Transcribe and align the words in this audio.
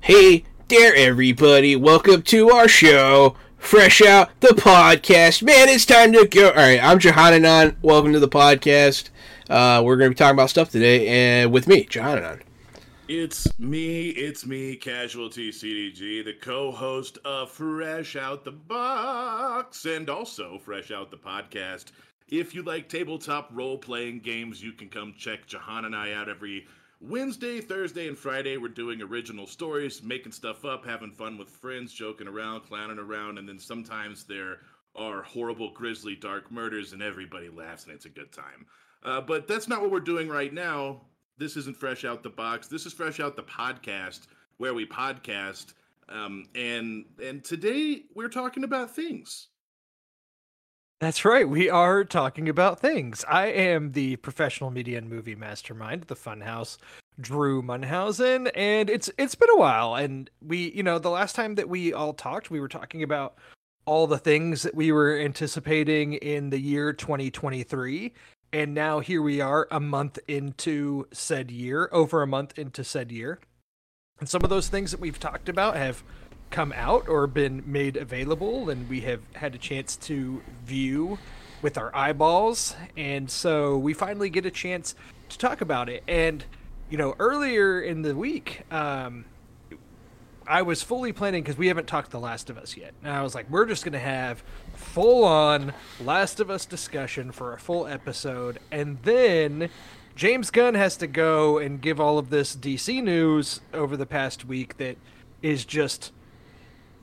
Hey 0.00 0.44
there, 0.66 0.96
everybody. 0.96 1.76
Welcome 1.76 2.22
to 2.22 2.50
our 2.50 2.66
show. 2.66 3.36
Fresh 3.56 4.02
out 4.02 4.30
the 4.40 4.48
podcast. 4.48 5.44
Man, 5.44 5.68
it's 5.68 5.86
time 5.86 6.12
to 6.14 6.26
go. 6.26 6.48
All 6.48 6.56
right, 6.56 6.82
I'm 6.82 6.98
Johananon. 6.98 7.76
Welcome 7.82 8.12
to 8.14 8.18
the 8.18 8.28
podcast. 8.28 9.10
Uh, 9.48 9.80
we're 9.84 9.96
going 9.96 10.10
to 10.10 10.14
be 10.16 10.18
talking 10.18 10.34
about 10.34 10.50
stuff 10.50 10.70
today, 10.70 11.06
and 11.06 11.52
with 11.52 11.68
me, 11.68 11.84
Johananon. 11.84 12.40
It's 13.12 13.58
me, 13.58 14.10
it's 14.10 14.46
me, 14.46 14.76
Casualty 14.76 15.50
CDG, 15.50 16.24
the 16.24 16.32
co 16.32 16.70
host 16.70 17.18
of 17.24 17.50
Fresh 17.50 18.14
Out 18.14 18.44
the 18.44 18.52
Box 18.52 19.84
and 19.84 20.08
also 20.08 20.60
Fresh 20.60 20.92
Out 20.92 21.10
the 21.10 21.16
Podcast. 21.16 21.86
If 22.28 22.54
you 22.54 22.62
like 22.62 22.88
tabletop 22.88 23.50
role 23.52 23.76
playing 23.78 24.20
games, 24.20 24.62
you 24.62 24.70
can 24.70 24.88
come 24.88 25.12
check 25.18 25.48
Jahan 25.48 25.86
and 25.86 25.96
I 25.96 26.12
out 26.12 26.28
every 26.28 26.68
Wednesday, 27.00 27.60
Thursday, 27.60 28.06
and 28.06 28.16
Friday. 28.16 28.58
We're 28.58 28.68
doing 28.68 29.02
original 29.02 29.48
stories, 29.48 30.04
making 30.04 30.30
stuff 30.30 30.64
up, 30.64 30.86
having 30.86 31.10
fun 31.10 31.36
with 31.36 31.50
friends, 31.50 31.92
joking 31.92 32.28
around, 32.28 32.60
clowning 32.60 33.00
around, 33.00 33.38
and 33.38 33.48
then 33.48 33.58
sometimes 33.58 34.22
there 34.22 34.58
are 34.94 35.22
horrible, 35.22 35.72
grisly, 35.72 36.14
dark 36.14 36.52
murders, 36.52 36.92
and 36.92 37.02
everybody 37.02 37.48
laughs, 37.48 37.86
and 37.86 37.92
it's 37.92 38.06
a 38.06 38.08
good 38.08 38.30
time. 38.30 38.66
Uh, 39.02 39.20
but 39.20 39.48
that's 39.48 39.66
not 39.66 39.80
what 39.80 39.90
we're 39.90 39.98
doing 39.98 40.28
right 40.28 40.54
now. 40.54 41.00
This 41.40 41.56
isn't 41.56 41.74
Fresh 41.74 42.04
Out 42.04 42.22
the 42.22 42.28
Box. 42.28 42.68
This 42.68 42.84
is 42.84 42.92
Fresh 42.92 43.18
Out 43.18 43.34
the 43.34 43.42
Podcast, 43.42 44.26
where 44.58 44.74
we 44.74 44.84
podcast. 44.84 45.72
Um, 46.10 46.44
and 46.54 47.06
and 47.24 47.42
today 47.42 48.02
we're 48.14 48.28
talking 48.28 48.62
about 48.62 48.94
things. 48.94 49.48
That's 51.00 51.24
right. 51.24 51.48
We 51.48 51.70
are 51.70 52.04
talking 52.04 52.50
about 52.50 52.78
things. 52.78 53.24
I 53.26 53.46
am 53.46 53.92
the 53.92 54.16
professional 54.16 54.70
media 54.70 54.98
and 54.98 55.08
movie 55.08 55.34
mastermind, 55.34 56.02
the 56.08 56.14
Funhouse, 56.14 56.76
Drew 57.18 57.62
Munhausen, 57.62 58.50
and 58.54 58.90
it's 58.90 59.10
it's 59.16 59.34
been 59.34 59.48
a 59.48 59.56
while. 59.56 59.94
And 59.94 60.28
we, 60.42 60.70
you 60.72 60.82
know, 60.82 60.98
the 60.98 61.08
last 61.08 61.36
time 61.36 61.54
that 61.54 61.70
we 61.70 61.94
all 61.94 62.12
talked, 62.12 62.50
we 62.50 62.60
were 62.60 62.68
talking 62.68 63.02
about 63.02 63.38
all 63.86 64.06
the 64.06 64.18
things 64.18 64.62
that 64.62 64.74
we 64.74 64.92
were 64.92 65.18
anticipating 65.18 66.12
in 66.12 66.50
the 66.50 66.60
year 66.60 66.92
2023. 66.92 68.12
And 68.52 68.74
now 68.74 68.98
here 68.98 69.22
we 69.22 69.40
are, 69.40 69.68
a 69.70 69.78
month 69.78 70.18
into 70.26 71.06
said 71.12 71.50
year, 71.50 71.88
over 71.92 72.22
a 72.22 72.26
month 72.26 72.58
into 72.58 72.82
said 72.82 73.12
year. 73.12 73.38
And 74.18 74.28
some 74.28 74.42
of 74.42 74.50
those 74.50 74.68
things 74.68 74.90
that 74.90 75.00
we've 75.00 75.20
talked 75.20 75.48
about 75.48 75.76
have 75.76 76.02
come 76.50 76.72
out 76.76 77.08
or 77.08 77.28
been 77.28 77.62
made 77.64 77.96
available, 77.96 78.68
and 78.68 78.88
we 78.88 79.02
have 79.02 79.20
had 79.34 79.54
a 79.54 79.58
chance 79.58 79.96
to 79.96 80.42
view 80.64 81.18
with 81.62 81.78
our 81.78 81.94
eyeballs. 81.94 82.74
And 82.96 83.30
so 83.30 83.78
we 83.78 83.94
finally 83.94 84.30
get 84.30 84.44
a 84.46 84.50
chance 84.50 84.96
to 85.28 85.38
talk 85.38 85.60
about 85.60 85.88
it. 85.88 86.02
And, 86.08 86.44
you 86.90 86.98
know, 86.98 87.14
earlier 87.20 87.80
in 87.80 88.02
the 88.02 88.16
week, 88.16 88.62
um, 88.72 89.26
I 90.44 90.62
was 90.62 90.82
fully 90.82 91.12
planning 91.12 91.44
because 91.44 91.56
we 91.56 91.68
haven't 91.68 91.86
talked 91.86 92.10
The 92.10 92.18
Last 92.18 92.50
of 92.50 92.58
Us 92.58 92.76
yet. 92.76 92.94
And 93.04 93.12
I 93.12 93.22
was 93.22 93.36
like, 93.36 93.48
we're 93.48 93.66
just 93.66 93.84
going 93.84 93.92
to 93.92 94.00
have 94.00 94.42
full 94.80 95.24
on 95.24 95.72
Last 96.00 96.40
of 96.40 96.50
Us 96.50 96.66
discussion 96.66 97.30
for 97.30 97.52
a 97.52 97.58
full 97.58 97.86
episode. 97.86 98.58
And 98.72 98.98
then 99.02 99.70
James 100.16 100.50
Gunn 100.50 100.74
has 100.74 100.96
to 100.98 101.06
go 101.06 101.58
and 101.58 101.80
give 101.80 102.00
all 102.00 102.18
of 102.18 102.30
this 102.30 102.56
DC 102.56 103.02
news 103.02 103.60
over 103.72 103.96
the 103.96 104.06
past 104.06 104.44
week 104.44 104.76
that 104.78 104.96
is 105.42 105.64
just 105.64 106.12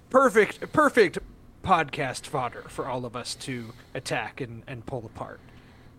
perfect, 0.10 0.72
perfect 0.74 1.20
podcast 1.64 2.26
fodder 2.26 2.64
for 2.68 2.88
all 2.88 3.06
of 3.06 3.16
us 3.16 3.36
to 3.36 3.74
attack 3.94 4.42
and, 4.42 4.64
and 4.68 4.86
pull 4.86 5.06
apart. 5.06 5.40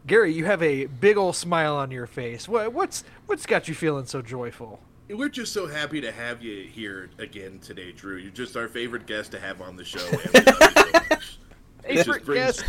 Gary, 0.07 0.33
you 0.33 0.45
have 0.47 0.63
a 0.63 0.87
big 0.87 1.17
old 1.17 1.37
smile 1.37 1.77
on 1.77 1.91
your 1.91 2.07
face. 2.07 2.49
What, 2.49 2.73
what's 2.73 3.05
what's 3.27 3.47
got 3.47 3.69
you 3.69 3.75
feeling 3.75 4.07
so 4.07 4.23
joyful? 4.23 4.81
We're 5.11 5.29
just 5.29 5.53
so 5.53 5.67
happy 5.67 6.01
to 6.03 6.13
have 6.13 6.43
you 6.43 6.65
here 6.65 7.11
again 7.19 7.59
today, 7.61 7.93
Drew. 7.93 8.17
You're 8.17 8.31
just 8.31 8.57
our 8.57 8.69
favorite 8.69 9.07
guest 9.07 9.33
to 9.33 9.41
have 9.41 9.61
on 9.61 9.77
the 9.77 9.85
show. 9.85 10.07
and 11.89 11.97
we 11.97 12.03
love 12.03 12.07
you 12.07 12.13
so 12.13 12.13
much. 12.13 12.19
It 12.19 12.19
just 12.19 12.23
Favorite 12.23 12.25
brings- 12.27 12.47
guest, 12.63 12.65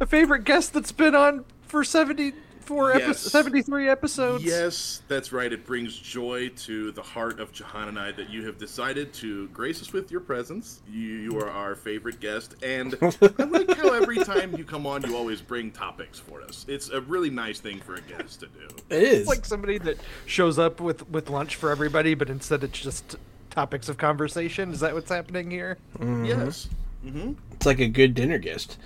a 0.00 0.06
favorite 0.06 0.44
guest 0.44 0.72
that's 0.74 0.92
been 0.92 1.14
on 1.14 1.44
for 1.66 1.84
seventy 1.84 2.32
four 2.60 2.90
Yes. 2.92 3.00
episodes, 3.02 3.32
seventy 3.32 3.62
three 3.62 3.88
episodes. 3.88 4.44
Yes, 4.44 5.00
that's 5.08 5.32
right. 5.32 5.50
It 5.50 5.64
brings 5.64 5.96
joy 5.98 6.50
to 6.50 6.92
the 6.92 7.00
heart 7.00 7.40
of 7.40 7.50
Jahan 7.50 7.88
and 7.88 7.98
I 7.98 8.12
that 8.12 8.28
you 8.28 8.44
have 8.44 8.58
decided 8.58 9.14
to 9.14 9.48
grace 9.48 9.80
us 9.80 9.90
with 9.94 10.10
your 10.10 10.20
presence. 10.20 10.82
You, 10.86 11.00
you 11.00 11.38
are 11.38 11.48
our 11.48 11.74
favorite 11.74 12.20
guest, 12.20 12.56
and 12.62 12.94
I 13.02 13.44
like 13.44 13.74
how 13.74 13.94
every 13.94 14.22
time 14.22 14.54
you 14.54 14.64
come 14.64 14.86
on, 14.86 15.02
you 15.02 15.16
always 15.16 15.40
bring 15.40 15.70
topics 15.70 16.18
for 16.18 16.42
us. 16.42 16.66
It's 16.68 16.90
a 16.90 17.00
really 17.00 17.30
nice 17.30 17.58
thing 17.58 17.80
for 17.80 17.94
a 17.94 18.02
guest 18.02 18.40
to 18.40 18.46
do. 18.48 18.68
It 18.90 19.02
is. 19.02 19.18
It's 19.20 19.28
like 19.28 19.46
somebody 19.46 19.78
that 19.78 19.96
shows 20.26 20.58
up 20.58 20.78
with 20.78 21.08
with 21.08 21.30
lunch 21.30 21.56
for 21.56 21.70
everybody, 21.70 22.14
but 22.14 22.28
instead 22.28 22.62
it's 22.62 22.78
just 22.78 23.16
topics 23.48 23.88
of 23.88 23.96
conversation. 23.96 24.72
Is 24.72 24.80
that 24.80 24.92
what's 24.92 25.10
happening 25.10 25.50
here? 25.50 25.78
Yes. 26.22 26.68
It's 27.04 27.66
like 27.66 27.80
a 27.80 27.88
good 27.88 28.14
dinner 28.14 28.38
guest. 28.38 28.76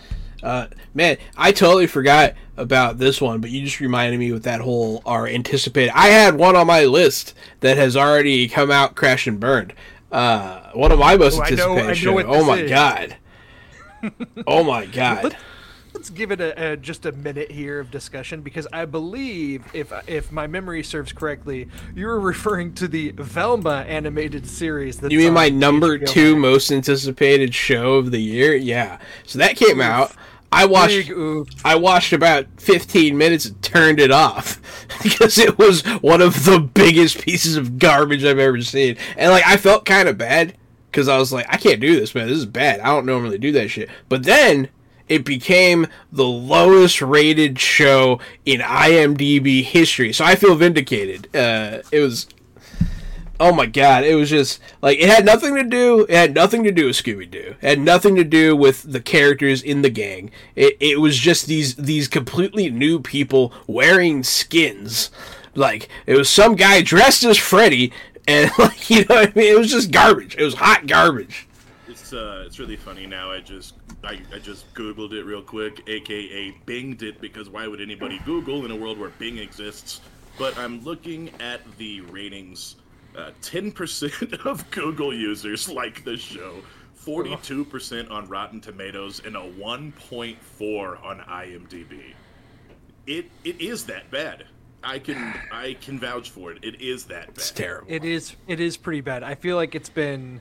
Uh, 0.43 0.67
man, 0.95 1.19
I 1.37 1.53
totally 1.53 1.87
forgot 1.87 2.35
about 2.57 2.99
this 2.99 3.21
one, 3.21 3.41
but 3.41 3.51
you 3.51 3.63
just 3.65 3.79
reminded 3.81 4.19
me 4.19 4.33
with 4.33 4.43
that 4.45 4.61
whole 4.61 5.03
our 5.07 5.27
anticipated. 5.27 5.93
I 5.95 6.09
had 6.09 6.35
one 6.37 6.57
on 6.57 6.67
my 6.67 6.85
list 6.85 7.35
that 7.61 7.77
has 7.77 7.97
already 7.97 8.49
come 8.49 8.71
out, 8.71 8.95
crashed 8.97 9.27
and 9.29 9.39
burned. 9.39 9.73
Uh, 10.11 10.71
one 10.73 10.91
of 10.93 10.99
my 10.99 11.17
most 11.17 11.39
Oh, 11.39 11.43
I 11.45 11.51
know- 11.51 11.75
I 11.77 11.81
anticipated. 11.81 12.27
know 12.27 12.35
oh 12.35 12.45
my 12.45 12.59
is. 12.59 12.71
god! 12.71 13.17
oh 14.47 14.65
my 14.65 14.87
god! 14.87 15.37
Let's 16.03 16.11
give 16.11 16.33
it 16.33 16.41
a, 16.41 16.73
a 16.73 16.77
just 16.77 17.07
a 17.07 17.13
minute 17.13 17.53
here 17.53 17.79
of 17.79 17.93
discussion 17.93 18.43
because 18.43 18.67
I 18.73 18.87
believe, 18.87 19.65
if 19.73 19.93
if 20.09 20.33
my 20.33 20.49
memory 20.49 20.83
serves 20.83 21.13
correctly, 21.13 21.69
you 21.95 22.07
were 22.09 22.19
referring 22.33 22.75
to 22.75 22.89
the 22.89 23.13
Velma 23.13 23.85
animated 23.87 24.49
series. 24.49 25.01
You 25.01 25.17
mean 25.17 25.33
my 25.33 25.49
number 25.49 26.01
HBO 26.01 26.07
two 26.09 26.33
Max. 26.33 26.43
most 26.43 26.73
anticipated 26.73 27.55
show 27.55 27.99
of 27.99 28.11
the 28.11 28.19
year? 28.19 28.57
Yeah. 28.57 28.99
So 29.27 29.39
that 29.39 29.55
came 29.55 29.81
out. 29.81 30.13
I 30.51 30.65
watched. 30.65 31.09
I 31.65 31.77
watched 31.77 32.13
about 32.13 32.47
15 32.57 33.17
minutes 33.17 33.45
and 33.45 33.63
turned 33.63 34.01
it 34.01 34.11
off 34.11 34.61
because 35.05 35.39
it 35.39 35.57
was 35.57 35.83
one 36.01 36.21
of 36.21 36.45
the 36.45 36.59
biggest 36.59 37.21
pieces 37.21 37.55
of 37.55 37.79
garbage 37.79 38.25
I've 38.25 38.41
ever 38.41 38.61
seen. 38.63 38.97
And 39.17 39.31
like 39.31 39.47
I 39.47 39.57
felt 39.57 39.85
kind 39.85 40.09
of 40.09 40.19
bad 40.19 40.59
because 40.91 41.07
I 41.07 41.17
was 41.19 41.33
like, 41.33 41.47
I 41.49 41.59
can't 41.59 41.81
do 41.81 41.95
this, 41.95 42.13
man. 42.13 42.27
This 42.27 42.39
is 42.39 42.47
bad. 42.47 42.81
I 42.81 42.87
don't 42.87 43.07
normally 43.07 43.39
do 43.39 43.53
that 43.53 43.69
shit. 43.69 43.89
But 44.09 44.25
then 44.25 44.69
it 45.13 45.25
became 45.25 45.87
the 46.11 46.25
lowest 46.25 47.03
rated 47.03 47.59
show 47.59 48.21
in 48.45 48.61
IMDb 48.61 49.63
history. 49.63 50.13
So 50.13 50.25
I 50.25 50.35
feel 50.35 50.55
vindicated. 50.55 51.35
Uh, 51.35 51.83
it 51.91 52.01
was 52.01 52.27
Oh 53.41 53.53
my 53.53 53.67
god, 53.67 54.05
it 54.05 54.15
was 54.15 54.31
just 54.31 54.61
like 54.83 54.99
it 55.01 55.09
had 55.09 55.25
nothing 55.25 55.57
to 55.57 55.65
do. 55.65 56.07
It 56.09 56.15
had 56.15 56.33
nothing 56.33 56.63
to 56.63 56.71
do 56.71 56.87
with 56.87 56.95
Scooby 56.95 57.29
Doo. 57.29 57.57
It 57.61 57.69
had 57.69 57.81
nothing 57.81 58.15
to 58.15 58.23
do 58.23 58.55
with 58.55 58.85
the 58.93 59.01
characters 59.01 59.63
in 59.63 59.83
the 59.83 59.91
gang. 59.91 60.31
It 60.55 60.77
it 60.79 61.01
was 61.01 61.19
just 61.19 61.47
these 61.47 61.75
these 61.75 62.07
completely 62.07 62.71
new 62.71 63.01
people 63.01 63.53
wearing 63.67 64.23
skins. 64.23 65.11
Like 65.57 65.89
it 66.07 66.17
was 66.17 66.31
some 66.31 66.55
guy 66.55 66.83
dressed 66.83 67.25
as 67.25 67.37
Freddy, 67.37 67.93
and 68.29 68.49
like 68.61 68.89
you 68.89 69.05
know 69.07 69.17
I 69.17 69.33
mean. 69.35 69.53
It 69.53 69.59
was 69.59 69.73
just 69.73 69.91
garbage. 69.91 70.37
It 70.37 70.45
was 70.45 70.55
hot 70.55 70.87
garbage. 70.87 71.49
It's 71.89 72.13
uh, 72.13 72.45
it's 72.47 72.61
really 72.61 72.77
funny 72.77 73.07
now. 73.07 73.33
I 73.33 73.41
just 73.41 73.75
I, 74.05 74.21
I 74.33 74.39
just 74.39 74.73
googled 74.75 75.13
it 75.13 75.25
real 75.25 75.43
quick, 75.43 75.83
aka 75.87 76.55
Binged 76.67 77.03
it, 77.03 77.21
because 77.21 77.49
why 77.49 77.67
would 77.69 77.81
anybody 77.81 78.21
Google 78.25 78.65
in 78.65 78.71
a 78.71 78.77
world 78.77 78.99
where 78.99 79.11
Bing 79.11 79.39
exists? 79.39 80.01
But 80.39 80.57
I'm 80.59 80.83
looking 80.83 81.31
at 81.41 81.61
the 81.79 82.01
ratings. 82.03 82.77
Uh, 83.17 83.31
10% 83.43 84.33
of 84.47 84.69
Google 84.71 85.13
users 85.15 85.69
like 85.69 86.03
the 86.03 86.17
show, 86.17 86.55
42% 87.05 88.11
on 88.11 88.27
Rotten 88.27 88.61
Tomatoes, 88.61 89.21
and 89.25 89.37
a 89.37 89.41
1.4 89.41 91.05
on 91.05 91.21
IMDb. 91.21 92.15
It 93.07 93.31
it 93.45 93.61
is 93.61 93.85
that 93.87 94.11
bad. 94.11 94.47
I 94.85 94.99
can 94.99 95.35
I 95.51 95.75
can 95.81 95.99
vouch 95.99 96.31
for 96.31 96.53
it. 96.53 96.59
It 96.63 96.81
is 96.81 97.05
that 97.07 97.27
bad. 97.27 97.37
It's 97.37 97.51
terrible. 97.51 97.87
It 97.91 98.05
is 98.05 98.37
it 98.47 98.61
is 98.61 98.77
pretty 98.77 99.01
bad. 99.01 99.23
I 99.23 99.35
feel 99.35 99.57
like 99.57 99.75
it's 99.75 99.91
been 99.91 100.41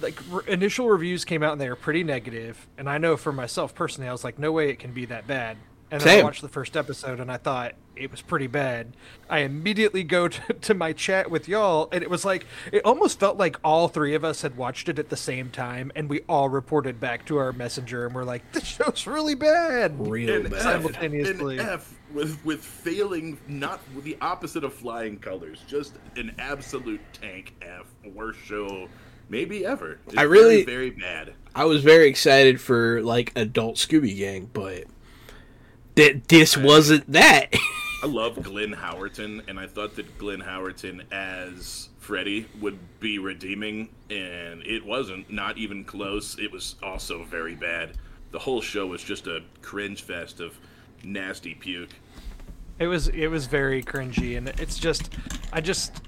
like 0.00 0.18
re- 0.30 0.42
initial 0.46 0.88
reviews 0.88 1.24
came 1.24 1.42
out 1.42 1.52
and 1.52 1.60
they 1.60 1.68
were 1.68 1.76
pretty 1.76 2.04
negative, 2.04 2.66
and 2.78 2.88
I 2.88 2.98
know 2.98 3.16
for 3.16 3.32
myself 3.32 3.74
personally, 3.74 4.08
I 4.08 4.12
was 4.12 4.24
like, 4.24 4.38
no 4.38 4.52
way 4.52 4.70
it 4.70 4.78
can 4.78 4.92
be 4.92 5.04
that 5.06 5.26
bad. 5.26 5.56
And 5.90 6.00
then 6.00 6.20
I 6.20 6.22
watched 6.24 6.42
the 6.42 6.48
first 6.48 6.76
episode 6.76 7.20
and 7.20 7.30
I 7.30 7.36
thought 7.36 7.74
it 7.94 8.10
was 8.10 8.20
pretty 8.20 8.48
bad. 8.48 8.96
I 9.30 9.40
immediately 9.40 10.02
go 10.02 10.28
to, 10.28 10.52
to 10.52 10.74
my 10.74 10.92
chat 10.92 11.30
with 11.30 11.48
y'all, 11.48 11.88
and 11.92 12.02
it 12.02 12.10
was 12.10 12.24
like 12.24 12.46
it 12.72 12.84
almost 12.84 13.20
felt 13.20 13.36
like 13.36 13.56
all 13.64 13.88
three 13.88 14.14
of 14.14 14.24
us 14.24 14.42
had 14.42 14.56
watched 14.56 14.88
it 14.88 14.98
at 14.98 15.08
the 15.08 15.16
same 15.16 15.50
time, 15.50 15.92
and 15.94 16.08
we 16.08 16.20
all 16.28 16.48
reported 16.48 17.00
back 17.00 17.24
to 17.26 17.38
our 17.38 17.52
messenger, 17.52 18.04
and 18.04 18.14
we're 18.14 18.24
like, 18.24 18.50
"This 18.52 18.64
show's 18.64 19.06
really 19.06 19.34
bad." 19.34 19.94
Real 19.98 20.34
an 20.34 20.42
bad. 20.50 20.54
F, 20.54 20.62
Simultaneously. 20.62 21.58
an 21.58 21.68
F 21.68 21.94
with 22.12 22.44
with 22.44 22.64
failing, 22.64 23.38
not 23.48 23.80
with 23.94 24.04
the 24.04 24.16
opposite 24.20 24.64
of 24.64 24.74
flying 24.74 25.18
colors, 25.18 25.62
just 25.66 25.94
an 26.16 26.34
absolute 26.38 27.00
tank 27.12 27.54
F. 27.62 27.86
Worst 28.04 28.40
show 28.44 28.88
maybe 29.28 29.64
ever. 29.64 29.98
It's 30.06 30.16
I 30.16 30.22
really- 30.22 30.64
very, 30.64 30.90
very 30.90 31.00
bad. 31.00 31.34
I 31.54 31.64
was 31.64 31.82
very 31.82 32.08
excited 32.08 32.60
for 32.60 33.02
like 33.02 33.32
adult 33.34 33.76
Scooby 33.76 34.16
Gang, 34.16 34.50
but 34.52 34.84
that 35.94 36.28
this 36.28 36.56
wasn't 36.56 37.10
that. 37.12 37.54
I 38.02 38.06
love 38.06 38.42
Glenn 38.42 38.74
Howerton, 38.74 39.48
and 39.48 39.58
I 39.58 39.66
thought 39.66 39.96
that 39.96 40.18
Glenn 40.18 40.40
Howerton 40.42 41.10
as 41.10 41.88
Freddy 41.98 42.46
would 42.60 42.78
be 43.00 43.18
redeeming, 43.18 43.88
and 44.10 44.62
it 44.66 44.84
wasn't. 44.84 45.30
Not 45.30 45.56
even 45.56 45.82
close. 45.84 46.38
It 46.38 46.52
was 46.52 46.76
also 46.82 47.24
very 47.24 47.54
bad. 47.54 47.96
The 48.32 48.38
whole 48.38 48.60
show 48.60 48.86
was 48.86 49.02
just 49.02 49.26
a 49.26 49.40
cringe 49.62 50.02
fest 50.02 50.40
of 50.40 50.58
nasty 51.02 51.54
puke. 51.54 51.90
It 52.78 52.86
was 52.86 53.08
it 53.08 53.28
was 53.28 53.46
very 53.46 53.82
cringy, 53.82 54.36
and 54.36 54.48
it's 54.60 54.78
just 54.78 55.08
I 55.54 55.62
just 55.62 56.02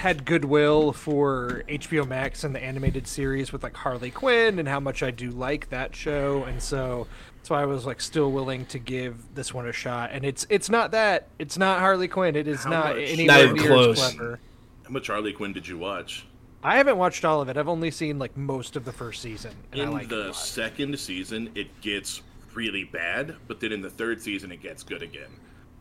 had 0.00 0.24
goodwill 0.24 0.92
for 0.92 1.62
HBO 1.68 2.08
Max 2.08 2.42
and 2.42 2.54
the 2.54 2.62
animated 2.62 3.06
series 3.06 3.52
with 3.52 3.62
like 3.62 3.76
Harley 3.76 4.10
Quinn 4.10 4.58
and 4.58 4.66
how 4.66 4.80
much 4.80 5.02
I 5.02 5.10
do 5.10 5.30
like 5.30 5.68
that 5.68 5.94
show, 5.94 6.44
and 6.44 6.62
so 6.62 7.06
that's 7.36 7.50
why 7.50 7.60
I 7.60 7.66
was 7.66 7.84
like 7.84 8.00
still 8.00 8.32
willing 8.32 8.64
to 8.66 8.78
give 8.78 9.34
this 9.34 9.52
one 9.52 9.66
a 9.68 9.72
shot. 9.72 10.10
And 10.12 10.24
it's 10.24 10.46
it's 10.48 10.70
not 10.70 10.92
that 10.92 11.28
it's 11.38 11.58
not 11.58 11.80
Harley 11.80 12.08
Quinn. 12.08 12.34
It 12.34 12.48
is 12.48 12.64
How 12.64 12.70
not 12.70 12.96
much? 12.96 13.08
anywhere 13.10 13.26
Not 13.36 13.40
even 13.44 13.56
near 13.56 13.66
close. 13.66 14.00
as 14.02 14.14
clever. 14.14 14.40
How 14.84 14.90
much 14.90 15.06
Harley 15.08 15.34
Quinn 15.34 15.52
did 15.52 15.68
you 15.68 15.76
watch? 15.76 16.24
I 16.64 16.78
haven't 16.78 16.96
watched 16.96 17.24
all 17.26 17.42
of 17.42 17.50
it. 17.50 17.58
I've 17.58 17.68
only 17.68 17.90
seen 17.90 18.18
like 18.18 18.36
most 18.38 18.76
of 18.76 18.86
the 18.86 18.92
first 18.92 19.20
season, 19.20 19.52
and 19.72 19.82
I 19.82 19.84
in 19.84 19.92
like 19.92 20.08
the 20.08 20.32
second 20.32 20.98
season, 20.98 21.50
it 21.54 21.78
gets 21.82 22.22
really 22.54 22.84
bad, 22.84 23.36
but 23.48 23.60
then 23.60 23.70
in 23.70 23.82
the 23.82 23.90
third 23.90 24.22
season, 24.22 24.50
it 24.50 24.62
gets 24.62 24.82
good 24.82 25.02
again. 25.02 25.30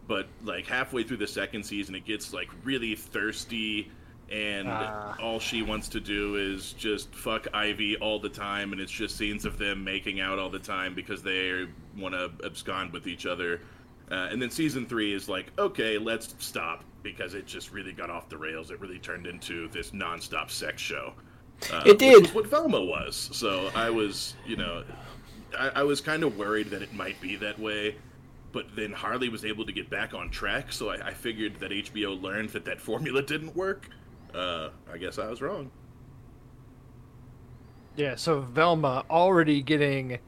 But 0.10 0.28
like 0.44 0.68
halfway 0.68 1.04
through 1.04 1.18
the 1.18 1.28
second 1.28 1.64
season, 1.64 1.96
it 1.96 2.04
gets 2.06 2.34
like 2.34 2.50
really 2.66 2.96
thirsty, 2.96 3.90
and 4.32 4.68
Ah. 4.68 5.16
all 5.22 5.40
she 5.40 5.62
wants 5.62 5.88
to 5.90 6.00
do 6.00 6.36
is 6.36 6.74
just 6.74 7.14
fuck 7.14 7.48
Ivy 7.54 7.98
all 7.98 8.20
the 8.20 8.30
time, 8.30 8.72
and 8.72 8.82
it's 8.82 8.92
just 8.92 9.18
scenes 9.18 9.46
of 9.46 9.58
them 9.58 9.84
making 9.84 10.20
out 10.20 10.40
all 10.40 10.50
the 10.50 10.60
time 10.60 10.94
because 10.94 11.22
they 11.24 11.68
want 11.98 12.14
to 12.16 12.32
abscond 12.46 12.92
with 12.94 13.08
each 13.08 13.26
other. 13.26 13.62
Uh, 14.12 14.28
and 14.32 14.42
then 14.42 14.50
season 14.50 14.86
three 14.86 15.14
is 15.14 15.30
like, 15.30 15.52
okay, 15.60 15.98
let's 15.98 16.34
stop 16.40 16.84
because 17.04 17.34
it 17.36 17.46
just 17.46 17.72
really 17.72 17.94
got 17.94 18.10
off 18.10 18.28
the 18.30 18.38
rails. 18.38 18.72
It 18.72 18.80
really 18.82 19.00
turned 19.00 19.28
into 19.28 19.68
this 19.70 19.92
nonstop 19.92 20.50
sex 20.50 20.82
show. 20.82 21.14
Uh, 21.72 21.84
It 21.86 22.00
did. 22.00 22.22
was 22.24 22.34
what 22.34 22.48
Velma 22.48 22.84
was. 22.84 23.30
So 23.34 23.70
I 23.76 23.90
was, 23.90 24.36
you 24.48 24.56
know, 24.56 24.84
I, 25.58 25.70
I 25.76 25.84
was 25.84 26.02
kind 26.02 26.24
of 26.24 26.38
worried 26.38 26.70
that 26.72 26.82
it 26.82 26.94
might 26.94 27.20
be 27.22 27.36
that 27.38 27.60
way. 27.60 27.96
But 28.52 28.76
then 28.76 28.92
Harley 28.92 29.30
was 29.30 29.46
able 29.46 29.64
to 29.68 29.72
get 29.72 29.92
back 29.92 30.16
on 30.16 30.32
track, 30.32 30.72
so 30.74 30.90
I, 30.90 31.10
I 31.10 31.14
figured 31.14 31.60
that 31.60 31.70
HBO 31.70 32.20
learned 32.20 32.50
that 32.50 32.66
that 32.66 32.82
formula 32.82 33.22
didn't 33.22 33.56
work. 33.56 33.90
Uh, 34.34 34.70
I 34.92 34.98
guess 34.98 35.18
I 35.20 35.28
was 35.28 35.42
wrong. 35.42 35.72
Yeah, 37.96 38.16
so 38.16 38.42
Velma 38.42 39.04
already 39.10 39.62
getting 39.62 40.20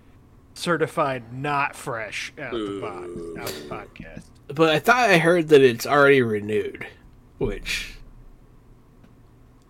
certified 0.53 1.31
not 1.33 1.75
fresh 1.75 2.33
out 2.39 2.51
the 2.51 2.79
box, 2.81 3.07
out 3.39 3.47
the 3.47 3.69
podcast. 4.03 4.23
but 4.53 4.69
I 4.69 4.79
thought 4.79 5.09
I 5.09 5.17
heard 5.17 5.47
that 5.49 5.61
it's 5.61 5.85
already 5.87 6.21
renewed, 6.21 6.85
which 7.37 7.95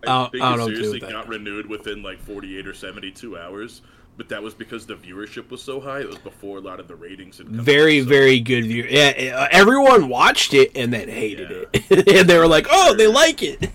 I 0.06 0.10
I'll- 0.10 0.30
think 0.30 0.42
I 0.42 0.54
it 0.54 0.56
don't 0.56 0.68
do 0.70 0.74
seriously 0.76 1.00
that. 1.00 1.10
got 1.12 1.28
renewed 1.28 1.68
within 1.68 2.02
like 2.02 2.18
48 2.20 2.66
or 2.66 2.74
72 2.74 3.38
hours, 3.38 3.82
but 4.16 4.28
that 4.30 4.42
was 4.42 4.52
because 4.54 4.84
the 4.86 4.94
viewership 4.96 5.48
was 5.50 5.62
so 5.62 5.78
high. 5.80 6.00
It 6.00 6.08
was 6.08 6.18
before 6.18 6.58
a 6.58 6.60
lot 6.60 6.80
of 6.80 6.88
the 6.88 6.96
ratings 6.96 7.38
had 7.38 7.46
come 7.46 7.60
out, 7.60 7.64
very 7.64 8.00
so- 8.00 8.08
very 8.08 8.40
good 8.40 8.64
view. 8.64 8.84
Yeah, 8.90 9.36
uh, 9.36 9.48
everyone 9.52 10.08
watched 10.08 10.54
it 10.54 10.72
and 10.76 10.92
then 10.92 11.08
hated 11.08 11.50
Yeah. 11.50 11.80
it, 11.88 12.08
and 12.20 12.28
they 12.28 12.36
were 12.38 12.48
like, 12.48 12.66
"Oh, 12.68 12.94
they 12.94 13.06
like 13.06 13.42
it." 13.44 13.70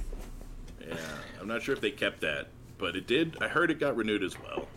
Yeah, 1.48 1.54
I'm 1.54 1.60
not 1.60 1.64
sure 1.64 1.74
if 1.76 1.82
they 1.82 1.92
kept 1.92 2.22
that, 2.22 2.48
but 2.78 2.96
it 2.96 3.08
did. 3.08 3.38
I 3.42 3.48
heard 3.48 3.72
it 3.72 3.80
got 3.80 3.96
renewed 3.96 4.24
as 4.24 4.36
well. 4.40 4.68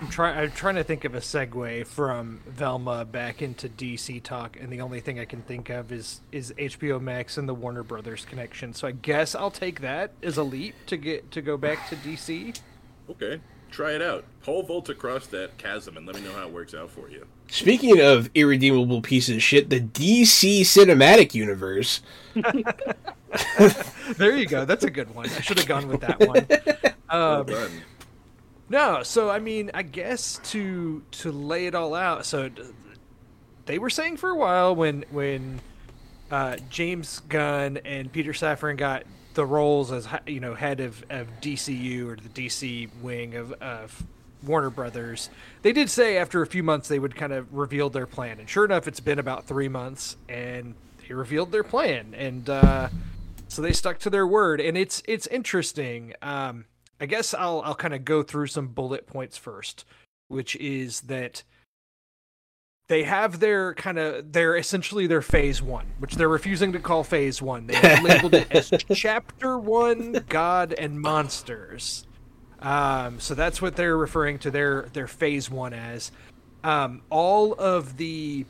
I'm 0.00 0.08
trying. 0.08 0.38
I'm 0.38 0.52
trying 0.52 0.76
to 0.76 0.84
think 0.84 1.04
of 1.04 1.14
a 1.14 1.18
segue 1.18 1.86
from 1.86 2.40
Velma 2.46 3.04
back 3.04 3.42
into 3.42 3.68
DC 3.68 4.22
talk, 4.22 4.56
and 4.58 4.72
the 4.72 4.80
only 4.80 5.00
thing 5.00 5.18
I 5.18 5.24
can 5.24 5.42
think 5.42 5.68
of 5.70 5.90
is 5.92 6.20
is 6.30 6.52
HBO 6.56 7.00
Max 7.00 7.36
and 7.36 7.48
the 7.48 7.54
Warner 7.54 7.82
Brothers 7.82 8.24
connection. 8.24 8.72
So 8.72 8.86
I 8.88 8.92
guess 8.92 9.34
I'll 9.34 9.50
take 9.50 9.80
that 9.80 10.12
as 10.22 10.36
a 10.38 10.42
leap 10.42 10.74
to 10.86 10.96
get 10.96 11.30
to 11.32 11.42
go 11.42 11.56
back 11.56 11.88
to 11.90 11.96
DC. 11.96 12.58
Okay, 13.10 13.40
try 13.70 13.92
it 13.92 14.00
out. 14.00 14.24
Pole 14.42 14.62
vault 14.62 14.88
across 14.88 15.26
that 15.26 15.58
chasm 15.58 15.96
and 15.96 16.06
let 16.06 16.14
me 16.16 16.22
know 16.22 16.32
how 16.32 16.46
it 16.46 16.52
works 16.52 16.74
out 16.74 16.90
for 16.90 17.10
you. 17.10 17.26
Speaking 17.48 18.00
of 18.00 18.30
irredeemable 18.34 19.02
pieces 19.02 19.36
of 19.36 19.42
shit, 19.42 19.68
the 19.68 19.80
DC 19.80 20.60
cinematic 20.60 21.34
universe. 21.34 22.00
There 24.16 24.34
you 24.34 24.46
go. 24.46 24.64
That's 24.64 24.84
a 24.84 24.90
good 24.90 25.14
one. 25.14 25.26
I 25.26 25.40
should 25.40 25.58
have 25.58 25.68
gone 25.68 25.86
with 25.88 26.00
that 26.00 26.20
one. 26.20 26.46
Um, 27.10 27.46
done. 27.46 27.70
No, 28.68 29.02
so 29.02 29.30
I 29.30 29.38
mean, 29.38 29.70
I 29.72 29.80
guess 29.80 30.40
to 30.50 31.02
to 31.12 31.32
lay 31.32 31.64
it 31.64 31.74
all 31.74 31.94
out. 31.94 32.26
So 32.26 32.50
they 33.64 33.78
were 33.78 33.88
saying 33.88 34.18
for 34.18 34.28
a 34.28 34.36
while 34.36 34.76
when 34.76 35.06
when 35.10 35.62
uh, 36.30 36.58
James 36.68 37.20
Gunn 37.30 37.78
and 37.78 38.12
Peter 38.12 38.32
Safran 38.32 38.76
got 38.76 39.04
the 39.32 39.46
roles 39.46 39.90
as 39.90 40.06
you 40.26 40.40
know 40.40 40.54
head 40.54 40.80
of, 40.80 41.02
of 41.08 41.28
DCU 41.40 42.08
or 42.08 42.16
the 42.16 42.28
DC 42.28 42.90
wing 43.00 43.36
of, 43.36 43.52
of 43.54 44.04
Warner 44.42 44.70
Brothers, 44.70 45.30
they 45.62 45.72
did 45.72 45.88
say 45.88 46.18
after 46.18 46.42
a 46.42 46.46
few 46.46 46.62
months 46.62 46.88
they 46.88 46.98
would 46.98 47.16
kind 47.16 47.32
of 47.32 47.54
reveal 47.54 47.88
their 47.88 48.06
plan. 48.06 48.38
And 48.38 48.48
sure 48.50 48.64
enough, 48.64 48.86
it's 48.86 49.00
been 49.00 49.18
about 49.18 49.46
three 49.46 49.68
months, 49.68 50.16
and 50.28 50.74
they 51.06 51.14
revealed 51.14 51.52
their 51.52 51.64
plan. 51.64 52.14
And 52.14 52.50
uh, 52.50 52.88
so 53.48 53.62
they 53.62 53.72
stuck 53.72 53.98
to 54.00 54.10
their 54.10 54.26
word, 54.26 54.60
and 54.60 54.76
it's 54.76 55.02
it's 55.06 55.26
interesting. 55.26 56.14
Um, 56.22 56.66
I 57.00 57.06
guess 57.06 57.34
I'll 57.34 57.62
I'll 57.64 57.74
kind 57.74 57.94
of 57.94 58.04
go 58.04 58.22
through 58.22 58.48
some 58.48 58.68
bullet 58.68 59.06
points 59.06 59.36
first, 59.36 59.84
which 60.28 60.54
is 60.56 61.02
that 61.02 61.42
they 62.88 63.02
have 63.04 63.40
their 63.40 63.74
kind 63.74 63.98
of 63.98 64.32
their 64.32 64.56
essentially 64.56 65.06
their 65.06 65.22
phase 65.22 65.62
one, 65.62 65.86
which 65.98 66.14
they're 66.16 66.28
refusing 66.28 66.72
to 66.72 66.78
call 66.78 67.04
phase 67.04 67.40
one. 67.40 67.66
They 67.66 67.74
have 67.76 68.02
labeled 68.02 68.34
it 68.34 68.50
as 68.50 68.72
chapter 68.94 69.58
one, 69.58 70.24
God 70.28 70.72
and 70.72 71.00
monsters. 71.00 72.06
Um, 72.60 73.20
so 73.20 73.34
that's 73.34 73.62
what 73.62 73.76
they're 73.76 73.96
referring 73.96 74.38
to 74.40 74.50
their 74.50 74.88
their 74.92 75.06
phase 75.06 75.50
one 75.50 75.72
as. 75.72 76.10
Um, 76.64 77.02
all 77.08 77.54
of 77.54 77.96
the 77.98 78.44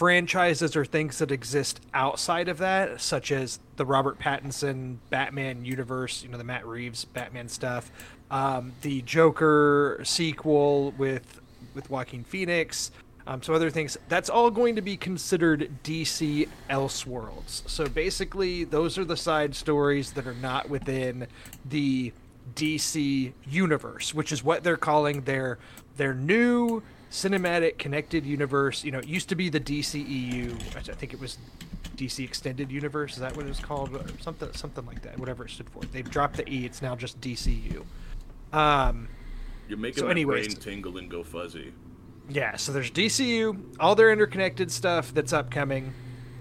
franchises 0.00 0.76
or 0.76 0.84
things 0.86 1.18
that 1.18 1.30
exist 1.30 1.78
outside 1.92 2.48
of 2.48 2.56
that, 2.56 2.98
such 3.02 3.30
as 3.30 3.60
the 3.76 3.84
Robert 3.84 4.18
Pattinson 4.18 4.96
Batman 5.10 5.62
universe, 5.62 6.22
you 6.22 6.30
know, 6.30 6.38
the 6.38 6.44
Matt 6.44 6.66
Reeves 6.66 7.04
Batman 7.04 7.50
stuff, 7.50 7.92
um, 8.30 8.72
the 8.80 9.02
Joker 9.02 10.00
sequel 10.02 10.92
with 10.92 11.42
with 11.74 11.90
Joaquin 11.90 12.24
Phoenix, 12.24 12.92
um, 13.26 13.42
some 13.42 13.54
other 13.54 13.68
things. 13.68 13.98
That's 14.08 14.30
all 14.30 14.50
going 14.50 14.74
to 14.76 14.80
be 14.80 14.96
considered 14.96 15.70
DC 15.84 16.48
Elseworlds. 16.70 17.68
So 17.68 17.86
basically, 17.86 18.64
those 18.64 18.96
are 18.96 19.04
the 19.04 19.18
side 19.18 19.54
stories 19.54 20.12
that 20.12 20.26
are 20.26 20.32
not 20.32 20.70
within 20.70 21.26
the 21.68 22.14
DC 22.54 23.34
universe, 23.46 24.14
which 24.14 24.32
is 24.32 24.42
what 24.42 24.64
they're 24.64 24.78
calling 24.78 25.20
their 25.24 25.58
their 25.98 26.14
new 26.14 26.82
cinematic 27.10 27.78
connected 27.78 28.24
universe. 28.24 28.84
You 28.84 28.92
know, 28.92 28.98
it 29.00 29.08
used 29.08 29.28
to 29.30 29.34
be 29.34 29.48
the 29.48 29.60
DCEU. 29.60 30.52
I 30.76 30.78
I 30.78 30.94
think 30.94 31.12
it 31.12 31.20
was 31.20 31.38
DC 31.96 32.24
Extended 32.24 32.70
Universe. 32.70 33.14
Is 33.14 33.18
that 33.20 33.36
what 33.36 33.44
it 33.44 33.48
was 33.48 33.60
called? 33.60 33.94
Or 33.94 34.04
something 34.20 34.52
something 34.54 34.86
like 34.86 35.02
that. 35.02 35.18
Whatever 35.18 35.44
it 35.44 35.50
stood 35.50 35.68
for. 35.70 35.80
They've 35.92 36.08
dropped 36.08 36.36
the 36.36 36.48
E. 36.48 36.64
It's 36.64 36.80
now 36.82 36.96
just 36.96 37.20
DCU. 37.20 37.84
Um, 38.52 39.08
You're 39.68 39.78
making 39.78 40.00
so 40.00 40.04
my 40.06 40.10
anyways- 40.12 40.48
brain 40.54 40.60
tingle 40.62 40.96
and 40.98 41.10
go 41.10 41.22
fuzzy. 41.22 41.72
yeah, 42.28 42.56
so 42.56 42.72
there's 42.72 42.90
DCU, 42.90 43.60
all 43.78 43.94
their 43.94 44.12
interconnected 44.12 44.70
stuff 44.70 45.12
that's 45.14 45.32
upcoming, 45.32 45.92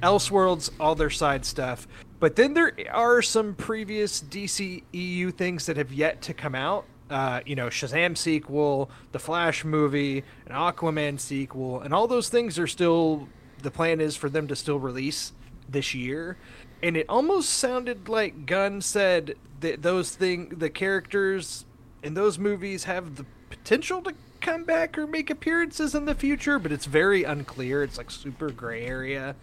Elseworlds, 0.01 0.69
all 0.79 0.95
their 0.95 1.09
side 1.09 1.45
stuff. 1.45 1.87
But 2.19 2.35
then 2.35 2.53
there 2.53 2.73
are 2.91 3.21
some 3.21 3.55
previous 3.55 4.21
DCEU 4.21 5.31
things 5.33 5.65
that 5.67 5.77
have 5.77 5.91
yet 5.93 6.21
to 6.23 6.33
come 6.33 6.53
out. 6.55 6.85
Uh, 7.09 7.41
you 7.45 7.55
know, 7.55 7.67
Shazam 7.67 8.15
sequel, 8.15 8.89
the 9.13 9.19
Flash 9.19 9.65
movie, 9.65 10.23
an 10.45 10.53
Aquaman 10.53 11.19
sequel, 11.19 11.81
and 11.81 11.93
all 11.93 12.07
those 12.07 12.29
things 12.29 12.59
are 12.59 12.67
still. 12.67 13.27
The 13.63 13.71
plan 13.71 13.99
is 13.99 14.15
for 14.15 14.29
them 14.29 14.47
to 14.47 14.55
still 14.55 14.79
release 14.79 15.33
this 15.67 15.93
year, 15.93 16.37
and 16.83 16.95
it 16.95 17.07
almost 17.09 17.49
sounded 17.49 18.07
like 18.07 18.45
Gunn 18.45 18.81
said 18.81 19.35
that 19.61 19.81
those 19.81 20.11
thing, 20.15 20.49
the 20.49 20.69
characters 20.69 21.65
in 22.03 22.13
those 22.13 22.37
movies 22.39 22.85
have 22.85 23.15
the 23.15 23.25
potential 23.49 24.01
to 24.03 24.13
come 24.39 24.63
back 24.63 24.97
or 24.97 25.05
make 25.05 25.29
appearances 25.29 25.93
in 25.95 26.05
the 26.05 26.15
future, 26.15 26.59
but 26.59 26.71
it's 26.71 26.85
very 26.85 27.23
unclear. 27.23 27.83
It's 27.83 27.97
like 27.97 28.09
super 28.11 28.49
gray 28.51 28.85
area. 28.85 29.35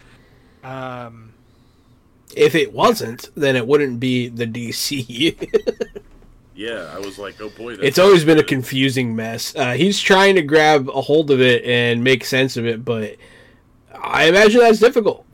Um, 0.63 1.33
If 2.35 2.55
it 2.55 2.73
wasn't, 2.73 3.29
then 3.35 3.55
it 3.55 3.67
wouldn't 3.67 3.99
be 3.99 4.27
the 4.29 4.47
DC. 4.47 5.49
Yeah, 6.57 6.91
I 6.91 6.97
was 6.97 7.19
like, 7.19 7.39
oh 7.39 7.49
boy. 7.49 7.75
that's 7.75 7.87
it's 7.87 7.99
always 7.99 8.25
been 8.25 8.39
a 8.39 8.43
confusing 8.43 9.15
mess. 9.15 9.55
Uh, 9.55 9.73
he's 9.73 9.99
trying 9.99 10.33
to 10.35 10.41
grab 10.41 10.89
a 10.89 11.01
hold 11.01 11.29
of 11.29 11.39
it 11.39 11.63
and 11.63 12.03
make 12.03 12.25
sense 12.25 12.57
of 12.57 12.65
it, 12.65 12.83
but 12.83 13.15
I 13.93 14.25
imagine 14.25 14.61
that's 14.61 14.79
difficult. 14.79 15.27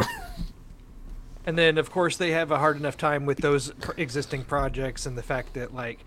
and 1.46 1.58
then 1.58 1.78
of 1.78 1.90
course 1.90 2.18
they 2.18 2.32
have 2.32 2.52
a 2.52 2.60
hard 2.60 2.76
enough 2.76 2.98
time 2.98 3.26
with 3.26 3.38
those 3.38 3.72
existing 3.96 4.44
projects 4.44 5.06
and 5.06 5.18
the 5.18 5.24
fact 5.24 5.54
that 5.54 5.74
like 5.74 6.00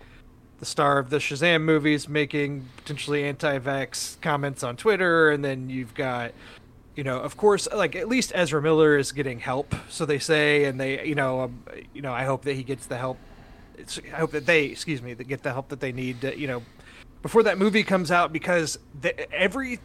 the 0.59 0.67
star 0.67 0.99
of 0.99 1.09
the 1.09 1.17
Shazam 1.17 1.63
movies, 1.63 2.07
making 2.07 2.67
potentially 2.77 3.23
anti-vax 3.23 4.21
comments 4.21 4.63
on 4.63 4.77
Twitter, 4.77 5.31
and 5.31 5.43
then 5.43 5.67
you've 5.67 5.95
got, 5.95 6.31
you 6.95 7.03
know, 7.03 7.19
of 7.19 7.37
course, 7.37 7.67
like 7.73 7.95
at 7.95 8.07
least 8.07 8.31
Ezra 8.35 8.61
Miller 8.61 8.97
is 8.97 9.11
getting 9.11 9.39
help, 9.39 9.73
so 9.89 10.05
they 10.05 10.19
say, 10.19 10.65
and 10.65 10.79
they, 10.79 11.05
you 11.05 11.15
know, 11.15 11.41
um, 11.41 11.63
you 11.93 12.03
know, 12.03 12.13
I 12.13 12.25
hope 12.25 12.43
that 12.43 12.53
he 12.53 12.63
gets 12.63 12.85
the 12.85 12.97
help. 12.97 13.17
I 14.13 14.17
hope 14.17 14.31
that 14.31 14.45
they, 14.45 14.65
excuse 14.65 15.01
me, 15.01 15.13
that 15.13 15.25
get 15.25 15.43
the 15.43 15.51
help 15.51 15.69
that 15.69 15.79
they 15.79 15.91
need, 15.91 16.21
to, 16.21 16.37
you 16.37 16.47
know, 16.47 16.63
before 17.21 17.43
that 17.43 17.57
movie 17.57 17.83
comes 17.83 18.11
out, 18.11 18.31
because 18.31 18.79
the, 19.01 19.31
every 19.33 19.79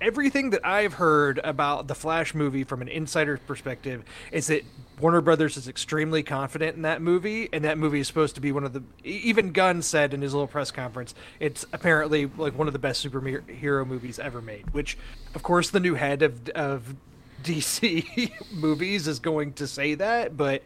everything 0.00 0.50
that 0.50 0.60
I've 0.64 0.94
heard 0.94 1.40
about 1.42 1.88
the 1.88 1.94
Flash 1.94 2.34
movie 2.34 2.64
from 2.64 2.82
an 2.82 2.88
insider 2.88 3.38
perspective 3.38 4.04
is 4.30 4.46
that 4.48 4.62
Warner 5.00 5.20
Brothers 5.20 5.56
is 5.56 5.68
extremely 5.68 6.22
confident 6.22 6.76
in 6.76 6.82
that 6.82 7.02
movie, 7.02 7.48
and 7.52 7.64
that 7.64 7.78
movie 7.78 8.00
is 8.00 8.06
supposed 8.06 8.34
to 8.36 8.40
be 8.40 8.52
one 8.52 8.64
of 8.64 8.72
the. 8.72 8.82
Even 9.04 9.52
Gunn 9.52 9.82
said 9.82 10.14
in 10.14 10.22
his 10.22 10.32
little 10.32 10.46
press 10.46 10.70
conference, 10.70 11.14
it's 11.38 11.66
apparently 11.72 12.26
like 12.26 12.56
one 12.56 12.66
of 12.66 12.72
the 12.72 12.78
best 12.78 13.06
superhero 13.06 13.86
movies 13.86 14.18
ever 14.18 14.40
made. 14.40 14.72
Which, 14.72 14.96
of 15.34 15.42
course, 15.42 15.70
the 15.70 15.80
new 15.80 15.94
head 15.94 16.22
of 16.22 16.48
of 16.50 16.94
DC 17.42 18.32
movies 18.52 19.06
is 19.06 19.18
going 19.18 19.52
to 19.54 19.66
say 19.66 19.94
that, 19.94 20.36
but. 20.36 20.62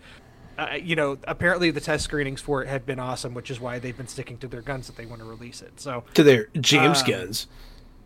Uh, 0.58 0.74
you 0.82 0.94
know, 0.96 1.16
apparently 1.26 1.70
the 1.70 1.80
test 1.80 2.04
screenings 2.04 2.40
for 2.40 2.62
it 2.62 2.68
have 2.68 2.84
been 2.84 2.98
awesome, 2.98 3.32
which 3.34 3.50
is 3.50 3.58
why 3.60 3.78
they've 3.78 3.96
been 3.96 4.08
sticking 4.08 4.36
to 4.38 4.46
their 4.48 4.60
guns 4.62 4.86
that 4.88 4.96
they 4.96 5.06
want 5.06 5.20
to 5.22 5.26
release 5.26 5.62
it. 5.62 5.80
So 5.80 6.04
To 6.14 6.22
their 6.22 6.48
James 6.60 7.00
Um, 7.02 7.06
guns. 7.08 7.46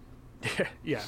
yeah, 0.84 1.02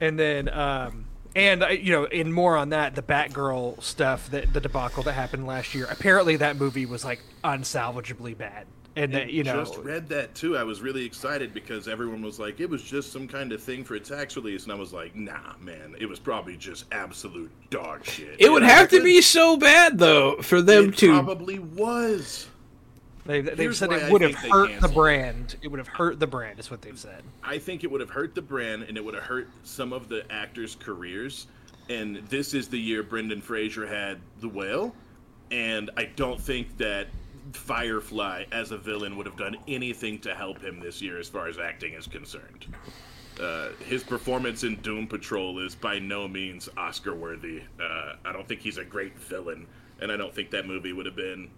and 0.00 0.18
then 0.18 0.48
um, 0.48 1.04
and 1.36 1.64
you 1.80 1.92
know, 1.92 2.04
in 2.04 2.32
more 2.32 2.56
on 2.56 2.70
that, 2.70 2.94
the 2.94 3.02
Batgirl 3.02 3.82
stuff, 3.82 4.30
that 4.30 4.52
the 4.52 4.60
debacle 4.60 5.02
that 5.04 5.12
happened 5.12 5.46
last 5.46 5.74
year. 5.74 5.86
Apparently, 5.90 6.36
that 6.36 6.56
movie 6.56 6.86
was 6.86 7.04
like 7.04 7.20
unsalvageably 7.44 8.36
bad, 8.36 8.66
and 8.96 9.12
that 9.14 9.32
you 9.32 9.42
know, 9.42 9.64
just 9.64 9.78
read 9.78 10.08
that 10.10 10.34
too. 10.34 10.56
I 10.56 10.62
was 10.64 10.82
really 10.82 11.04
excited 11.04 11.54
because 11.54 11.88
everyone 11.88 12.22
was 12.22 12.38
like, 12.38 12.60
it 12.60 12.68
was 12.68 12.82
just 12.82 13.12
some 13.12 13.26
kind 13.26 13.52
of 13.52 13.62
thing 13.62 13.84
for 13.84 13.94
a 13.94 14.00
tax 14.00 14.36
release, 14.36 14.64
and 14.64 14.72
I 14.72 14.76
was 14.76 14.92
like, 14.92 15.16
nah, 15.16 15.54
man, 15.60 15.94
it 15.98 16.06
was 16.06 16.18
probably 16.18 16.56
just 16.56 16.84
absolute 16.92 17.50
dog 17.70 18.04
shit. 18.04 18.36
It 18.38 18.50
would 18.50 18.62
And 18.62 18.70
have 18.70 18.88
to 18.90 19.02
be 19.02 19.20
so 19.22 19.56
bad 19.56 19.98
though 19.98 20.36
for 20.42 20.60
them 20.60 20.90
It 20.90 20.96
to. 20.98 21.12
probably 21.12 21.58
was. 21.58 22.48
they, 23.24 23.40
they've 23.40 23.74
said 23.76 23.92
it 23.92 24.10
would 24.12 24.20
have 24.22 24.34
hurt 24.34 24.80
the 24.80 24.88
brand. 24.88 25.56
It 25.62 25.68
would 25.68 25.78
have 25.78 25.88
hurt 25.88 26.20
the 26.20 26.26
brand, 26.26 26.58
is 26.58 26.70
what 26.70 26.82
they've 26.82 26.98
said. 26.98 27.22
I 27.42 27.58
think 27.58 27.84
it 27.84 27.90
would 27.90 28.00
have 28.00 28.10
hurt 28.10 28.34
the 28.34 28.42
brand 28.42 28.82
and 28.84 28.96
it 28.98 29.04
would 29.04 29.14
have 29.14 29.24
hurt 29.24 29.48
some 29.62 29.92
of 29.92 30.08
the 30.08 30.30
actors' 30.30 30.76
careers. 30.76 31.46
And 31.88 32.16
this 32.28 32.52
is 32.54 32.68
the 32.68 32.78
year 32.78 33.02
Brendan 33.02 33.40
Fraser 33.40 33.86
had 33.86 34.18
The 34.40 34.48
Whale. 34.48 34.94
And 35.50 35.90
I 35.96 36.04
don't 36.04 36.40
think 36.40 36.76
that 36.78 37.08
Firefly 37.52 38.44
as 38.52 38.70
a 38.70 38.78
villain 38.78 39.16
would 39.16 39.26
have 39.26 39.36
done 39.36 39.56
anything 39.66 40.18
to 40.20 40.34
help 40.34 40.62
him 40.62 40.80
this 40.80 41.02
year 41.02 41.18
as 41.18 41.28
far 41.28 41.48
as 41.48 41.58
acting 41.58 41.94
is 41.94 42.06
concerned. 42.06 42.66
Uh, 43.40 43.70
his 43.84 44.04
performance 44.04 44.62
in 44.62 44.76
Doom 44.76 45.06
Patrol 45.06 45.58
is 45.58 45.74
by 45.74 45.98
no 45.98 46.28
means 46.28 46.68
Oscar 46.76 47.14
worthy. 47.14 47.62
Uh, 47.80 48.14
I 48.24 48.32
don't 48.32 48.46
think 48.46 48.60
he's 48.60 48.78
a 48.78 48.84
great 48.84 49.18
villain. 49.18 49.66
And 50.00 50.10
I 50.12 50.16
don't 50.16 50.34
think 50.34 50.50
that 50.50 50.66
movie 50.66 50.92
would 50.92 51.06
have 51.06 51.16
been 51.16 51.48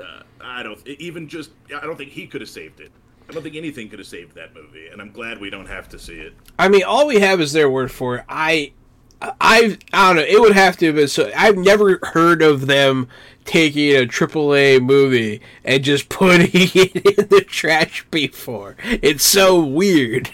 uh, 0.00 0.22
I 0.40 0.62
don't 0.62 0.86
even 0.86 1.28
just 1.28 1.50
I 1.74 1.80
don't 1.80 1.96
think 1.96 2.10
he 2.10 2.26
could 2.26 2.40
have 2.40 2.50
saved 2.50 2.80
it. 2.80 2.92
I 3.28 3.32
don't 3.32 3.42
think 3.42 3.56
anything 3.56 3.88
could 3.90 3.98
have 3.98 4.08
saved 4.08 4.34
that 4.36 4.54
movie, 4.54 4.88
and 4.88 5.02
I'm 5.02 5.12
glad 5.12 5.38
we 5.38 5.50
don't 5.50 5.66
have 5.66 5.88
to 5.90 5.98
see 5.98 6.14
it. 6.14 6.34
I 6.58 6.68
mean, 6.68 6.82
all 6.84 7.06
we 7.06 7.20
have 7.20 7.40
is 7.42 7.52
their 7.52 7.68
word 7.68 7.92
for 7.92 8.16
it. 8.16 8.24
I, 8.26 8.72
I, 9.20 9.78
I 9.92 10.08
don't 10.08 10.16
know. 10.16 10.22
It 10.22 10.40
would 10.40 10.54
have 10.54 10.76
to 10.78 10.86
have 10.86 10.94
been 10.94 11.08
so. 11.08 11.30
I've 11.36 11.56
never 11.56 11.98
heard 12.02 12.42
of 12.42 12.66
them 12.66 13.08
taking 13.44 13.90
a 13.96 14.06
AAA 14.06 14.80
movie 14.80 15.40
and 15.64 15.82
just 15.82 16.08
putting 16.08 16.50
it 16.52 16.96
in 16.96 17.28
the 17.28 17.44
trash 17.46 18.06
before. 18.10 18.76
It's 18.84 19.24
so 19.24 19.62
weird. 19.62 20.30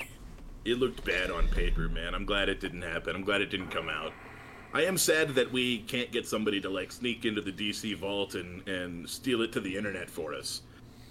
It 0.64 0.79
looked 0.79 1.05
bad 1.05 1.31
on 1.31 1.49
paper, 1.49 1.88
man. 1.88 2.14
I'm 2.14 2.25
glad 2.25 2.49
it 2.49 2.61
didn't 2.61 2.83
happen. 2.83 3.14
I'm 3.14 3.25
glad 3.25 3.41
it 3.41 3.50
didn't 3.50 3.71
come 3.71 3.88
out. 3.88 4.12
I 4.73 4.83
am 4.83 4.99
sad 4.99 5.37
that 5.37 5.53
we 5.53 5.79
can't 5.79 6.11
get 6.11 6.26
somebody 6.26 6.61
to 6.61 6.69
like 6.69 6.91
sneak 6.91 7.25
into 7.25 7.41
the 7.41 7.53
DC 7.53 7.97
vault 7.97 8.35
and 8.35 8.67
and 8.67 9.09
steal 9.09 9.43
it 9.43 9.53
to 9.53 9.61
the 9.61 9.76
internet 9.76 10.11
for 10.11 10.35
us, 10.35 10.62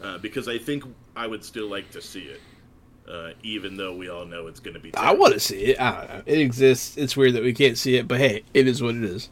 uh, 0.02 0.18
because 0.18 0.50
I 0.50 0.58
think 0.58 0.84
I 1.16 1.28
would 1.28 1.46
still 1.46 1.70
like 1.70 1.90
to 1.92 2.02
see 2.02 2.24
it, 2.24 2.42
uh, 3.10 3.32
even 3.44 3.78
though 3.78 3.96
we 3.96 4.10
all 4.10 4.26
know 4.26 4.48
it's 4.48 4.60
going 4.60 4.74
to 4.76 4.80
be. 4.80 4.96
I 4.96 5.14
want 5.14 5.34
to 5.34 5.40
see 5.40 5.66
it. 5.66 5.82
I 5.82 5.92
don't 5.92 6.10
know. 6.10 6.24
It 6.26 6.40
exists. 6.40 6.98
It's 6.98 7.18
weird 7.18 7.34
that 7.34 7.44
we 7.44 7.54
can't 7.54 7.78
see 7.78 7.98
it, 7.98 8.08
but 8.08 8.20
hey, 8.20 8.44
it 8.54 8.68
is 8.68 8.82
what 8.82 8.96
it 8.96 9.04
is. 9.04 9.30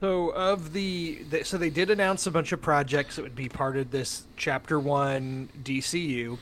So 0.00 0.30
of 0.30 0.72
the, 0.72 1.22
the 1.30 1.44
so 1.44 1.56
they 1.56 1.70
did 1.70 1.90
announce 1.90 2.26
a 2.26 2.30
bunch 2.30 2.52
of 2.52 2.60
projects 2.60 3.16
that 3.16 3.22
would 3.22 3.34
be 3.34 3.48
part 3.48 3.76
of 3.76 3.90
this 3.90 4.26
chapter 4.36 4.78
one 4.78 5.48
DCU, 5.62 6.38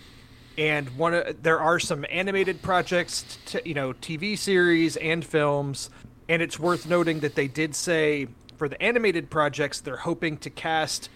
and 0.59 0.89
one 0.99 1.15
of, 1.15 1.43
there 1.43 1.61
are 1.61 1.79
some 1.79 2.05
animated 2.11 2.61
projects, 2.61 3.39
t- 3.47 3.61
you 3.65 3.75
know, 3.75 3.93
TV 3.93 4.37
series 4.37 4.97
and 4.97 5.25
films, 5.25 5.91
and 6.29 6.43
it's 6.43 6.59
worth 6.59 6.89
noting 6.89 7.21
that 7.21 7.37
they 7.37 7.47
did 7.47 7.75
say 7.77 8.27
for 8.57 8.69
the 8.69 8.81
animated 8.83 9.31
projects 9.31 9.81
they're 9.81 9.97
hoping 9.97 10.39
to 10.39 10.51
cast 10.51 11.09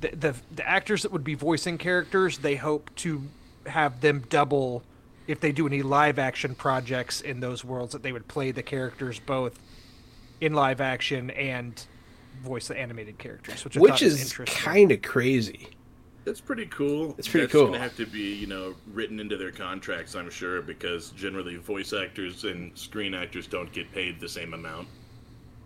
the 0.00 0.08
the, 0.10 0.34
the 0.54 0.68
actors 0.68 1.02
that 1.02 1.12
would 1.12 1.24
be 1.24 1.34
voicing 1.34 1.78
characters. 1.78 2.38
They 2.38 2.56
hope 2.56 2.94
to 2.96 3.22
have 3.68 4.00
them 4.00 4.24
double 4.28 4.82
if 5.26 5.40
they 5.40 5.52
do 5.52 5.66
any 5.66 5.82
live 5.82 6.18
action 6.18 6.54
projects 6.54 7.20
in 7.20 7.40
those 7.40 7.64
worlds 7.64 7.92
that 7.92 8.02
they 8.02 8.12
would 8.12 8.28
play 8.28 8.50
the 8.50 8.62
characters 8.62 9.18
both 9.20 9.60
in 10.40 10.54
live 10.54 10.80
action 10.80 11.30
and 11.30 11.86
voice 12.42 12.68
the 12.68 12.78
animated 12.78 13.18
characters, 13.18 13.64
which 13.64 13.76
I 13.76 13.80
Which 13.80 14.02
is 14.02 14.32
kind 14.46 14.92
of 14.92 15.02
crazy. 15.02 15.68
That's 16.24 16.40
pretty 16.40 16.66
cool. 16.66 17.14
It's 17.18 17.28
pretty 17.28 17.46
That's 17.46 17.52
cool. 17.52 17.66
gonna 17.66 17.78
have 17.78 17.96
to 17.96 18.06
be, 18.06 18.34
you 18.34 18.46
know, 18.46 18.76
written 18.86 19.18
into 19.20 19.36
their 19.36 19.52
contracts, 19.52 20.14
I'm 20.14 20.30
sure, 20.30 20.62
because 20.62 21.10
generally 21.12 21.56
voice 21.56 21.92
actors 21.92 22.44
and 22.44 22.76
screen 22.76 23.14
actors 23.14 23.46
don't 23.46 23.72
get 23.72 23.92
paid 23.92 24.20
the 24.20 24.28
same 24.28 24.54
amount. 24.54 24.88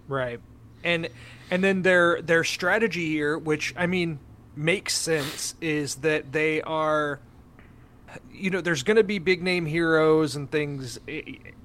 right, 0.09 0.41
and 0.85 1.09
and 1.51 1.63
then 1.65 1.83
their 1.83 2.23
their 2.23 2.45
strategy 2.45 3.09
here, 3.09 3.39
which 3.39 3.75
I 3.77 3.87
mean 3.87 4.21
makes 4.55 4.95
sense, 4.95 5.55
is 5.61 5.97
that 5.97 6.33
they 6.33 6.63
are, 6.63 7.21
you 8.33 8.51
know, 8.51 8.61
there's 8.61 8.83
going 8.83 8.97
to 8.97 9.05
be 9.05 9.19
big 9.19 9.43
name 9.43 9.67
heroes 9.67 10.37
and 10.37 10.51
things 10.51 10.99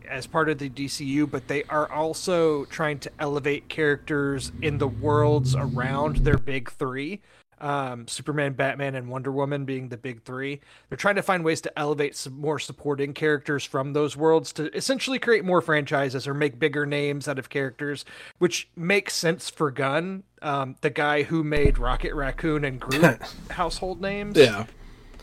as 0.08 0.28
part 0.28 0.50
of 0.50 0.58
the 0.58 0.70
DCU, 0.70 1.30
but 1.30 1.48
they 1.48 1.64
are 1.64 1.92
also 1.92 2.66
trying 2.66 3.00
to 3.00 3.12
elevate 3.20 3.70
characters 3.70 4.52
in 4.62 4.78
the 4.78 4.88
worlds 4.88 5.56
around 5.56 6.18
their 6.18 6.38
big 6.38 6.72
three. 6.72 7.22
Um, 7.60 8.08
Superman, 8.08 8.54
Batman, 8.54 8.94
and 8.94 9.10
Wonder 9.10 9.32
Woman 9.32 9.66
being 9.66 9.90
the 9.90 9.98
big 9.98 10.22
three. 10.22 10.62
They're 10.90 10.98
trying 10.98 11.16
to 11.16 11.24
find 11.24 11.44
ways 11.44 11.60
to 11.62 11.80
elevate 11.80 12.16
some 12.16 12.40
more 12.40 12.60
supporting 12.60 13.16
characters 13.16 13.64
from 13.64 13.94
those 13.94 14.16
worlds 14.16 14.54
to 14.54 14.72
essentially 14.78 15.18
create 15.18 15.44
more 15.44 15.60
franchises 15.60 16.28
or 16.28 16.36
make 16.36 16.60
bigger 16.60 16.86
names 16.86 17.28
out 17.28 17.40
of 17.40 17.50
characters, 17.50 18.06
which 18.38 18.70
makes 18.76 19.16
sense 19.16 19.50
for 19.50 19.72
Gunn, 19.72 20.22
um, 20.44 20.76
the 20.82 20.92
guy 20.92 21.24
who 21.24 21.44
made 21.44 21.80
Rocket 21.80 22.14
Raccoon 22.14 22.64
and 22.64 22.80
Groot 22.80 23.18
household 23.50 24.02
names 24.02 24.38
Yeah. 24.38 24.68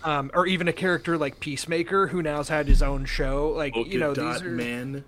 Um, 0.04 0.30
or 0.34 0.46
even 0.46 0.68
a 0.68 0.72
character 0.72 1.16
like 1.18 1.40
Peacemaker, 1.40 2.08
who 2.08 2.22
now's 2.22 2.48
had 2.48 2.68
his 2.68 2.82
own 2.82 3.04
show. 3.06 3.48
Like 3.48 3.72
Polka 3.74 3.90
you 3.90 3.98
know, 3.98 4.14
Dot 4.14 4.34
these 4.34 4.42
are 4.42 4.50
Man. 4.50 5.04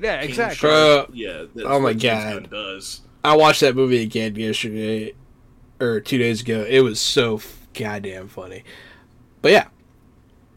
yeah, 0.00 0.20
King 0.20 0.28
exactly. 0.28 0.56
Shark. 0.56 1.06
Bro. 1.06 1.14
Yeah. 1.14 1.44
That's 1.54 1.66
Oh 1.68 1.80
my 1.80 1.92
God. 1.94 2.50
Does. 2.50 3.00
I 3.24 3.36
watched 3.36 3.60
that 3.60 3.74
movie 3.74 4.02
again 4.02 4.36
yesterday 4.36 5.14
or 5.80 6.00
two 6.00 6.18
days 6.18 6.42
ago. 6.42 6.64
It 6.68 6.80
was 6.80 7.00
so 7.00 7.36
f- 7.36 7.66
goddamn 7.74 8.28
funny. 8.28 8.62
But 9.42 9.52
yeah, 9.52 9.68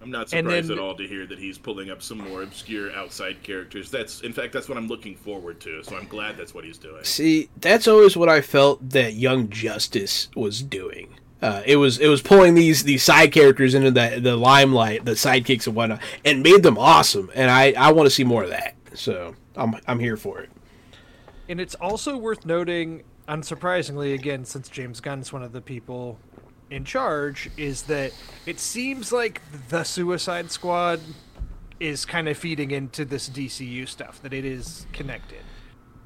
I'm 0.02 0.12
not 0.12 0.30
surprised 0.30 0.70
then- 0.70 0.78
at 0.78 0.84
all 0.84 0.96
to 0.96 1.08
hear 1.08 1.26
that 1.28 1.40
he's 1.40 1.58
pulling 1.58 1.90
up 1.90 2.02
some 2.02 2.20
more 2.20 2.44
obscure 2.44 2.92
outside 2.94 3.42
characters. 3.44 3.90
That's, 3.92 4.22
in 4.22 4.34
fact, 4.34 4.54
that's 4.54 4.70
what 4.70 4.78
I'm 4.78 4.88
looking 4.88 5.16
forward 5.16 5.60
to. 5.62 5.84
So 5.84 5.98
I'm 5.98 6.08
glad 6.08 6.38
that's 6.38 6.54
what 6.54 6.64
he's 6.64 6.78
doing. 6.78 7.04
see, 7.04 7.50
that's 7.60 7.88
always 7.88 8.16
what 8.16 8.30
I 8.30 8.42
felt 8.42 8.88
that 8.92 9.14
Young 9.14 9.50
Justice 9.50 10.30
was 10.36 10.62
doing. 10.64 11.16
Uh, 11.42 11.62
it 11.66 11.78
was 11.78 12.00
it 12.00 12.08
was 12.08 12.22
pulling 12.22 12.54
these 12.54 12.84
these 12.84 13.04
side 13.04 13.32
characters 13.32 13.74
into 13.74 13.92
the 13.92 14.20
the 14.22 14.36
limelight, 14.36 15.06
the 15.06 15.12
sidekicks 15.12 15.68
and 15.68 15.76
whatnot, 15.76 16.02
and 16.26 16.44
made 16.44 16.64
them 16.64 16.78
awesome. 16.78 17.32
And 17.34 17.50
I 17.50 17.72
I 17.74 17.92
want 17.92 18.08
to 18.08 18.12
see 18.12 18.26
more 18.26 18.44
of 18.44 18.50
that. 18.50 18.76
So 18.94 19.36
I'm 19.56 19.76
I'm 19.88 20.00
here 20.00 20.18
for 20.18 20.40
it. 20.42 20.50
And 21.48 21.60
it's 21.60 21.76
also 21.76 22.18
worth 22.18 22.46
noting, 22.46 23.04
unsurprisingly, 23.28 24.14
again, 24.14 24.46
since 24.46 24.70
James 24.70 25.00
Gunn's 25.00 25.34
one 25.34 25.42
of 25.42 25.52
the 25.52 25.62
people 25.62 26.20
in 26.70 26.84
charge, 26.86 27.50
is 27.58 27.84
that 27.84 28.12
it 28.46 28.60
seems 28.60 29.12
like 29.12 29.42
the 29.70 29.84
Suicide 29.84 30.52
Squad 30.52 31.00
is 31.80 32.06
kind 32.06 32.28
of 32.28 32.38
feeding 32.38 32.72
into 32.72 33.06
this 33.06 33.30
DCU 33.30 33.88
stuff, 33.88 34.22
that 34.22 34.34
it 34.34 34.46
is 34.46 34.86
connected. 34.92 35.42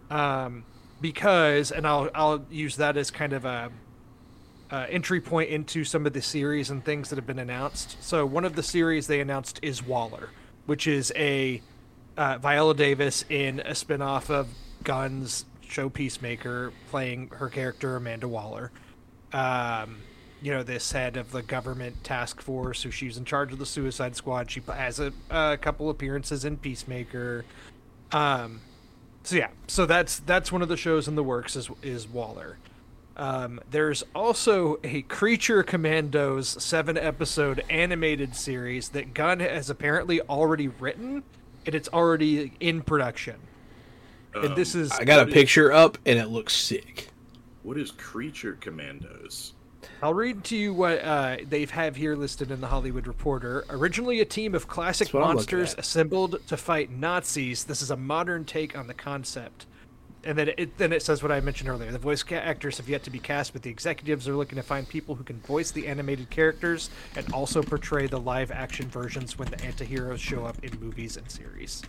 Um, 0.10 0.64
because, 1.02 1.72
and 1.72 1.88
I'll 1.88 2.10
I'll 2.14 2.46
use 2.50 2.78
that 2.78 2.96
as 2.96 3.10
kind 3.10 3.34
of 3.34 3.46
a 3.46 3.72
uh, 4.74 4.88
entry 4.90 5.22
point 5.22 5.52
into 5.52 5.84
some 5.84 6.08
of 6.08 6.14
the 6.14 6.22
series 6.22 6.72
and 6.72 6.84
things 6.84 7.10
that 7.10 7.16
have 7.16 7.28
been 7.28 7.38
announced. 7.38 8.04
So 8.04 8.26
one 8.26 8.44
of 8.44 8.56
the 8.56 8.64
series 8.64 9.06
they 9.06 9.20
announced 9.20 9.60
is 9.62 9.86
Waller, 9.86 10.30
which 10.66 10.88
is 10.88 11.14
a 11.16 11.62
uh, 12.18 12.40
Viola 12.40 12.74
Davis 12.74 13.24
in 13.30 13.60
a 13.60 13.74
spinoff 13.74 14.32
of 14.32 14.48
Gunn's 14.84 15.46
show 15.62 15.90
Peacemaker, 15.90 16.74
playing 16.90 17.30
her 17.36 17.50
character 17.50 17.96
Amanda 17.96 18.28
Waller. 18.28 18.72
Um, 19.32 19.98
you 20.42 20.52
know, 20.52 20.64
this 20.64 20.92
head 20.92 21.18
of 21.18 21.32
the 21.32 21.44
government 21.44 22.04
task 22.04 22.42
force, 22.42 22.82
who 22.82 22.90
she's 22.90 23.16
in 23.16 23.26
charge 23.26 23.54
of 23.54 23.60
the 23.60 23.68
Suicide 23.68 24.16
Squad. 24.16 24.50
She 24.50 24.62
has 24.68 25.00
a, 25.00 25.14
a 25.30 25.56
couple 25.56 25.92
appearances 25.92 26.46
in 26.46 26.58
Peacemaker. 26.58 27.46
Um, 28.12 28.62
so 29.22 29.36
yeah, 29.36 29.50
so 29.68 29.86
that's 29.86 30.18
that's 30.20 30.52
one 30.52 30.64
of 30.64 30.68
the 30.68 30.78
shows 30.78 31.08
in 31.08 31.14
the 31.14 31.24
works 31.24 31.56
is 31.56 31.70
is 31.84 32.08
Waller. 32.08 32.58
Um, 33.16 33.60
there's 33.70 34.04
also 34.16 34.80
a 34.84 35.04
Creature 35.04 35.64
Commandos 35.64 36.50
seven 36.64 36.98
episode 36.98 37.64
animated 37.70 38.36
series 38.36 38.90
that 38.90 39.14
Gunn 39.14 39.40
has 39.40 39.70
apparently 39.70 40.20
already 40.22 40.68
written, 40.68 41.24
and 41.66 41.76
it's 41.76 41.90
already 41.90 42.54
in 42.60 42.82
production. 42.82 43.36
and 44.36 44.56
this 44.56 44.74
Um, 44.74 44.82
is 44.82 44.92
I 44.94 45.04
got 45.04 45.20
a 45.20 45.22
What 45.24 45.28
is- 45.30 45.34
picture 45.36 45.72
up 45.72 46.00
and 46.08 46.18
it 46.18 46.28
looks 46.30 46.54
sick. 46.56 47.10
What 47.62 47.78
is 47.78 47.92
Creature 47.92 48.54
Commandos? 48.62 49.54
I'll 50.02 50.16
read 50.16 50.44
to 50.46 50.58
you 50.58 50.74
what 50.74 50.98
uh, 51.04 51.38
they 51.48 51.64
have 51.66 51.96
here 51.96 52.16
listed 52.16 52.50
in 52.50 52.60
the 52.60 52.68
Hollywood 52.68 53.06
Reporter. 53.06 53.64
Originally 53.70 54.20
a 54.22 54.26
team 54.26 54.56
of 54.56 54.68
classic 54.68 55.10
That's 55.10 55.14
what 55.14 55.24
I'm 55.24 55.36
looking 55.36 55.60
monsters 55.60 55.76
assembled 55.78 56.40
to 56.48 56.58
fight 56.58 56.90
Nazis, 56.90 57.66
this 57.66 57.84
is 57.84 57.92
a 57.92 57.96
modern 57.96 58.44
take 58.44 58.76
on 58.76 58.88
the 58.88 58.94
concept. 58.96 59.68
And 60.26 60.38
then 60.38 60.52
it 60.58 60.78
then 60.78 60.94
it 60.94 61.02
says 61.02 61.22
what 61.22 61.32
I 61.32 61.40
mentioned 61.42 61.70
earlier. 61.70 61.92
The 61.92 61.98
voice 61.98 62.24
actors 62.32 62.78
have 62.78 62.88
yet 62.88 63.04
to 63.04 63.10
be 63.10 63.20
cast, 63.20 63.54
but 63.54 63.62
the 63.62 63.70
executives 63.70 64.28
are 64.28 64.36
looking 64.36 64.56
to 64.56 64.64
find 64.64 64.88
people 64.88 65.16
who 65.16 65.24
can 65.24 65.40
voice 65.42 65.72
the 65.72 65.88
animated 65.88 66.30
characters 66.30 66.90
and 67.16 67.32
also 67.34 67.62
portray 67.62 68.08
the 68.08 68.20
live 68.20 68.52
action 68.52 68.88
versions 68.88 69.38
when 69.38 69.50
the 69.50 69.58
antiheroes 69.58 70.20
show 70.20 70.46
up 70.46 70.64
in 70.64 70.80
movies 70.80 71.18
and 71.18 71.30
series. 71.30 71.82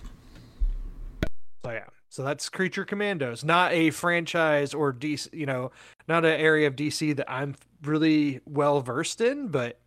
So 1.64 1.70
yeah, 1.70 1.84
so 2.10 2.22
that's 2.22 2.48
Creature 2.48 2.84
Commandos, 2.84 3.42
not 3.44 3.72
a 3.72 3.90
franchise 3.90 4.74
or 4.74 4.92
DC, 4.92 5.32
you 5.32 5.46
know, 5.46 5.70
not 6.06 6.24
an 6.24 6.38
area 6.38 6.66
of 6.66 6.76
DC 6.76 7.16
that 7.16 7.30
I'm 7.30 7.54
really 7.82 8.40
well 8.44 8.80
versed 8.80 9.20
in, 9.20 9.48
but 9.48 9.78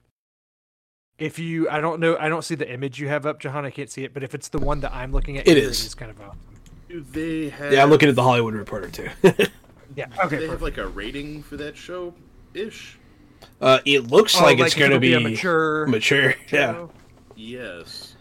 if 1.19 1.39
you, 1.39 1.69
I 1.69 1.81
don't 1.81 1.99
know, 1.99 2.17
I 2.17 2.29
don't 2.29 2.43
see 2.43 2.55
the 2.55 2.71
image 2.71 2.99
you 2.99 3.07
have 3.07 3.25
up, 3.25 3.39
Jahan. 3.39 3.65
I 3.65 3.71
can't 3.71 3.89
see 3.89 4.03
it, 4.03 4.13
but 4.13 4.23
if 4.23 4.33
it's 4.35 4.49
the 4.49 4.59
one 4.59 4.79
that 4.81 4.93
I'm 4.93 5.11
looking 5.11 5.37
at, 5.37 5.47
It 5.47 5.57
is. 5.57 5.81
it 5.81 5.87
is 5.87 5.95
kind 5.95 6.11
of 6.11 6.19
awesome. 6.21 6.39
Do 6.89 7.01
they 7.11 7.49
have? 7.49 7.71
Yeah, 7.73 7.83
I'm 7.83 7.89
looking 7.89 8.09
at 8.09 8.15
the 8.15 8.23
Hollywood 8.23 8.53
Reporter 8.53 8.89
too. 8.89 9.09
Yeah. 9.95 10.07
Okay. 10.25 10.37
they 10.37 10.47
have 10.47 10.61
like 10.61 10.77
a 10.77 10.85
rating 10.87 11.41
for 11.41 11.57
that 11.57 11.75
show, 11.75 12.13
ish? 12.53 12.99
uh, 13.61 13.79
it 13.83 14.07
looks 14.11 14.35
Oh, 14.39 14.43
like 14.43 14.59
it's 14.59 14.75
going 14.75 14.91
to 14.91 14.97
it'll 14.97 15.01
be, 15.01 15.13
a 15.13 15.19
mature. 15.19 15.87
mature. 15.87 16.35
Yeah. 16.51 16.73
show? 16.73 16.91
Yes. 17.35 18.15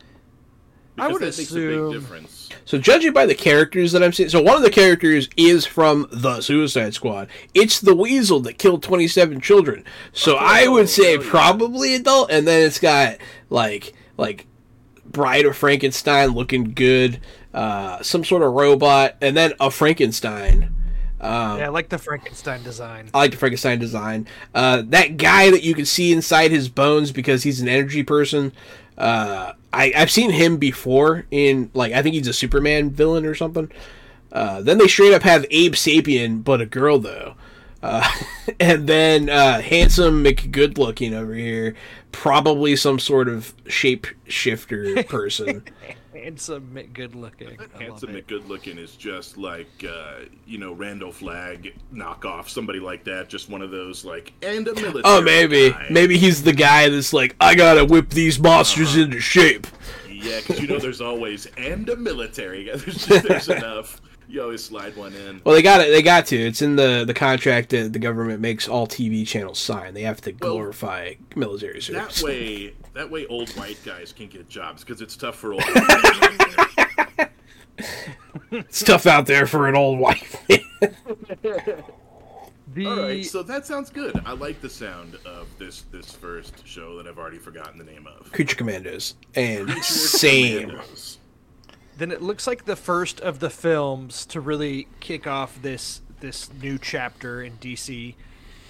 I 0.96 1.08
would 1.08 1.20
that 1.20 1.36
makes 1.36 1.38
a 1.50 1.54
big 1.54 1.64
assume- 1.64 1.92
difference. 1.92 2.48
So 2.64 2.78
judging 2.78 3.12
by 3.12 3.26
the 3.26 3.34
characters 3.34 3.92
that 3.92 4.02
I'm 4.02 4.12
seeing, 4.14 4.30
so 4.30 4.40
one 4.40 4.56
of 4.56 4.62
the 4.62 4.70
characters 4.70 5.28
is 5.36 5.66
from 5.66 6.08
the 6.10 6.40
Suicide 6.40 6.94
Squad. 6.94 7.28
It's 7.52 7.78
the 7.80 7.94
Weasel 7.94 8.40
that 8.40 8.56
killed 8.58 8.82
27 8.82 9.40
children. 9.42 9.84
So 10.14 10.36
I 10.36 10.66
would 10.68 10.88
say 10.88 11.16
oh, 11.16 11.20
yeah. 11.20 11.28
probably 11.30 11.94
adult, 11.94 12.30
and 12.30 12.46
then 12.48 12.66
it's 12.66 12.78
got 12.78 13.18
like 13.50 13.92
like 14.16 14.46
Bride 15.04 15.44
of 15.44 15.56
Frankenstein 15.56 16.30
looking 16.30 16.72
good, 16.72 17.20
uh, 17.56 18.02
some 18.02 18.22
sort 18.22 18.42
of 18.42 18.52
robot, 18.52 19.16
and 19.22 19.34
then 19.34 19.54
a 19.58 19.70
Frankenstein. 19.70 20.74
Um, 21.22 21.58
Yeah, 21.58 21.66
I 21.66 21.68
like 21.68 21.88
the 21.88 21.96
Frankenstein 21.96 22.62
design. 22.62 23.08
I 23.14 23.18
like 23.18 23.30
the 23.30 23.38
Frankenstein 23.38 23.78
design. 23.78 24.28
Uh, 24.54 24.82
that 24.88 25.16
guy 25.16 25.50
that 25.50 25.62
you 25.62 25.74
can 25.74 25.86
see 25.86 26.12
inside 26.12 26.50
his 26.50 26.68
bones 26.68 27.12
because 27.12 27.42
he's 27.42 27.62
an 27.62 27.68
energy 27.68 28.02
person. 28.02 28.52
Uh, 28.98 29.54
I, 29.72 29.92
I've 29.96 30.10
seen 30.10 30.30
him 30.30 30.58
before 30.58 31.24
in 31.30 31.70
like 31.72 31.94
I 31.94 32.02
think 32.02 32.14
he's 32.14 32.28
a 32.28 32.34
Superman 32.34 32.90
villain 32.90 33.24
or 33.24 33.34
something. 33.34 33.72
Uh, 34.30 34.60
then 34.60 34.76
they 34.76 34.86
straight 34.86 35.14
up 35.14 35.22
have 35.22 35.46
Abe 35.50 35.72
Sapien, 35.72 36.44
but 36.44 36.60
a 36.60 36.66
girl 36.66 36.98
though. 36.98 37.36
Uh, 37.82 38.06
and 38.60 38.86
then 38.86 39.30
uh, 39.30 39.62
handsome 39.62 40.22
McGood 40.22 40.76
looking 40.76 41.14
over 41.14 41.32
here, 41.32 41.74
probably 42.12 42.76
some 42.76 42.98
sort 42.98 43.28
of 43.28 43.54
shape 43.66 44.06
shifter 44.28 45.02
person. 45.04 45.64
Handsome, 46.26 46.76
good 46.92 47.14
looking. 47.14 47.50
I 47.50 47.50
love 47.62 47.80
Handsome 47.80 48.16
it. 48.16 48.26
good 48.26 48.48
looking 48.48 48.78
is 48.78 48.96
just 48.96 49.36
like 49.38 49.68
uh, 49.88 50.24
you 50.44 50.58
know 50.58 50.72
Randall 50.72 51.12
Flagg 51.12 51.72
knockoff, 51.94 52.48
somebody 52.48 52.80
like 52.80 53.04
that. 53.04 53.28
Just 53.28 53.48
one 53.48 53.62
of 53.62 53.70
those 53.70 54.04
like 54.04 54.32
and 54.42 54.66
a 54.66 54.74
military. 54.74 55.02
oh, 55.04 55.22
maybe 55.22 55.70
guy. 55.70 55.86
maybe 55.88 56.18
he's 56.18 56.42
the 56.42 56.52
guy 56.52 56.88
that's 56.88 57.12
like 57.12 57.36
I 57.40 57.54
gotta 57.54 57.84
whip 57.84 58.10
these 58.10 58.40
monsters 58.40 58.94
Uh-huh. 58.94 59.02
into 59.04 59.20
shape. 59.20 59.68
Yeah, 60.10 60.40
because 60.40 60.60
you 60.60 60.66
know 60.66 60.80
there's 60.80 61.00
always 61.00 61.46
and 61.56 61.88
a 61.90 61.94
military 61.94 62.64
guy. 62.64 62.72
There's 62.76 63.06
just 63.06 63.28
there's 63.28 63.48
enough. 63.60 64.00
You 64.28 64.42
always 64.42 64.64
slide 64.64 64.96
one 64.96 65.14
in. 65.14 65.40
Well, 65.44 65.54
they 65.54 65.62
got 65.62 65.80
it. 65.80 65.90
They 65.90 66.02
got 66.02 66.26
to. 66.26 66.36
It's 66.36 66.60
in 66.62 66.76
the 66.76 67.04
the 67.06 67.14
contract 67.14 67.70
that 67.70 67.92
the 67.92 67.98
government 67.98 68.40
makes 68.40 68.68
all 68.68 68.86
TV 68.86 69.26
channels 69.26 69.58
sign. 69.58 69.94
They 69.94 70.02
have 70.02 70.20
to 70.22 70.32
Well, 70.32 70.52
glorify 70.52 71.14
military 71.34 71.80
service. 71.80 72.20
That 72.20 72.24
way, 72.26 72.74
that 72.94 73.10
way, 73.10 73.26
old 73.26 73.50
white 73.50 73.78
guys 73.84 74.12
can 74.12 74.26
get 74.26 74.48
jobs 74.48 74.82
because 74.82 75.00
it's 75.00 75.16
tough 75.16 75.36
for 75.36 75.52
old. 75.52 75.62
It's 78.52 78.82
tough 78.82 79.06
out 79.06 79.26
there 79.26 79.46
for 79.46 79.68
an 79.68 79.74
old 79.76 79.98
wife. 79.98 80.36
The 82.74 82.86
All 82.86 82.96
right, 82.98 83.24
so 83.24 83.42
that 83.44 83.64
sounds 83.64 83.88
good. 83.90 84.20
I 84.26 84.32
like 84.32 84.60
the 84.60 84.68
sound 84.68 85.16
of 85.24 85.46
this 85.56 85.82
this 85.92 86.10
first 86.10 86.66
show 86.66 86.96
that 86.98 87.06
I've 87.06 87.16
already 87.16 87.38
forgotten 87.38 87.78
the 87.78 87.84
name 87.84 88.06
of. 88.06 88.30
Creature 88.32 88.56
Commandos 88.56 89.14
and 89.34 89.66
Creature 89.66 89.82
same. 89.82 90.68
Commandos. 90.70 91.18
Then 91.96 92.10
it 92.10 92.22
looks 92.22 92.46
like 92.46 92.64
the 92.64 92.76
first 92.76 93.20
of 93.20 93.38
the 93.38 93.50
films 93.50 94.26
to 94.26 94.40
really 94.40 94.88
kick 95.00 95.26
off 95.26 95.60
this 95.62 96.02
this 96.20 96.50
new 96.62 96.78
chapter 96.78 97.42
in 97.42 97.52
DC, 97.58 98.14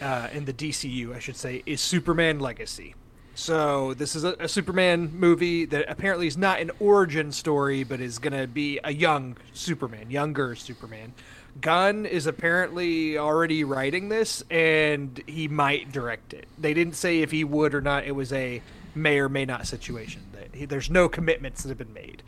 uh, 0.03 0.29
in 0.33 0.45
the 0.45 0.53
DCU, 0.53 1.15
I 1.15 1.21
should 1.21 1.37
say, 1.37 1.63
is 1.65 1.81
Superman 1.81 2.41
Legacy. 2.41 2.95
So 3.37 3.95
this 3.95 4.17
is 4.17 4.25
a, 4.25 4.35
a 4.41 4.49
Superman 4.49 5.13
movie 5.15 5.67
that 5.67 5.89
apparently 5.89 6.27
is 6.27 6.37
not 6.37 6.61
an 6.61 6.71
origin 6.81 7.33
story, 7.33 7.85
but 7.85 8.01
is 8.01 8.19
going 8.19 8.33
to 8.33 8.47
be 8.47 8.81
a 8.83 8.93
young 8.93 9.37
Superman, 9.53 10.11
younger 10.11 10.55
Superman. 10.55 11.13
Gunn 11.61 12.07
is 12.07 12.27
apparently 12.27 13.19
already 13.19 13.63
writing 13.63 14.09
this, 14.09 14.43
and 14.51 15.23
he 15.27 15.49
might 15.49 15.93
direct 15.93 16.35
it. 16.35 16.47
They 16.59 16.75
didn't 16.75 16.97
say 16.97 17.21
if 17.21 17.31
he 17.31 17.45
would 17.45 17.75
or 17.75 17.81
not. 17.81 18.05
It 18.05 18.13
was 18.13 18.33
a 18.33 18.63
may 18.95 19.19
or 19.19 19.29
may 19.29 19.45
not 19.45 19.67
situation. 19.67 20.23
That 20.33 20.55
he, 20.55 20.65
there's 20.65 20.91
no 20.91 21.09
commitments 21.09 21.63
that 21.63 21.69
have 21.69 21.79
been 21.79 21.95
made. 21.95 22.23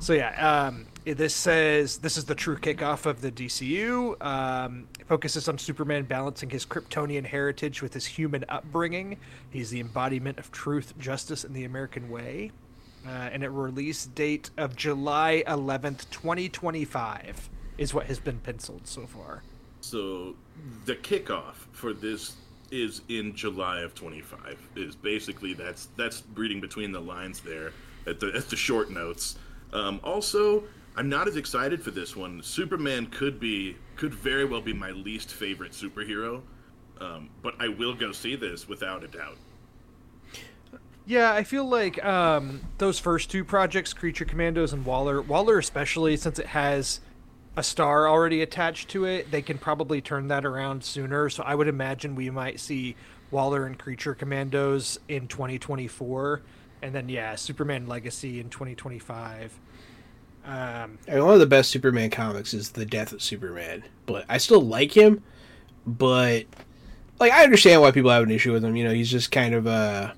So 0.00 0.14
yeah, 0.14 0.64
um, 0.64 0.86
this 1.04 1.34
says 1.34 1.98
this 1.98 2.16
is 2.16 2.24
the 2.24 2.34
true 2.34 2.56
kickoff 2.56 3.04
of 3.04 3.20
the 3.20 3.30
DCU. 3.30 4.20
Um, 4.24 4.88
focuses 5.06 5.46
on 5.46 5.58
Superman 5.58 6.04
balancing 6.04 6.48
his 6.48 6.64
Kryptonian 6.64 7.26
heritage 7.26 7.82
with 7.82 7.92
his 7.92 8.06
human 8.06 8.46
upbringing. 8.48 9.18
He's 9.50 9.68
the 9.68 9.80
embodiment 9.80 10.38
of 10.38 10.50
truth, 10.52 10.94
justice, 10.98 11.44
and 11.44 11.54
the 11.54 11.64
American 11.64 12.08
way. 12.08 12.50
Uh, 13.06 13.10
and 13.10 13.44
a 13.44 13.50
release 13.50 14.06
date 14.06 14.50
of 14.56 14.74
July 14.74 15.42
11th, 15.46 16.08
2025 16.10 17.50
is 17.76 17.92
what 17.92 18.06
has 18.06 18.18
been 18.18 18.38
penciled 18.38 18.86
so 18.86 19.06
far. 19.06 19.42
So 19.82 20.34
the 20.86 20.96
kickoff 20.96 21.54
for 21.72 21.92
this 21.92 22.36
is 22.70 23.02
in 23.08 23.34
July 23.34 23.80
of 23.80 23.94
25. 23.94 24.58
Is 24.76 24.96
basically 24.96 25.52
that's 25.52 25.88
that's 25.96 26.22
reading 26.34 26.60
between 26.60 26.90
the 26.90 27.00
lines 27.00 27.40
there 27.40 27.72
at 28.06 28.18
the 28.18 28.32
at 28.34 28.48
the 28.48 28.56
short 28.56 28.90
notes. 28.90 29.36
Um, 29.72 30.00
also, 30.02 30.64
I'm 30.96 31.08
not 31.08 31.28
as 31.28 31.36
excited 31.36 31.82
for 31.82 31.90
this 31.90 32.16
one. 32.16 32.42
Superman 32.42 33.06
could 33.06 33.38
be 33.38 33.76
could 33.96 34.14
very 34.14 34.44
well 34.44 34.60
be 34.60 34.72
my 34.72 34.90
least 34.90 35.30
favorite 35.30 35.72
superhero, 35.72 36.42
um, 37.00 37.30
but 37.42 37.54
I 37.58 37.68
will 37.68 37.94
go 37.94 38.12
see 38.12 38.34
this 38.34 38.68
without 38.68 39.04
a 39.04 39.08
doubt. 39.08 39.36
Yeah, 41.06 41.32
I 41.32 41.42
feel 41.42 41.64
like 41.64 42.02
um, 42.04 42.60
those 42.78 42.98
first 42.98 43.30
two 43.30 43.44
projects, 43.44 43.92
Creature 43.92 44.26
Commandos 44.26 44.72
and 44.72 44.84
Waller, 44.84 45.20
Waller 45.20 45.58
especially, 45.58 46.16
since 46.16 46.38
it 46.38 46.46
has 46.46 47.00
a 47.56 47.62
star 47.62 48.08
already 48.08 48.42
attached 48.42 48.88
to 48.90 49.04
it, 49.06 49.30
they 49.30 49.42
can 49.42 49.58
probably 49.58 50.00
turn 50.00 50.28
that 50.28 50.44
around 50.44 50.84
sooner. 50.84 51.28
So 51.28 51.42
I 51.42 51.54
would 51.54 51.68
imagine 51.68 52.14
we 52.14 52.30
might 52.30 52.60
see 52.60 52.94
Waller 53.30 53.66
and 53.66 53.78
Creature 53.78 54.14
Commandos 54.14 54.98
in 55.08 55.26
2024, 55.26 56.42
and 56.82 56.94
then 56.94 57.08
yeah, 57.08 57.34
Superman 57.34 57.86
Legacy 57.86 58.40
in 58.40 58.50
2025. 58.50 59.58
Um, 60.44 60.98
I 61.06 61.14
mean, 61.14 61.24
one 61.24 61.34
of 61.34 61.40
the 61.40 61.46
best 61.46 61.70
Superman 61.70 62.10
comics 62.10 62.54
is 62.54 62.70
The 62.70 62.86
Death 62.86 63.12
of 63.12 63.22
Superman, 63.22 63.84
but 64.06 64.24
I 64.28 64.38
still 64.38 64.60
like 64.60 64.96
him. 64.96 65.22
But 65.86 66.44
like, 67.18 67.32
I 67.32 67.44
understand 67.44 67.82
why 67.82 67.90
people 67.90 68.10
have 68.10 68.22
an 68.22 68.30
issue 68.30 68.52
with 68.52 68.64
him. 68.64 68.76
You 68.76 68.84
know, 68.84 68.94
he's 68.94 69.10
just 69.10 69.30
kind 69.30 69.54
of 69.54 69.66
a 69.66 70.14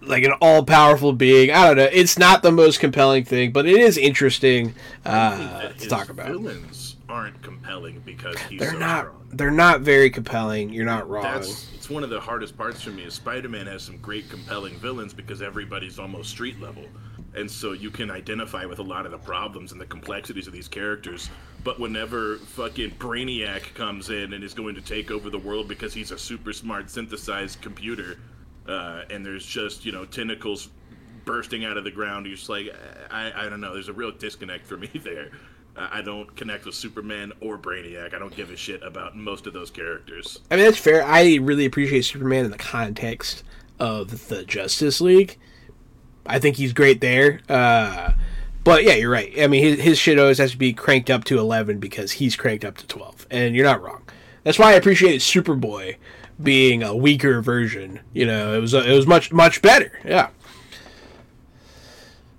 like 0.00 0.24
an 0.24 0.32
all-powerful 0.40 1.12
being. 1.14 1.50
I 1.50 1.66
don't 1.66 1.76
know. 1.76 1.88
It's 1.90 2.18
not 2.18 2.42
the 2.42 2.52
most 2.52 2.78
compelling 2.78 3.24
thing, 3.24 3.52
but 3.52 3.66
it 3.66 3.76
is 3.76 3.96
interesting 3.96 4.74
uh, 5.04 5.60
that 5.60 5.78
to 5.78 5.88
talk 5.88 6.08
about. 6.08 6.28
Villains 6.28 6.83
aren't 7.14 7.40
compelling 7.42 8.02
because 8.04 8.36
he's 8.42 8.58
They're 8.58 8.72
so 8.72 8.78
not. 8.78 9.04
strong. 9.04 9.28
They're 9.30 9.50
not 9.52 9.82
very 9.82 10.10
compelling. 10.10 10.70
You're 10.70 10.84
not 10.84 11.08
wrong. 11.08 11.22
That's 11.22 11.72
it's 11.72 11.88
one 11.88 12.02
of 12.02 12.10
the 12.10 12.18
hardest 12.18 12.58
parts 12.58 12.82
for 12.82 12.90
me. 12.90 13.04
Is 13.04 13.14
Spider-Man 13.14 13.66
has 13.66 13.84
some 13.84 13.98
great 13.98 14.28
compelling 14.28 14.74
villains 14.80 15.14
because 15.14 15.40
everybody's 15.40 16.00
almost 16.00 16.30
street 16.30 16.60
level, 16.60 16.84
and 17.36 17.48
so 17.48 17.70
you 17.70 17.90
can 17.92 18.10
identify 18.10 18.64
with 18.64 18.80
a 18.80 18.82
lot 18.82 19.06
of 19.06 19.12
the 19.12 19.18
problems 19.18 19.70
and 19.70 19.80
the 19.80 19.86
complexities 19.86 20.48
of 20.48 20.52
these 20.52 20.66
characters. 20.66 21.30
But 21.62 21.78
whenever 21.78 22.38
fucking 22.38 22.90
Brainiac 22.92 23.74
comes 23.74 24.10
in 24.10 24.32
and 24.32 24.42
is 24.42 24.52
going 24.52 24.74
to 24.74 24.82
take 24.82 25.12
over 25.12 25.30
the 25.30 25.38
world 25.38 25.68
because 25.68 25.94
he's 25.94 26.10
a 26.10 26.18
super 26.18 26.52
smart 26.52 26.90
synthesized 26.90 27.62
computer, 27.62 28.18
uh, 28.66 29.02
and 29.08 29.24
there's 29.24 29.46
just 29.46 29.84
you 29.84 29.92
know 29.92 30.04
tentacles 30.04 30.68
bursting 31.24 31.64
out 31.64 31.76
of 31.76 31.84
the 31.84 31.90
ground, 31.92 32.26
you're 32.26 32.34
just 32.36 32.48
like, 32.48 32.68
I, 33.10 33.32
I 33.46 33.48
don't 33.48 33.60
know. 33.60 33.72
There's 33.72 33.88
a 33.88 33.92
real 33.94 34.10
disconnect 34.10 34.66
for 34.66 34.76
me 34.76 34.90
there. 35.04 35.30
I 35.76 36.02
don't 36.02 36.34
connect 36.36 36.66
with 36.66 36.74
Superman 36.74 37.32
or 37.40 37.58
Brainiac. 37.58 38.14
I 38.14 38.18
don't 38.18 38.34
give 38.34 38.50
a 38.50 38.56
shit 38.56 38.82
about 38.82 39.16
most 39.16 39.46
of 39.46 39.52
those 39.52 39.70
characters. 39.70 40.38
I 40.50 40.56
mean, 40.56 40.64
that's 40.64 40.78
fair. 40.78 41.04
I 41.04 41.36
really 41.36 41.64
appreciate 41.64 42.02
Superman 42.02 42.44
in 42.44 42.50
the 42.50 42.58
context 42.58 43.42
of 43.80 44.28
the 44.28 44.44
Justice 44.44 45.00
League. 45.00 45.36
I 46.26 46.38
think 46.38 46.56
he's 46.56 46.72
great 46.72 47.00
there. 47.00 47.40
Uh, 47.48 48.12
but 48.62 48.84
yeah, 48.84 48.94
you're 48.94 49.10
right. 49.10 49.32
I 49.38 49.46
mean, 49.46 49.62
his, 49.62 49.80
his 49.80 49.98
shit 49.98 50.18
always 50.18 50.38
has 50.38 50.52
to 50.52 50.56
be 50.56 50.72
cranked 50.72 51.10
up 51.10 51.24
to 51.24 51.38
11 51.38 51.78
because 51.78 52.12
he's 52.12 52.36
cranked 52.36 52.64
up 52.64 52.76
to 52.78 52.86
12. 52.86 53.26
And 53.30 53.54
you're 53.54 53.66
not 53.66 53.82
wrong. 53.82 54.02
That's 54.44 54.58
why 54.58 54.72
I 54.72 54.74
appreciated 54.74 55.20
Superboy 55.20 55.96
being 56.42 56.82
a 56.82 56.94
weaker 56.94 57.40
version. 57.42 58.00
You 58.12 58.26
know, 58.26 58.54
it 58.54 58.60
was 58.60 58.74
it 58.74 58.94
was 58.94 59.06
much 59.06 59.32
much 59.32 59.62
better. 59.62 59.98
Yeah. 60.04 60.30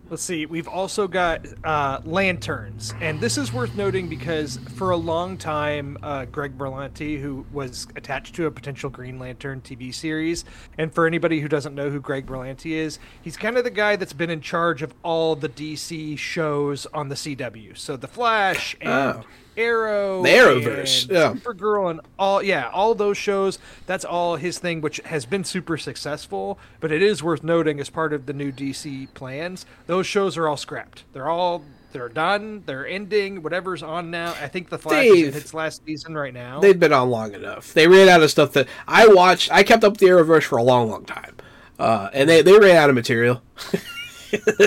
Let's 0.08 0.22
see. 0.22 0.46
We've 0.46 0.68
also 0.68 1.08
got 1.08 1.48
uh, 1.64 2.00
lanterns, 2.06 2.94
and 3.02 3.20
this 3.20 3.40
is 3.40 3.52
worth 3.52 3.76
noting 3.76 4.08
because 4.08 4.58
for 4.76 4.92
a 4.92 4.96
long 4.96 5.36
time, 5.36 5.98
uh, 6.04 6.26
Greg 6.26 6.56
Berlanti, 6.60 7.20
who 7.20 7.44
was 7.52 7.88
attached 7.96 8.36
to 8.36 8.46
a 8.46 8.52
potential 8.52 8.92
Green 8.92 9.18
Lantern 9.18 9.62
TV 9.62 9.92
series, 9.92 10.46
and 10.78 10.94
for 10.94 11.08
anybody 11.08 11.40
who 11.40 11.48
doesn't 11.48 11.74
know 11.74 11.90
who 11.90 12.00
Greg 12.00 12.28
Berlanti 12.28 12.74
is, 12.74 13.00
he's 13.24 13.36
kind 13.36 13.58
of 13.58 13.64
the 13.64 13.72
guy 13.72 13.96
that's 13.96 14.14
been 14.14 14.30
in 14.30 14.42
charge 14.42 14.84
of 14.84 14.94
all 15.02 15.36
the 15.36 15.50
DC 15.50 16.20
shows 16.20 16.86
on 16.94 17.10
the 17.10 17.16
CW. 17.16 17.76
So 17.76 17.98
the 17.98 18.08
Flash 18.08 18.76
and 18.82 18.90
Oh. 18.92 19.24
Arrow, 19.58 20.22
The 20.24 20.30
Arrowverse, 20.30 21.12
yeah. 21.12 21.34
Supergirl, 21.34 21.92
and 21.92 22.02
all 22.20 22.42
yeah, 22.42 22.70
all 22.70 22.96
those 22.96 23.18
shows. 23.18 23.60
That's 23.86 24.06
all 24.06 24.36
his 24.36 24.60
thing, 24.60 24.82
which 24.82 24.98
has 25.06 25.26
been 25.26 25.44
super 25.44 25.78
successful. 25.78 26.60
But 26.80 26.92
it 26.92 27.02
is 27.02 27.24
worth 27.24 27.44
noting 27.44 27.80
as 27.80 27.90
part 27.90 28.14
of 28.14 28.26
the 28.26 28.34
new 28.34 28.52
DC 28.52 29.14
plans, 29.14 29.66
those 29.88 30.08
shows 30.08 30.38
are 30.38 30.48
all 30.48 30.58
scrapped. 30.58 31.04
They're 31.14 31.30
all 31.30 31.64
they're 31.96 32.10
done. 32.10 32.64
They're 32.66 32.86
ending. 32.86 33.42
Whatever's 33.42 33.82
on 33.82 34.12
now. 34.12 34.32
I 34.42 34.50
think 34.50 34.68
the 34.68 34.78
Flash 34.78 35.06
is 35.06 35.14
Dave, 35.14 35.36
its 35.38 35.54
last 35.54 35.86
season 35.86 36.14
right 36.14 36.34
now. 36.34 36.60
They've 36.60 36.78
been 36.78 36.92
on 36.92 37.10
long 37.10 37.34
enough. 37.34 37.74
They 37.74 37.88
ran 37.88 38.10
out 38.10 38.22
of 38.22 38.30
stuff 38.30 38.52
that 38.52 38.68
I 38.86 39.08
watched. 39.08 39.50
I 39.50 39.64
kept 39.64 39.86
up 39.86 39.96
the 39.96 40.08
Arrowverse 40.08 40.44
for 40.44 40.58
a 40.58 40.64
long, 40.64 40.90
long 40.90 41.06
time. 41.06 41.38
Uh, 41.80 42.10
and 42.12 42.30
they, 42.30 42.42
they 42.42 42.58
ran 42.58 42.76
out 42.76 42.90
of 42.90 42.96
material. 42.96 43.42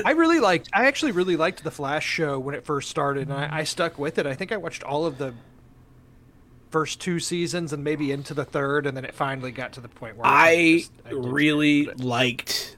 I 0.04 0.12
really 0.12 0.40
liked. 0.40 0.68
I 0.72 0.86
actually 0.86 1.12
really 1.12 1.36
liked 1.36 1.64
the 1.64 1.70
Flash 1.70 2.06
show 2.06 2.38
when 2.38 2.54
it 2.54 2.64
first 2.64 2.88
started, 2.90 3.28
and 3.28 3.32
I, 3.36 3.58
I 3.60 3.64
stuck 3.64 3.98
with 3.98 4.18
it. 4.18 4.26
I 4.26 4.34
think 4.34 4.52
I 4.52 4.56
watched 4.56 4.82
all 4.82 5.06
of 5.06 5.18
the 5.18 5.34
first 6.70 7.00
two 7.00 7.18
seasons 7.18 7.72
and 7.72 7.82
maybe 7.82 8.12
into 8.12 8.34
the 8.34 8.44
third, 8.44 8.86
and 8.86 8.96
then 8.96 9.04
it 9.04 9.14
finally 9.14 9.50
got 9.50 9.72
to 9.72 9.80
the 9.80 9.88
point 9.88 10.16
where 10.16 10.26
I 10.26 10.78
just- 10.80 10.92
I 11.06 11.10
really 11.12 11.86
liked 11.96 12.76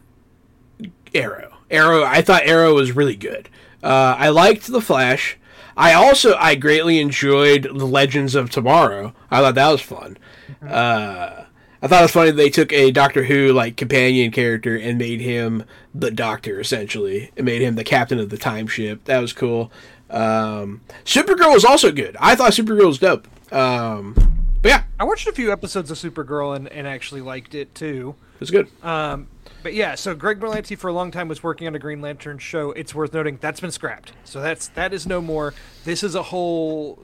Arrow. 1.14 1.56
Arrow. 1.70 2.04
I 2.04 2.22
thought 2.22 2.42
Arrow 2.44 2.74
was 2.74 2.92
really 2.92 3.16
good. 3.16 3.48
Uh, 3.82 4.14
I 4.18 4.28
liked 4.28 4.66
the 4.66 4.80
Flash. 4.80 5.36
I 5.76 5.94
also 5.94 6.34
I 6.36 6.54
greatly 6.56 7.00
enjoyed 7.00 7.62
the 7.64 7.86
Legends 7.86 8.34
of 8.34 8.50
Tomorrow. 8.50 9.14
I 9.30 9.40
thought 9.40 9.54
that 9.54 9.70
was 9.70 9.80
fun. 9.80 10.18
Uh, 10.66 11.44
I 11.82 11.86
thought 11.86 12.00
it 12.00 12.04
was 12.04 12.10
funny 12.10 12.30
they 12.30 12.50
took 12.50 12.72
a 12.72 12.90
Doctor 12.90 13.24
Who 13.24 13.52
like 13.52 13.76
companion 13.76 14.30
character 14.30 14.76
and 14.76 14.98
made 14.98 15.20
him 15.20 15.64
the 15.94 16.10
Doctor 16.10 16.60
essentially. 16.60 17.30
It 17.36 17.44
made 17.44 17.62
him 17.62 17.76
the 17.76 17.84
captain 17.84 18.18
of 18.18 18.30
the 18.30 18.38
time 18.38 18.66
ship. 18.66 19.04
That 19.04 19.20
was 19.20 19.32
cool. 19.32 19.72
Um, 20.10 20.82
Supergirl 21.04 21.54
was 21.54 21.64
also 21.64 21.90
good. 21.92 22.16
I 22.20 22.34
thought 22.34 22.52
Supergirl 22.52 22.86
was 22.86 22.98
dope. 22.98 23.26
Um, 23.52 24.14
but 24.62 24.68
yeah, 24.68 24.82
I 24.98 25.04
watched 25.04 25.26
a 25.26 25.32
few 25.32 25.52
episodes 25.52 25.90
of 25.90 25.96
Supergirl 25.96 26.54
and, 26.54 26.68
and 26.68 26.86
actually 26.86 27.22
liked 27.22 27.54
it 27.54 27.74
too. 27.74 28.14
it 28.34 28.40
was 28.40 28.50
good. 28.50 28.68
Um, 28.82 29.28
but 29.62 29.74
yeah, 29.74 29.94
so 29.94 30.14
Greg 30.14 30.40
Berlanti 30.40 30.76
for 30.76 30.88
a 30.88 30.92
long 30.92 31.10
time 31.10 31.28
was 31.28 31.42
working 31.42 31.66
on 31.66 31.74
a 31.74 31.78
Green 31.78 32.00
Lantern 32.00 32.38
show. 32.38 32.72
It's 32.72 32.94
worth 32.94 33.12
noting 33.12 33.38
that's 33.40 33.60
been 33.60 33.70
scrapped. 33.70 34.12
So 34.24 34.40
that's 34.40 34.68
that 34.68 34.92
is 34.92 35.06
no 35.06 35.20
more. 35.20 35.54
This 35.84 36.02
is 36.02 36.14
a 36.14 36.22
whole 36.22 36.98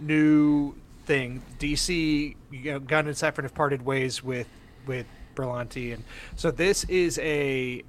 new 0.00 0.74
thing. 1.04 1.42
DC, 1.58 2.36
you 2.50 2.72
know, 2.72 2.78
Gunn 2.80 3.06
and 3.06 3.16
Safran 3.16 3.42
have 3.44 3.54
parted 3.54 3.84
ways 3.84 4.22
with 4.22 4.48
with 4.86 5.06
Berlanti, 5.34 5.94
and 5.94 6.04
so 6.36 6.50
this 6.50 6.84
is 6.84 7.18
a 7.18 7.82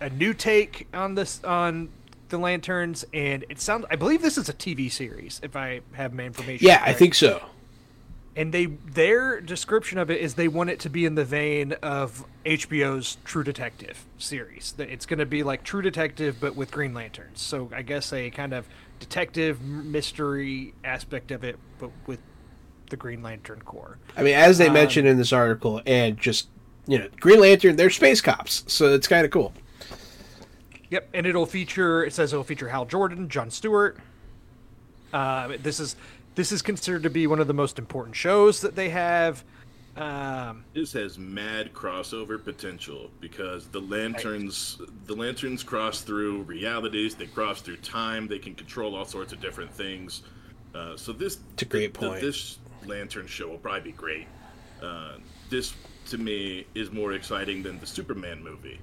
a 0.00 0.10
new 0.10 0.34
take 0.34 0.86
on 0.94 1.14
this 1.14 1.42
on 1.44 1.90
the 2.28 2.38
lanterns, 2.38 3.04
and 3.14 3.44
it 3.48 3.60
sounds. 3.60 3.84
I 3.90 3.96
believe 3.96 4.22
this 4.22 4.38
is 4.38 4.48
a 4.48 4.52
TV 4.54 4.90
series, 4.90 5.40
if 5.42 5.56
I 5.56 5.80
have 5.92 6.12
my 6.12 6.24
information. 6.24 6.66
Yeah, 6.66 6.82
I 6.84 6.92
think 6.92 7.14
so. 7.14 7.42
and 8.34 8.52
they 8.52 8.66
their 8.66 9.40
description 9.40 9.98
of 9.98 10.10
it 10.10 10.20
is 10.20 10.34
they 10.34 10.48
want 10.48 10.70
it 10.70 10.78
to 10.80 10.90
be 10.90 11.04
in 11.04 11.14
the 11.14 11.24
vein 11.24 11.72
of 11.82 12.24
HBO's 12.44 13.16
True 13.24 13.42
Detective 13.44 14.04
series. 14.18 14.72
That 14.72 14.90
it's 14.90 15.06
going 15.06 15.18
to 15.20 15.26
be 15.26 15.42
like 15.42 15.62
True 15.64 15.82
Detective 15.82 16.36
but 16.40 16.54
with 16.56 16.70
Green 16.70 16.92
Lanterns. 16.94 17.40
So 17.40 17.70
I 17.74 17.82
guess 17.82 18.12
a 18.12 18.30
kind 18.30 18.52
of 18.52 18.68
detective 19.00 19.62
mystery 19.62 20.74
aspect 20.84 21.30
of 21.30 21.44
it, 21.44 21.58
but 21.78 21.90
with 22.06 22.20
the 22.90 22.96
Green 22.96 23.22
Lantern 23.22 23.60
Corps. 23.64 23.98
I 24.16 24.22
mean, 24.22 24.34
as 24.34 24.58
they 24.58 24.68
Um, 24.68 24.74
mentioned 24.74 25.06
in 25.08 25.16
this 25.18 25.32
article, 25.32 25.80
and 25.86 26.18
just 26.18 26.48
you 26.86 26.98
know, 26.98 27.08
Green 27.20 27.40
Lantern, 27.40 27.76
they're 27.76 27.90
space 27.90 28.20
cops, 28.20 28.62
so 28.68 28.94
it's 28.94 29.08
kind 29.08 29.24
of 29.24 29.30
cool. 29.32 29.52
Yep, 30.90 31.08
and 31.14 31.26
it'll 31.26 31.46
feature. 31.46 32.04
It 32.04 32.12
says 32.14 32.32
it'll 32.32 32.44
feature 32.44 32.68
Hal 32.68 32.84
Jordan, 32.84 33.28
John 33.28 33.50
Stewart. 33.50 33.98
Uh, 35.12 35.56
this 35.62 35.80
is 35.80 35.96
this 36.36 36.52
is 36.52 36.62
considered 36.62 37.02
to 37.02 37.10
be 37.10 37.26
one 37.26 37.40
of 37.40 37.46
the 37.48 37.54
most 37.54 37.78
important 37.78 38.14
shows 38.14 38.60
that 38.60 38.76
they 38.76 38.90
have. 38.90 39.42
Um, 39.96 40.64
This 40.74 40.92
has 40.92 41.16
mad 41.18 41.72
crossover 41.72 42.42
potential 42.42 43.10
because 43.18 43.66
the 43.68 43.80
lanterns 43.80 44.78
the 45.06 45.14
lanterns 45.14 45.62
cross 45.62 46.02
through 46.02 46.42
realities, 46.42 47.14
they 47.14 47.26
cross 47.26 47.62
through 47.62 47.78
time, 47.78 48.28
they 48.28 48.38
can 48.38 48.54
control 48.54 48.94
all 48.94 49.06
sorts 49.06 49.32
of 49.32 49.40
different 49.40 49.72
things. 49.72 50.22
Uh, 50.74 50.96
so 50.96 51.12
this 51.12 51.38
It's 51.54 51.62
a 51.62 51.64
great 51.64 51.94
th- 51.94 52.00
th- 52.00 52.10
point. 52.10 52.20
this 52.20 52.58
lantern 52.86 53.26
show 53.26 53.48
will 53.48 53.58
probably 53.58 53.92
be 53.92 53.92
great. 53.92 54.26
Uh, 54.82 55.16
this 55.50 55.74
to 56.06 56.18
me 56.18 56.66
is 56.74 56.92
more 56.92 57.12
exciting 57.12 57.62
than 57.62 57.78
the 57.80 57.86
Superman 57.86 58.42
movie. 58.42 58.80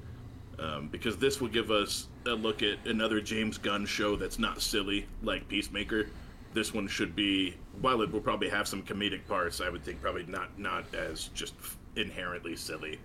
Um, 0.60 0.88
because 0.89 1.18
this 1.18 1.42
will 1.42 1.48
give 1.48 1.72
us 1.72 2.08
a 2.28 2.32
look 2.32 2.62
at 2.62 2.86
another 2.86 3.20
James 3.20 3.58
Gunn 3.58 3.86
show 3.86 4.16
that's 4.16 4.38
not 4.38 4.62
silly 4.62 5.08
like 5.24 5.48
Peacemaker. 5.48 6.08
This 6.54 6.74
one 6.74 6.88
should 6.88 7.16
be, 7.16 7.56
while 7.82 8.02
it 8.04 8.12
will 8.12 8.22
probably 8.22 8.50
have 8.50 8.68
some 8.68 8.84
comedic 8.84 9.28
parts, 9.28 9.62
I 9.62 9.70
would 9.70 9.84
think 9.84 10.00
probably 10.02 10.26
not 10.26 10.58
not 10.60 10.86
as 10.94 11.30
just 11.34 11.56
inherently 11.96 12.56
silly. 12.56 13.00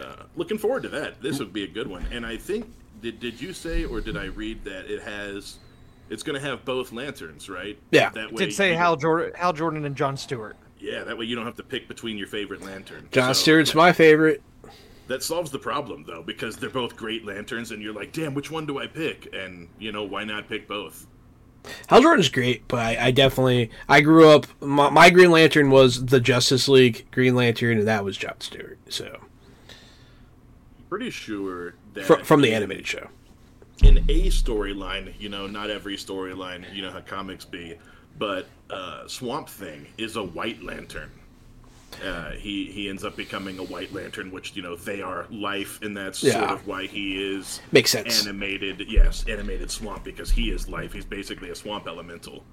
Uh, 0.00 0.24
looking 0.36 0.56
forward 0.56 0.82
to 0.84 0.88
that. 0.88 1.20
This 1.20 1.38
would 1.38 1.52
be 1.52 1.64
a 1.64 1.68
good 1.68 1.86
one. 1.86 2.06
And 2.10 2.24
I 2.24 2.38
think 2.38 2.72
did 3.02 3.20
did 3.20 3.40
you 3.40 3.52
say 3.52 3.84
or 3.84 4.00
did 4.00 4.16
I 4.16 4.26
read 4.26 4.64
that 4.64 4.90
it 4.90 5.02
has, 5.02 5.58
it's 6.10 6.22
going 6.22 6.40
to 6.40 6.46
have 6.46 6.64
both 6.64 6.92
lanterns, 6.92 7.48
right? 7.48 7.78
Yeah. 7.90 8.10
That 8.10 8.32
way 8.32 8.46
did 8.46 8.54
say 8.54 8.72
Hal 8.74 8.96
Jordan, 8.96 9.32
Hal 9.34 9.52
Jordan 9.52 9.84
and 9.84 9.96
John 9.96 10.16
Stewart. 10.16 10.56
Yeah, 10.78 11.04
that 11.04 11.18
way 11.18 11.24
you 11.24 11.34
don't 11.34 11.44
have 11.44 11.56
to 11.56 11.62
pick 11.62 11.88
between 11.88 12.16
your 12.16 12.28
favorite 12.28 12.62
lantern. 12.62 13.08
John 13.10 13.34
So, 13.34 13.42
Stewart's 13.42 13.74
my 13.74 13.92
favorite. 13.92 14.42
That 15.08 15.22
solves 15.22 15.50
the 15.50 15.58
problem 15.58 16.04
though, 16.06 16.22
because 16.22 16.56
they're 16.56 16.70
both 16.70 16.94
great 16.96 17.24
lanterns, 17.24 17.70
and 17.70 17.82
you're 17.82 17.94
like, 17.94 18.12
damn, 18.12 18.34
which 18.34 18.50
one 18.50 18.66
do 18.66 18.78
I 18.78 18.86
pick? 18.86 19.34
And 19.34 19.68
you 19.78 19.90
know, 19.90 20.04
why 20.04 20.24
not 20.24 20.48
pick 20.48 20.68
both? 20.68 21.06
Hal 21.88 22.02
Jordan's 22.02 22.28
great, 22.28 22.68
but 22.68 22.78
I, 22.78 23.06
I 23.06 23.10
definitely 23.10 23.70
I 23.88 24.00
grew 24.00 24.28
up. 24.28 24.46
My, 24.60 24.90
my 24.90 25.10
Green 25.10 25.30
Lantern 25.30 25.70
was 25.70 26.06
the 26.06 26.20
Justice 26.20 26.68
League 26.68 27.06
Green 27.10 27.34
Lantern, 27.34 27.78
and 27.78 27.88
that 27.88 28.04
was 28.04 28.16
John 28.16 28.40
Stewart. 28.40 28.78
So 28.88 29.18
Pretty 30.88 31.10
sure 31.10 31.74
that 31.94 32.04
from, 32.04 32.24
from 32.24 32.40
the 32.40 32.54
animated 32.54 32.86
show. 32.86 33.08
In 33.82 33.98
a 34.08 34.26
storyline, 34.28 35.12
you 35.20 35.28
know, 35.28 35.46
not 35.46 35.70
every 35.70 35.96
storyline, 35.96 36.72
you 36.74 36.82
know 36.82 36.90
how 36.90 37.00
comics 37.00 37.44
be, 37.44 37.76
but 38.18 38.46
uh, 38.70 39.06
Swamp 39.06 39.48
Thing 39.48 39.86
is 39.96 40.16
a 40.16 40.22
White 40.22 40.62
Lantern. 40.62 41.10
Uh, 42.04 42.30
he 42.32 42.66
he 42.66 42.88
ends 42.88 43.02
up 43.02 43.16
becoming 43.16 43.58
a 43.58 43.62
White 43.62 43.92
Lantern, 43.94 44.30
which 44.30 44.54
you 44.54 44.62
know 44.62 44.76
they 44.76 45.00
are 45.00 45.26
life, 45.30 45.80
and 45.82 45.96
that's 45.96 46.18
sort 46.18 46.50
of 46.50 46.66
why 46.66 46.86
he 46.86 47.34
is 47.34 47.60
Makes 47.72 47.92
sense. 47.92 48.26
animated. 48.26 48.84
Yes, 48.88 49.24
animated 49.26 49.70
swamp 49.70 50.04
because 50.04 50.30
he 50.30 50.50
is 50.50 50.68
life. 50.68 50.92
He's 50.92 51.06
basically 51.06 51.50
a 51.50 51.54
swamp 51.54 51.86
elemental. 51.88 52.44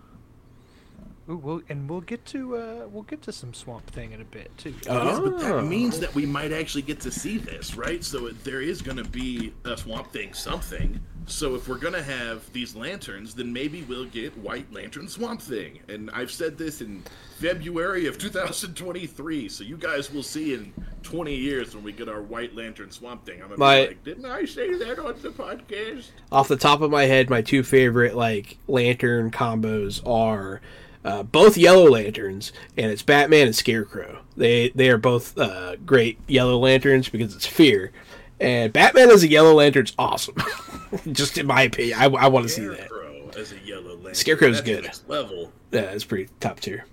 Ooh, 1.28 1.38
we'll, 1.38 1.62
and 1.70 1.90
we'll 1.90 2.02
get 2.02 2.24
to 2.28 2.56
uh, 2.56 2.88
we'll 2.92 3.04
get 3.04 3.24
to 3.24 3.32
some 3.32 3.52
Swamp 3.54 3.88
Thing 3.88 4.12
in 4.12 4.22
a 4.22 4.26
bit 4.26 4.56
too. 4.58 4.76
Yeah, 4.86 4.94
but 5.24 5.34
Oh. 5.34 5.38
that 5.40 5.64
means 5.66 6.00
that 6.00 6.14
we 6.14 6.24
might 6.26 6.52
actually 6.52 6.84
get 6.84 7.00
to 7.02 7.12
see 7.12 7.40
this, 7.40 7.76
right? 7.76 8.04
So 8.04 8.28
it, 8.28 8.44
there 8.44 8.62
is 8.62 8.82
going 8.84 8.98
to 8.98 9.04
be 9.04 9.52
a 9.64 9.76
Swamp 9.76 10.12
Thing 10.12 10.34
something. 10.34 11.00
So 11.28 11.56
if 11.56 11.68
we're 11.68 11.80
gonna 11.80 12.04
have 12.04 12.52
these 12.54 12.76
lanterns, 12.76 13.34
then 13.34 13.52
maybe 13.52 13.82
we'll 13.90 14.06
get 14.06 14.38
White 14.38 14.72
Lantern 14.72 15.08
Swamp 15.08 15.42
Thing. 15.42 15.80
And 15.90 16.12
I've 16.12 16.30
said 16.30 16.56
this 16.60 16.82
in 16.82 17.02
February 17.40 18.06
of 18.06 18.20
2023. 18.20 19.50
So 19.50 19.64
you 19.64 19.78
guys 19.78 20.12
will 20.14 20.22
see 20.22 20.54
in 20.54 20.72
20 21.02 21.34
years 21.36 21.74
when 21.74 21.84
we 21.84 21.92
get 21.92 22.08
our 22.08 22.22
White 22.22 22.56
Lantern 22.56 22.92
Swamp 22.92 23.26
Thing. 23.26 23.42
I'm 23.42 23.48
gonna 23.50 23.58
My- 23.58 23.82
be 23.82 23.88
like, 23.88 24.04
didn't 24.04 24.26
I 24.26 24.46
say 24.46 24.76
that 24.76 25.00
on 25.00 25.16
the 25.24 25.30
podcast? 25.30 26.10
Off 26.32 26.48
the 26.48 26.56
top 26.58 26.82
of 26.82 26.92
my 26.92 27.06
head, 27.06 27.32
my 27.32 27.42
two 27.42 27.64
favorite 27.64 28.16
like 28.16 28.60
lantern 28.68 29.32
combos 29.32 30.06
are 30.08 30.62
uh, 31.06 31.24
both 31.24 31.56
Yellow 31.56 31.90
Lanterns, 31.90 32.52
and 32.76 32.92
it's 32.92 33.04
Batman 33.04 33.46
and 33.48 33.56
Scarecrow. 33.56 34.20
They 34.36 34.70
they 34.70 34.90
are 34.90 34.98
both 34.98 35.38
uh, 35.38 35.78
great 35.86 36.20
Yellow 36.28 36.58
Lanterns 36.58 37.08
because 37.08 37.36
it's 37.36 37.46
fear, 37.46 37.92
and 38.40 38.74
Batman 38.74 39.12
as 39.12 39.24
a 39.24 39.30
Yellow 39.30 39.54
Lantern's 39.54 39.94
awesome. 39.98 40.36
Just 41.12 41.38
in 41.38 41.46
my 41.46 41.62
opinion, 41.62 42.00
I, 42.00 42.06
I 42.06 42.28
want 42.28 42.48
to 42.48 42.50
see 42.50 42.66
that. 42.68 42.88
Scarecrow 42.88 43.30
as 43.38 43.52
a 43.52 43.60
yellow 43.60 43.96
lantern. 43.96 44.16
Scarecrow's 44.16 44.56
That's 44.56 44.66
good. 44.66 44.84
Next 44.84 45.10
level. 45.10 45.52
Yeah, 45.72 45.82
it's 45.82 46.04
pretty 46.04 46.30
top 46.40 46.60
tier. 46.60 46.86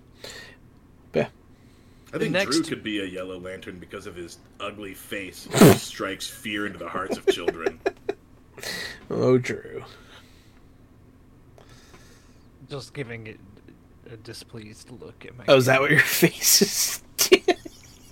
Yeah. 1.15 1.29
I 2.13 2.19
think 2.19 2.33
next- 2.33 2.57
Drew 2.57 2.65
could 2.65 2.83
be 2.83 3.01
a 3.01 3.05
yellow 3.07 3.39
lantern 3.39 3.79
because 3.79 4.07
of 4.07 4.15
his 4.17 4.39
ugly 4.61 4.95
face. 4.95 5.49
He 5.59 5.73
strikes 5.75 6.29
fear 6.29 6.67
into 6.67 6.79
the 6.79 6.89
hearts 6.89 7.17
of 7.17 7.27
children. 7.27 7.81
Oh, 9.09 9.39
Drew. 9.39 9.85
Just 12.69 12.95
giving 12.95 13.27
it 13.27 13.39
a 14.13 14.17
displeased 14.19 14.91
look 14.91 15.25
at 15.27 15.37
my. 15.37 15.45
Oh, 15.49 15.57
is 15.57 15.67
that 15.67 15.81
what 15.81 15.91
your 15.91 16.01
face 16.23 16.63
is? 16.63 17.03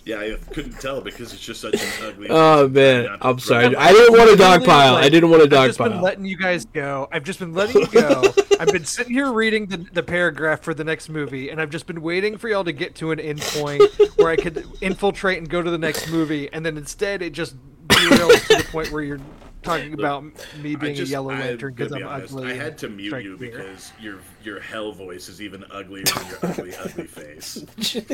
Yeah, 0.07 0.19
I 0.21 0.37
couldn't 0.53 0.81
tell 0.81 1.01
because 1.03 1.33
it's 1.33 1.43
just 1.43 1.61
such 1.61 1.75
an 1.75 1.89
ugly. 2.05 2.29
oh 2.31 2.67
face. 2.67 2.75
man, 2.75 3.05
Not 3.05 3.19
I'm 3.25 3.37
to 3.37 3.43
sorry. 3.43 3.69
throw- 3.71 3.79
I 3.79 3.93
didn't 3.93 4.19
want 4.19 4.31
a 4.31 4.37
dog 4.37 4.61
Literally, 4.63 4.67
pile. 4.67 4.95
I 4.97 5.09
didn't 5.09 5.31
want 5.31 5.43
a 5.43 5.45
I've 5.45 5.51
dog 5.51 5.69
just 5.69 5.79
been 5.79 5.93
pile. 5.93 6.03
letting 6.03 6.25
you 6.25 6.37
guys 6.37 6.65
go. 6.65 7.07
I've 7.13 7.23
just 7.23 7.39
been 7.39 7.53
letting 7.53 7.83
you 7.83 7.87
go. 7.89 8.23
I've 8.59 8.73
been 8.73 8.87
sitting 8.87 9.13
here 9.13 9.31
reading 9.31 9.67
the, 9.67 9.77
the 9.93 10.03
paragraph 10.03 10.63
for 10.63 10.73
the 10.75 10.85
next 10.85 11.11
movie, 11.11 11.51
and 11.51 11.61
I've 11.61 11.71
just 11.71 11.87
been 11.87 12.01
waiting 12.03 12.39
for 12.39 12.49
y'all 12.49 12.65
to 12.65 12.73
get 12.73 12.95
to 12.97 13.11
an 13.13 13.21
end 13.21 13.41
point 13.43 13.83
where 14.17 14.29
I 14.29 14.37
could 14.37 14.67
infiltrate 14.81 15.39
and 15.39 15.49
go 15.49 15.63
to 15.63 15.71
the 15.71 15.79
next 15.79 16.11
movie, 16.11 16.51
and 16.53 16.65
then 16.65 16.77
instead 16.79 17.21
it 17.23 17.31
just 17.35 17.55
derails 17.89 18.47
to 18.49 18.57
the 18.57 18.69
point 18.73 18.91
where 18.91 19.03
you're 19.03 19.21
talking 19.62 19.94
about 19.99 20.25
me 20.62 20.77
being 20.77 20.94
just- 20.94 21.11
a 21.11 21.12
yellow 21.12 21.29
lantern 21.31 21.75
because 21.75 21.88
to 21.90 21.96
I'm 21.96 22.03
be 22.03 22.07
honest, 22.07 22.35
ugly. 22.35 22.51
I 22.51 22.55
had 22.55 22.79
to 22.79 22.88
mute 22.88 23.23
you 23.23 23.37
fear. 23.37 23.51
because 23.51 23.92
your 24.01 24.18
your 24.42 24.61
hell 24.61 24.92
voice 24.92 25.29
is 25.29 25.42
even 25.42 25.64
uglier 25.70 26.05
than 26.05 26.27
your 26.27 26.38
ugly 26.42 26.75
ugly 26.77 27.07
face. 27.07 27.64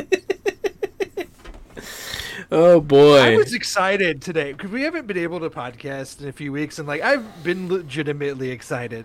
oh 2.50 2.80
boy. 2.80 3.18
I 3.18 3.36
was 3.36 3.54
excited 3.54 4.22
today 4.22 4.52
because 4.52 4.70
we 4.70 4.82
haven't 4.82 5.06
been 5.06 5.18
able 5.18 5.40
to 5.40 5.50
podcast 5.50 6.20
in 6.22 6.28
a 6.28 6.32
few 6.32 6.52
weeks, 6.52 6.78
and 6.78 6.88
like 6.88 7.02
I've 7.02 7.44
been 7.44 7.68
legitimately 7.68 8.50
excited 8.50 9.04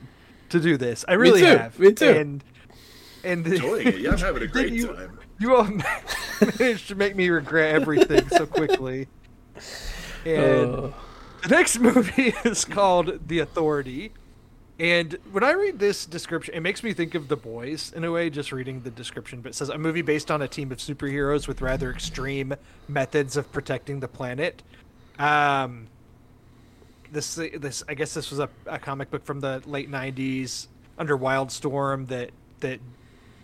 to 0.50 0.60
do 0.60 0.78
this. 0.78 1.06
I 1.08 1.14
really 1.14 1.42
too, 1.42 1.46
have. 1.48 1.80
me 1.80 1.94
too. 1.94 2.10
And 2.10 2.44
and 3.24 3.46
Enjoying 3.46 3.88
it. 3.88 4.00
Yeah, 4.00 4.12
I'm 4.12 4.18
having 4.18 4.44
a 4.44 4.48
great 4.48 4.74
you, 4.74 4.88
time. 4.94 5.20
You 5.40 5.56
all 5.56 5.68
managed 6.60 6.88
to 6.88 6.96
make 6.96 7.16
me 7.16 7.30
regret 7.30 7.76
everything 7.76 8.28
so 8.30 8.46
quickly. 8.48 9.08
And 10.26 10.76
Uh, 10.76 10.90
the 11.42 11.50
next 11.50 11.80
movie 11.80 12.34
is 12.46 12.66
called 12.66 13.28
The 13.28 13.40
Authority. 13.40 14.12
And 14.80 15.18
when 15.32 15.44
I 15.44 15.52
read 15.52 15.78
this 15.78 16.08
description, 16.08 16.56
it 16.56 16.62
makes 16.62 16.82
me 16.82 16.94
think 16.94 17.14
of 17.14 17.28
The 17.28 17.36
Boys 17.36 17.94
in 17.96 18.04
a 18.04 18.12
way, 18.12 18.32
just 18.32 18.52
reading 18.52 18.82
the 18.82 18.90
description. 18.90 19.42
But 19.42 19.50
it 19.50 19.56
says 19.56 19.70
a 19.70 19.78
movie 19.78 20.02
based 20.02 20.32
on 20.32 20.42
a 20.42 20.48
team 20.48 20.72
of 20.72 20.80
superheroes 20.80 21.48
with 21.48 21.62
rather 21.62 21.92
extreme 21.92 22.56
methods 22.88 23.38
of 23.38 23.52
protecting 23.52 24.00
the 24.00 24.08
planet. 24.08 24.64
Um, 25.20 25.88
this, 27.12 27.36
this, 27.36 27.84
I 27.88 27.94
guess 27.94 28.14
this 28.14 28.32
was 28.32 28.40
a, 28.40 28.50
a 28.66 28.80
comic 28.80 29.12
book 29.12 29.24
from 29.24 29.40
the 29.40 29.62
late 29.66 29.92
'90s 29.92 30.68
under 30.98 31.18
Wildstorm 31.18 32.08
that 32.08 32.32
that 32.62 32.80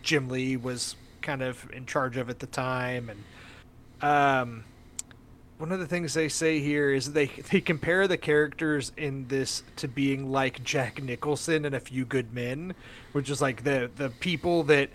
Jim 0.02 0.30
Lee 0.30 0.58
was 0.58 0.96
kind 1.22 1.42
of 1.42 1.70
in 1.72 1.86
charge 1.86 2.18
of 2.18 2.30
at 2.30 2.40
the 2.40 2.48
time, 2.48 3.12
and 3.12 3.24
um, 4.02 4.64
one 5.58 5.72
of 5.72 5.80
the 5.80 5.88
things 5.88 6.14
they 6.14 6.30
say 6.30 6.60
here 6.60 6.94
is 6.94 7.14
they 7.14 7.28
they 7.52 7.62
compare 7.62 8.08
the 8.08 8.18
characters 8.18 8.92
in 8.98 9.28
this 9.28 9.64
to 9.78 9.88
being 9.88 10.32
like 10.32 10.64
Jack 10.64 11.02
Nicholson 11.02 11.66
and 11.66 11.76
A 11.76 11.80
Few 11.80 12.06
Good 12.06 12.34
Men, 12.34 12.76
which 13.12 13.30
is 13.30 13.42
like 13.42 13.64
the 13.64 13.90
the 13.96 14.10
people 14.10 14.64
that 14.64 14.90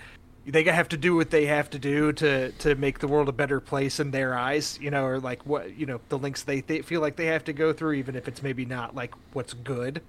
they 0.47 0.65
have 0.65 0.89
to 0.89 0.97
do 0.97 1.15
what 1.15 1.31
they 1.31 1.47
have 1.47 1.71
to 1.71 1.79
do 1.79 2.13
to 2.13 2.53
to 2.53 2.75
make 2.77 3.01
the 3.01 3.09
world 3.09 3.29
a 3.29 3.33
better 3.33 3.61
place 3.61 3.99
in 4.01 4.11
their 4.11 4.37
eyes, 4.37 4.79
you 4.81 4.91
know, 4.91 5.05
or 5.05 5.19
like 5.19 5.45
what 5.47 5.77
you 5.77 5.87
know 5.87 6.01
the 6.09 6.19
links 6.19 6.43
they, 6.43 6.61
they 6.61 6.83
feel 6.83 7.01
like 7.01 7.17
they 7.17 7.27
have 7.27 7.45
to 7.45 7.53
go 7.53 7.73
through, 7.73 7.93
even 7.93 8.15
if 8.15 8.29
it's 8.29 8.43
maybe 8.43 8.65
not 8.65 8.95
like 8.95 9.15
what's 9.33 9.55
good. 9.55 10.01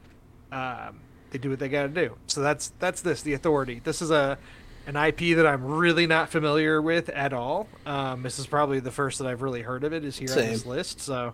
Um, 0.51 0.99
they 1.31 1.39
do 1.39 1.49
what 1.49 1.57
they 1.57 1.69
got 1.69 1.83
to 1.83 1.89
do. 1.89 2.15
So 2.27 2.41
that's 2.41 2.73
that's 2.79 3.01
this 3.01 3.23
the 3.23 3.33
authority. 3.33 3.81
This 3.83 4.01
is 4.03 4.11
a 4.11 4.37
an 4.85 4.95
IP 4.95 5.37
that 5.37 5.47
I'm 5.47 5.63
really 5.63 6.07
not 6.07 6.29
familiar 6.29 6.81
with 6.81 7.09
at 7.09 7.33
all. 7.33 7.67
Um, 7.85 8.23
this 8.23 8.39
is 8.39 8.47
probably 8.47 8.79
the 8.79 8.91
first 8.91 9.19
that 9.19 9.27
I've 9.27 9.41
really 9.41 9.61
heard 9.61 9.83
of 9.83 9.93
it 9.93 10.03
is 10.03 10.17
here 10.17 10.31
on 10.31 10.37
this 10.37 10.65
list. 10.65 10.99
So, 10.99 11.33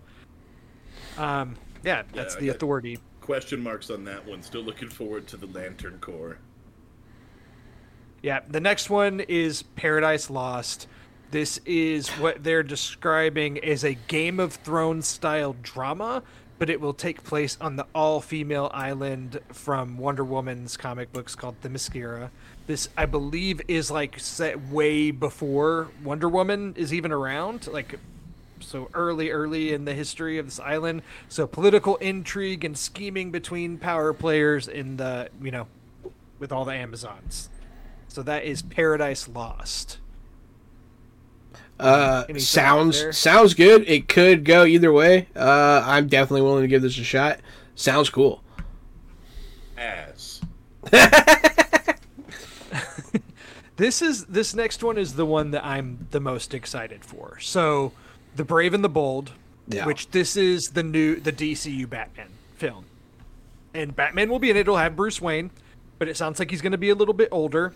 um, 1.18 1.56
yeah, 1.82 2.02
that's 2.12 2.36
I 2.36 2.40
the 2.40 2.48
authority. 2.50 2.98
Question 3.20 3.62
marks 3.62 3.90
on 3.90 4.04
that 4.04 4.26
one. 4.26 4.42
Still 4.42 4.62
looking 4.62 4.88
forward 4.88 5.26
to 5.28 5.36
the 5.36 5.46
Lantern 5.46 5.98
Corps. 6.00 6.38
Yeah, 8.22 8.40
the 8.48 8.60
next 8.60 8.90
one 8.90 9.20
is 9.20 9.62
Paradise 9.62 10.30
Lost. 10.30 10.86
This 11.30 11.60
is 11.64 12.08
what 12.10 12.42
they're 12.42 12.62
describing 12.62 13.62
as 13.64 13.84
a 13.84 13.94
Game 13.94 14.40
of 14.40 14.54
Thrones 14.54 15.06
style 15.06 15.54
drama, 15.62 16.22
but 16.60 16.68
it 16.68 16.78
will 16.78 16.92
take 16.92 17.24
place 17.24 17.56
on 17.58 17.76
the 17.76 17.86
all 17.94 18.20
female 18.20 18.70
island 18.74 19.40
from 19.50 19.96
Wonder 19.96 20.22
Woman's 20.22 20.76
comic 20.76 21.10
books 21.10 21.34
called 21.34 21.56
The 21.62 21.70
Themyscira. 21.70 22.28
This, 22.66 22.90
I 22.98 23.06
believe, 23.06 23.62
is 23.66 23.90
like 23.90 24.20
set 24.20 24.68
way 24.68 25.10
before 25.10 25.88
Wonder 26.04 26.28
Woman 26.28 26.74
is 26.76 26.92
even 26.92 27.12
around. 27.12 27.66
Like, 27.66 27.98
so 28.60 28.90
early, 28.92 29.30
early 29.30 29.72
in 29.72 29.86
the 29.86 29.94
history 29.94 30.36
of 30.36 30.44
this 30.44 30.60
island. 30.60 31.00
So 31.30 31.46
political 31.46 31.96
intrigue 31.96 32.62
and 32.62 32.76
scheming 32.76 33.30
between 33.30 33.78
power 33.78 34.12
players 34.12 34.68
in 34.68 34.98
the, 34.98 35.30
you 35.40 35.50
know, 35.50 35.66
with 36.38 36.52
all 36.52 36.66
the 36.66 36.74
Amazons. 36.74 37.48
So 38.08 38.22
that 38.24 38.44
is 38.44 38.60
Paradise 38.60 39.26
Lost. 39.28 39.96
Uh, 41.80 42.38
sounds 42.38 43.16
sounds 43.16 43.54
good. 43.54 43.88
It 43.88 44.08
could 44.08 44.44
go 44.44 44.64
either 44.64 44.92
way. 44.92 45.28
Uh, 45.34 45.82
I'm 45.84 46.06
definitely 46.08 46.42
willing 46.42 46.62
to 46.62 46.68
give 46.68 46.82
this 46.82 46.98
a 46.98 47.04
shot. 47.04 47.40
Sounds 47.74 48.10
cool. 48.10 48.42
As 49.78 50.40
This 53.76 54.02
is 54.02 54.26
this 54.26 54.54
next 54.54 54.82
one 54.82 54.98
is 54.98 55.14
the 55.14 55.24
one 55.24 55.52
that 55.52 55.64
I'm 55.64 56.06
the 56.10 56.20
most 56.20 56.52
excited 56.52 57.02
for. 57.02 57.38
So, 57.40 57.92
The 58.36 58.44
Brave 58.44 58.74
and 58.74 58.84
the 58.84 58.90
Bold, 58.90 59.32
Yeah. 59.68 59.86
which 59.86 60.10
this 60.10 60.36
is 60.36 60.70
the 60.72 60.82
new 60.82 61.16
the 61.16 61.32
DCU 61.32 61.88
Batman 61.88 62.28
film. 62.56 62.84
And 63.72 63.96
Batman 63.96 64.28
will 64.28 64.38
be 64.38 64.50
in 64.50 64.56
it. 64.56 64.60
It'll 64.60 64.76
have 64.76 64.96
Bruce 64.96 65.18
Wayne, 65.22 65.50
but 65.98 66.08
it 66.08 66.16
sounds 66.18 66.38
like 66.38 66.50
he's 66.50 66.60
going 66.60 66.72
to 66.72 66.78
be 66.78 66.90
a 66.90 66.94
little 66.94 67.14
bit 67.14 67.28
older. 67.32 67.72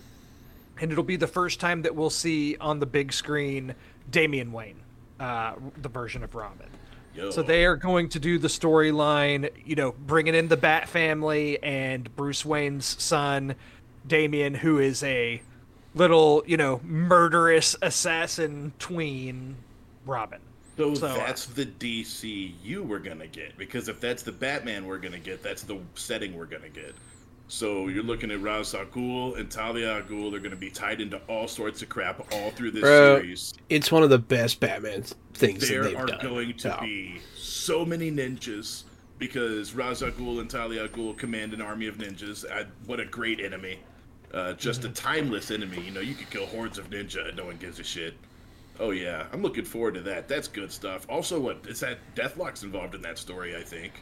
And 0.78 0.92
it'll 0.92 1.04
be 1.04 1.16
the 1.16 1.26
first 1.28 1.58
time 1.58 1.82
that 1.82 1.94
we'll 1.94 2.10
see 2.10 2.56
on 2.60 2.80
the 2.80 2.86
big 2.86 3.10
screen 3.12 3.74
Damian 4.10 4.52
Wayne, 4.52 4.80
uh, 5.20 5.54
the 5.80 5.88
version 5.88 6.22
of 6.22 6.34
Robin. 6.34 6.68
yo, 7.14 7.30
So 7.30 7.42
they 7.42 7.64
are 7.64 7.76
going 7.76 8.08
to 8.10 8.18
do 8.18 8.38
the 8.38 8.48
storyline, 8.48 9.50
you 9.64 9.74
know, 9.74 9.92
bringing 9.92 10.34
in 10.34 10.48
the 10.48 10.56
Bat 10.56 10.88
family 10.88 11.62
and 11.62 12.14
Bruce 12.16 12.44
Wayne's 12.44 13.02
son, 13.02 13.54
Damian, 14.06 14.54
who 14.54 14.78
is 14.78 15.02
a 15.02 15.40
little, 15.94 16.42
you 16.46 16.56
know, 16.56 16.80
murderous 16.84 17.76
assassin 17.82 18.72
tween 18.78 19.56
Robin. 20.04 20.40
So, 20.76 20.94
So, 20.94 21.06
uh, 21.06 21.14
that's 21.14 21.46
the 21.46 21.66
DCU 21.66 22.82
we're 22.82 22.98
gonna 22.98 23.28
get 23.28 23.56
because 23.56 23.88
if 23.88 24.00
that's 24.00 24.22
the 24.24 24.32
Batman 24.32 24.86
we're 24.86 24.98
gonna 24.98 25.20
get, 25.20 25.42
that's 25.42 25.62
the 25.62 25.78
setting 25.94 26.36
we're 26.36 26.46
gonna 26.46 26.68
get. 26.68 26.94
So 27.48 27.88
you're 27.88 28.02
looking 28.02 28.30
at 28.30 28.40
Ra's 28.40 28.74
al 28.74 28.86
Ghul 28.86 29.38
and 29.38 29.50
Talia 29.50 29.96
al 29.96 30.02
Ghul. 30.02 30.30
They're 30.30 30.40
gonna 30.40 30.56
be 30.56 30.70
tied 30.70 31.00
into 31.00 31.18
all 31.28 31.46
sorts 31.46 31.82
of 31.82 31.88
crap 31.88 32.26
all 32.32 32.50
through 32.50 32.72
this 32.72 32.80
Bro, 32.82 33.18
series. 33.18 33.54
It's 33.68 33.92
one 33.92 34.02
of 34.02 34.10
the 34.10 34.18
best 34.18 34.60
Batman 34.60 35.04
things 35.34 35.60
that 35.60 35.68
There 35.68 35.84
they've 35.84 35.96
are 35.96 36.06
done. 36.06 36.20
going 36.22 36.56
to 36.56 36.68
Yeah. 36.68 36.80
be 36.80 37.20
so 37.36 37.84
many 37.84 38.10
ninjas 38.10 38.84
because 39.18 39.74
Ra's 39.74 40.02
al 40.02 40.10
Ghul 40.12 40.40
and 40.40 40.48
Talia 40.50 40.82
al 40.82 40.88
Ghul 40.88 41.16
command 41.16 41.52
an 41.52 41.60
army 41.60 41.86
of 41.86 41.98
ninjas. 41.98 42.50
I, 42.50 42.64
what 42.86 42.98
a 42.98 43.04
great 43.04 43.40
enemy! 43.40 43.78
Uh, 44.32 44.54
just 44.54 44.80
Mm-hmm. 44.80 44.90
a 44.90 44.94
timeless 44.94 45.50
enemy. 45.52 45.80
You 45.84 45.92
know, 45.92 46.00
you 46.00 46.14
could 46.14 46.30
kill 46.30 46.46
hordes 46.46 46.78
of 46.78 46.90
ninja 46.90 47.28
and 47.28 47.36
no 47.36 47.44
one 47.44 47.56
gives 47.56 47.78
a 47.78 47.84
shit. 47.84 48.14
Oh 48.80 48.90
yeah, 48.90 49.26
I'm 49.32 49.42
looking 49.42 49.64
forward 49.64 49.94
to 49.94 50.00
that. 50.00 50.26
That's 50.26 50.48
good 50.48 50.72
stuff. 50.72 51.06
Also, 51.08 51.38
what 51.38 51.58
is 51.68 51.78
that? 51.80 51.98
Deathlock's 52.16 52.64
involved 52.64 52.96
in 52.96 53.02
that 53.02 53.18
story, 53.18 53.54
I 53.54 53.62
think. 53.62 53.92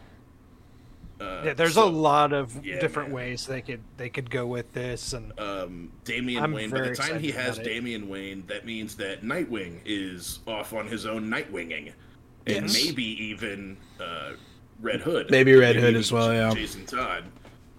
Uh, 1.21 1.43
Yeah, 1.45 1.55
there's 1.55 1.75
so, 1.75 1.87
a 1.87 1.91
lot 1.91 2.33
of 2.33 2.65
yeah, 2.65 2.81
different 2.81 3.11
man. 3.11 3.17
ways 3.17 3.47
they 3.47 3.61
could 3.63 3.81
they 3.97 4.09
could 4.09 4.31
go 4.31 4.47
with 4.47 4.73
this 4.73 5.13
and 5.13 5.39
um, 5.39 5.93
Damian 6.05 6.43
I'm 6.43 6.53
Wayne. 6.53 6.71
By 6.71 6.81
the 6.89 6.95
time 6.95 7.21
he 7.21 7.31
has 7.33 7.57
about. 7.59 7.67
Damian 7.67 8.09
Wayne, 8.09 8.45
that 8.49 8.65
means 8.67 8.97
that 8.97 9.23
Nightwing 9.23 9.81
is 9.85 10.41
off 10.47 10.73
on 10.73 10.87
his 10.89 11.07
own 11.07 11.29
Nightwinging, 11.31 11.93
and 12.47 12.67
Yes. 12.67 12.85
maybe 12.85 13.05
even 13.25 13.77
uh, 14.01 14.33
Red 14.81 15.01
Hood. 15.01 15.31
Maybe 15.31 15.55
Red 15.55 15.77
Hood 15.77 15.95
as 15.95 16.11
well, 16.11 16.33
yeah. 16.33 16.53
Jason 16.55 16.87
Todd. 16.87 17.25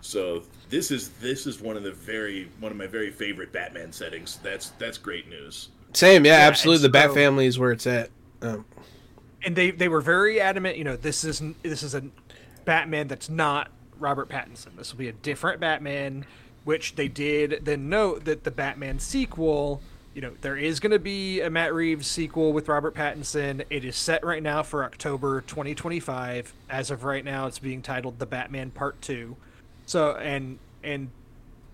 So 0.01 0.43
this 0.69 0.91
is 0.91 1.09
this 1.21 1.45
is 1.47 1.59
one 1.61 1.75
of 1.77 1.83
the 1.83 1.91
very 1.91 2.49
one 2.59 2.71
of 2.71 2.77
my 2.77 2.87
very 2.87 3.11
favorite 3.11 3.51
Batman 3.51 3.91
settings. 3.91 4.39
That's 4.43 4.69
that's 4.79 4.97
great 4.97 5.29
news. 5.29 5.69
Same, 5.93 6.25
yeah, 6.25 6.39
Yeah, 6.39 6.47
absolutely. 6.47 6.85
and 6.85 6.93
The 6.93 6.97
Bat 6.99 7.13
family 7.13 7.45
is 7.45 7.59
where 7.59 7.71
it's 7.71 7.85
at. 7.87 8.09
Um, 8.41 8.65
and 9.45 9.55
they 9.55 9.71
they 9.71 9.87
were 9.89 10.01
very 10.01 10.39
adamant. 10.41 10.77
You 10.77 10.83
know, 10.85 10.95
this 10.97 11.23
is 11.23 11.41
this 11.61 11.83
is 11.83 11.93
a 11.95 12.03
Batman 12.65 13.07
that's 13.07 13.29
not 13.29 13.69
Robert 13.99 14.29
Pattinson. 14.29 14.75
This 14.77 14.91
will 14.91 14.99
be 14.99 15.07
a 15.07 15.13
different 15.13 15.59
Batman, 15.59 16.25
which 16.63 16.95
they 16.95 17.07
did 17.07 17.61
then 17.63 17.89
note 17.89 18.25
that 18.25 18.43
the 18.43 18.51
Batman 18.51 18.99
sequel. 18.99 19.81
You 20.13 20.21
know, 20.21 20.33
there 20.41 20.57
is 20.57 20.79
going 20.79 20.91
to 20.91 20.99
be 20.99 21.41
a 21.41 21.49
Matt 21.49 21.73
Reeves 21.73 22.05
sequel 22.05 22.53
with 22.53 22.67
Robert 22.67 22.93
Pattinson. 22.93 23.65
It 23.71 23.83
is 23.83 23.95
set 23.95 24.23
right 24.23 24.43
now 24.43 24.61
for 24.61 24.83
October 24.83 25.41
2025. 25.41 26.53
As 26.69 26.91
of 26.91 27.03
right 27.03 27.25
now, 27.25 27.47
it's 27.47 27.57
being 27.57 27.81
titled 27.81 28.19
The 28.19 28.27
Batman 28.27 28.69
Part 28.69 29.01
2. 29.01 29.35
So, 29.87 30.15
and 30.15 30.59
and 30.83 31.09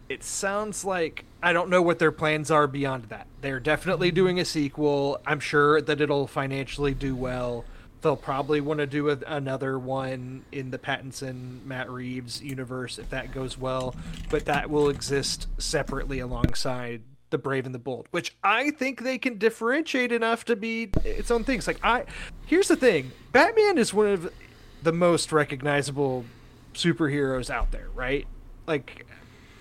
it 0.07 0.23
sounds 0.23 0.85
like 0.85 1.25
I 1.41 1.53
don't 1.53 1.69
know 1.69 1.81
what 1.81 1.99
their 1.99 2.11
plans 2.11 2.49
are 2.49 2.67
beyond 2.67 3.05
that. 3.05 3.27
They're 3.41 3.59
definitely 3.59 4.11
doing 4.11 4.39
a 4.39 4.45
sequel. 4.45 5.19
I'm 5.25 5.39
sure 5.39 5.81
that 5.81 6.01
it'll 6.01 6.27
financially 6.27 6.93
do 6.93 7.15
well. 7.15 7.65
They'll 8.01 8.15
probably 8.15 8.61
want 8.61 8.79
to 8.79 8.87
do 8.87 9.09
a, 9.09 9.17
another 9.27 9.77
one 9.77 10.45
in 10.51 10.71
the 10.71 10.77
Pattinson 10.77 11.65
Matt 11.65 11.89
Reeves 11.89 12.41
universe 12.41 12.97
if 12.97 13.09
that 13.09 13.33
goes 13.33 13.57
well, 13.57 13.95
but 14.29 14.45
that 14.45 14.69
will 14.69 14.89
exist 14.89 15.47
separately 15.57 16.19
alongside 16.19 17.01
the 17.29 17.37
Brave 17.37 17.65
and 17.65 17.75
the 17.75 17.79
Bold, 17.79 18.07
which 18.11 18.35
I 18.43 18.71
think 18.71 19.03
they 19.03 19.17
can 19.17 19.37
differentiate 19.37 20.11
enough 20.11 20.45
to 20.45 20.55
be 20.55 20.89
its 21.03 21.29
own 21.29 21.43
things. 21.43 21.67
Like 21.67 21.79
I, 21.83 22.05
here's 22.45 22.67
the 22.67 22.75
thing: 22.75 23.11
Batman 23.31 23.77
is 23.77 23.93
one 23.93 24.07
of 24.07 24.33
the 24.81 24.93
most 24.93 25.31
recognizable 25.31 26.25
superheroes 26.73 27.49
out 27.49 27.71
there, 27.71 27.89
right? 27.93 28.25
Like 28.65 29.05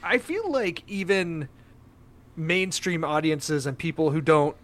I 0.02 0.18
feel 0.18 0.50
like 0.50 0.82
even 0.86 1.48
mainstream 2.36 3.04
audiences 3.04 3.66
and 3.66 3.76
people 3.76 4.10
who 4.10 4.20
don't 4.20 4.56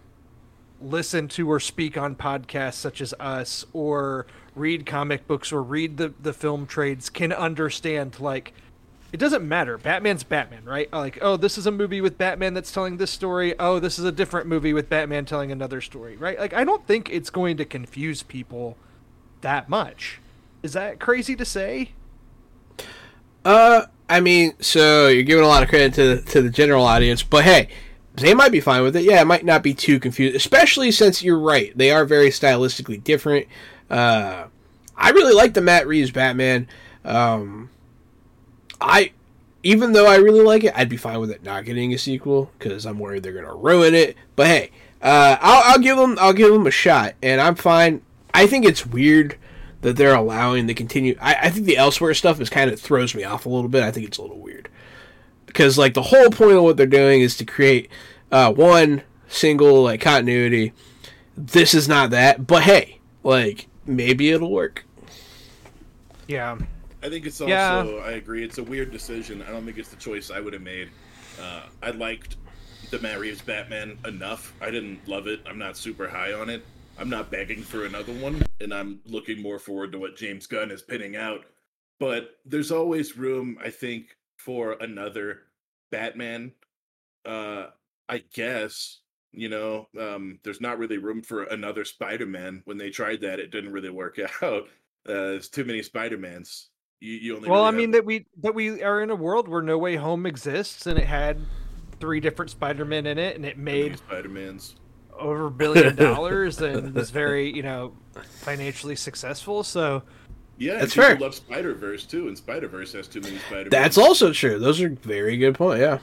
listen 0.80 1.28
to 1.28 1.50
or 1.50 1.60
speak 1.60 1.96
on 1.96 2.14
podcasts 2.14 2.74
such 2.74 3.00
as 3.00 3.14
us 3.20 3.64
or 3.72 4.26
read 4.54 4.86
comic 4.86 5.26
books 5.26 5.52
or 5.52 5.62
read 5.62 5.96
the, 5.96 6.12
the 6.20 6.32
film 6.32 6.66
trades 6.66 7.08
can 7.10 7.32
understand 7.32 8.18
like 8.20 8.52
it 9.12 9.18
doesn't 9.18 9.46
matter. 9.46 9.78
Batman's 9.78 10.24
batman 10.24 10.64
right? 10.64 10.92
Like 10.92 11.18
oh 11.22 11.36
this 11.36 11.56
is 11.56 11.66
a 11.66 11.70
movie 11.70 12.00
with 12.00 12.18
batman 12.18 12.54
that's 12.54 12.72
telling 12.72 12.96
this 12.96 13.10
story. 13.10 13.54
Oh 13.58 13.78
this 13.78 13.98
is 13.98 14.04
a 14.04 14.12
different 14.12 14.46
movie 14.46 14.72
with 14.72 14.88
batman 14.88 15.24
telling 15.24 15.52
another 15.52 15.80
story 15.80 16.16
right? 16.16 16.38
Like 16.38 16.52
i 16.52 16.64
don't 16.64 16.86
think 16.86 17.08
it's 17.10 17.30
going 17.30 17.56
to 17.58 17.64
confuse 17.64 18.22
people 18.22 18.76
that 19.40 19.68
much. 19.68 20.20
Is 20.62 20.72
that 20.72 20.98
crazy 20.98 21.36
to 21.36 21.44
say? 21.44 21.90
Uh, 23.44 23.82
I 24.08 24.20
mean, 24.20 24.54
so 24.60 25.08
you're 25.08 25.22
giving 25.22 25.44
a 25.44 25.48
lot 25.48 25.62
of 25.62 25.68
credit 25.68 25.94
to 25.94 26.22
to 26.32 26.42
the 26.42 26.50
general 26.50 26.84
audience, 26.84 27.22
but 27.22 27.44
hey, 27.44 27.68
they 28.14 28.34
might 28.34 28.52
be 28.52 28.60
fine 28.60 28.82
with 28.82 28.96
it. 28.96 29.02
Yeah, 29.02 29.20
it 29.20 29.26
might 29.26 29.44
not 29.44 29.62
be 29.62 29.74
too 29.74 29.98
confused, 29.98 30.36
especially 30.36 30.90
since 30.92 31.22
you're 31.22 31.38
right. 31.38 31.76
They 31.76 31.90
are 31.90 32.04
very 32.04 32.28
stylistically 32.28 33.02
different. 33.02 33.46
Uh, 33.90 34.46
I 34.96 35.10
really 35.10 35.34
like 35.34 35.54
the 35.54 35.60
Matt 35.60 35.86
Reeves 35.86 36.12
Batman. 36.12 36.68
Um, 37.04 37.70
I, 38.80 39.12
even 39.62 39.92
though 39.92 40.06
I 40.06 40.16
really 40.16 40.42
like 40.42 40.62
it, 40.62 40.72
I'd 40.76 40.88
be 40.88 40.96
fine 40.96 41.20
with 41.20 41.30
it 41.30 41.42
not 41.42 41.64
getting 41.64 41.92
a 41.92 41.98
sequel 41.98 42.50
because 42.58 42.86
I'm 42.86 42.98
worried 42.98 43.24
they're 43.24 43.32
gonna 43.32 43.54
ruin 43.54 43.94
it. 43.94 44.16
But 44.36 44.46
hey, 44.46 44.70
uh, 45.02 45.36
I'll, 45.40 45.72
I'll 45.72 45.80
give 45.80 45.96
them 45.96 46.16
I'll 46.20 46.32
give 46.32 46.52
them 46.52 46.66
a 46.66 46.70
shot, 46.70 47.14
and 47.20 47.40
I'm 47.40 47.56
fine. 47.56 48.02
I 48.32 48.46
think 48.46 48.64
it's 48.64 48.86
weird 48.86 49.36
that 49.80 49.96
they're 49.96 50.14
allowing 50.14 50.66
the 50.66 50.74
continue. 50.74 51.16
I, 51.20 51.34
I 51.42 51.50
think 51.50 51.66
the 51.66 51.76
elsewhere 51.76 52.14
stuff 52.14 52.40
is 52.40 52.48
kind 52.48 52.70
of 52.70 52.80
throws 52.80 53.14
me 53.14 53.24
off 53.24 53.44
a 53.44 53.50
little 53.50 53.68
bit. 53.68 53.82
I 53.82 53.90
think 53.90 54.06
it's 54.06 54.18
a 54.18 54.22
little 54.22 54.38
weird 54.38 54.68
because 55.54 55.78
like 55.78 55.94
the 55.94 56.02
whole 56.02 56.28
point 56.28 56.58
of 56.58 56.64
what 56.64 56.76
they're 56.76 56.86
doing 56.86 57.22
is 57.22 57.36
to 57.38 57.46
create 57.46 57.88
uh, 58.30 58.52
one 58.52 59.02
single 59.28 59.84
like 59.84 60.00
continuity. 60.00 60.74
This 61.36 61.72
is 61.72 61.88
not 61.88 62.10
that, 62.10 62.46
but 62.46 62.64
hey, 62.64 63.00
like 63.22 63.68
maybe 63.86 64.30
it'll 64.30 64.50
work. 64.50 64.84
yeah 66.28 66.58
I 67.04 67.10
think 67.10 67.26
it's 67.26 67.38
also. 67.38 67.52
Yeah. 67.52 68.02
I 68.02 68.12
agree. 68.12 68.42
It's 68.42 68.56
a 68.56 68.62
weird 68.62 68.90
decision. 68.90 69.42
I 69.42 69.50
don't 69.50 69.66
think 69.66 69.76
it's 69.76 69.90
the 69.90 69.96
choice 69.96 70.30
I 70.30 70.40
would 70.40 70.54
have 70.54 70.62
made. 70.62 70.88
Uh, 71.38 71.64
I 71.82 71.90
liked 71.90 72.36
the 72.90 72.98
Matt 72.98 73.20
Reeves 73.20 73.42
Batman 73.42 73.98
enough. 74.06 74.54
I 74.62 74.70
didn't 74.70 75.06
love 75.06 75.26
it. 75.26 75.40
I'm 75.46 75.58
not 75.58 75.76
super 75.76 76.08
high 76.08 76.32
on 76.32 76.48
it. 76.48 76.64
I'm 76.98 77.10
not 77.10 77.30
begging 77.30 77.60
for 77.60 77.84
another 77.84 78.14
one, 78.14 78.42
and 78.60 78.72
I'm 78.72 79.00
looking 79.04 79.42
more 79.42 79.58
forward 79.58 79.92
to 79.92 79.98
what 79.98 80.16
James 80.16 80.46
Gunn 80.46 80.70
is 80.70 80.80
pinning 80.80 81.14
out. 81.14 81.44
But 81.98 82.38
there's 82.46 82.72
always 82.72 83.18
room, 83.18 83.58
I 83.62 83.68
think, 83.68 84.16
for 84.44 84.72
another 84.72 85.40
Batman. 85.90 86.52
Uh, 87.24 87.66
I 88.08 88.22
guess 88.34 89.00
you 89.36 89.48
know, 89.48 89.88
um, 89.98 90.38
there's 90.44 90.60
not 90.60 90.78
really 90.78 90.98
room 90.98 91.20
for 91.20 91.42
another 91.44 91.84
Spider-Man. 91.84 92.62
When 92.66 92.78
they 92.78 92.90
tried 92.90 93.20
that, 93.22 93.40
it 93.40 93.50
didn't 93.50 93.72
really 93.72 93.90
work 93.90 94.16
out. 94.42 94.62
Uh, 94.62 94.62
there's 95.06 95.48
too 95.48 95.64
many 95.64 95.82
Spider-Mans. 95.82 96.68
You, 97.00 97.12
you 97.14 97.36
only 97.36 97.48
well 97.48 97.58
really 97.60 97.62
i 97.64 97.66
have- 97.72 97.74
mean 97.74 97.90
that 97.90 98.04
we 98.04 98.26
that 98.42 98.54
we 98.54 98.80
are 98.82 99.02
in 99.02 99.10
a 99.10 99.14
world 99.16 99.48
where 99.48 99.60
no 99.60 99.76
way 99.76 99.96
home 99.96 100.24
exists 100.24 100.86
and 100.86 100.98
it 100.98 101.04
had 101.06 101.38
three 102.00 102.20
different 102.20 102.50
spider-men 102.50 103.06
in 103.06 103.18
it 103.18 103.36
and 103.36 103.44
it 103.44 103.58
made 103.58 103.98
Spider-Mans. 103.98 104.76
over 105.18 105.46
a 105.46 105.50
billion 105.50 105.96
dollars 106.10 106.62
and 106.62 106.94
was 106.94 107.10
very 107.10 107.54
you 107.54 107.62
know 107.62 107.92
financially 108.40 108.96
successful 108.96 109.62
so 109.64 110.02
Yeah, 110.58 110.74
That's 110.78 110.82
and 110.82 110.92
people 110.92 111.04
fair. 111.04 111.18
love 111.18 111.34
Spider 111.34 111.74
Verse 111.74 112.04
too, 112.04 112.28
and 112.28 112.36
Spider 112.38 112.68
Verse 112.68 112.92
has 112.92 113.08
too 113.08 113.20
many 113.20 113.38
Spider. 113.38 113.70
That's 113.70 113.98
also 113.98 114.32
true. 114.32 114.58
Those 114.58 114.80
are 114.80 114.88
very 114.88 115.36
good 115.36 115.54
point. 115.56 115.80
Yeah, 115.80 115.98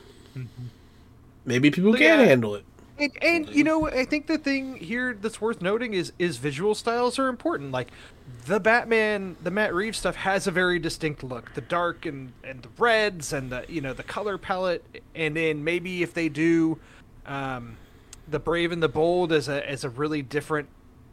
maybe 1.46 1.72
people 1.72 1.92
But 1.92 2.00
can 2.02 2.20
yeah. 2.20 2.26
handle 2.26 2.56
it. 2.56 2.64
and, 3.00 3.12
and 3.24 3.50
you 3.50 3.64
know 3.64 3.88
i 3.90 4.06
think 4.06 4.28
the 4.28 4.38
thing 4.38 4.76
here 4.76 5.18
that's 5.20 5.42
worth 5.42 5.62
noting 5.62 5.94
is 5.94 6.14
is 6.20 6.38
visual 6.38 6.76
styles 6.76 7.18
are 7.18 7.30
important 7.30 7.72
like 7.72 7.88
the 8.46 8.60
batman 8.60 9.36
the 9.42 9.50
matt 9.50 9.74
reeves 9.74 9.98
stuff 9.98 10.16
has 10.18 10.46
a 10.46 10.52
very 10.52 10.78
distinct 10.78 11.24
look 11.24 11.52
the 11.56 11.62
dark 11.62 12.06
and 12.06 12.32
and 12.44 12.62
the 12.62 12.70
reds 12.78 13.34
and 13.34 13.50
the 13.52 13.66
you 13.68 13.82
know 13.82 13.94
the 13.94 14.04
color 14.04 14.38
palette 14.38 14.84
and 15.16 15.36
then 15.36 15.64
maybe 15.64 16.04
if 16.04 16.14
they 16.14 16.30
do 16.30 16.78
um 17.26 17.76
the 18.28 18.40
brave 18.40 18.72
and 18.72 18.84
the 18.84 18.90
bold 18.90 19.32
as 19.32 19.48
a 19.48 19.68
as 19.68 19.84
a 19.84 19.90
really 19.90 20.22
different 20.22 20.68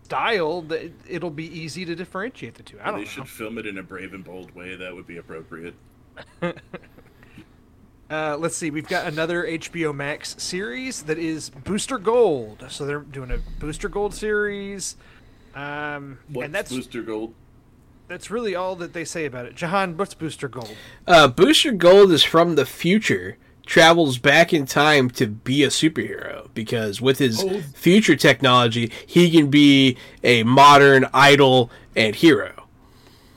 style 0.09 0.63
that 0.63 0.91
it'll 1.07 1.29
be 1.31 1.45
easy 1.47 1.85
to 1.85 1.95
differentiate 1.95 2.55
the 2.55 2.63
two 2.63 2.79
i 2.83 2.87
don't 2.87 2.95
They 2.95 3.01
know 3.05 3.07
should 3.11 3.29
film 3.29 3.59
it 3.59 3.67
in 3.67 3.77
a 3.77 3.83
brave 3.83 4.15
and 4.15 4.25
bold 4.25 4.55
way. 4.55 4.75
That 4.75 4.95
would 4.95 5.07
be 5.07 5.19
appropriate. 5.19 5.75
Uh, 8.11 8.39
let's 8.39 8.57
see. 8.57 8.71
We've 8.71 8.89
got 8.89 9.07
another 9.07 9.45
HBO 9.47 9.95
Max 9.95 10.35
series 10.39 11.03
that 11.03 11.19
is 11.19 11.51
Booster 11.51 11.99
Gold. 11.99 12.65
So 12.71 12.87
they're 12.87 13.01
doing 13.01 13.31
a 13.31 13.37
Booster 13.61 13.91
Gold 13.91 14.15
series, 14.15 14.97
um, 15.55 16.19
What's 16.29 16.47
and 16.47 16.55
that's 16.55 16.71
Booster 16.73 17.03
Gold? 17.03 17.35
that's 18.07 18.31
really 18.31 18.55
all 18.55 18.75
that 18.77 18.95
they 18.95 19.05
say 19.05 19.27
about 19.27 19.45
it. 19.45 19.55
Jahan, 19.57 19.99
what's 19.99 20.15
Booster 20.15 20.49
Gold? 20.49 20.75
Uh, 21.07 21.29
Booster 21.29 21.71
Gold 21.73 22.11
is 22.11 22.25
from 22.25 22.55
the 22.55 22.65
future, 22.65 23.37
travels 23.73 24.17
back 24.17 24.55
in 24.55 24.65
time 24.65 25.11
to 25.11 25.27
be 25.27 25.63
a 25.63 25.69
superhero 25.69 26.49
because 26.55 27.03
with 27.03 27.19
his 27.19 27.45
Oh. 27.45 27.61
future 27.75 28.17
technology, 28.17 28.91
he 29.07 29.31
can 29.31 29.51
be 29.51 29.99
a 30.25 30.43
modern 30.43 31.07
idol 31.13 31.71
and 31.95 32.15
hero. 32.17 32.67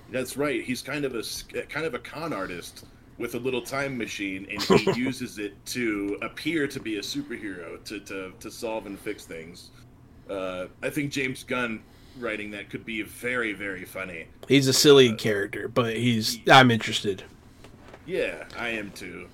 That's 0.09 0.37
right. 0.37 0.63
He's 0.63 0.81
kind 0.81 1.03
of 1.03 1.15
a 1.15 1.19
s- 1.19 1.43
kind 1.69 1.85
of 1.85 1.93
a 1.93 1.99
con 1.99 2.31
artist 2.31 2.85
with 3.17 3.35
a 3.35 3.39
little 3.39 3.61
time 3.61 3.97
machine, 3.97 4.47
and 4.49 4.61
he 4.79 4.91
uses 4.99 5.37
it 5.37 5.53
to 5.67 6.17
appear 6.21 6.65
to 6.65 6.79
be 6.79 6.97
a 6.97 7.01
superhero 7.01 7.83
to 7.83 7.99
to, 7.99 8.31
to 8.39 8.49
solve 8.49 8.85
and 8.85 8.97
fix 8.97 9.25
things. 9.25 9.69
Uh, 10.29 10.67
I 10.81 10.89
think 10.89 11.11
James 11.11 11.43
Gunn 11.43 11.81
writing 12.19 12.51
that 12.51 12.69
could 12.69 12.85
be 12.85 13.01
very 13.01 13.51
very 13.53 13.83
funny. 13.83 14.27
He's 14.47 14.67
a 14.69 14.73
silly 14.73 15.13
character, 15.13 15.67
but 15.67 15.97
he's 15.97 16.39
I'm 16.49 16.71
interested. 16.71 17.23
Yeah, 18.05 18.45
I 18.57 18.69
am 18.69 18.91
too. 18.91 19.27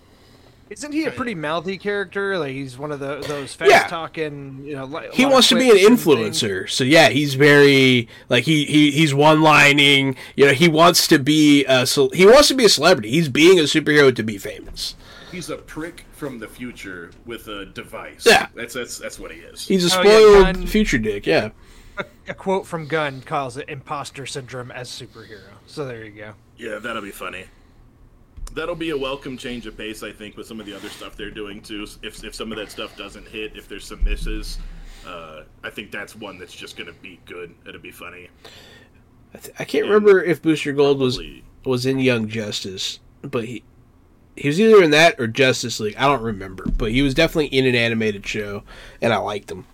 Isn't 0.70 0.92
he 0.92 1.06
a 1.06 1.12
pretty 1.12 1.34
mouthy 1.36 1.78
character? 1.78 2.38
Like 2.38 2.52
he's 2.52 2.78
one 2.78 2.92
of 2.92 3.00
the, 3.00 3.20
those 3.28 3.54
fast 3.54 3.72
Yeah. 3.72 3.88
talking, 3.88 4.62
you 4.66 4.76
know. 4.76 4.86
He 5.14 5.26
wants 5.26 5.48
to 5.50 5.56
be 5.56 5.70
an 5.70 5.78
quips 5.78 6.04
things. 6.04 6.42
influencer, 6.42 6.70
so 6.70 6.84
yeah, 6.84 7.10
he's 7.10 7.36
very 7.36 8.08
like 8.30 8.44
he, 8.44 8.66
he 8.66 8.92
he's 8.92 9.14
one 9.14 9.42
lining. 9.42 10.16
You 10.36 10.48
know, 10.48 10.54
he 10.54 10.68
wants 10.68 11.08
to 11.08 11.20
be 11.20 11.64
a 11.66 11.86
ce- 11.88 12.14
he 12.14 12.26
wants 12.26 12.50
to 12.50 12.54
be 12.56 12.66
a 12.66 12.70
celebrity. 12.70 13.12
He's 13.12 13.30
being 13.30 13.60
a 13.60 13.64
superhero 13.64 14.14
to 14.16 14.24
be 14.24 14.38
famous. 14.38 14.96
He's 15.32 15.50
a 15.50 15.58
prick 15.58 16.06
from 16.14 16.40
the 16.40 16.48
future 16.48 17.12
with 17.26 17.48
a 17.48 17.66
device. 17.66 18.26
Yeah. 18.26 18.48
that's 18.56 18.74
that's 18.74 18.98
that's 18.98 19.20
what 19.20 19.32
he 19.32 19.40
is. 19.40 19.68
He's 19.68 19.94
a 19.94 19.98
Oh, 20.00 20.02
yeah, 20.04 20.10
spoiled 20.10 20.56
Gunn- 20.56 20.68
future 20.68 20.98
dick. 20.98 21.26
Yeah. 21.26 21.50
A 22.28 22.34
quote 22.34 22.68
from 22.68 22.88
Gunn 22.88 23.22
calls 23.22 23.58
it 23.58 23.68
imposter 23.70 24.26
syndrome 24.28 24.70
as 24.72 24.88
superhero. 24.90 25.50
So 25.66 25.86
there 25.86 26.04
you 26.04 26.12
go. 26.12 26.34
Yeah, 26.58 26.78
that'll 26.80 27.02
be 27.02 27.10
funny. 27.12 27.46
That'll 28.58 28.74
be 28.74 28.90
a 28.90 28.98
welcome 28.98 29.38
change 29.38 29.68
of 29.68 29.78
pace, 29.78 30.02
I 30.02 30.12
think, 30.12 30.36
with 30.36 30.48
some 30.48 30.60
of 30.60 30.66
the 30.66 30.74
other 30.74 30.90
stuff 30.90 31.16
they're 31.16 31.30
doing 31.30 31.62
too. 31.62 31.86
If 32.02 32.24
if 32.24 32.34
some 32.34 32.52
of 32.52 32.58
that 32.58 32.72
stuff 32.72 32.98
doesn't 32.98 33.28
hit, 33.28 33.56
if 33.56 33.70
there's 33.70 33.86
some 33.86 34.04
misses, 34.04 34.58
uh, 35.06 35.44
I 35.64 35.70
think 35.70 35.92
that's 35.92 36.16
one 36.16 36.40
that's 36.40 36.56
just 36.56 36.76
gonna 36.76 36.94
be 36.94 37.20
good. 37.28 37.54
It'll 37.68 37.80
be 37.80 37.92
funny. 37.92 38.30
I, 39.36 39.38
th- 39.38 39.56
I 39.60 39.64
can't 39.64 39.86
remember 39.86 40.24
if 40.24 40.42
Booster 40.42 40.74
Gold 40.74 40.98
was 40.98 41.22
was 41.66 41.86
in 41.86 42.00
Young 42.00 42.30
Justice, 42.30 43.00
but 43.22 43.46
he 43.46 43.64
he 44.36 44.48
was 44.48 44.60
either 44.60 44.82
in 44.82 44.90
that 44.90 45.20
or 45.20 45.28
Justice 45.28 45.80
League. 45.80 45.96
I 45.96 46.08
don't 46.08 46.24
remember, 46.24 46.66
but 46.66 46.92
he 46.92 47.04
was 47.04 47.14
definitely 47.14 47.56
in 47.56 47.68
an 47.68 47.76
animated 47.76 48.26
show, 48.26 48.64
and 49.04 49.14
I 49.14 49.18
liked 49.18 49.52
him. 49.52 49.68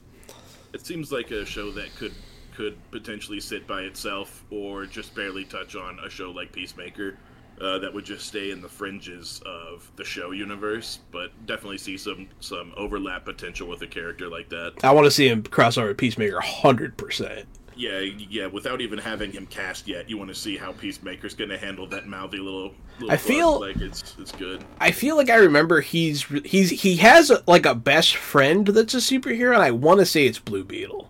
It 0.74 0.86
seems 0.86 1.10
like 1.10 1.32
a 1.32 1.46
show 1.46 1.72
that 1.72 1.96
could 1.96 2.14
could 2.54 2.76
potentially 2.92 3.40
sit 3.40 3.66
by 3.66 3.84
itself, 3.84 4.44
or 4.52 4.86
just 4.86 5.16
barely 5.16 5.46
touch 5.46 5.78
on 5.78 6.00
a 6.00 6.10
show 6.10 6.32
like 6.32 6.52
Peacemaker. 6.52 7.18
Uh, 7.62 7.78
that 7.80 7.94
would 7.94 8.04
just 8.04 8.26
stay 8.28 8.52
in 8.52 8.62
the 8.62 8.68
fringes 8.68 9.42
of 9.46 9.90
the 9.96 10.04
show 10.04 10.32
universe, 10.32 11.00
but 11.12 11.32
definitely 11.46 11.78
see 11.78 11.96
some 11.98 12.28
some 12.40 12.74
overlap 12.76 13.24
potential 13.26 13.68
with 13.68 13.82
a 13.84 13.88
character 13.88 14.28
like 14.28 14.50
that. 14.50 14.74
I 14.84 14.92
want 14.92 15.06
to 15.06 15.12
see 15.12 15.28
him 15.30 15.44
cross 15.44 15.78
over 15.78 15.90
with 15.90 15.98
Peacemaker 15.98 16.40
hundred 16.42 16.98
percent. 16.98 17.46
Yeah, 17.76 18.00
yeah. 18.02 18.48
Without 18.48 18.82
even 18.82 19.00
having 19.00 19.32
him 19.32 19.46
cast 19.48 19.88
yet, 19.88 20.10
you 20.10 20.18
want 20.18 20.30
to 20.30 20.36
see 20.36 20.58
how 20.58 20.74
Peacemaker's 20.74 21.34
going 21.36 21.50
to 21.52 21.58
handle 21.58 21.88
that 21.88 22.06
mouthy 22.08 22.38
little. 22.38 22.74
little 23.00 23.12
I 23.12 23.18
feel- 23.18 23.60
like 23.62 23.78
it's 23.78 24.16
it's 24.20 24.32
good. 24.32 24.64
I 24.80 24.92
feel 24.92 25.16
like 25.16 25.30
I 25.30 25.36
remember 25.38 25.82
he's 25.82 26.24
he's 26.46 26.70
he 26.82 26.98
has 26.98 27.30
a, 27.32 27.44
like 27.48 27.66
a 27.66 27.76
best 27.76 28.16
friend 28.16 28.68
that's 28.68 28.94
a 28.94 28.98
superhero, 28.98 29.54
and 29.54 29.64
I 29.64 29.72
want 29.72 30.00
to 30.02 30.06
say 30.06 30.26
it's 30.26 30.40
Blue 30.40 30.64
Beetle, 30.64 31.10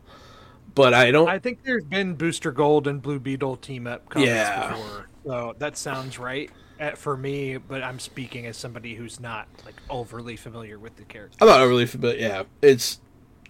but 0.75 0.93
I 0.93 1.09
don't. 1.11 1.27
I 1.29 1.39
think 1.39 1.63
there's 1.63 1.85
been 1.85 2.15
Booster 2.15 2.51
Gold 2.51 2.85
and 2.87 3.01
Blue 3.01 3.19
Beetle 3.19 3.57
team 3.57 3.87
up 3.87 4.07
comics 4.09 4.29
Yeah. 4.29 4.71
before, 4.71 5.07
so 5.25 5.55
that 5.59 5.77
sounds 5.77 6.19
right 6.19 6.49
uh, 6.79 6.91
for 6.91 7.15
me. 7.17 7.57
But 7.57 7.83
I'm 7.83 7.99
speaking 7.99 8.45
as 8.45 8.57
somebody 8.57 8.95
who's 8.95 9.19
not 9.19 9.47
like 9.65 9.75
overly 9.89 10.35
familiar 10.35 10.79
with 10.79 10.95
the 10.95 11.03
character. 11.03 11.37
I'm 11.41 11.47
not 11.47 11.61
overly 11.61 11.85
familiar. 11.85 12.19
Yeah, 12.19 12.43
it's. 12.61 12.99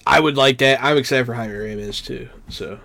I 0.05 0.19
would 0.19 0.35
like 0.35 0.57
that. 0.57 0.83
I'm 0.83 0.97
excited 0.97 1.25
for 1.25 1.33
Jaime 1.33 1.53
Reyes 1.53 2.01
too. 2.01 2.27
So 2.49 2.79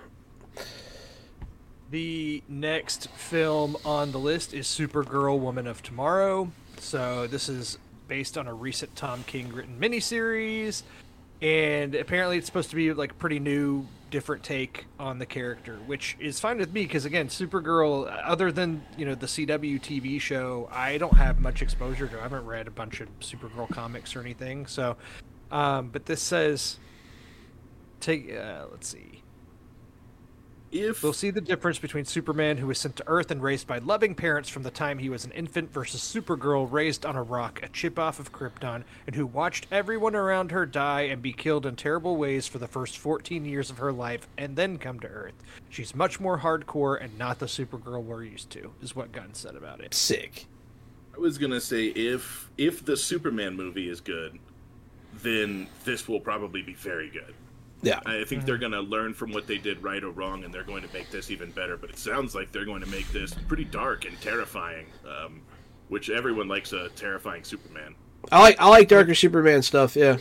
The 1.89 2.43
next 2.47 3.09
film 3.09 3.75
on 3.83 4.11
the 4.11 4.19
list 4.19 4.53
is 4.53 4.67
Supergirl 4.67 5.39
Woman 5.39 5.67
of 5.67 5.81
Tomorrow. 5.81 6.51
So 6.77 7.27
this 7.27 7.49
is 7.49 7.77
based 8.07 8.37
on 8.37 8.47
a 8.47 8.53
recent 8.53 8.95
Tom 8.95 9.23
King 9.25 9.51
written 9.51 9.77
miniseries. 9.79 10.83
And 11.41 11.95
apparently 11.95 12.37
it's 12.37 12.45
supposed 12.45 12.69
to 12.69 12.75
be 12.75 12.93
like 12.93 13.17
pretty 13.17 13.39
new, 13.39 13.87
different 14.09 14.43
take 14.43 14.85
on 14.99 15.19
the 15.19 15.25
character, 15.25 15.77
which 15.85 16.17
is 16.19 16.39
fine 16.39 16.57
with 16.57 16.73
me 16.73 16.83
because 16.83 17.05
again, 17.05 17.27
Supergirl, 17.27 18.11
other 18.25 18.51
than, 18.51 18.83
you 18.97 19.05
know, 19.05 19.15
the 19.15 19.27
CW 19.27 19.79
TV 19.81 20.19
show, 20.19 20.69
I 20.71 20.97
don't 20.97 21.15
have 21.15 21.39
much 21.39 21.61
exposure 21.61 22.07
to. 22.07 22.19
I 22.19 22.23
haven't 22.23 22.45
read 22.45 22.67
a 22.67 22.71
bunch 22.71 23.01
of 23.01 23.07
Supergirl 23.19 23.69
comics 23.69 24.15
or 24.15 24.21
anything. 24.21 24.65
So 24.65 24.97
um, 25.51 25.89
but 25.89 26.05
this 26.05 26.21
says 26.21 26.77
take 27.99 28.33
uh, 28.35 28.65
let's 28.71 28.87
see. 28.87 29.23
If 30.71 31.01
We'll 31.01 31.13
see 31.13 31.31
the 31.31 31.41
difference 31.41 31.79
between 31.79 32.05
Superman, 32.05 32.57
who 32.57 32.67
was 32.67 32.77
sent 32.77 32.95
to 32.97 33.07
Earth 33.07 33.31
and 33.31 33.41
raised 33.41 33.65
by 33.65 33.79
loving 33.79 34.13
parents 34.13 34.49
from 34.49 34.61
the 34.61 34.69
time 34.69 34.99
he 34.99 35.09
was 35.09 35.25
an 35.25 35.31
infant, 35.31 35.73
versus 35.73 36.01
Supergirl, 36.01 36.71
raised 36.71 37.05
on 37.05 37.15
a 37.15 37.23
rock, 37.23 37.61
a 37.63 37.69
chip 37.69 37.97
off 37.97 38.19
of 38.19 38.31
Krypton, 38.31 38.83
and 39.07 39.15
who 39.15 39.25
watched 39.25 39.65
everyone 39.71 40.15
around 40.15 40.51
her 40.51 40.67
die 40.67 41.01
and 41.01 41.21
be 41.21 41.33
killed 41.33 41.65
in 41.65 41.75
terrible 41.75 42.17
ways 42.17 42.45
for 42.45 42.59
the 42.59 42.67
first 42.67 42.97
14 42.97 43.45
years 43.45 43.71
of 43.71 43.79
her 43.79 43.91
life 43.91 44.27
and 44.37 44.55
then 44.55 44.77
come 44.77 44.99
to 44.99 45.07
Earth. 45.07 45.33
She's 45.69 45.95
much 45.95 46.19
more 46.19 46.39
hardcore 46.39 47.03
and 47.03 47.17
not 47.17 47.39
the 47.39 47.47
Supergirl 47.47 48.03
we're 48.03 48.23
used 48.23 48.51
to, 48.51 48.71
is 48.81 48.95
what 48.95 49.11
Gunn 49.11 49.33
said 49.33 49.55
about 49.55 49.81
it. 49.81 49.93
sick. 49.93 50.45
I 51.15 51.19
was 51.19 51.37
gonna 51.37 51.59
say 51.59 51.87
if 51.87 52.49
if 52.57 52.85
the 52.85 52.95
Superman 52.95 53.55
movie 53.55 53.89
is 53.89 53.99
good, 53.99 54.39
then 55.21 55.67
this 55.83 56.07
will 56.07 56.19
probably 56.21 56.61
be 56.61 56.73
very 56.75 57.09
good. 57.09 57.33
Yeah, 57.81 57.99
I 58.05 58.23
think 58.25 58.45
they're 58.45 58.57
gonna 58.57 58.81
learn 58.81 59.13
from 59.13 59.31
what 59.31 59.47
they 59.47 59.57
did 59.57 59.81
right 59.81 60.03
or 60.03 60.09
wrong, 60.09 60.43
and 60.43 60.53
they're 60.53 60.63
going 60.63 60.83
to 60.83 60.93
make 60.93 61.09
this 61.11 61.31
even 61.31 61.51
better. 61.51 61.77
But 61.77 61.91
it 61.91 61.97
sounds 61.97 62.35
like 62.35 62.51
they're 62.51 62.65
going 62.65 62.81
to 62.81 62.89
make 62.89 63.09
this 63.11 63.33
pretty 63.47 63.65
dark 63.65 64.05
and 64.05 64.19
terrifying, 64.21 64.87
um, 65.07 65.41
which 65.87 66.09
everyone 66.09 66.47
likes 66.47 66.73
a 66.73 66.89
terrifying 66.89 67.43
Superman. 67.43 67.95
I 68.31 68.41
like 68.41 68.59
I 68.59 68.67
like 68.67 68.87
darker 68.89 69.15
Superman 69.15 69.61
stuff. 69.61 69.95
Yeah, 69.95 70.17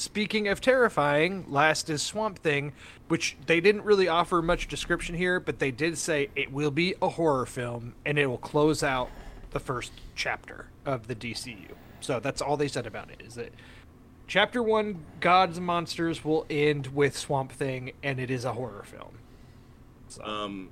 Speaking 0.00 0.48
of 0.48 0.62
terrifying, 0.62 1.44
last 1.48 1.90
is 1.90 2.00
Swamp 2.00 2.38
Thing, 2.38 2.72
which 3.08 3.36
they 3.44 3.60
didn't 3.60 3.82
really 3.82 4.08
offer 4.08 4.40
much 4.40 4.66
description 4.66 5.14
here, 5.14 5.38
but 5.40 5.58
they 5.58 5.70
did 5.70 5.98
say 5.98 6.30
it 6.34 6.50
will 6.50 6.70
be 6.70 6.94
a 7.02 7.08
horror 7.10 7.44
film 7.44 7.94
and 8.06 8.18
it 8.18 8.26
will 8.26 8.38
close 8.38 8.82
out 8.82 9.10
the 9.50 9.60
first 9.60 9.92
chapter 10.14 10.68
of 10.86 11.06
the 11.06 11.14
DCU. 11.14 11.72
So 12.00 12.18
that's 12.18 12.40
all 12.40 12.56
they 12.56 12.66
said 12.66 12.86
about 12.86 13.10
it. 13.10 13.20
Is 13.20 13.34
that 13.34 13.52
chapter 14.30 14.62
one, 14.62 15.04
Gods 15.18 15.58
and 15.58 15.66
Monsters, 15.66 16.24
will 16.24 16.46
end 16.48 16.86
with 16.88 17.18
Swamp 17.18 17.50
Thing, 17.52 17.92
and 18.02 18.20
it 18.20 18.30
is 18.30 18.44
a 18.44 18.52
horror 18.52 18.84
film. 18.84 19.18
So, 20.08 20.22
Um, 20.24 20.70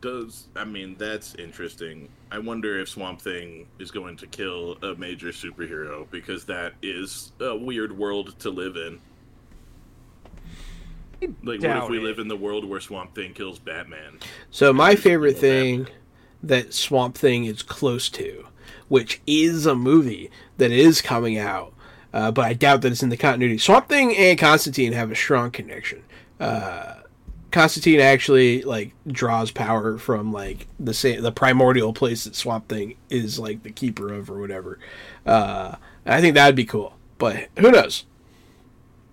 does 0.00 0.46
I 0.54 0.64
mean 0.64 0.94
that's 0.96 1.34
interesting. 1.34 2.08
I 2.30 2.38
wonder 2.38 2.78
if 2.78 2.88
Swamp 2.88 3.20
Thing 3.20 3.66
is 3.80 3.90
going 3.90 4.16
to 4.18 4.26
kill 4.28 4.76
a 4.82 4.94
major 4.94 5.28
superhero 5.28 6.08
because 6.10 6.44
that 6.44 6.74
is 6.82 7.32
a 7.40 7.56
weird 7.56 7.96
world 7.96 8.38
to 8.40 8.50
live 8.50 8.76
in. 8.76 9.00
Like, 11.42 11.62
what 11.62 11.76
if 11.76 11.88
we 11.88 11.98
it. 11.98 12.02
live 12.02 12.20
in 12.20 12.28
the 12.28 12.36
world 12.36 12.64
where 12.64 12.80
Swamp 12.80 13.14
Thing 13.14 13.34
kills 13.34 13.58
Batman? 13.58 14.20
So 14.50 14.72
my 14.72 14.94
favorite 14.94 15.34
Well, 15.34 15.40
thing 15.40 15.88
that 16.42 16.72
Swamp 16.74 17.16
Thing 17.16 17.44
is 17.46 17.62
close 17.62 18.08
to, 18.10 18.46
which 18.88 19.20
is 19.26 19.66
a 19.66 19.74
movie 19.74 20.30
that 20.58 20.70
is 20.70 21.02
coming 21.02 21.38
out, 21.38 21.72
uh, 22.12 22.30
but 22.30 22.44
I 22.44 22.54
doubt 22.54 22.82
that 22.82 22.92
it's 22.92 23.02
in 23.02 23.08
the 23.08 23.16
continuity. 23.16 23.58
Swamp 23.58 23.88
Thing 23.88 24.16
and 24.16 24.38
Constantine 24.38 24.92
have 24.92 25.10
a 25.10 25.16
strong 25.16 25.50
connection. 25.50 26.02
Uh, 26.40 26.94
Constantine 27.50 28.00
actually 28.00 28.62
like 28.62 28.92
draws 29.06 29.50
power 29.50 29.96
from 29.98 30.32
like 30.32 30.66
the 30.78 30.92
same 30.92 31.22
the 31.22 31.32
primordial 31.32 31.92
place 31.92 32.24
that 32.24 32.34
Swamp 32.34 32.68
Thing 32.68 32.96
is 33.08 33.38
like 33.38 33.62
the 33.62 33.70
keeper 33.70 34.12
of 34.12 34.30
or 34.30 34.38
whatever. 34.38 34.78
Uh, 35.24 35.76
I 36.04 36.20
think 36.20 36.34
that'd 36.34 36.56
be 36.56 36.64
cool, 36.64 36.94
but 37.16 37.48
who 37.58 37.70
knows? 37.70 38.04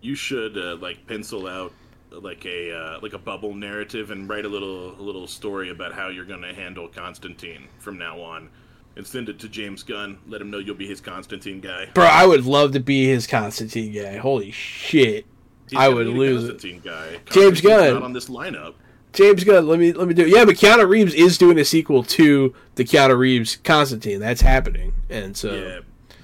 You 0.01 0.15
should 0.15 0.57
uh, 0.57 0.75
like 0.75 1.07
pencil 1.07 1.47
out 1.47 1.73
like 2.11 2.45
a 2.45 2.75
uh, 2.75 2.99
like 3.01 3.13
a 3.13 3.17
bubble 3.17 3.53
narrative 3.53 4.11
and 4.11 4.27
write 4.29 4.45
a 4.45 4.49
little 4.49 4.91
a 4.99 5.01
little 5.01 5.27
story 5.27 5.69
about 5.69 5.93
how 5.93 6.09
you're 6.09 6.25
going 6.25 6.41
to 6.41 6.53
handle 6.53 6.87
Constantine 6.87 7.67
from 7.79 7.97
now 7.97 8.19
on, 8.21 8.49
and 8.95 9.05
send 9.05 9.29
it 9.29 9.39
to 9.39 9.49
James 9.49 9.83
Gunn. 9.83 10.17
Let 10.27 10.41
him 10.41 10.49
know 10.51 10.57
you'll 10.59 10.75
be 10.75 10.87
his 10.87 11.01
Constantine 11.01 11.59
guy. 11.59 11.87
Bro, 11.93 12.05
I 12.05 12.25
would 12.25 12.45
love 12.45 12.71
to 12.73 12.79
be 12.79 13.05
his 13.07 13.27
Constantine 13.27 13.93
guy. 13.93 14.17
Holy 14.17 14.51
shit. 14.51 15.25
He's 15.69 15.79
I 15.79 15.89
would 15.89 16.07
lose 16.07 16.43
it. 16.45 16.49
Constantine 16.49 16.81
guy. 16.83 17.19
James 17.31 17.61
Gunn. 17.61 17.93
not 17.95 18.03
on 18.03 18.13
this 18.13 18.29
lineup. 18.29 18.75
James 19.13 19.43
Gunn, 19.43 19.67
let 19.67 19.79
me 19.79 19.93
let 19.93 20.07
me 20.07 20.13
do. 20.13 20.23
It. 20.23 20.29
Yeah, 20.29 20.43
but 20.45 20.55
Keanu 20.55 20.87
Reeves 20.89 21.13
is 21.13 21.37
doing 21.37 21.57
a 21.57 21.65
sequel 21.65 22.03
to 22.03 22.53
the 22.75 22.83
Keanu 22.83 23.17
Reeves 23.17 23.55
Constantine. 23.63 24.19
That's 24.19 24.41
happening, 24.41 24.93
and 25.09 25.35
so 25.37 25.53
Yeah, 25.53 25.79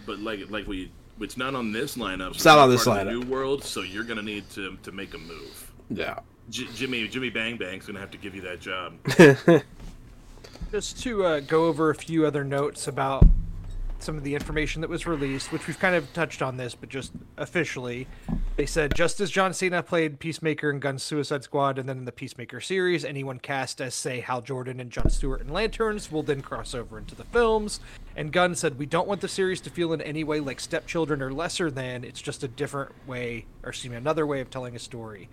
but 0.05 0.19
like 0.19 0.49
like 0.49 0.67
we, 0.67 0.91
it's 1.21 1.37
not 1.37 1.55
on 1.55 1.71
this 1.71 1.95
lineup. 1.95 2.31
So 2.31 2.35
It's 2.35 2.45
not 2.45 2.59
on 2.59 2.69
this 2.69 2.85
lineup. 2.85 3.11
New 3.13 3.21
world, 3.31 3.63
so 3.63 3.81
you're 3.81 4.03
gonna 4.03 4.21
need 4.21 4.49
to 4.51 4.77
to 4.83 4.91
make 4.91 5.13
a 5.13 5.17
move. 5.17 5.71
yeah. 5.89 6.19
J- 6.49 6.67
Jimmy 6.75 7.07
Jimmy 7.07 7.29
Bang 7.29 7.55
Bang's 7.55 7.85
gonna 7.87 7.99
have 8.01 8.11
to 8.11 8.17
give 8.17 8.35
you 8.35 8.41
that 8.41 8.59
job. 8.59 8.93
just 10.71 11.01
to 11.03 11.25
uh, 11.25 11.39
go 11.39 11.65
over 11.65 11.89
a 11.89 11.95
few 11.95 12.25
other 12.25 12.43
notes 12.43 12.87
about 12.87 13.25
some 14.03 14.17
of 14.17 14.23
the 14.23 14.33
information 14.33 14.81
that 14.81 14.89
was 14.89 15.05
released, 15.05 15.51
which 15.51 15.67
we've 15.67 15.79
kind 15.79 15.95
of 15.95 16.11
touched 16.13 16.41
on 16.41 16.57
this, 16.57 16.75
but 16.75 16.89
just 16.89 17.11
officially, 17.37 18.07
they 18.55 18.65
said 18.65 18.95
just 18.95 19.19
as 19.19 19.29
John 19.29 19.53
Cena 19.53 19.83
played 19.83 20.19
Peacemaker 20.19 20.69
in 20.69 20.79
Gunn's 20.79 21.03
Suicide 21.03 21.43
Squad, 21.43 21.77
and 21.77 21.87
then 21.87 21.99
in 21.99 22.05
the 22.05 22.11
Peacemaker 22.11 22.59
series, 22.59 23.05
anyone 23.05 23.39
cast 23.39 23.79
as 23.79 23.93
say 23.93 24.19
Hal 24.19 24.41
Jordan 24.41 24.79
and 24.79 24.91
John 24.91 25.09
Stewart 25.09 25.41
in 25.41 25.49
Lanterns 25.49 26.11
will 26.11 26.23
then 26.23 26.41
cross 26.41 26.73
over 26.73 26.97
into 26.97 27.15
the 27.15 27.23
films. 27.25 27.79
And 28.15 28.31
Gunn 28.31 28.55
said 28.55 28.77
we 28.77 28.85
don't 28.85 29.07
want 29.07 29.21
the 29.21 29.27
series 29.27 29.61
to 29.61 29.69
feel 29.69 29.93
in 29.93 30.01
any 30.01 30.23
way 30.23 30.39
like 30.39 30.59
Stepchildren 30.59 31.21
or 31.21 31.31
lesser 31.31 31.71
than. 31.71 32.03
It's 32.03 32.21
just 32.21 32.43
a 32.43 32.47
different 32.47 32.91
way, 33.07 33.45
or 33.63 33.69
excuse 33.69 33.91
me, 33.91 33.97
another 33.97 34.25
way 34.25 34.41
of 34.41 34.49
telling 34.49 34.75
a 34.75 34.79
story. 34.79 35.29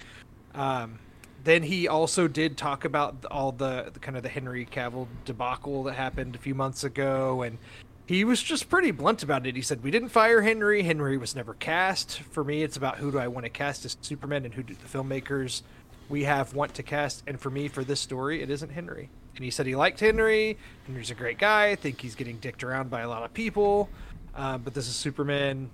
Um, 0.55 0.99
then 1.45 1.63
he 1.63 1.89
also 1.89 2.29
did 2.29 2.57
talk 2.57 2.85
about 2.85 3.25
all 3.31 3.53
the, 3.53 3.91
the 3.93 4.01
kind 4.01 4.17
of 4.17 4.23
the 4.23 4.29
Henry 4.29 4.67
Cavill 4.67 5.07
debacle 5.25 5.85
that 5.85 5.95
happened 5.95 6.35
a 6.35 6.39
few 6.39 6.55
months 6.55 6.85
ago, 6.85 7.43
and 7.43 7.59
he 8.07 8.25
was 8.25 8.43
just 8.43 8.69
pretty 8.69 8.91
blunt 8.91 9.23
about 9.23 9.47
it. 9.47 9.55
He 9.55 9.63
said, 9.63 9.83
"We 9.83 9.91
didn't 9.91 10.09
fire 10.09 10.43
Henry. 10.43 10.83
Henry 10.83 11.17
was 11.17 11.37
never 11.37 11.55
cast. 11.55 12.21
For 12.21 12.43
me, 12.43 12.63
it's 12.63 12.77
about 12.77 12.97
who 12.99 13.13
do 13.13 13.19
I 13.19 13.29
want 13.29 13.45
to 13.45 13.51
cast 13.51 13.85
as 13.85 13.97
Superman 14.01 14.45
and 14.45 14.55
who 14.55 14.63
do 14.63 14.75
the 14.75 14.99
filmmakers 14.99 15.63
we 16.09 16.25
have 16.25 16.55
want 16.55 16.75
to 16.75 16.83
cast. 16.83 17.23
And 17.27 17.39
for 17.39 17.51
me, 17.51 17.69
for 17.69 17.85
this 17.85 18.01
story, 18.01 18.43
it 18.43 18.51
isn't 18.51 18.71
Henry." 18.71 19.11
And 19.37 19.45
he 19.45 19.51
said 19.51 19.67
he 19.67 19.77
liked 19.77 20.01
Henry. 20.01 20.59
Henry's 20.87 21.11
a 21.11 21.15
great 21.15 21.39
guy. 21.39 21.69
I 21.69 21.77
think 21.77 22.01
he's 22.01 22.17
getting 22.17 22.39
dicked 22.39 22.65
around 22.65 22.91
by 22.91 23.03
a 23.03 23.09
lot 23.09 23.23
of 23.23 23.33
people, 23.33 23.89
um, 24.35 24.63
but 24.63 24.75
this 24.75 24.89
is 24.89 24.97
Superman. 24.97 25.71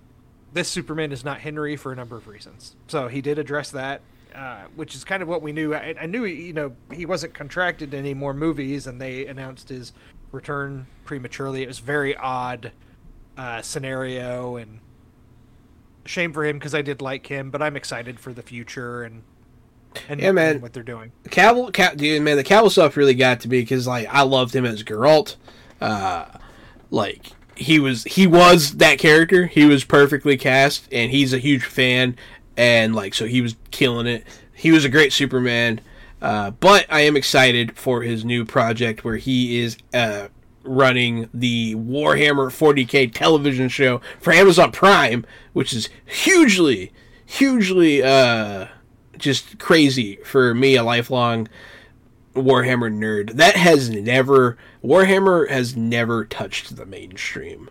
This 0.53 0.69
Superman 0.69 1.13
is 1.13 1.25
not 1.25 1.41
Henry 1.41 1.77
for 1.77 1.91
a 1.91 1.97
number 1.97 2.17
of 2.17 2.29
reasons. 2.29 2.77
So 2.89 3.09
he 3.09 3.23
did 3.23 3.39
address 3.39 3.71
that 3.71 4.03
uh, 4.35 4.65
which 4.77 4.95
is 4.95 5.05
kind 5.05 5.23
of 5.23 5.29
what 5.29 5.43
we 5.43 5.53
knew. 5.53 5.75
I, 5.75 5.95
I 6.01 6.07
knew, 6.07 6.25
you 6.25 6.53
know, 6.53 6.73
he 6.93 7.07
wasn't 7.07 7.35
contracted 7.35 7.91
to 7.93 7.97
any 7.97 8.15
more 8.15 8.35
movies, 8.35 8.87
and 8.87 9.01
they 9.01 9.27
announced 9.27 9.69
his 9.69 9.93
return 10.33 10.87
prematurely. 11.05 11.63
It 11.63 11.69
was 11.69 11.79
very 11.79 12.17
odd 12.17 12.73
uh, 13.37 13.63
scenario, 13.63 14.57
and 14.57 14.81
shame 16.05 16.33
for 16.33 16.45
him 16.45 16.59
because 16.59 16.75
I 16.75 16.83
did 16.83 17.01
like 17.01 17.27
him, 17.27 17.51
but 17.51 17.63
I'm 17.63 17.77
excited 17.77 18.19
for 18.21 18.33
the 18.33 18.43
future, 18.43 19.03
and 19.05 19.23
and, 20.09 20.21
Yeah, 20.21 20.33
man. 20.33 20.61
what 20.61 20.73
they're 20.73 20.83
doing. 20.83 21.13
Cavill, 21.29 21.73
Ca- 21.73 21.95
dude, 21.95 22.21
man, 22.23 22.37
the 22.37 22.43
Cavill 22.45 22.71
stuff 22.71 22.97
really 22.97 23.15
got 23.15 23.41
to 23.41 23.49
me 23.49 23.61
because 23.61 23.87
like 23.87 24.09
I 24.13 24.23
loved 24.23 24.55
him 24.55 24.65
as 24.65 24.83
Geralt. 24.83 25.37
Uh, 25.81 26.27
like 26.91 27.31
he 27.57 27.79
was, 27.79 28.03
he 28.05 28.27
was 28.27 28.79
that 28.79 28.99
character. 28.99 29.47
He 29.47 29.65
was 29.65 29.85
perfectly 29.85 30.37
cast, 30.37 30.89
and 30.93 31.13
he's 31.13 31.33
a 31.33 31.39
huge 31.39 31.65
fan. 31.65 32.17
And 32.57 32.95
like, 32.95 33.15
so 33.15 33.27
he 33.27 33.41
was 33.41 33.57
killing 33.71 34.07
it. 34.07 34.25
He 34.55 34.73
was 34.73 34.85
a 34.85 34.89
great 34.89 35.13
Superman. 35.13 35.81
Uh, 36.23 36.51
but 36.53 36.87
I 36.89 37.03
am 37.03 37.17
excited 37.17 37.77
for 37.77 38.03
his 38.03 38.25
new 38.25 38.45
project 38.45 39.05
where 39.05 39.17
he 39.17 39.59
is 39.61 39.77
uh, 39.93 40.29
running 40.63 41.29
the 41.35 41.75
Warhammer 41.75 42.49
40k 42.49 43.13
television 43.13 43.69
show 43.69 44.01
for 44.21 44.33
Amazon 44.33 44.73
Prime, 44.73 45.27
which 45.53 45.73
is 45.73 45.89
hugely, 46.07 46.93
hugely 47.27 48.03
uh, 48.03 48.69
just 49.19 49.59
crazy 49.59 50.17
for 50.25 50.55
me, 50.55 50.77
a 50.77 50.83
lifelong 50.83 51.49
Warhammer 52.35 52.93
nerd. 52.93 53.35
That 53.35 53.57
has 53.57 53.91
never 53.91 54.57
Warhammer 54.83 55.49
has 55.49 55.77
never 55.77 56.25
touched 56.25 56.77
the 56.77 56.87
mainstream 56.87 57.71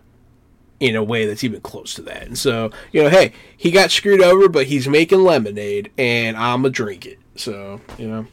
in 0.80 0.96
a 0.96 1.04
way 1.04 1.26
that's 1.26 1.44
even 1.44 1.62
close 1.62 1.94
to 1.96 2.02
that. 2.04 2.24
And 2.24 2.38
so, 2.38 2.72
you 2.92 3.04
know, 3.04 3.10
hey, 3.10 3.34
he 3.56 3.72
got 3.72 3.92
screwed 3.92 4.22
over, 4.22 4.50
but 4.50 4.68
he's 4.68 4.88
making 4.88 5.24
lemonade 5.24 5.92
and 5.98 6.36
I'ma 6.36 6.70
drink 6.70 7.06
it. 7.06 7.20
So, 7.36 7.82
you 7.98 8.08
know. 8.08 8.28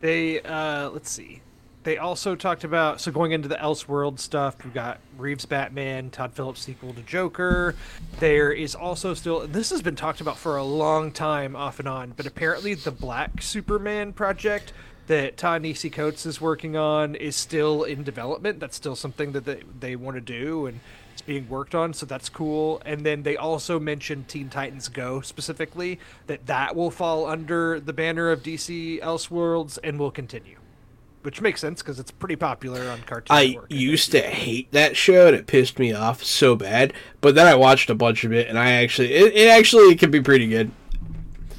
They 0.00 0.40
uh 0.42 0.90
let's 0.90 1.10
see. 1.10 1.42
They 1.84 1.98
also 1.98 2.36
talked 2.36 2.62
about 2.62 3.00
so 3.00 3.10
going 3.10 3.32
into 3.32 3.48
the 3.48 3.56
Elseworld 3.56 4.20
stuff. 4.20 4.62
We've 4.62 4.72
got 4.72 5.00
Reeves 5.18 5.46
Batman, 5.46 6.10
Todd 6.10 6.32
Phillips 6.32 6.62
sequel 6.62 6.94
to 6.94 7.02
Joker. 7.02 7.74
There 8.20 8.52
is 8.52 8.74
also 8.74 9.14
still 9.14 9.46
this 9.46 9.70
has 9.70 9.82
been 9.82 9.96
talked 9.96 10.20
about 10.20 10.38
for 10.38 10.56
a 10.56 10.64
long 10.64 11.10
time 11.10 11.56
off 11.56 11.80
and 11.80 11.88
on, 11.88 12.12
but 12.16 12.26
apparently 12.26 12.74
the 12.74 12.92
Black 12.92 13.42
Superman 13.42 14.12
project 14.12 14.72
that 15.06 15.36
Ta-Nehisi 15.36 15.92
Coates 15.92 16.26
is 16.26 16.40
working 16.40 16.76
on 16.76 17.14
is 17.14 17.36
still 17.36 17.82
in 17.82 18.02
development. 18.02 18.60
That's 18.60 18.76
still 18.76 18.96
something 18.96 19.32
that 19.32 19.44
they, 19.44 19.62
they 19.78 19.96
want 19.96 20.16
to 20.16 20.20
do 20.20 20.66
and 20.66 20.80
it's 21.12 21.22
being 21.22 21.48
worked 21.48 21.74
on, 21.74 21.92
so 21.92 22.06
that's 22.06 22.28
cool. 22.28 22.80
And 22.86 23.04
then 23.04 23.22
they 23.22 23.36
also 23.36 23.78
mentioned 23.78 24.28
Teen 24.28 24.48
Titans 24.48 24.88
Go 24.88 25.20
specifically 25.20 25.98
that 26.26 26.46
that 26.46 26.74
will 26.74 26.90
fall 26.90 27.26
under 27.26 27.80
the 27.80 27.92
banner 27.92 28.30
of 28.30 28.42
DC 28.42 29.00
Elseworlds 29.02 29.78
and 29.82 29.98
will 29.98 30.10
continue 30.10 30.56
which 31.22 31.40
makes 31.40 31.60
sense 31.60 31.82
because 31.82 31.98
it's 31.98 32.10
pretty 32.10 32.36
popular 32.36 32.88
on 32.90 33.00
Cartoon 33.02 33.36
I 33.36 33.46
Network. 33.46 33.72
used 33.72 34.10
to 34.12 34.20
hate 34.20 34.72
that 34.72 34.96
show 34.96 35.28
and 35.28 35.36
it 35.36 35.46
pissed 35.46 35.78
me 35.78 35.92
off 35.92 36.22
so 36.24 36.56
bad, 36.56 36.92
but 37.20 37.34
then 37.34 37.46
I 37.46 37.54
watched 37.54 37.90
a 37.90 37.94
bunch 37.94 38.24
of 38.24 38.32
it 38.32 38.48
and 38.48 38.58
I 38.58 38.72
actually 38.72 39.12
it, 39.12 39.32
it 39.34 39.48
actually 39.48 39.94
can 39.94 40.10
be 40.10 40.20
pretty 40.20 40.48
good. 40.48 40.70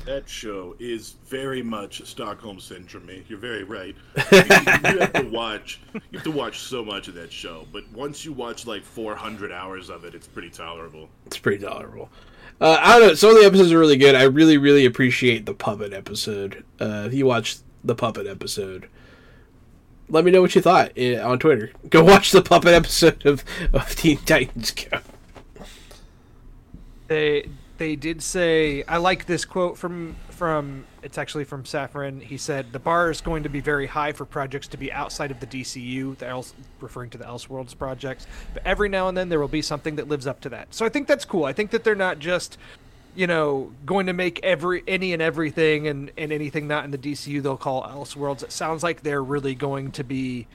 That 0.05 0.27
show 0.27 0.75
is 0.79 1.15
very 1.25 1.63
much 1.63 2.05
Stockholm 2.05 2.59
syndrome. 2.59 3.09
You're 3.27 3.39
very 3.39 3.63
right. 3.63 3.95
You, 4.31 4.39
you 4.39 4.99
have 4.99 5.13
to 5.13 5.29
watch. 5.31 5.79
You 5.93 6.01
have 6.13 6.23
to 6.23 6.31
watch 6.31 6.59
so 6.59 6.83
much 6.83 7.07
of 7.07 7.13
that 7.15 7.31
show, 7.31 7.65
but 7.71 7.89
once 7.93 8.25
you 8.25 8.33
watch 8.33 8.67
like 8.67 8.83
400 8.83 9.51
hours 9.51 9.89
of 9.89 10.03
it, 10.03 10.13
it's 10.13 10.27
pretty 10.27 10.49
tolerable. 10.49 11.07
It's 11.25 11.37
pretty 11.37 11.63
tolerable. 11.63 12.09
Uh, 12.59 12.77
I 12.79 12.99
don't 12.99 13.07
know. 13.09 13.13
Some 13.13 13.31
of 13.31 13.37
the 13.37 13.45
episodes 13.45 13.71
are 13.71 13.79
really 13.79 13.97
good. 13.97 14.15
I 14.15 14.23
really, 14.23 14.57
really 14.57 14.85
appreciate 14.85 15.45
the 15.45 15.53
puppet 15.53 15.93
episode. 15.93 16.63
Uh, 16.79 17.03
if 17.07 17.13
you 17.13 17.25
watch 17.25 17.57
the 17.83 17.95
puppet 17.95 18.27
episode, 18.27 18.87
let 20.09 20.25
me 20.25 20.31
know 20.31 20.41
what 20.41 20.55
you 20.55 20.61
thought 20.61 20.97
uh, 20.97 21.27
on 21.27 21.39
Twitter. 21.39 21.71
Go 21.89 22.03
watch 22.03 22.31
the 22.31 22.41
puppet 22.41 22.73
episode 22.73 23.25
of, 23.25 23.43
of 23.73 23.95
Teen 23.95 24.17
Titans 24.17 24.71
Go. 24.71 24.99
they 27.07 27.49
they 27.77 27.95
did 27.95 28.21
say 28.21 28.83
I 28.87 28.97
like 28.97 29.25
this 29.25 29.45
quote 29.45 29.77
from 29.77 30.15
from 30.29 30.85
it's 31.01 31.17
actually 31.17 31.43
from 31.43 31.63
Safran. 31.63 32.21
He 32.21 32.37
said 32.37 32.71
the 32.71 32.79
bar 32.79 33.09
is 33.09 33.21
going 33.21 33.43
to 33.43 33.49
be 33.49 33.59
very 33.59 33.87
high 33.87 34.11
for 34.11 34.25
projects 34.25 34.67
to 34.69 34.77
be 34.77 34.91
outside 34.91 35.31
of 35.31 35.39
the 35.39 35.47
DCU, 35.47 36.17
the 36.17 36.27
else 36.27 36.53
referring 36.79 37.09
to 37.11 37.17
the 37.17 37.25
Elseworlds 37.25 37.77
projects. 37.77 38.27
But 38.53 38.63
every 38.65 38.89
now 38.89 39.07
and 39.07 39.17
then 39.17 39.29
there 39.29 39.39
will 39.39 39.47
be 39.47 39.61
something 39.61 39.95
that 39.95 40.07
lives 40.07 40.27
up 40.27 40.41
to 40.41 40.49
that. 40.49 40.73
So 40.73 40.85
I 40.85 40.89
think 40.89 41.07
that's 41.07 41.25
cool. 41.25 41.45
I 41.45 41.53
think 41.53 41.71
that 41.71 41.83
they're 41.83 41.95
not 41.95 42.19
just 42.19 42.57
you 43.15 43.27
know 43.27 43.71
going 43.85 44.07
to 44.07 44.13
make 44.13 44.39
every 44.43 44.83
any 44.87 45.13
and 45.13 45.21
everything 45.21 45.87
and 45.87 46.11
and 46.17 46.31
anything 46.31 46.67
not 46.67 46.85
in 46.85 46.91
the 46.91 46.97
DCU 46.97 47.41
they'll 47.41 47.57
call 47.57 47.83
Elseworlds. 47.83 48.43
It 48.43 48.51
sounds 48.51 48.83
like 48.83 49.01
they're 49.01 49.23
really 49.23 49.55
going 49.55 49.91
to 49.93 50.03
be 50.03 50.47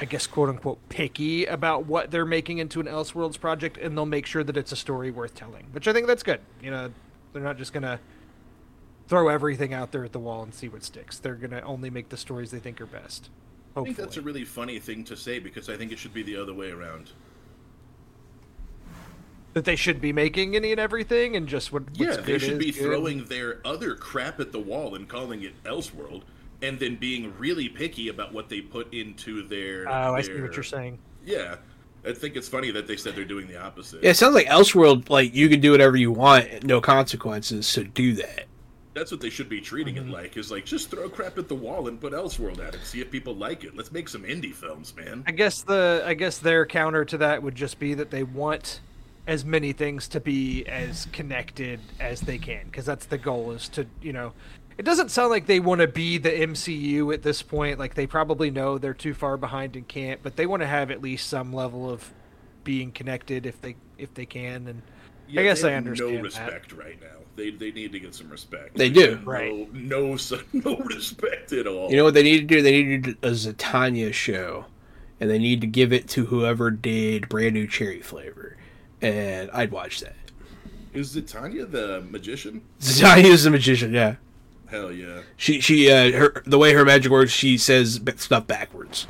I 0.00 0.06
guess 0.06 0.26
quote 0.26 0.48
unquote 0.48 0.78
picky 0.88 1.44
about 1.44 1.84
what 1.84 2.10
they're 2.10 2.24
making 2.24 2.56
into 2.58 2.80
an 2.80 2.86
Elseworlds 2.86 3.38
project, 3.38 3.76
and 3.76 3.96
they'll 3.96 4.06
make 4.06 4.24
sure 4.24 4.42
that 4.42 4.56
it's 4.56 4.72
a 4.72 4.76
story 4.76 5.10
worth 5.10 5.34
telling. 5.34 5.66
Which 5.72 5.86
I 5.86 5.92
think 5.92 6.06
that's 6.06 6.22
good. 6.22 6.40
You 6.62 6.70
know, 6.70 6.90
they're 7.34 7.42
not 7.42 7.58
just 7.58 7.74
gonna 7.74 8.00
throw 9.08 9.28
everything 9.28 9.74
out 9.74 9.92
there 9.92 10.04
at 10.04 10.12
the 10.12 10.18
wall 10.18 10.42
and 10.42 10.54
see 10.54 10.68
what 10.68 10.84
sticks. 10.84 11.18
They're 11.18 11.34
gonna 11.34 11.60
only 11.60 11.90
make 11.90 12.08
the 12.08 12.16
stories 12.16 12.50
they 12.50 12.60
think 12.60 12.80
are 12.80 12.86
best. 12.86 13.28
I 13.76 13.82
think 13.82 13.96
that's 13.96 14.16
a 14.16 14.22
really 14.22 14.44
funny 14.44 14.78
thing 14.78 15.04
to 15.04 15.16
say 15.16 15.38
because 15.38 15.68
I 15.68 15.76
think 15.76 15.92
it 15.92 15.98
should 15.98 16.14
be 16.14 16.22
the 16.22 16.36
other 16.36 16.54
way 16.54 16.70
around. 16.70 17.10
that 19.52 19.64
they 19.64 19.74
should 19.74 20.00
be 20.00 20.12
making 20.12 20.54
any 20.54 20.70
and 20.70 20.80
everything, 20.80 21.34
and 21.34 21.48
just 21.48 21.72
what 21.72 21.82
Yeah, 21.94 22.14
they 22.18 22.38
should 22.38 22.60
be 22.60 22.70
good. 22.70 22.84
throwing 22.84 23.24
their 23.24 23.60
other 23.64 23.96
crap 23.96 24.38
at 24.38 24.52
the 24.52 24.60
wall 24.60 24.94
and 24.94 25.08
calling 25.08 25.42
it 25.42 25.60
Elseworld, 25.64 26.22
and 26.62 26.78
then 26.78 26.96
being 26.96 27.32
really 27.38 27.68
picky 27.68 28.08
about 28.08 28.32
what 28.32 28.48
they 28.48 28.60
put 28.60 28.92
into 28.92 29.46
their. 29.46 29.88
Oh, 29.88 30.14
I 30.14 30.22
see 30.22 30.40
what 30.40 30.54
you're 30.54 30.62
saying. 30.62 30.98
Yeah, 31.24 31.56
I 32.04 32.12
think 32.12 32.36
it's 32.36 32.48
funny 32.48 32.70
that 32.70 32.86
they 32.86 32.96
said 32.96 33.14
they're 33.14 33.24
doing 33.24 33.46
the 33.46 33.60
opposite. 33.60 34.02
Yeah, 34.02 34.10
it 34.10 34.16
sounds 34.16 34.34
like 34.34 34.46
Elseworld. 34.46 35.10
Like 35.10 35.34
you 35.34 35.48
can 35.48 35.60
do 35.60 35.72
whatever 35.72 35.96
you 35.96 36.12
want, 36.12 36.64
no 36.64 36.80
consequences. 36.80 37.66
So 37.66 37.82
do 37.84 38.14
that. 38.14 38.46
That's 38.92 39.12
what 39.12 39.20
they 39.20 39.30
should 39.30 39.48
be 39.48 39.60
treating 39.60 39.94
Mm-hmm. 39.94 40.08
it 40.10 40.12
like. 40.12 40.36
Is 40.36 40.50
like 40.50 40.64
just 40.64 40.90
throw 40.90 41.08
crap 41.08 41.38
at 41.38 41.48
the 41.48 41.54
wall 41.54 41.88
and 41.88 42.00
put 42.00 42.12
Elseworld 42.12 42.58
at 42.66 42.74
it. 42.74 42.84
See 42.84 43.00
if 43.00 43.10
people 43.10 43.34
like 43.34 43.64
it. 43.64 43.76
Let's 43.76 43.92
make 43.92 44.08
some 44.08 44.22
indie 44.24 44.52
films, 44.54 44.94
man. 44.96 45.22
I 45.26 45.30
guess 45.32 45.62
the 45.62 46.02
I 46.04 46.14
guess 46.14 46.38
their 46.38 46.66
counter 46.66 47.04
to 47.04 47.18
that 47.18 47.42
would 47.42 47.54
just 47.54 47.78
be 47.78 47.94
that 47.94 48.10
they 48.10 48.22
want 48.24 48.80
as 49.26 49.44
many 49.44 49.72
things 49.72 50.08
to 50.08 50.18
be 50.18 50.66
as 50.66 51.06
connected 51.12 51.78
as 52.00 52.20
they 52.22 52.38
can 52.38 52.64
because 52.64 52.84
that's 52.86 53.06
the 53.06 53.18
goal 53.18 53.52
is 53.52 53.68
to 53.68 53.86
you 54.02 54.12
know 54.12 54.32
it 54.80 54.86
doesn't 54.86 55.10
sound 55.10 55.28
like 55.28 55.44
they 55.44 55.60
want 55.60 55.82
to 55.82 55.86
be 55.86 56.16
the 56.16 56.30
MCU 56.30 57.12
at 57.12 57.22
this 57.22 57.42
point 57.42 57.78
like 57.78 57.92
they 57.96 58.06
probably 58.06 58.50
know 58.50 58.78
they're 58.78 58.94
too 58.94 59.12
far 59.12 59.36
behind 59.36 59.76
and 59.76 59.86
can't 59.86 60.22
but 60.22 60.36
they 60.36 60.46
want 60.46 60.62
to 60.62 60.66
have 60.66 60.90
at 60.90 61.02
least 61.02 61.28
some 61.28 61.52
level 61.52 61.90
of 61.90 62.10
being 62.64 62.90
connected 62.90 63.44
if 63.44 63.60
they 63.60 63.76
if 63.98 64.14
they 64.14 64.24
can 64.24 64.66
and 64.68 64.80
Yeah, 65.28 65.42
I 65.42 65.44
guess 65.44 65.60
they 65.60 65.74
I 65.74 65.76
understand 65.76 66.12
No 66.12 66.16
that. 66.16 66.24
respect 66.24 66.72
right 66.72 66.98
now. 66.98 67.08
They 67.36 67.50
they 67.50 67.72
need 67.72 67.92
to 67.92 68.00
get 68.00 68.14
some 68.14 68.30
respect. 68.30 68.74
They 68.74 68.88
do. 68.88 69.10
have 69.10 69.26
Right. 69.26 69.70
No, 69.74 70.16
no, 70.54 70.76
respect 70.78 71.52
at 71.52 71.66
all. 71.66 71.90
You 71.90 71.98
know 71.98 72.04
what 72.04 72.14
they 72.14 72.22
need 72.22 72.40
to 72.40 72.46
do? 72.46 72.62
They 72.62 72.82
need 72.82 73.04
to 73.04 73.12
do 73.12 73.18
a 73.22 73.32
Zatanna 73.32 74.14
show, 74.14 74.64
and 75.20 75.28
they 75.28 75.38
need 75.38 75.60
to 75.60 75.66
give 75.66 75.92
it 75.92 76.08
to 76.08 76.24
whoever 76.24 76.70
did 76.70 77.28
brand 77.28 77.52
new 77.52 77.66
cherry 77.66 78.00
flavor, 78.00 78.56
and 79.02 79.50
I'd 79.52 79.72
watch 79.72 80.00
that. 80.00 80.16
Is 80.94 81.14
it 81.16 81.28
Tanya 81.28 81.66
the 81.66 82.02
magician? 82.08 82.62
Zatanna 82.80 83.24
is 83.24 83.44
the 83.44 83.50
magician. 83.50 83.92
Yeah, 83.92 84.16
Hell 84.70 84.92
yeah. 84.92 85.22
she 85.36 85.60
she 85.60 85.90
uh 85.90 86.12
her 86.12 86.42
the 86.46 86.58
way 86.58 86.72
her 86.72 86.84
magic 86.84 87.10
works, 87.10 87.32
she 87.32 87.58
says 87.58 88.00
stuff 88.16 88.46
backwards. 88.46 89.06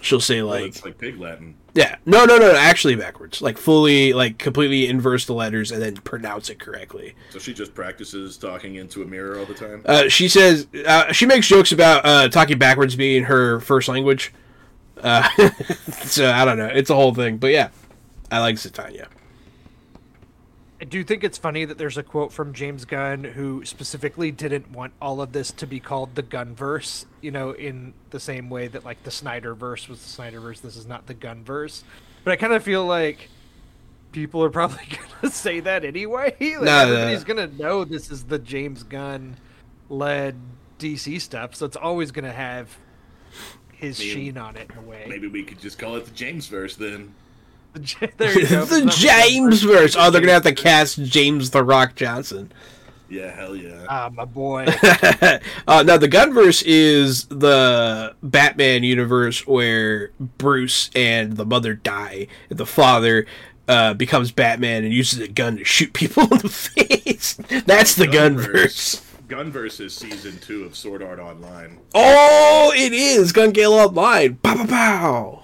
She'll 0.00 0.20
say 0.20 0.42
like 0.42 0.66
it's 0.66 0.84
like 0.84 0.98
pig 0.98 1.18
Latin. 1.18 1.56
yeah 1.74 1.96
no 2.06 2.24
no 2.24 2.36
no 2.38 2.54
actually 2.54 2.94
backwards 2.94 3.42
like 3.42 3.58
fully 3.58 4.12
like 4.12 4.38
completely 4.38 4.86
inverse 4.86 5.26
the 5.26 5.32
letters 5.32 5.72
and 5.72 5.82
then 5.82 5.96
pronounce 5.96 6.48
it 6.48 6.60
correctly. 6.60 7.16
So 7.30 7.40
she 7.40 7.52
just 7.52 7.74
practices 7.74 8.38
talking 8.38 8.76
into 8.76 9.02
a 9.02 9.04
mirror 9.04 9.38
all 9.38 9.46
the 9.46 9.54
time. 9.54 9.82
Uh, 9.84 10.08
she 10.08 10.28
says 10.28 10.68
uh, 10.86 11.12
she 11.12 11.26
makes 11.26 11.48
jokes 11.48 11.72
about 11.72 12.06
uh, 12.06 12.28
talking 12.28 12.58
backwards 12.58 12.94
being 12.94 13.24
her 13.24 13.58
first 13.60 13.88
language. 13.88 14.32
Uh, 14.96 15.28
so 16.04 16.30
I 16.30 16.44
don't 16.44 16.58
know. 16.58 16.66
It's 16.66 16.90
a 16.90 16.94
whole 16.94 17.14
thing, 17.14 17.38
but 17.38 17.50
yeah, 17.50 17.70
I 18.30 18.38
like 18.40 18.56
Zatanna. 18.56 19.06
I 20.80 20.84
do 20.84 21.04
think 21.04 21.24
it's 21.24 21.36
funny 21.36 21.66
that 21.66 21.76
there's 21.76 21.98
a 21.98 22.02
quote 22.02 22.32
from 22.32 22.54
James 22.54 22.86
Gunn 22.86 23.22
who 23.22 23.62
specifically 23.66 24.30
didn't 24.30 24.70
want 24.70 24.94
all 25.00 25.20
of 25.20 25.32
this 25.32 25.50
to 25.52 25.66
be 25.66 25.78
called 25.78 26.14
the 26.14 26.22
Gunverse, 26.22 27.04
you 27.20 27.30
know, 27.30 27.50
in 27.50 27.92
the 28.10 28.18
same 28.20 28.48
way 28.48 28.66
that 28.68 28.82
like 28.84 29.02
the 29.02 29.10
Snyderverse 29.10 29.88
was 29.88 30.00
the 30.00 30.22
Snyderverse, 30.22 30.62
this 30.62 30.76
is 30.76 30.86
not 30.86 31.06
the 31.06 31.14
Gunverse. 31.14 31.82
But 32.24 32.32
I 32.32 32.36
kind 32.36 32.54
of 32.54 32.62
feel 32.62 32.86
like 32.86 33.28
people 34.12 34.42
are 34.42 34.48
probably 34.60 34.86
going 34.88 35.08
to 35.20 35.30
say 35.30 35.60
that 35.60 35.84
anyway. 35.84 36.34
Like 36.40 36.60
No, 36.62 36.64
no. 36.64 36.70
everybody's 36.94 37.24
going 37.24 37.50
to 37.50 37.62
know 37.62 37.84
this 37.84 38.10
is 38.10 38.24
the 38.24 38.38
James 38.38 38.82
Gunn 38.82 39.36
led 39.90 40.36
DC 40.78 41.20
stuff, 41.20 41.54
so 41.54 41.66
it's 41.66 41.76
always 41.76 42.10
going 42.10 42.24
to 42.24 42.32
have 42.32 42.74
his 43.74 43.98
Maybe- 43.98 44.10
sheen 44.12 44.38
on 44.38 44.56
it 44.56 44.70
in 44.70 44.78
a 44.78 44.82
way. 44.88 45.04
Maybe 45.06 45.26
we 45.28 45.42
could 45.42 45.60
just 45.60 45.78
call 45.78 45.96
it 45.96 46.06
the 46.06 46.10
James 46.12 46.46
verse 47.74 47.94
then. 48.00 48.10
there 48.16 48.38
you 48.38 48.48
go. 48.48 48.64
the 48.64 48.86
James 48.96 49.62
verse. 49.62 49.96
Oh, 49.98 50.10
they're 50.10 50.20
gonna 50.20 50.32
have 50.32 50.42
to 50.44 50.54
cast 50.54 51.02
James 51.02 51.50
the 51.50 51.62
Rock 51.62 51.94
Johnson. 51.94 52.52
Yeah, 53.10 53.34
hell 53.34 53.56
yeah. 53.56 53.86
Ah, 53.88 54.08
my 54.12 54.24
boy. 54.24 54.66
uh, 55.66 55.82
now 55.82 55.96
the 55.96 56.08
Gunverse 56.08 56.62
is 56.64 57.24
the 57.24 58.14
Batman 58.22 58.84
universe 58.84 59.44
where 59.48 60.12
Bruce 60.38 60.90
and 60.94 61.36
the 61.36 61.44
mother 61.44 61.74
die, 61.74 62.28
and 62.48 62.58
the 62.58 62.66
father 62.66 63.26
uh, 63.66 63.94
becomes 63.94 64.30
Batman 64.30 64.84
and 64.84 64.94
uses 64.94 65.18
a 65.18 65.26
gun 65.26 65.56
to 65.56 65.64
shoot 65.64 65.92
people 65.92 66.22
in 66.32 66.38
the 66.38 66.48
face. 66.48 67.34
That's 67.66 67.96
the 67.96 68.06
Gunverse. 68.06 69.04
Gunverse. 69.26 69.80
is 69.80 69.94
season 69.94 70.38
two 70.38 70.64
of 70.64 70.76
Sword 70.76 71.02
Art 71.02 71.18
Online. 71.18 71.78
Oh, 71.94 72.72
it 72.76 72.92
is 72.92 73.32
Gun 73.32 73.50
Gale 73.50 73.72
Online. 73.72 74.36
Pow 74.36 74.54
pow 74.54 74.66
pow. 74.66 75.39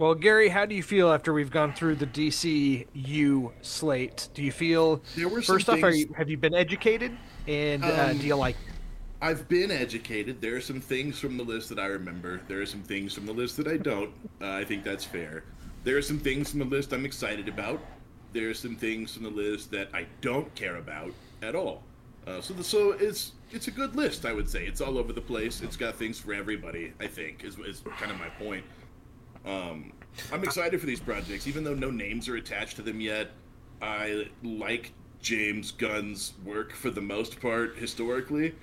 Well, 0.00 0.14
Gary, 0.14 0.48
how 0.48 0.64
do 0.64 0.74
you 0.74 0.82
feel 0.82 1.12
after 1.12 1.34
we've 1.34 1.50
gone 1.50 1.74
through 1.74 1.96
the 1.96 2.06
DCU 2.06 3.52
slate? 3.60 4.30
Do 4.32 4.42
you 4.42 4.50
feel 4.50 5.02
There 5.14 5.28
were 5.28 5.42
first 5.42 5.68
off, 5.68 5.82
are 5.82 5.92
things- 5.92 6.08
you, 6.08 6.14
have 6.16 6.30
you 6.30 6.38
been 6.38 6.54
educated, 6.54 7.14
and 7.46 7.84
uh, 7.84 8.06
Um, 8.08 8.16
do 8.16 8.26
you 8.26 8.34
like? 8.34 8.56
I've 9.20 9.46
been 9.46 9.70
educated. 9.70 10.40
There 10.40 10.56
are 10.56 10.60
some 10.62 10.80
things 10.80 11.18
from 11.18 11.36
the 11.36 11.42
list 11.44 11.68
that 11.68 11.78
I 11.78 11.84
remember. 11.84 12.40
There 12.48 12.62
are 12.62 12.66
some 12.66 12.82
things 12.82 13.12
from 13.12 13.26
the 13.26 13.34
list 13.34 13.58
that 13.58 13.66
I 13.66 13.76
don't. 13.76 14.10
Uh, 14.40 14.52
I 14.52 14.64
think 14.64 14.84
that's 14.84 15.04
fair. 15.04 15.44
There 15.84 15.98
are 15.98 16.02
some 16.02 16.18
things 16.18 16.48
from 16.48 16.60
the 16.60 16.64
list 16.64 16.94
I'm 16.94 17.04
excited 17.04 17.46
about. 17.46 17.78
There 18.32 18.48
are 18.48 18.54
some 18.54 18.76
things 18.76 19.12
from 19.12 19.24
the 19.24 19.28
list 19.28 19.70
that 19.72 19.90
I 19.92 20.06
don't 20.22 20.54
care 20.54 20.76
about 20.76 21.12
at 21.42 21.54
all. 21.54 21.82
Uh, 22.26 22.40
so, 22.40 22.54
the, 22.54 22.64
so 22.64 22.92
it's 22.92 23.32
it's 23.50 23.68
a 23.68 23.70
good 23.70 23.94
list. 23.96 24.24
I 24.24 24.32
would 24.32 24.48
say 24.48 24.64
it's 24.64 24.80
all 24.80 24.96
over 24.96 25.12
the 25.12 25.20
place. 25.20 25.60
It's 25.60 25.76
got 25.76 25.96
things 25.96 26.18
for 26.18 26.32
everybody. 26.32 26.94
I 27.00 27.06
think 27.06 27.44
is 27.44 27.58
is 27.58 27.82
kind 27.98 28.10
of 28.10 28.18
my 28.18 28.30
point. 28.30 28.64
Um, 29.46 29.92
I'm 30.32 30.44
excited 30.44 30.80
for 30.80 30.86
these 30.86 31.00
projects, 31.00 31.46
even 31.46 31.64
though 31.64 31.74
no 31.74 31.90
names 31.90 32.28
are 32.28 32.36
attached 32.36 32.76
to 32.76 32.82
them 32.82 33.00
yet. 33.00 33.30
I 33.80 34.26
like 34.42 34.92
James 35.22 35.72
Gunn's 35.72 36.34
work 36.44 36.72
for 36.72 36.90
the 36.90 37.00
most 37.00 37.40
part 37.40 37.76
historically. 37.76 38.54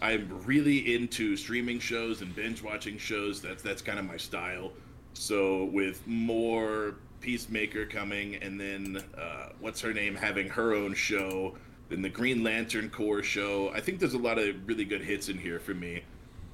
I'm 0.00 0.28
really 0.44 0.94
into 0.94 1.36
streaming 1.36 1.78
shows 1.78 2.22
and 2.22 2.34
binge 2.34 2.62
watching 2.62 2.98
shows. 2.98 3.40
That's 3.40 3.62
that's 3.62 3.82
kind 3.82 3.98
of 3.98 4.04
my 4.04 4.16
style. 4.16 4.72
So 5.14 5.64
with 5.66 6.06
more 6.06 6.96
Peacemaker 7.20 7.86
coming, 7.86 8.36
and 8.36 8.58
then 8.58 9.02
uh, 9.16 9.50
what's 9.60 9.80
her 9.80 9.92
name 9.92 10.16
having 10.16 10.48
her 10.48 10.74
own 10.74 10.94
show, 10.94 11.54
then 11.88 12.02
the 12.02 12.08
Green 12.08 12.42
Lantern 12.42 12.90
Corps 12.90 13.22
show. 13.22 13.70
I 13.72 13.80
think 13.80 14.00
there's 14.00 14.14
a 14.14 14.18
lot 14.18 14.38
of 14.38 14.56
really 14.66 14.84
good 14.84 15.02
hits 15.02 15.28
in 15.28 15.38
here 15.38 15.60
for 15.60 15.74
me. 15.74 16.02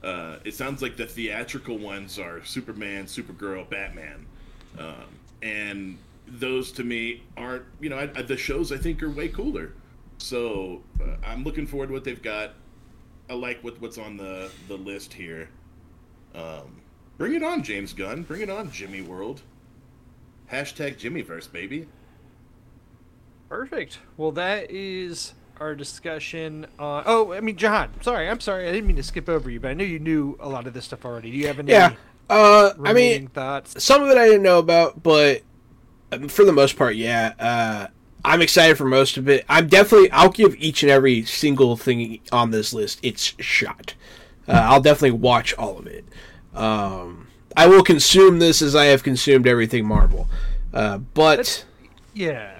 Uh, 0.02 0.36
it 0.44 0.54
sounds 0.54 0.80
like 0.80 0.96
the 0.96 1.06
theatrical 1.06 1.76
ones 1.76 2.18
are 2.18 2.44
Superman, 2.44 3.06
Supergirl, 3.06 3.68
Batman, 3.68 4.26
um, 4.78 5.06
and 5.42 5.98
those 6.26 6.70
to 6.72 6.84
me 6.84 7.22
aren't. 7.36 7.64
You 7.80 7.90
know, 7.90 7.98
I, 7.98 8.10
I, 8.14 8.22
the 8.22 8.36
shows 8.36 8.70
I 8.70 8.76
think 8.76 9.02
are 9.02 9.10
way 9.10 9.28
cooler. 9.28 9.72
So 10.18 10.82
uh, 11.02 11.16
I'm 11.24 11.42
looking 11.44 11.66
forward 11.66 11.88
to 11.88 11.92
what 11.92 12.04
they've 12.04 12.22
got. 12.22 12.54
I 13.28 13.34
like 13.34 13.62
what 13.64 13.80
what's 13.80 13.98
on 13.98 14.16
the 14.16 14.50
the 14.68 14.76
list 14.76 15.12
here. 15.12 15.48
Um, 16.34 16.80
bring 17.16 17.34
it 17.34 17.42
on, 17.42 17.62
James 17.62 17.92
Gunn. 17.92 18.22
Bring 18.22 18.42
it 18.42 18.50
on, 18.50 18.70
Jimmy 18.70 19.00
World. 19.00 19.42
Hashtag 20.52 20.96
Jimmyverse, 20.96 21.50
baby. 21.50 21.88
Perfect. 23.48 23.98
Well, 24.16 24.32
that 24.32 24.70
is 24.70 25.34
our 25.60 25.74
discussion 25.74 26.66
on. 26.78 27.04
Oh, 27.06 27.32
I 27.32 27.40
mean, 27.40 27.56
Jahan. 27.56 27.90
Sorry, 28.02 28.28
I'm 28.28 28.40
sorry. 28.40 28.68
I 28.68 28.72
didn't 28.72 28.86
mean 28.86 28.96
to 28.96 29.02
skip 29.02 29.28
over 29.28 29.50
you, 29.50 29.60
but 29.60 29.68
I 29.70 29.74
know 29.74 29.84
you 29.84 29.98
knew 29.98 30.36
a 30.40 30.48
lot 30.48 30.66
of 30.66 30.74
this 30.74 30.84
stuff 30.86 31.04
already. 31.04 31.30
Do 31.30 31.36
you 31.36 31.46
have 31.46 31.58
any 31.58 31.72
Yeah. 31.72 31.94
Uh, 32.30 32.72
I 32.84 32.92
mean, 32.92 33.28
thoughts? 33.28 33.82
some 33.82 34.02
of 34.02 34.10
it 34.10 34.18
I 34.18 34.26
didn't 34.26 34.42
know 34.42 34.58
about, 34.58 35.02
but 35.02 35.42
um, 36.12 36.28
for 36.28 36.44
the 36.44 36.52
most 36.52 36.76
part, 36.76 36.94
yeah. 36.96 37.32
Uh, 37.38 37.86
I'm 38.24 38.42
excited 38.42 38.76
for 38.76 38.84
most 38.84 39.16
of 39.16 39.28
it. 39.28 39.44
I'm 39.48 39.68
definitely. 39.68 40.10
I'll 40.10 40.28
give 40.30 40.54
each 40.56 40.82
and 40.82 40.90
every 40.90 41.24
single 41.24 41.76
thing 41.76 42.20
on 42.32 42.50
this 42.50 42.72
list 42.72 42.98
its 43.02 43.34
shot. 43.38 43.94
Uh, 44.46 44.52
I'll 44.52 44.80
definitely 44.80 45.12
watch 45.18 45.54
all 45.54 45.78
of 45.78 45.86
it. 45.86 46.04
Um, 46.54 47.28
I 47.56 47.66
will 47.66 47.82
consume 47.82 48.38
this 48.38 48.60
as 48.62 48.74
I 48.74 48.86
have 48.86 49.02
consumed 49.02 49.46
everything 49.46 49.86
Marvel. 49.86 50.28
Uh, 50.72 50.98
but 50.98 51.64
Yeah, 52.14 52.24
yeah, 52.26 52.57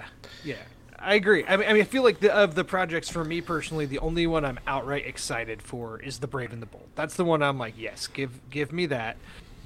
I 1.09 1.15
agree. 1.15 1.43
I 1.47 1.57
mean, 1.57 1.67
I 1.67 1.73
mean, 1.73 1.81
I 1.81 1.85
feel 1.85 2.03
like 2.03 2.19
the, 2.19 2.31
of 2.31 2.53
the 2.53 2.63
projects 2.63 3.09
for 3.09 3.25
me 3.25 3.41
personally, 3.41 3.87
the 3.87 3.97
only 3.97 4.27
one 4.27 4.45
I'm 4.45 4.59
outright 4.67 5.07
excited 5.07 5.59
for 5.59 5.99
is 5.99 6.19
the 6.19 6.27
Brave 6.27 6.53
and 6.53 6.61
the 6.61 6.67
Bold. 6.67 6.87
That's 6.93 7.15
the 7.15 7.25
one 7.25 7.41
I'm 7.41 7.57
like, 7.57 7.73
yes, 7.75 8.05
give 8.05 8.39
give 8.51 8.71
me 8.71 8.85
that. 8.85 9.17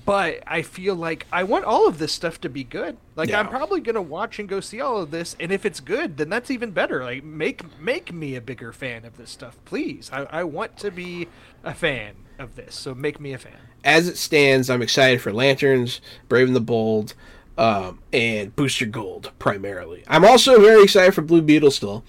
But 0.06 0.42
I 0.48 0.62
feel 0.62 0.96
like 0.96 1.28
I 1.34 1.44
want 1.44 1.66
all 1.66 1.86
of 1.88 1.98
this 1.98 2.14
stuff 2.14 2.40
to 2.42 2.50
be 2.50 2.64
good. 2.64 2.96
Like 3.18 3.34
I'm 3.34 3.50
probably 3.50 3.82
gonna 3.82 4.02
watch 4.02 4.40
and 4.40 4.48
go 4.48 4.62
see 4.62 4.80
all 4.80 5.02
of 5.02 5.12
this, 5.12 5.36
and 5.38 5.52
if 5.52 5.66
it's 5.66 5.82
good, 5.82 6.16
then 6.16 6.30
that's 6.30 6.50
even 6.50 6.72
better. 6.72 7.04
Like 7.04 7.26
make 7.26 7.78
make 7.78 8.14
me 8.14 8.36
a 8.36 8.42
bigger 8.42 8.72
fan 8.72 9.04
of 9.04 9.18
this 9.18 9.30
stuff, 9.30 9.58
please. 9.66 10.10
I, 10.14 10.24
I 10.24 10.44
want 10.46 10.78
to 10.78 10.92
be 10.92 11.28
a 11.64 11.74
fan 11.74 12.16
of 12.40 12.56
this, 12.56 12.74
so 12.74 12.96
make 12.96 13.20
me 13.20 13.34
a 13.34 13.38
fan. 13.38 13.58
as 13.84 14.08
it 14.08 14.18
stands, 14.18 14.70
I'm 14.70 14.82
excited 14.82 15.22
for 15.22 15.34
Lanterns, 15.34 16.00
Brave 16.30 16.48
and 16.48 16.56
the 16.56 16.62
Bold, 16.62 17.16
um, 17.58 18.00
and 18.12 18.56
Booster 18.56 18.86
Gold 18.86 19.32
primarily. 19.40 20.04
I'm 20.08 20.26
also 20.26 20.60
very 20.60 20.84
excited 20.84 21.14
for 21.14 21.22
Blue 21.22 21.42
Beetle 21.42 21.72
still, 21.72 22.04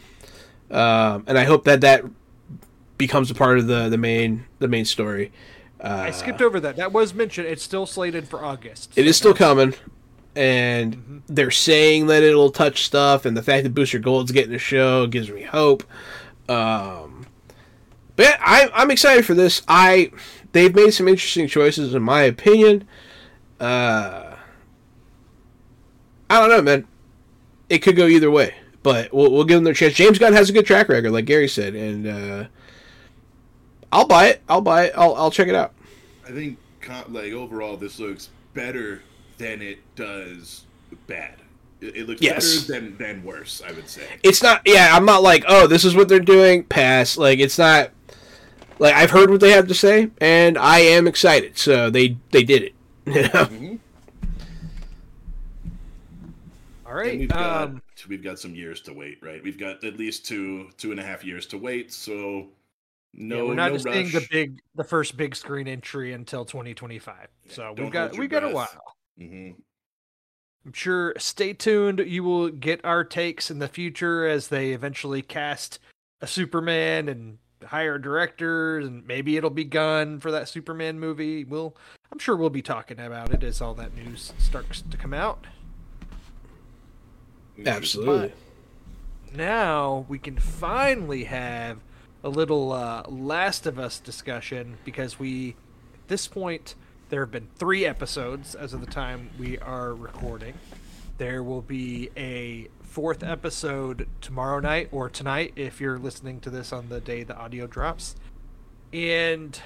um, 0.70 1.24
and 1.26 1.38
I 1.38 1.44
hope 1.44 1.64
that 1.64 1.80
that 1.82 2.04
becomes 2.98 3.30
a 3.30 3.34
part 3.34 3.58
of 3.58 3.66
the 3.66 3.88
the 3.88 3.98
main 3.98 4.46
the 4.58 4.68
main 4.68 4.84
story. 4.84 5.32
Uh, 5.80 6.04
I 6.06 6.10
skipped 6.12 6.40
over 6.40 6.60
that. 6.60 6.76
That 6.76 6.92
was 6.92 7.12
mentioned. 7.12 7.46
It's 7.46 7.62
still 7.62 7.86
slated 7.86 8.26
for 8.26 8.42
August. 8.44 8.92
It 8.96 9.02
so 9.02 9.08
is 9.08 9.16
still 9.16 9.34
coming, 9.34 9.74
and 10.34 11.22
they're 11.26 11.50
saying 11.50 12.06
that 12.06 12.22
it'll 12.22 12.50
touch 12.50 12.84
stuff, 12.84 13.24
and 13.26 13.36
the 13.36 13.42
fact 13.42 13.64
that 13.64 13.74
Booster 13.74 13.98
Gold's 13.98 14.32
getting 14.32 14.54
a 14.54 14.58
show 14.58 15.06
gives 15.06 15.30
me 15.30 15.42
hope. 15.42 15.84
Um, 16.48 17.26
but 18.16 18.26
yeah, 18.26 18.36
I, 18.40 18.70
I'm 18.74 18.90
excited 18.90 19.26
for 19.26 19.34
this. 19.34 19.62
I 19.68 20.10
they've 20.52 20.74
made 20.74 20.92
some 20.92 21.08
interesting 21.08 21.48
choices, 21.48 21.94
in 21.94 22.02
my 22.02 22.22
opinion. 22.22 22.86
Uh, 23.60 24.23
I 26.30 26.40
don't 26.40 26.48
know, 26.50 26.62
man. 26.62 26.86
It 27.68 27.78
could 27.78 27.96
go 27.96 28.06
either 28.06 28.30
way, 28.30 28.54
but 28.82 29.12
we'll, 29.12 29.30
we'll 29.32 29.44
give 29.44 29.56
them 29.56 29.64
their 29.64 29.74
chance. 29.74 29.94
James 29.94 30.18
Gunn 30.18 30.32
has 30.32 30.50
a 30.50 30.52
good 30.52 30.66
track 30.66 30.88
record, 30.88 31.10
like 31.12 31.24
Gary 31.24 31.48
said, 31.48 31.74
and 31.74 32.06
uh, 32.06 32.44
I'll 33.92 34.06
buy 34.06 34.26
it. 34.28 34.42
I'll 34.48 34.60
buy 34.60 34.84
it. 34.86 34.94
I'll, 34.96 35.14
I'll 35.14 35.30
check 35.30 35.48
it 35.48 35.54
out. 35.54 35.72
I 36.26 36.30
think 36.30 36.58
like 37.08 37.32
overall 37.32 37.76
this 37.78 37.98
looks 37.98 38.28
better 38.52 39.02
than 39.38 39.62
it 39.62 39.78
does 39.96 40.64
bad. 41.06 41.36
It, 41.80 41.96
it 41.96 42.06
looks 42.08 42.20
Yes. 42.20 42.64
better 42.64 42.80
than 42.80 42.96
than 42.98 43.24
worse. 43.24 43.62
I 43.66 43.72
would 43.72 43.88
say. 43.88 44.02
it's 44.22 44.42
not 44.42 44.60
yeah 44.66 44.90
i'm 44.92 45.04
not 45.06 45.22
like 45.22 45.44
oh 45.48 45.66
this 45.66 45.84
is 45.84 45.94
what 45.96 46.08
they're 46.08 46.20
doing 46.20 46.62
pass 46.64 47.16
like 47.16 47.38
it's 47.38 47.58
not 47.58 47.90
like 48.78 48.94
i've 48.94 49.10
heard 49.10 49.30
what 49.30 49.40
they 49.40 49.50
have 49.52 49.66
to 49.68 49.74
say 49.74 50.10
and 50.18 50.56
i 50.58 50.78
am 50.78 51.06
excited 51.08 51.56
so 51.58 51.88
they 51.90 52.16
they 52.32 52.42
did 52.44 52.62
it 52.62 52.74
you 53.06 53.22
know? 53.32 53.78
All 56.94 57.00
And 57.00 57.08
right. 57.08 57.18
we've 57.18 57.28
got 57.28 57.62
Um, 57.68 57.82
we've 58.08 58.22
got 58.22 58.38
some 58.38 58.54
years 58.54 58.80
to 58.82 58.92
wait, 58.92 59.18
right? 59.20 59.42
We've 59.42 59.58
got 59.58 59.82
at 59.82 59.96
least 59.96 60.24
two 60.24 60.70
two 60.76 60.92
and 60.92 61.00
a 61.00 61.02
half 61.02 61.24
years 61.24 61.44
to 61.46 61.58
wait. 61.58 61.92
So 61.92 62.50
no, 63.12 63.36
yeah, 63.36 63.42
we're 63.42 63.54
not 63.54 63.72
no 63.72 63.78
just 63.78 63.88
seeing 63.92 64.10
the 64.10 64.26
big, 64.30 64.60
the 64.76 64.84
first 64.84 65.16
big 65.16 65.34
screen 65.34 65.66
entry 65.66 66.12
until 66.12 66.44
2025. 66.44 67.28
So 67.48 67.74
we've 67.76 67.90
got 67.90 68.16
we 68.16 68.28
got 68.28 68.44
a 68.44 68.50
breath. 68.50 68.54
while. 68.54 68.94
hmm 69.18 69.50
I'm 70.64 70.72
sure. 70.72 71.14
Stay 71.18 71.52
tuned. 71.52 71.98
You 71.98 72.22
will 72.22 72.48
get 72.48 72.82
our 72.84 73.02
takes 73.04 73.50
in 73.50 73.58
the 73.58 73.68
future 73.68 74.26
as 74.26 74.48
they 74.48 74.70
eventually 74.70 75.20
cast 75.20 75.78
a 76.20 76.26
Superman 76.28 77.08
and 77.08 77.38
hire 77.66 77.98
directors, 77.98 78.86
and 78.86 79.06
maybe 79.06 79.36
it'll 79.36 79.50
be 79.50 79.64
Gunn 79.64 80.20
for 80.20 80.30
that 80.30 80.48
Superman 80.48 80.98
movie. 81.00 81.44
We'll, 81.44 81.76
I'm 82.12 82.18
sure 82.18 82.36
we'll 82.36 82.50
be 82.50 82.62
talking 82.62 82.98
about 83.00 83.34
it 83.34 83.42
as 83.42 83.60
all 83.60 83.74
that 83.74 83.94
news 83.94 84.32
starts 84.38 84.82
to 84.90 84.96
come 84.96 85.12
out. 85.12 85.44
Absolutely 87.66 88.32
now 89.34 90.06
we 90.08 90.18
can 90.18 90.38
finally 90.38 91.24
have 91.24 91.78
a 92.22 92.28
little 92.28 92.72
uh, 92.72 93.02
Last 93.08 93.66
of 93.66 93.78
Us 93.78 93.98
discussion 93.98 94.78
because 94.84 95.18
we, 95.18 95.50
at 95.94 96.08
this 96.08 96.26
point, 96.26 96.74
there 97.10 97.20
have 97.20 97.30
been 97.30 97.48
three 97.56 97.84
episodes 97.84 98.54
as 98.54 98.72
of 98.72 98.80
the 98.80 98.86
time 98.90 99.30
we 99.38 99.58
are 99.58 99.92
recording. 99.92 100.54
There 101.18 101.42
will 101.42 101.60
be 101.60 102.10
a 102.16 102.68
fourth 102.82 103.22
episode 103.22 104.08
tomorrow 104.20 104.60
night 104.60 104.88
or 104.90 105.10
tonight 105.10 105.52
if 105.56 105.80
you're 105.80 105.98
listening 105.98 106.40
to 106.40 106.50
this 106.50 106.72
on 106.72 106.88
the 106.88 107.00
day 107.00 107.24
the 107.24 107.36
audio 107.36 107.66
drops. 107.66 108.16
And 108.92 109.60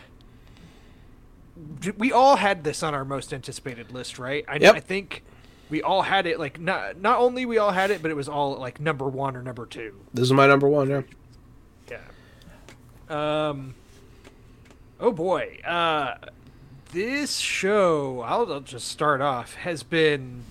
we 1.96 2.10
all 2.10 2.36
had 2.36 2.64
this 2.64 2.82
on 2.82 2.94
our 2.94 3.04
most 3.04 3.32
anticipated 3.32 3.92
list, 3.92 4.18
right? 4.18 4.44
I, 4.48 4.56
Yep. 4.56 4.74
I 4.74 4.80
think 4.80 5.22
we 5.70 5.82
all 5.82 6.02
had 6.02 6.26
it 6.26 6.38
like 6.38 6.58
not 6.60 7.00
not 7.00 7.18
only 7.18 7.46
we 7.46 7.58
all 7.58 7.70
had 7.70 7.90
it, 7.90 8.02
but 8.02 8.10
it 8.10 8.14
was 8.14 8.28
all 8.28 8.56
like 8.56 8.80
number 8.80 9.08
one 9.08 9.36
or 9.36 9.42
number 9.42 9.66
two. 9.66 9.94
this 10.14 10.24
is 10.24 10.32
my 10.32 10.46
number 10.46 10.68
one 10.68 10.88
yeah 10.88 11.02
Yeah. 11.90 13.48
Um. 13.48 13.74
Oh 15.00 15.12
boy. 15.12 15.58
Uh, 15.64 16.14
this 16.92 17.36
show, 17.38 18.20
I'll, 18.22 18.50
I'll 18.52 18.60
just 18.60 18.88
start 18.88 19.20
off, 19.20 19.54
has 19.56 19.82
been 19.82 20.42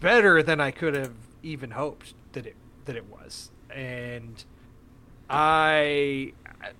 better 0.00 0.42
than 0.42 0.60
I 0.60 0.70
could 0.70 0.94
have 0.94 1.12
even 1.42 1.72
hoped 1.72 2.14
that 2.32 2.46
it 2.46 2.56
that 2.84 2.96
it 2.96 3.06
was, 3.10 3.50
and 3.70 4.44
I 5.28 6.32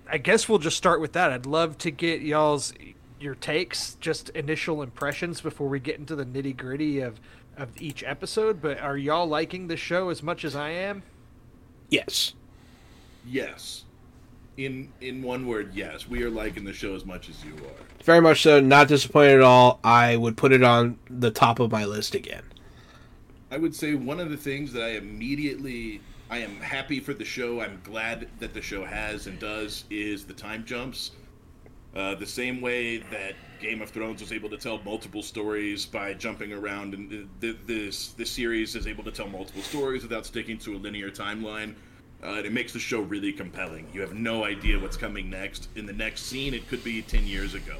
I 0.09 0.17
guess 0.17 0.47
we'll 0.47 0.59
just 0.59 0.77
start 0.77 1.01
with 1.01 1.13
that. 1.13 1.31
I'd 1.31 1.45
love 1.45 1.77
to 1.79 1.91
get 1.91 2.21
y'all's 2.21 2.73
your 3.19 3.35
takes, 3.35 3.95
just 3.95 4.29
initial 4.29 4.81
impressions 4.81 5.41
before 5.41 5.69
we 5.69 5.79
get 5.79 5.97
into 5.97 6.15
the 6.15 6.25
nitty 6.25 6.55
gritty 6.55 6.99
of 6.99 7.19
of 7.57 7.69
each 7.81 8.03
episode. 8.03 8.61
But 8.61 8.79
are 8.79 8.97
y'all 8.97 9.27
liking 9.27 9.67
the 9.67 9.77
show 9.77 10.09
as 10.09 10.23
much 10.23 10.45
as 10.45 10.55
I 10.55 10.69
am? 10.69 11.03
yes 11.89 12.33
Yes. 13.25 13.85
In 14.55 14.91
in 15.01 15.23
one 15.23 15.47
word, 15.47 15.71
yes, 15.73 16.07
we 16.07 16.23
are 16.23 16.29
liking 16.29 16.63
the 16.63 16.73
show 16.73 16.93
as 16.95 17.05
much 17.05 17.29
as 17.29 17.43
you 17.43 17.53
are. 17.53 18.03
Very 18.03 18.21
much 18.21 18.43
so. 18.43 18.59
Not 18.59 18.87
disappointed 18.87 19.35
at 19.35 19.41
all. 19.41 19.79
I 19.83 20.15
would 20.15 20.37
put 20.37 20.51
it 20.51 20.63
on 20.63 20.99
the 21.09 21.31
top 21.31 21.59
of 21.59 21.71
my 21.71 21.85
list 21.85 22.13
again. 22.13 22.43
I 23.49 23.57
would 23.57 23.75
say 23.75 23.95
one 23.95 24.19
of 24.19 24.29
the 24.29 24.37
things 24.37 24.71
that 24.73 24.83
I 24.83 24.89
immediately 24.89 26.01
I 26.29 26.39
am 26.39 26.55
happy 26.57 26.99
for 26.99 27.13
the 27.13 27.25
show. 27.25 27.61
I'm 27.61 27.79
glad 27.83 28.27
that 28.39 28.53
the 28.53 28.61
show 28.61 28.85
has 28.85 29.25
and 29.25 29.39
does 29.39 29.85
is 29.89 30.25
the 30.25 30.33
time 30.33 30.65
jumps. 30.65 31.11
Uh, 31.95 32.15
the 32.15 32.25
same 32.25 32.59
way 32.59 32.97
that 32.97 33.35
Game 33.59 33.81
of 33.81 33.89
Thrones 33.89 34.19
was 34.19 34.31
able 34.31 34.49
to 34.49 34.57
tell 34.57 34.79
multiple 34.83 35.21
stories 35.21 35.85
by 35.85 36.13
jumping 36.13 36.51
around, 36.51 36.93
and 36.93 37.09
th- 37.09 37.27
th- 37.39 37.57
this 37.67 38.07
this 38.13 38.31
series 38.31 38.75
is 38.75 38.87
able 38.87 39.03
to 39.03 39.11
tell 39.11 39.27
multiple 39.27 39.61
stories 39.61 40.01
without 40.01 40.25
sticking 40.25 40.57
to 40.59 40.75
a 40.75 40.77
linear 40.77 41.09
timeline. 41.09 41.75
Uh, 42.23 42.37
and 42.37 42.45
it 42.45 42.53
makes 42.53 42.73
the 42.73 42.79
show 42.79 43.01
really 43.01 43.33
compelling. 43.33 43.85
You 43.93 44.01
have 44.01 44.13
no 44.13 44.45
idea 44.45 44.79
what's 44.79 44.97
coming 44.97 45.29
next. 45.29 45.67
In 45.75 45.85
the 45.85 45.93
next 45.93 46.23
scene, 46.23 46.53
it 46.53 46.67
could 46.67 46.83
be 46.83 47.01
ten 47.03 47.27
years 47.27 47.53
ago. 47.53 47.77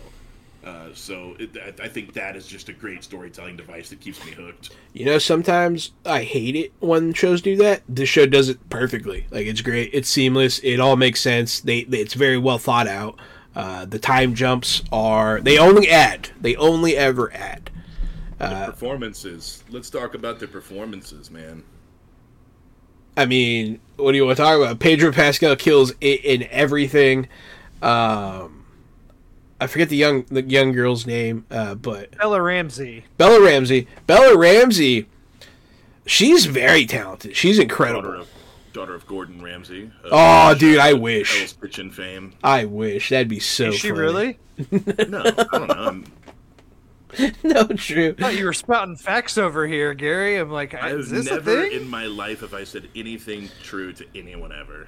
Uh, 0.64 0.88
so 0.94 1.36
it, 1.40 1.58
I, 1.58 1.86
I 1.86 1.88
think 1.90 2.14
that 2.14 2.38
is 2.38 2.48
just 2.48 2.70
a 2.70 2.74
great 2.74 3.04
storytelling 3.04 3.58
device 3.58 3.90
that 3.90 4.00
keeps 4.00 4.24
me 4.26 4.32
hooked. 4.32 4.76
You 4.94 5.06
know, 5.06 5.18
sometimes 5.18 5.92
I 6.06 6.24
hate 6.24 6.56
it 6.56 6.72
when 6.80 7.14
shows 7.14 7.42
do 7.42 7.58
that. 7.58 7.82
This 7.90 8.08
show 8.08 8.26
does 8.26 8.48
it 8.48 8.70
perfectly. 8.70 9.28
Like 9.32 9.48
it's 9.48 9.62
great. 9.62 9.90
It's 9.92 10.08
seamless. 10.08 10.60
It 10.60 10.80
all 10.80 10.96
makes 10.96 11.20
sense. 11.20 11.60
They, 11.60 11.84
they 11.84 12.00
it's 12.00 12.14
very 12.14 12.38
well 12.38 12.60
thought 12.60 12.88
out. 12.88 13.20
Uh, 13.56 13.86
the 13.86 14.00
time 14.00 14.34
jumps 14.34 14.82
are 14.92 15.40
they 15.42 15.58
only 15.58 15.90
add. 15.90 16.30
They 16.42 16.56
only 16.56 16.98
ever 16.98 17.32
add. 17.34 17.70
The 18.40 18.72
performances. 18.72 19.64
Let's 19.70 19.90
talk 19.90 20.16
about 20.16 20.40
the 20.40 20.48
performances, 20.48 21.32
man. 21.32 21.64
I 23.16 23.26
mean, 23.26 23.80
what 23.96 24.12
do 24.12 24.18
you 24.18 24.26
want 24.26 24.38
to 24.38 24.44
talk 24.44 24.58
about? 24.58 24.80
Pedro 24.80 25.12
Pascal 25.12 25.56
kills 25.56 25.92
it 26.02 26.26
in 26.26 26.48
everything. 26.50 27.30
Um, 27.82 28.66
I 29.62 29.68
forget 29.68 29.90
the 29.90 29.96
young 29.96 30.24
the 30.24 30.42
young 30.42 30.72
girl's 30.72 31.06
name, 31.06 31.46
uh, 31.52 31.76
but 31.76 32.18
Bella 32.18 32.42
Ramsey. 32.42 33.06
Bella 33.18 33.42
Ramsey. 33.42 33.88
Bella 34.08 34.38
Ramsey. 34.38 35.08
She's 36.06 36.48
very 36.48 36.86
talented. 36.86 37.36
She's 37.36 37.58
Daughter 37.58 37.64
incredible. 37.64 38.26
Of 38.74 38.82
daughter 38.82 38.96
of 38.96 39.06
Gordon 39.08 39.42
Ramsay. 39.42 39.92
Oh, 40.12 40.56
dude, 40.56 40.80
I 40.80 40.94
wish. 40.94 41.38
Hell's 41.38 41.54
Kitchen 41.54 41.92
fame. 41.92 42.34
I 42.44 42.66
wish 42.66 43.10
that'd 43.10 43.28
be 43.28 43.40
so. 43.40 43.68
Is 43.70 43.76
she 43.76 43.90
funny. 43.90 44.02
really? 44.02 44.40
No, 45.08 45.24
I 45.24 45.58
don't 45.58 45.68
know. 45.68 45.74
I'm, 45.74 46.06
no, 47.44 47.64
true. 47.76 48.16
I 48.18 48.22
thought 48.22 48.38
you 48.38 48.46
were 48.46 48.54
spouting 48.54 48.96
facts 48.96 49.38
over 49.38 49.68
here, 49.68 49.94
Gary. 49.94 50.38
I'm 50.38 50.52
like, 50.52 50.74
I've 50.74 51.00
is 51.00 51.10
this 51.10 51.26
never 51.30 51.40
a 51.40 51.70
thing? 51.70 51.82
in 51.82 51.88
my 51.88 52.06
life 52.06 52.42
have 52.42 52.54
I 52.54 52.64
said 52.64 52.88
anything 52.96 53.50
true 53.62 53.94
to 53.94 54.06
anyone 54.16 54.52
ever. 54.52 54.88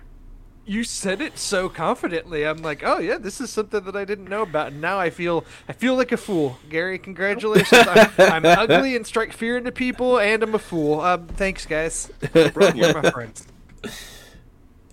You 0.67 0.83
said 0.83 1.21
it 1.21 1.37
so 1.37 1.69
confidently. 1.69 2.43
I'm 2.45 2.57
like, 2.63 2.81
oh 2.83 2.97
yeah, 2.97 3.19
this 3.19 3.39
is 3.39 3.51
something 3.51 3.83
that 3.83 3.95
I 3.95 4.05
didn't 4.05 4.27
know 4.27 4.41
about. 4.41 4.71
And 4.71 4.81
now 4.81 4.97
I 4.97 5.11
feel, 5.11 5.45
I 5.69 5.73
feel 5.73 5.95
like 5.95 6.11
a 6.11 6.17
fool. 6.17 6.57
Gary, 6.69 6.97
congratulations. 6.97 7.87
I'm, 7.87 8.09
I'm 8.17 8.45
ugly 8.45 8.95
and 8.95 9.05
strike 9.05 9.31
fear 9.31 9.57
into 9.57 9.71
people, 9.71 10.19
and 10.19 10.41
I'm 10.41 10.55
a 10.55 10.59
fool. 10.59 11.01
Um, 11.01 11.27
thanks, 11.27 11.67
guys. 11.67 12.11
You're 12.33 12.99
my 12.99 13.11
friends. 13.11 13.45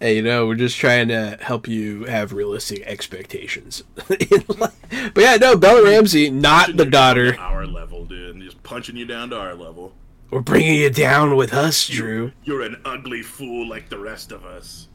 Hey, 0.00 0.16
you 0.16 0.22
know, 0.22 0.48
we're 0.48 0.56
just 0.56 0.78
trying 0.78 1.06
to 1.08 1.38
help 1.40 1.68
you 1.68 2.06
have 2.06 2.32
realistic 2.32 2.82
expectations. 2.82 3.84
but 4.08 5.16
yeah, 5.16 5.36
no, 5.36 5.56
Bella 5.56 5.84
Ramsey, 5.84 6.28
not 6.28 6.76
the 6.76 6.84
daughter. 6.84 7.34
to 7.34 7.38
our 7.38 7.64
level, 7.68 8.04
dude, 8.04 8.34
and 8.34 8.42
just 8.42 8.60
punching 8.64 8.96
you 8.96 9.06
down 9.06 9.30
to 9.30 9.38
our 9.38 9.54
level. 9.54 9.92
We're 10.32 10.40
bringing 10.40 10.74
you 10.74 10.90
down 10.90 11.36
with 11.36 11.54
us, 11.54 11.86
Drew. 11.86 12.32
You're 12.42 12.62
an 12.62 12.80
ugly 12.84 13.22
fool 13.22 13.68
like 13.68 13.90
the 13.90 13.98
rest 14.00 14.32
of 14.32 14.44
us. 14.44 14.88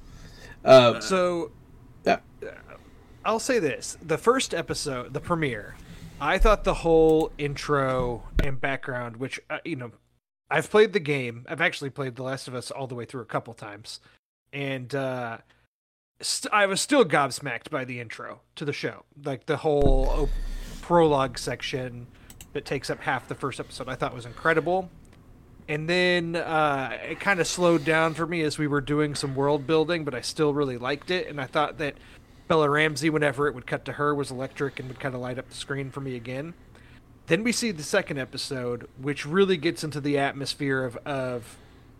Uh, 0.65 0.99
So 0.99 1.51
yeah. 2.03 2.19
I'll 3.23 3.39
say 3.39 3.59
this: 3.59 3.97
the 4.01 4.17
first 4.17 4.53
episode, 4.53 5.13
the 5.13 5.21
premiere, 5.21 5.75
I 6.19 6.37
thought 6.37 6.65
the 6.65 6.73
whole 6.73 7.31
intro 7.37 8.23
and 8.43 8.59
background, 8.59 9.17
which 9.17 9.39
uh, 9.49 9.59
you 9.63 9.77
know, 9.77 9.91
I've 10.49 10.69
played 10.69 10.93
the 10.93 10.99
game. 10.99 11.45
I've 11.49 11.61
actually 11.61 11.89
played 11.89 12.15
The 12.15 12.23
Last 12.23 12.47
of 12.47 12.55
Us 12.55 12.71
all 12.71 12.87
the 12.87 12.95
way 12.95 13.05
through 13.05 13.21
a 13.21 13.25
couple 13.25 13.53
times, 13.53 13.99
and 14.53 14.93
uh, 14.95 15.39
st- 16.21 16.53
I 16.53 16.65
was 16.65 16.81
still 16.81 17.03
gobsmacked 17.05 17.69
by 17.69 17.85
the 17.85 17.99
intro 17.99 18.41
to 18.55 18.65
the 18.65 18.73
show, 18.73 19.03
like 19.23 19.45
the 19.45 19.57
whole 19.57 20.07
op- 20.09 20.29
prologue 20.81 21.37
section 21.37 22.07
that 22.53 22.65
takes 22.65 22.89
up 22.89 23.01
half 23.01 23.27
the 23.27 23.35
first 23.35 23.59
episode. 23.59 23.89
I 23.89 23.95
thought 23.95 24.15
was 24.15 24.25
incredible. 24.25 24.89
And 25.69 25.89
then 25.89 26.37
uh, 26.37 26.97
it 27.03 27.19
kind 27.19 27.41
of 27.41 27.47
slowed 27.47 27.83
down 27.83 28.13
for 28.13 28.25
me 28.25 28.41
as 28.41 28.57
we 28.57 28.67
were 28.67 28.79
doing 28.79 29.15
some 29.15 29.35
world 29.35 29.67
building, 29.67 30.05
but 30.05 30.15
I 30.15 30.21
still 30.21 30.53
really 30.53 30.77
liked 30.77 31.11
it. 31.11 31.27
And 31.27 31.41
I 31.41 31.45
thought 31.45 31.77
that 31.79 31.95
Bella 32.47 32.69
Ramsey, 32.69 33.09
whenever 33.09 33.47
it 33.49 33.53
would 33.53 33.67
cut 33.67 33.83
to 33.85 33.93
her, 33.93 34.15
was 34.15 34.31
electric 34.31 34.79
and 34.79 34.87
would 34.87 34.99
kind 34.99 35.13
of 35.13 35.19
light 35.19 35.37
up 35.37 35.49
the 35.49 35.55
screen 35.55 35.91
for 35.91 35.99
me 35.99 36.15
again. 36.15 36.53
Then 37.27 37.43
we 37.43 37.51
see 37.51 37.71
the 37.71 37.83
second 37.83 38.17
episode, 38.17 38.87
which 39.01 39.25
really 39.25 39.57
gets 39.57 39.83
into 39.83 39.99
the 39.99 40.17
atmosphere 40.17 40.83
of, 40.83 40.97
of 41.05 41.57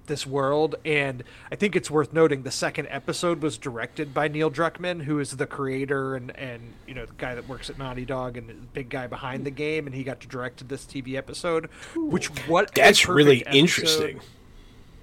this 0.07 0.25
world. 0.25 0.75
And 0.85 1.23
I 1.51 1.55
think 1.55 1.75
it's 1.75 1.91
worth 1.91 2.13
noting 2.13 2.43
the 2.43 2.51
second 2.51 2.87
episode 2.89 3.41
was 3.41 3.57
directed 3.57 4.13
by 4.13 4.29
Neil 4.29 4.49
Druckmann, 4.49 5.03
who 5.03 5.19
is 5.19 5.31
the 5.31 5.45
creator 5.45 6.15
and, 6.15 6.35
and 6.37 6.73
you 6.87 6.93
know 6.93 7.05
the 7.05 7.13
guy 7.17 7.35
that 7.35 7.47
works 7.47 7.69
at 7.69 7.77
Naughty 7.77 8.05
Dog 8.05 8.37
and 8.37 8.49
the 8.49 8.53
big 8.53 8.89
guy 8.89 9.07
behind 9.07 9.45
the 9.45 9.51
game. 9.51 9.85
And 9.85 9.93
he 9.93 10.03
got 10.03 10.21
to 10.21 10.27
direct 10.27 10.67
this 10.67 10.85
TV 10.85 11.15
episode, 11.15 11.69
which 11.95 12.27
what 12.47 12.73
That's 12.73 13.07
really 13.07 13.45
episode. 13.45 13.57
interesting. 13.59 14.21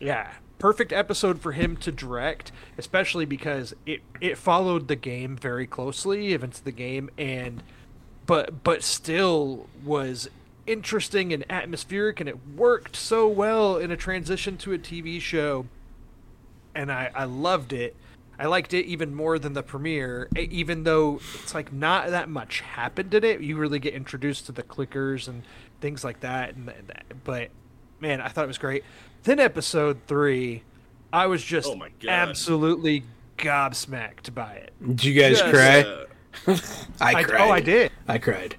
Yeah, 0.01 0.31
perfect 0.59 0.93
episode 0.93 1.41
for 1.41 1.53
him 1.53 1.77
to 1.77 1.93
direct, 1.93 2.51
especially 2.79 3.27
because 3.27 3.75
it 3.85 4.01
it 4.21 4.39
followed 4.39 4.89
the 4.89 4.97
game 4.97 5.37
very 5.37 5.67
closely, 5.67 6.33
events 6.33 6.59
of 6.61 6.65
the 6.65 6.73
game, 6.73 7.11
and 7.19 7.63
but 8.27 8.63
but 8.65 8.83
still 8.83 9.67
was 9.85 10.29
interesting 10.67 11.33
and 11.33 11.45
atmospheric, 11.51 12.21
and 12.21 12.29
it 12.29 12.39
worked 12.57 12.97
so 12.97 13.29
well 13.29 13.77
in 13.77 13.91
a 13.91 13.97
transition 13.97 14.57
to 14.59 14.73
a 14.73 14.79
TV 14.79 15.21
show, 15.21 15.67
and 16.75 16.91
I 16.91 17.11
I 17.15 17.25
loved 17.25 17.73
it. 17.73 17.97
I 18.37 18.47
liked 18.47 18.75
it 18.75 18.85
even 18.87 19.15
more 19.15 19.39
than 19.39 19.53
the 19.53 19.63
premiere, 19.63 20.29
even 20.37 20.83
though 20.83 21.21
it's 21.43 21.55
like 21.55 21.73
not 21.73 22.11
that 22.11 22.29
much 22.29 22.61
happened 22.61 23.15
in 23.15 23.23
it. 23.23 23.41
You 23.41 23.57
really 23.57 23.79
get 23.79 23.95
introduced 23.95 24.47
to 24.47 24.53
the 24.53 24.65
clickers 24.65 25.29
and 25.29 25.43
things 25.81 26.03
like 26.03 26.21
that, 26.21 26.55
and 26.57 26.67
th- 26.67 26.79
th- 26.87 27.21
but 27.23 27.51
man, 28.01 28.21
I 28.21 28.29
thought 28.29 28.45
it 28.45 28.49
was 28.49 28.59
great. 28.59 28.83
Then 29.23 29.39
episode 29.39 29.99
three, 30.09 30.63
I 31.13 31.27
was 31.27 31.45
just 31.45 31.69
Oh 31.69 31.77
my 31.77 31.91
God. 32.01 32.11
absolutely 32.11 33.05
gobsmacked 33.39 34.35
by 34.35 34.55
it. 34.55 34.73
Did 34.85 35.05
you 35.05 35.15
guys 35.21 35.39
Yes. 35.39 35.51
cry? 35.51 35.81
Uh, 35.83 36.05
I, 36.47 37.15
I, 37.15 37.25
cried. 37.25 37.41
oh, 37.41 37.51
I 37.51 37.61
did. 37.61 37.93
I 38.09 38.19
cried. 38.19 38.57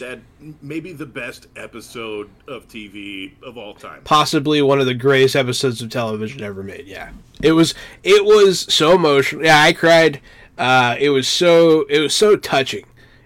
that 0.00 0.20
maybe 0.62 0.92
the 0.92 1.06
best 1.06 1.46
episode 1.56 2.30
of 2.46 2.68
TV 2.68 3.32
of 3.42 3.56
all 3.56 3.74
time. 3.74 4.02
Possibly 4.04 4.62
one 4.62 4.80
of 4.80 4.86
the 4.86 4.94
greatest 4.94 5.36
episodes 5.36 5.82
of 5.82 5.90
television 5.90 6.42
ever 6.42 6.62
made. 6.62 6.86
Yeah, 6.86 7.10
it 7.42 7.52
was. 7.52 7.74
It 8.02 8.24
was 8.24 8.60
so 8.72 8.94
emotional. 8.94 9.44
Yeah, 9.44 9.60
I 9.60 9.72
cried. 9.72 10.20
Uh, 10.56 10.96
it 10.98 11.10
was 11.10 11.28
so. 11.28 11.82
It 11.88 12.00
was 12.00 12.14
so 12.14 12.36
touching. 12.36 12.84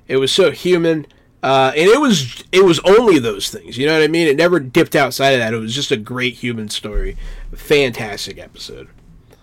It 0.08 0.16
was 0.16 0.32
so 0.32 0.50
human. 0.50 1.06
Uh, 1.42 1.72
and 1.76 1.88
it 1.88 2.00
was 2.00 2.44
it 2.52 2.64
was 2.64 2.78
only 2.84 3.18
those 3.18 3.50
things, 3.50 3.76
you 3.76 3.84
know 3.84 3.94
what 3.94 4.04
I 4.04 4.06
mean? 4.06 4.28
It 4.28 4.36
never 4.36 4.60
dipped 4.60 4.94
outside 4.94 5.30
of 5.30 5.40
that. 5.40 5.52
It 5.52 5.56
was 5.56 5.74
just 5.74 5.90
a 5.90 5.96
great 5.96 6.34
human 6.34 6.68
story. 6.68 7.16
Fantastic 7.52 8.38
episode. 8.38 8.88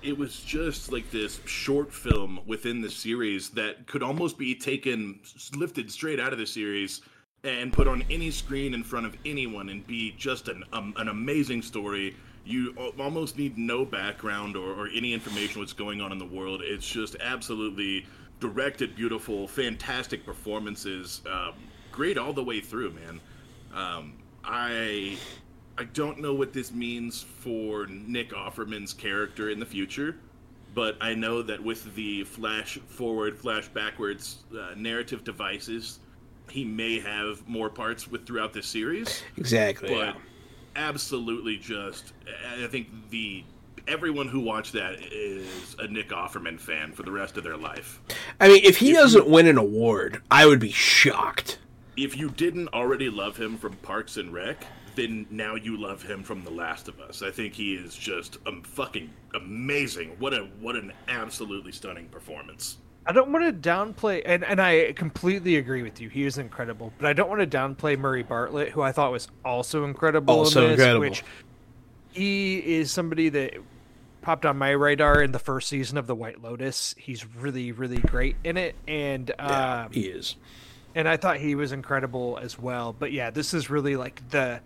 It 0.02 0.18
was 0.18 0.40
just 0.40 0.92
like 0.92 1.10
this 1.12 1.40
short 1.46 1.94
film 1.94 2.40
within 2.46 2.82
the 2.82 2.90
series 2.90 3.50
that 3.52 3.86
could 3.88 4.04
almost 4.04 4.38
be 4.38 4.56
taken 4.56 5.20
lifted 5.56 5.92
straight 5.92 6.20
out 6.20 6.34
of 6.34 6.40
the 6.40 6.46
series 6.46 7.02
and 7.44 7.72
put 7.72 7.88
on 7.88 8.04
any 8.10 8.32
screen 8.32 8.74
in 8.74 8.84
front 8.84 9.06
of 9.06 9.16
anyone 9.26 9.70
and 9.70 9.86
be 9.88 10.14
just 10.18 10.48
an 10.48 10.64
um, 10.74 10.94
an 10.98 11.08
amazing 11.08 11.62
story. 11.62 12.16
You 12.46 12.74
almost 12.98 13.38
need 13.38 13.58
no 13.58 13.86
background 13.86 14.56
or, 14.56 14.74
or 14.74 14.88
any 14.88 15.14
information 15.14 15.60
what's 15.60 15.74
going 15.74 16.02
on 16.02 16.12
in 16.12 16.18
the 16.18 16.26
world. 16.26 16.62
It's 16.64 16.88
just 16.88 17.16
absolutely 17.20 18.06
directed 18.40 18.96
beautiful 18.96 19.48
fantastic 19.48 20.26
performances 20.26 21.22
um, 21.30 21.54
great 21.92 22.18
all 22.18 22.34
the 22.34 22.44
way 22.44 22.62
through 22.62 22.92
man. 22.92 23.20
Um, 23.74 24.14
i 24.44 25.18
I 25.80 25.86
don't 25.86 26.20
know 26.20 26.34
what 26.34 26.52
this 26.52 26.74
means 26.74 27.24
for 27.24 27.86
Nick 27.88 28.32
Offerman's 28.32 28.94
character 28.94 29.50
in 29.50 29.62
the 29.62 29.66
future, 29.66 30.18
but 30.76 30.98
I 31.00 31.14
know 31.14 31.42
that 31.42 31.64
with 31.64 31.96
the 31.96 32.26
flash 32.26 32.78
forward, 32.90 33.40
flash 33.40 33.70
backwards 33.70 34.44
uh, 34.54 34.74
narrative 34.76 35.24
devices, 35.24 36.00
he 36.50 36.66
may 36.66 37.00
have 37.00 37.48
more 37.48 37.70
parts 37.70 38.10
with 38.10 38.28
throughout 38.28 38.52
the 38.52 38.62
series. 38.62 39.24
Exactly. 39.38 39.88
But 39.88 40.16
yeah. 40.16 40.22
absolutely, 40.76 41.56
just 41.56 42.12
I 42.62 42.68
think 42.68 42.90
the 43.10 43.46
everyone 43.88 44.28
who 44.28 44.42
watched 44.42 44.74
that 44.74 44.96
is 45.14 45.78
a 45.80 45.88
Nick 45.88 46.10
Offerman 46.10 46.60
fan 46.60 46.92
for 46.92 47.04
the 47.04 47.12
rest 47.14 47.38
of 47.38 47.46
their 47.46 47.56
life. 47.56 48.02
I 48.42 48.50
mean, 48.50 48.66
if 48.66 48.80
he 48.80 48.92
doesn't 48.92 49.30
win 49.30 49.48
an 49.48 49.58
award, 49.58 50.22
I 50.30 50.46
would 50.46 50.60
be 50.60 50.72
shocked. 50.72 51.58
If 51.96 52.18
you 52.18 52.32
didn't 52.32 52.68
already 52.74 53.10
love 53.10 53.38
him 53.38 53.58
from 53.58 53.78
Parks 53.78 54.18
and 54.18 54.34
Rec, 54.34 54.66
then 54.96 55.28
now 55.30 55.56
you 55.56 55.78
love 55.78 56.02
him 56.04 56.24
from 56.24 56.44
The 56.44 56.52
Last 56.52 56.88
of 56.88 57.00
Us. 57.00 57.22
I 57.22 57.32
think 57.32 57.54
he 57.54 57.76
is 57.76 57.96
just 57.96 58.38
um, 58.46 58.64
fucking 58.64 59.10
amazing. 59.34 60.16
What 60.20 60.34
a 60.34 60.48
what 60.60 60.76
an 60.76 60.94
absolutely 61.08 61.72
stunning 61.72 62.08
performance. 62.08 62.78
I 63.06 63.12
don't 63.12 63.32
want 63.32 63.46
to 63.46 63.70
downplay, 63.70 64.22
and, 64.26 64.44
and 64.44 64.62
I 64.62 64.92
completely 64.94 65.56
agree 65.56 65.82
with 65.82 66.00
you. 66.00 66.10
He 66.10 66.26
is 66.26 66.38
incredible, 66.38 66.94
but 66.98 67.08
I 67.08 67.14
don't 67.14 67.30
want 67.30 67.42
to 67.42 67.58
downplay 67.58 67.98
Murray 67.98 68.24
Bartlett, 68.24 68.70
who 68.70 68.82
I 68.82 68.92
thought 68.92 69.12
was 69.12 69.28
also 69.44 69.86
incredible. 69.86 70.34
Also 70.34 70.64
in 70.64 70.72
this, 70.72 70.80
incredible. 70.80 71.00
Which 71.00 71.24
he 72.12 72.58
is 72.58 72.92
somebody 72.92 73.30
that 73.30 73.54
popped 74.22 74.46
on 74.46 74.58
my 74.58 74.72
radar 74.72 75.22
in 75.22 75.32
the 75.32 75.40
first 75.40 75.70
season 75.70 75.98
of 75.98 76.06
The 76.08 76.16
White 76.16 76.42
Lotus. 76.42 76.94
He's 76.98 77.26
really, 77.26 77.72
really 77.72 77.98
great 77.98 78.36
in 78.44 78.58
it, 78.58 78.76
and 78.88 79.32
Yeah, 79.40 79.84
um, 79.86 79.92
he 79.92 80.02
is. 80.02 80.36
And 80.96 81.08
I 81.08 81.18
thought 81.18 81.38
he 81.38 81.56
was 81.56 81.72
incredible 81.72 82.40
as 82.42 82.58
well. 82.58 82.96
But 82.98 83.12
yeah, 83.12 83.30
this 83.30 83.54
is 83.54 83.70
really 83.70 83.96
like 83.96 84.30
the 84.30 84.62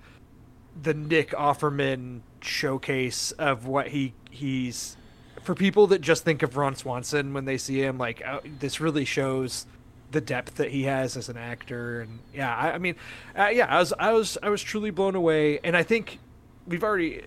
the 0.81 0.93
Nick 0.93 1.31
Offerman 1.31 2.21
showcase 2.41 3.31
of 3.33 3.67
what 3.67 3.87
he 3.87 4.13
he's 4.29 4.97
for 5.43 5.55
people 5.55 5.87
that 5.87 6.01
just 6.01 6.23
think 6.23 6.43
of 6.43 6.57
Ron 6.57 6.75
Swanson 6.75 7.33
when 7.33 7.45
they 7.45 7.57
see 7.57 7.81
him. 7.81 7.97
Like 7.97 8.25
uh, 8.25 8.39
this 8.59 8.79
really 8.79 9.05
shows 9.05 9.65
the 10.11 10.21
depth 10.21 10.55
that 10.55 10.71
he 10.71 10.83
has 10.83 11.17
as 11.17 11.29
an 11.29 11.37
actor, 11.37 12.01
and 12.01 12.19
yeah, 12.33 12.55
I, 12.55 12.71
I 12.73 12.77
mean, 12.77 12.95
uh, 13.37 13.47
yeah, 13.47 13.65
I 13.67 13.79
was 13.79 13.93
I 13.99 14.13
was 14.13 14.37
I 14.43 14.49
was 14.49 14.61
truly 14.61 14.91
blown 14.91 15.15
away, 15.15 15.59
and 15.63 15.75
I 15.75 15.83
think 15.83 16.19
we've 16.67 16.83
already 16.83 17.23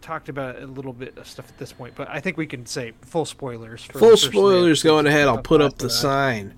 talked 0.00 0.28
about 0.28 0.60
a 0.60 0.66
little 0.66 0.92
bit 0.92 1.16
of 1.18 1.26
stuff 1.26 1.48
at 1.48 1.58
this 1.58 1.72
point, 1.72 1.94
but 1.94 2.08
I 2.08 2.20
think 2.20 2.36
we 2.36 2.46
can 2.46 2.66
say 2.66 2.92
full 3.02 3.26
spoilers. 3.26 3.84
For 3.84 3.98
Full 3.98 4.16
spoilers 4.16 4.82
going 4.82 5.06
ahead. 5.06 5.28
I'll 5.28 5.42
put 5.42 5.60
up 5.60 5.78
the 5.78 5.90
sign. 5.90 6.54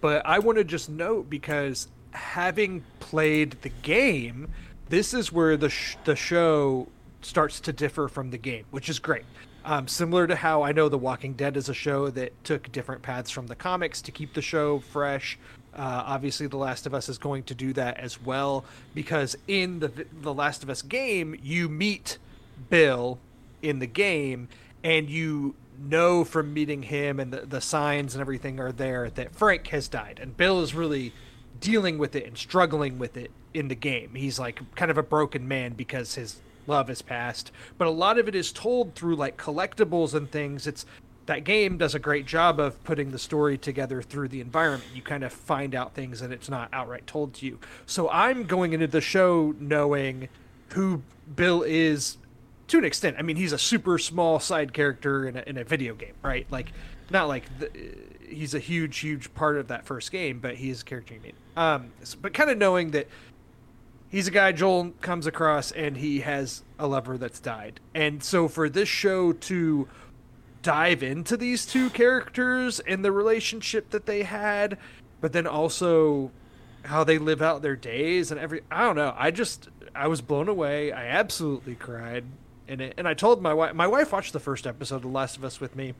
But 0.00 0.24
I 0.26 0.38
want 0.38 0.58
to 0.58 0.64
just 0.64 0.88
note 0.88 1.28
because 1.28 1.88
having 2.12 2.84
played 2.98 3.56
the 3.62 3.68
game, 3.68 4.48
this 4.88 5.14
is 5.14 5.32
where 5.32 5.56
the 5.56 5.70
sh- 5.70 5.96
the 6.04 6.16
show 6.16 6.88
starts 7.22 7.60
to 7.60 7.72
differ 7.72 8.08
from 8.08 8.30
the 8.30 8.38
game, 8.38 8.64
which 8.70 8.88
is 8.88 8.98
great. 8.98 9.24
Um, 9.64 9.88
similar 9.88 10.26
to 10.26 10.36
how 10.36 10.62
I 10.62 10.72
know 10.72 10.88
The 10.88 10.98
Walking 10.98 11.34
Dead 11.34 11.56
is 11.56 11.68
a 11.68 11.74
show 11.74 12.08
that 12.10 12.32
took 12.44 12.72
different 12.72 13.02
paths 13.02 13.30
from 13.30 13.46
the 13.46 13.54
comics 13.54 14.00
to 14.02 14.10
keep 14.10 14.32
the 14.32 14.40
show 14.40 14.78
fresh. 14.78 15.38
Uh, 15.74 16.02
obviously, 16.06 16.46
The 16.46 16.56
Last 16.56 16.86
of 16.86 16.94
Us 16.94 17.08
is 17.08 17.18
going 17.18 17.42
to 17.44 17.54
do 17.54 17.72
that 17.74 17.98
as 17.98 18.20
well 18.20 18.64
because 18.94 19.36
in 19.46 19.80
the 19.80 20.06
The 20.22 20.32
Last 20.32 20.62
of 20.62 20.70
Us 20.70 20.80
game, 20.82 21.38
you 21.42 21.68
meet 21.68 22.18
Bill 22.70 23.18
in 23.62 23.78
the 23.78 23.86
game, 23.86 24.48
and 24.82 25.10
you 25.10 25.54
know 25.80 26.24
from 26.24 26.52
meeting 26.52 26.84
him 26.84 27.18
and 27.18 27.32
the, 27.32 27.40
the 27.46 27.60
signs 27.60 28.14
and 28.14 28.20
everything 28.20 28.60
are 28.60 28.72
there 28.72 29.10
that 29.10 29.34
Frank 29.34 29.68
has 29.68 29.88
died, 29.88 30.18
and 30.22 30.36
Bill 30.36 30.60
is 30.60 30.74
really 30.74 31.12
dealing 31.58 31.98
with 31.98 32.14
it 32.14 32.26
and 32.26 32.36
struggling 32.36 32.98
with 32.98 33.16
it 33.16 33.30
in 33.52 33.68
the 33.68 33.74
game. 33.74 34.14
He's 34.14 34.38
like 34.38 34.60
kind 34.74 34.90
of 34.90 34.98
a 34.98 35.02
broken 35.02 35.46
man 35.46 35.72
because 35.72 36.14
his 36.14 36.40
love 36.66 36.88
has 36.88 37.02
passed, 37.02 37.50
but 37.78 37.88
a 37.88 37.90
lot 37.90 38.18
of 38.18 38.28
it 38.28 38.34
is 38.34 38.52
told 38.52 38.94
through 38.94 39.16
like 39.16 39.36
collectibles 39.36 40.14
and 40.14 40.30
things. 40.30 40.66
It's 40.66 40.86
that 41.26 41.44
game 41.44 41.78
does 41.78 41.94
a 41.94 41.98
great 41.98 42.26
job 42.26 42.58
of 42.58 42.82
putting 42.82 43.12
the 43.12 43.18
story 43.18 43.56
together 43.56 44.02
through 44.02 44.28
the 44.28 44.40
environment. 44.40 44.90
You 44.94 45.02
kind 45.02 45.22
of 45.22 45.32
find 45.32 45.74
out 45.74 45.94
things 45.94 46.22
and 46.22 46.32
it's 46.32 46.48
not 46.48 46.68
outright 46.72 47.06
told 47.06 47.34
to 47.34 47.46
you. 47.46 47.58
So 47.86 48.08
I'm 48.10 48.44
going 48.44 48.72
into 48.72 48.88
the 48.88 49.00
show 49.00 49.54
knowing 49.60 50.28
who 50.70 51.02
Bill 51.36 51.62
is 51.62 52.16
to 52.70 52.78
an 52.78 52.84
extent. 52.84 53.16
I 53.18 53.22
mean, 53.22 53.36
he's 53.36 53.52
a 53.52 53.58
super 53.58 53.98
small 53.98 54.40
side 54.40 54.72
character 54.72 55.28
in 55.28 55.36
a, 55.36 55.42
in 55.46 55.56
a 55.56 55.64
video 55.64 55.94
game, 55.94 56.14
right? 56.22 56.46
Like, 56.50 56.72
not 57.10 57.28
like 57.28 57.44
the, 57.58 57.70
he's 58.28 58.54
a 58.54 58.58
huge, 58.58 58.98
huge 58.98 59.32
part 59.34 59.56
of 59.56 59.68
that 59.68 59.84
first 59.84 60.10
game, 60.12 60.38
but 60.40 60.56
he 60.56 60.70
is 60.70 60.82
a 60.82 60.84
character 60.84 61.14
you 61.14 61.20
meet. 61.20 61.34
Um, 61.56 61.90
but 62.22 62.32
kind 62.32 62.50
of 62.50 62.58
knowing 62.58 62.92
that 62.92 63.08
he's 64.08 64.28
a 64.28 64.30
guy 64.30 64.52
Joel 64.52 64.92
comes 65.00 65.26
across 65.26 65.72
and 65.72 65.96
he 65.96 66.20
has 66.20 66.62
a 66.78 66.86
lover 66.86 67.18
that's 67.18 67.40
died. 67.40 67.80
And 67.94 68.22
so 68.22 68.48
for 68.48 68.68
this 68.68 68.88
show 68.88 69.32
to 69.32 69.88
dive 70.62 71.02
into 71.02 71.36
these 71.36 71.66
two 71.66 71.90
characters 71.90 72.80
and 72.80 73.04
the 73.04 73.12
relationship 73.12 73.90
that 73.90 74.06
they 74.06 74.22
had, 74.22 74.78
but 75.20 75.32
then 75.32 75.46
also 75.46 76.30
how 76.84 77.04
they 77.04 77.18
live 77.18 77.42
out 77.42 77.62
their 77.62 77.76
days 77.76 78.30
and 78.30 78.40
every 78.40 78.62
I 78.70 78.84
don't 78.84 78.96
know. 78.96 79.14
I 79.16 79.30
just 79.30 79.68
I 79.94 80.06
was 80.06 80.20
blown 80.20 80.48
away. 80.48 80.92
I 80.92 81.06
absolutely 81.06 81.74
cried 81.74 82.24
in 82.70 82.80
it. 82.80 82.94
And 82.96 83.06
I 83.08 83.14
told 83.14 83.42
my 83.42 83.52
wife 83.52 83.74
my 83.74 83.86
wife 83.86 84.12
watched 84.12 84.32
the 84.32 84.40
first 84.40 84.66
episode 84.66 84.96
of 84.96 85.02
The 85.02 85.08
Last 85.08 85.36
of 85.36 85.44
Us 85.44 85.60
with 85.60 85.74
me 85.76 85.94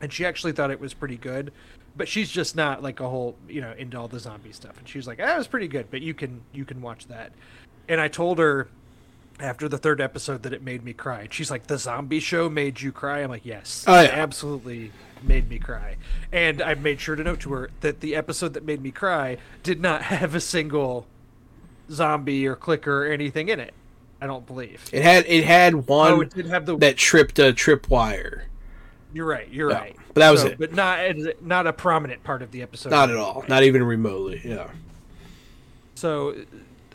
and 0.00 0.12
she 0.12 0.26
actually 0.26 0.52
thought 0.52 0.70
it 0.70 0.80
was 0.80 0.92
pretty 0.94 1.16
good. 1.16 1.52
But 1.96 2.08
she's 2.08 2.28
just 2.30 2.56
not 2.56 2.82
like 2.82 2.98
a 3.00 3.08
whole, 3.08 3.36
you 3.48 3.60
know, 3.60 3.72
into 3.78 3.96
all 3.98 4.08
the 4.08 4.18
zombie 4.18 4.52
stuff. 4.52 4.76
And 4.78 4.88
she 4.88 4.98
was 4.98 5.06
like, 5.06 5.20
"Ah, 5.22 5.36
was 5.38 5.46
pretty 5.46 5.68
good, 5.68 5.90
but 5.90 6.00
you 6.02 6.12
can 6.12 6.40
you 6.52 6.64
can 6.64 6.82
watch 6.82 7.06
that." 7.06 7.32
And 7.88 8.00
I 8.00 8.08
told 8.08 8.38
her 8.40 8.68
after 9.40 9.68
the 9.68 9.78
third 9.78 10.00
episode 10.00 10.42
that 10.42 10.52
it 10.52 10.62
made 10.62 10.84
me 10.84 10.92
cry. 10.92 11.20
And 11.22 11.32
she's 11.32 11.50
like, 11.52 11.68
"The 11.68 11.78
zombie 11.78 12.18
show 12.20 12.50
made 12.50 12.80
you 12.80 12.90
cry?" 12.90 13.20
I'm 13.20 13.30
like, 13.30 13.44
"Yes, 13.46 13.84
Oh, 13.86 13.94
yeah. 13.94 14.02
it 14.08 14.10
absolutely 14.14 14.90
made 15.22 15.48
me 15.48 15.60
cry." 15.60 15.96
And 16.32 16.60
I 16.60 16.74
made 16.74 17.00
sure 17.00 17.14
to 17.14 17.22
note 17.22 17.38
to 17.40 17.52
her 17.52 17.70
that 17.80 18.00
the 18.00 18.16
episode 18.16 18.54
that 18.54 18.64
made 18.64 18.82
me 18.82 18.90
cry 18.90 19.36
did 19.62 19.80
not 19.80 20.02
have 20.14 20.34
a 20.34 20.40
single 20.40 21.06
zombie 21.90 22.44
or 22.46 22.56
clicker 22.56 23.06
or 23.06 23.12
anything 23.12 23.48
in 23.48 23.60
it. 23.60 23.72
I 24.20 24.26
don't 24.26 24.46
believe. 24.46 24.82
It 24.92 25.02
had 25.02 25.24
it 25.26 25.44
had 25.44 25.74
one 25.86 26.12
Oh, 26.12 26.20
it 26.22 26.30
did 26.34 26.46
have 26.46 26.66
the. 26.66 26.76
that 26.78 26.96
tripped 26.96 27.38
a 27.38 27.52
tripwire. 27.52 28.42
you're 29.12 29.26
right. 29.26 29.48
You're 29.50 29.68
right. 29.68 29.96
but 30.08 30.20
that 30.20 30.30
was 30.30 30.40
So- 30.42 30.46
it. 30.48 30.58
But 30.58 30.72
not 30.74 30.98
not 31.42 31.66
a 31.66 31.72
prominent 31.72 32.22
part 32.24 32.40
of 32.42 32.50
the 32.50 32.62
episode. 32.62 32.90
Not 32.90 33.10
at 33.10 33.16
all. 33.16 33.44
Not 33.48 33.62
even 33.64 33.82
remotely. 33.82 34.40
Yeah. 34.44 34.68
So, 35.94 36.34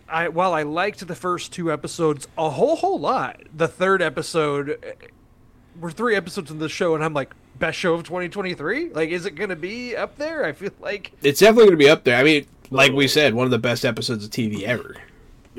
I 0.07 0.27
while 0.29 0.53
I 0.53 0.63
liked 0.63 1.05
the 1.07 1.15
first 1.15 1.53
two 1.53 1.71
episodes 1.71 2.27
a 2.37 2.49
whole 2.49 2.75
whole 2.75 2.99
lot, 2.99 3.41
the 3.55 3.67
third 3.67 4.01
episode, 4.01 4.77
eh, 4.83 5.07
we're 5.79 5.91
three 5.91 6.15
episodes 6.15 6.51
in 6.51 6.59
the 6.59 6.67
show, 6.69 6.95
and 6.95 7.03
I'm 7.03 7.13
like, 7.13 7.33
best 7.57 7.77
show 7.77 7.93
of 7.93 8.03
2023. 8.03 8.89
Like, 8.89 9.09
is 9.09 9.25
it 9.25 9.35
gonna 9.35 9.55
be 9.55 9.95
up 9.95 10.17
there? 10.17 10.43
I 10.45 10.51
feel 10.53 10.71
like 10.81 11.11
It's 11.21 11.39
definitely 11.39 11.65
going 11.65 11.77
to 11.79 11.85
be 11.85 11.89
up 11.89 12.03
there. 12.03 12.17
I 12.17 12.23
mean, 12.23 12.45
like 12.71 12.91
we 12.91 13.07
said, 13.07 13.33
one 13.33 13.45
of 13.45 13.51
the 13.51 13.59
best 13.59 13.85
episodes 13.85 14.25
of 14.25 14.31
TV 14.31 14.63
ever. 14.63 14.95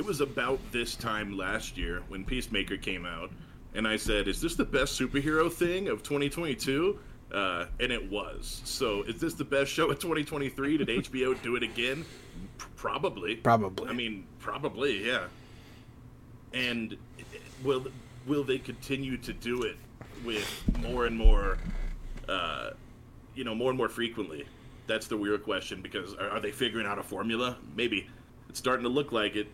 It 0.01 0.07
was 0.07 0.22
about 0.22 0.59
this 0.72 0.96
time 0.96 1.36
last 1.36 1.76
year 1.76 2.03
when 2.09 2.24
Peacemaker 2.24 2.78
came 2.78 3.05
out, 3.05 3.30
and 3.74 3.86
I 3.86 3.98
said, 3.98 4.28
"Is 4.28 4.40
this 4.40 4.55
the 4.55 4.64
best 4.64 4.98
superhero 4.98 5.53
thing 5.53 5.88
of 5.88 6.03
2022?" 6.03 6.98
Uh, 7.30 7.66
and 7.80 7.92
it 7.92 8.11
was. 8.11 8.62
So, 8.64 9.03
is 9.03 9.20
this 9.20 9.34
the 9.34 9.44
best 9.44 9.70
show 9.70 9.90
of 9.90 9.98
2023? 9.98 10.78
Did 10.78 10.88
HBO 10.88 11.34
do 11.42 11.55
it 11.55 11.62
again? 11.62 12.07
P- 12.57 12.64
probably. 12.76 13.36
Probably. 13.36 13.90
I 13.90 13.92
mean, 13.92 14.24
probably, 14.38 15.07
yeah. 15.07 15.26
And 16.55 16.96
will 17.62 17.84
will 18.24 18.42
they 18.42 18.59
continue 18.59 19.18
to 19.18 19.34
do 19.34 19.64
it 19.64 19.76
with 20.24 20.64
more 20.78 21.05
and 21.05 21.18
more, 21.18 21.59
uh, 22.26 22.70
you 23.34 23.44
know, 23.44 23.55
more 23.55 23.68
and 23.68 23.76
more 23.76 23.90
frequently? 23.90 24.46
That's 24.86 25.09
the 25.09 25.18
weird 25.18 25.42
question. 25.42 25.82
Because 25.82 26.14
are, 26.14 26.30
are 26.30 26.40
they 26.40 26.53
figuring 26.53 26.86
out 26.86 26.98
a 26.98 27.03
formula? 27.03 27.59
Maybe 27.76 28.09
it's 28.48 28.59
starting 28.59 28.84
to 28.84 28.88
look 28.88 29.12
like 29.12 29.36
it. 29.36 29.46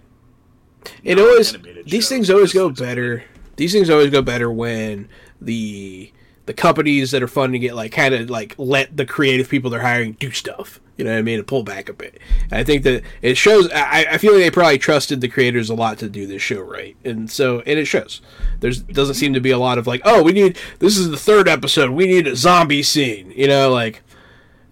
It 1.04 1.18
always 1.18 1.52
these 1.52 2.04
shows, 2.04 2.08
things 2.08 2.30
always 2.30 2.52
go 2.52 2.70
better. 2.70 3.24
These 3.56 3.72
things 3.72 3.90
always 3.90 4.10
go 4.10 4.22
better 4.22 4.50
when 4.50 5.08
the 5.40 6.12
the 6.46 6.54
companies 6.54 7.10
that 7.10 7.22
are 7.22 7.28
funding 7.28 7.62
it 7.64 7.74
like 7.74 7.92
kind 7.92 8.14
of 8.14 8.30
like 8.30 8.54
let 8.56 8.96
the 8.96 9.04
creative 9.04 9.48
people 9.48 9.70
they're 9.70 9.80
hiring 9.80 10.12
do 10.12 10.30
stuff. 10.30 10.80
You 10.96 11.04
know 11.04 11.12
what 11.12 11.18
I 11.18 11.22
mean? 11.22 11.38
And 11.38 11.46
pull 11.46 11.62
back 11.62 11.90
a 11.90 11.92
bit. 11.92 12.18
And 12.44 12.54
I 12.54 12.64
think 12.64 12.82
that 12.84 13.02
it 13.20 13.36
shows. 13.36 13.68
I, 13.70 14.06
I 14.12 14.18
feel 14.18 14.32
like 14.32 14.42
they 14.42 14.50
probably 14.50 14.78
trusted 14.78 15.20
the 15.20 15.28
creators 15.28 15.68
a 15.68 15.74
lot 15.74 15.98
to 15.98 16.08
do 16.08 16.26
this 16.26 16.40
show 16.40 16.60
right, 16.60 16.96
and 17.04 17.30
so 17.30 17.60
and 17.60 17.78
it 17.78 17.84
shows. 17.84 18.22
There's 18.60 18.80
doesn't 18.80 19.16
seem 19.16 19.34
to 19.34 19.40
be 19.40 19.50
a 19.50 19.58
lot 19.58 19.76
of 19.76 19.86
like, 19.86 20.00
oh, 20.04 20.22
we 20.22 20.32
need 20.32 20.56
this 20.78 20.96
is 20.96 21.10
the 21.10 21.18
third 21.18 21.48
episode. 21.48 21.90
We 21.90 22.06
need 22.06 22.26
a 22.26 22.36
zombie 22.36 22.82
scene. 22.82 23.30
You 23.36 23.46
know, 23.46 23.70
like 23.70 24.02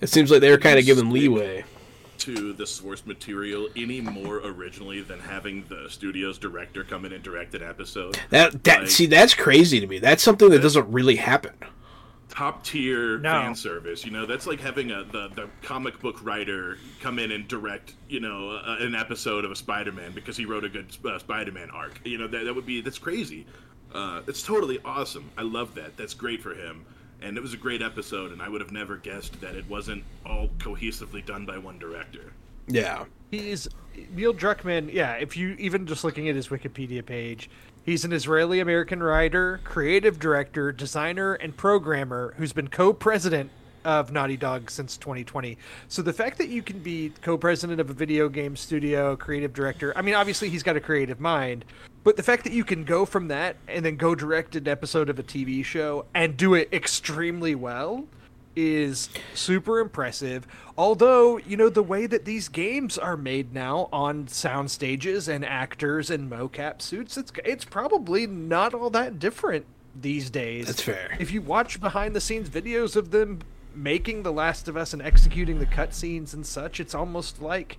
it 0.00 0.08
seems 0.08 0.30
like 0.30 0.40
they 0.40 0.50
were 0.50 0.58
kind 0.58 0.78
of 0.78 0.86
given 0.86 1.10
leeway. 1.10 1.64
To 2.24 2.52
the 2.52 2.66
source 2.66 3.04
material 3.06 3.68
any 3.76 4.00
more 4.00 4.38
originally 4.38 5.02
than 5.02 5.18
having 5.20 5.64
the 5.68 5.88
studio's 5.88 6.38
director 6.38 6.84
come 6.84 7.04
in 7.04 7.12
and 7.12 7.22
direct 7.22 7.54
an 7.54 7.62
episode. 7.62 8.18
That 8.30 8.64
that 8.64 8.80
Like- 8.82 8.90
see 8.90 9.06
that's 9.06 9.34
crazy 9.34 9.80
to 9.80 9.86
me. 9.86 9.98
That's 9.98 10.22
something 10.22 10.50
that 10.50 10.60
doesn't 10.62 10.90
really 10.90 11.16
happen. 11.16 11.52
Top 12.30 12.64
tier 12.64 13.18
No. 13.18 13.30
fan 13.30 13.54
service, 13.54 14.04
you 14.04 14.10
know. 14.10 14.26
That's 14.26 14.46
like 14.46 14.58
having 14.60 14.90
a 14.90 15.04
the, 15.04 15.28
the 15.28 15.48
comic 15.62 16.00
book 16.00 16.24
writer 16.24 16.78
come 17.00 17.18
in 17.18 17.30
and 17.30 17.46
direct, 17.46 17.94
you 18.08 18.18
know, 18.20 18.50
a, 18.50 18.78
an 18.80 18.94
episode 18.94 19.44
of 19.44 19.52
a 19.52 19.56
Spider-Man 19.56 20.12
because 20.14 20.36
he 20.36 20.44
wrote 20.44 20.64
a 20.64 20.68
good 20.68 20.86
uh, 21.04 21.18
Spider-Man 21.18 21.70
arc. 21.70 22.00
You 22.04 22.18
know, 22.18 22.26
that, 22.26 22.44
that 22.44 22.54
would 22.54 22.66
be 22.66 22.80
that's 22.80 22.98
crazy. 22.98 23.46
Uh, 23.94 24.22
it's 24.26 24.42
totally 24.42 24.80
awesome. 24.84 25.30
I 25.38 25.42
love 25.42 25.74
that. 25.76 25.96
That's 25.96 26.14
great 26.14 26.42
for 26.42 26.54
him. 26.54 26.84
And 27.24 27.38
it 27.38 27.40
was 27.40 27.54
a 27.54 27.56
great 27.56 27.80
episode, 27.80 28.32
and 28.32 28.42
I 28.42 28.50
would 28.50 28.60
have 28.60 28.70
never 28.70 28.98
guessed 28.98 29.40
that 29.40 29.56
it 29.56 29.66
wasn't 29.66 30.04
all 30.26 30.50
cohesively 30.58 31.24
done 31.24 31.46
by 31.46 31.56
one 31.56 31.78
director. 31.78 32.34
Yeah. 32.66 33.06
he's 33.30 33.66
Neil 34.10 34.34
Druckmann. 34.34 34.92
Yeah, 34.92 35.14
if 35.14 35.34
you 35.34 35.56
even 35.58 35.86
just 35.86 36.04
looking 36.04 36.28
at 36.28 36.36
his 36.36 36.48
Wikipedia 36.48 37.04
page, 37.04 37.48
he's 37.82 38.04
an 38.04 38.12
Israeli 38.12 38.60
American 38.60 39.02
writer, 39.02 39.60
creative 39.64 40.18
director, 40.18 40.70
designer, 40.70 41.32
and 41.34 41.56
programmer 41.56 42.34
who's 42.36 42.52
been 42.52 42.68
co-president 42.68 43.50
of 43.84 44.12
Naughty 44.12 44.36
Dog 44.36 44.70
since 44.70 44.96
2020. 44.96 45.58
So 45.88 46.02
the 46.02 46.12
fact 46.12 46.38
that 46.38 46.48
you 46.48 46.62
can 46.62 46.78
be 46.78 47.12
co-president 47.22 47.80
of 47.80 47.90
a 47.90 47.94
video 47.94 48.28
game 48.28 48.56
studio, 48.56 49.16
creative 49.16 49.52
director, 49.52 49.92
I 49.96 50.02
mean 50.02 50.14
obviously 50.14 50.48
he's 50.48 50.62
got 50.62 50.76
a 50.76 50.80
creative 50.80 51.20
mind, 51.20 51.64
but 52.02 52.16
the 52.16 52.22
fact 52.22 52.44
that 52.44 52.52
you 52.52 52.64
can 52.64 52.84
go 52.84 53.04
from 53.04 53.28
that 53.28 53.56
and 53.68 53.84
then 53.84 53.96
go 53.96 54.14
direct 54.14 54.56
an 54.56 54.68
episode 54.68 55.08
of 55.08 55.18
a 55.18 55.22
TV 55.22 55.64
show 55.64 56.06
and 56.14 56.36
do 56.36 56.54
it 56.54 56.68
extremely 56.72 57.54
well 57.54 58.04
is 58.56 59.08
super 59.34 59.80
impressive. 59.80 60.46
Although, 60.76 61.38
you 61.38 61.56
know, 61.56 61.68
the 61.68 61.82
way 61.82 62.06
that 62.06 62.24
these 62.24 62.48
games 62.48 62.98
are 62.98 63.16
made 63.16 63.52
now 63.52 63.88
on 63.92 64.28
sound 64.28 64.70
stages 64.70 65.28
and 65.28 65.44
actors 65.44 66.10
and 66.10 66.30
mocap 66.30 66.82
suits, 66.82 67.16
it's 67.16 67.32
it's 67.44 67.64
probably 67.64 68.26
not 68.26 68.74
all 68.74 68.90
that 68.90 69.18
different 69.18 69.66
these 70.00 70.30
days. 70.30 70.66
That's 70.66 70.82
fair. 70.82 71.16
If 71.18 71.32
you 71.32 71.40
watch 71.40 71.80
behind 71.80 72.14
the 72.14 72.20
scenes 72.20 72.48
videos 72.48 72.96
of 72.96 73.10
them 73.10 73.40
making 73.74 74.22
The 74.22 74.32
Last 74.32 74.68
of 74.68 74.76
Us 74.76 74.92
and 74.92 75.02
executing 75.02 75.58
the 75.58 75.66
cutscenes 75.66 76.34
and 76.34 76.46
such, 76.46 76.80
it's 76.80 76.94
almost 76.94 77.40
like 77.40 77.78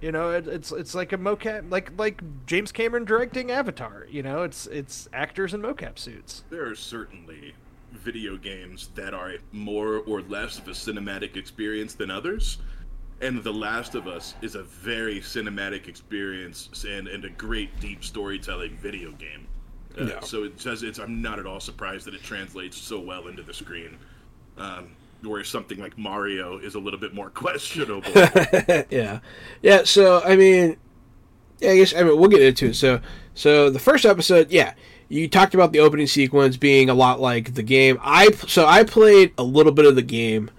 you 0.00 0.12
know, 0.12 0.30
it, 0.30 0.46
it's 0.46 0.72
it's 0.72 0.94
like 0.94 1.12
a 1.12 1.18
mocap, 1.18 1.70
like 1.70 1.90
like 1.96 2.20
James 2.46 2.70
Cameron 2.70 3.04
directing 3.04 3.50
Avatar. 3.50 4.06
You 4.10 4.22
know, 4.22 4.42
it's 4.42 4.66
it's 4.66 5.08
actors 5.12 5.54
in 5.54 5.62
mocap 5.62 5.98
suits. 5.98 6.44
There 6.50 6.66
are 6.68 6.74
certainly 6.74 7.54
video 7.92 8.36
games 8.36 8.90
that 8.94 9.14
are 9.14 9.32
more 9.52 9.98
or 10.06 10.20
less 10.22 10.58
of 10.58 10.68
a 10.68 10.72
cinematic 10.72 11.36
experience 11.36 11.94
than 11.94 12.10
others. 12.10 12.58
And 13.22 13.42
The 13.42 13.52
Last 13.52 13.94
of 13.94 14.06
Us 14.06 14.34
is 14.42 14.54
a 14.54 14.62
very 14.64 15.20
cinematic 15.20 15.88
experience 15.88 16.84
and, 16.86 17.08
and 17.08 17.24
a 17.24 17.30
great 17.30 17.80
deep 17.80 18.04
storytelling 18.04 18.76
video 18.76 19.12
game. 19.12 19.46
Uh, 19.98 20.04
Yeah. 20.04 20.20
So 20.20 20.44
it 20.44 20.60
says 20.60 20.82
it's. 20.82 20.98
I'm 20.98 21.22
not 21.22 21.38
at 21.38 21.46
all 21.46 21.60
surprised 21.60 22.06
that 22.06 22.14
it 22.14 22.22
translates 22.22 22.76
so 22.76 23.00
well 23.00 23.28
into 23.28 23.42
the 23.42 23.54
screen. 23.54 23.96
Um, 24.58 24.95
where 25.22 25.44
something 25.44 25.78
like 25.78 25.96
Mario 25.98 26.58
is 26.58 26.74
a 26.74 26.78
little 26.78 27.00
bit 27.00 27.14
more 27.14 27.30
questionable. 27.34 28.10
yeah, 28.90 29.20
yeah. 29.62 29.84
So 29.84 30.22
I 30.24 30.36
mean, 30.36 30.76
yeah, 31.60 31.70
I 31.70 31.76
guess 31.76 31.94
I 31.94 32.02
mean 32.02 32.18
we'll 32.18 32.30
get 32.30 32.42
into 32.42 32.66
it. 32.66 32.74
So, 32.74 33.00
so 33.34 33.70
the 33.70 33.78
first 33.78 34.04
episode, 34.04 34.50
yeah, 34.50 34.74
you 35.08 35.28
talked 35.28 35.54
about 35.54 35.72
the 35.72 35.80
opening 35.80 36.06
sequence 36.06 36.56
being 36.56 36.90
a 36.90 36.94
lot 36.94 37.20
like 37.20 37.54
the 37.54 37.62
game. 37.62 37.98
I 38.02 38.30
so 38.32 38.66
I 38.66 38.84
played 38.84 39.32
a 39.38 39.42
little 39.42 39.72
bit 39.72 39.86
of 39.86 39.94
the 39.94 40.02
game, 40.02 40.50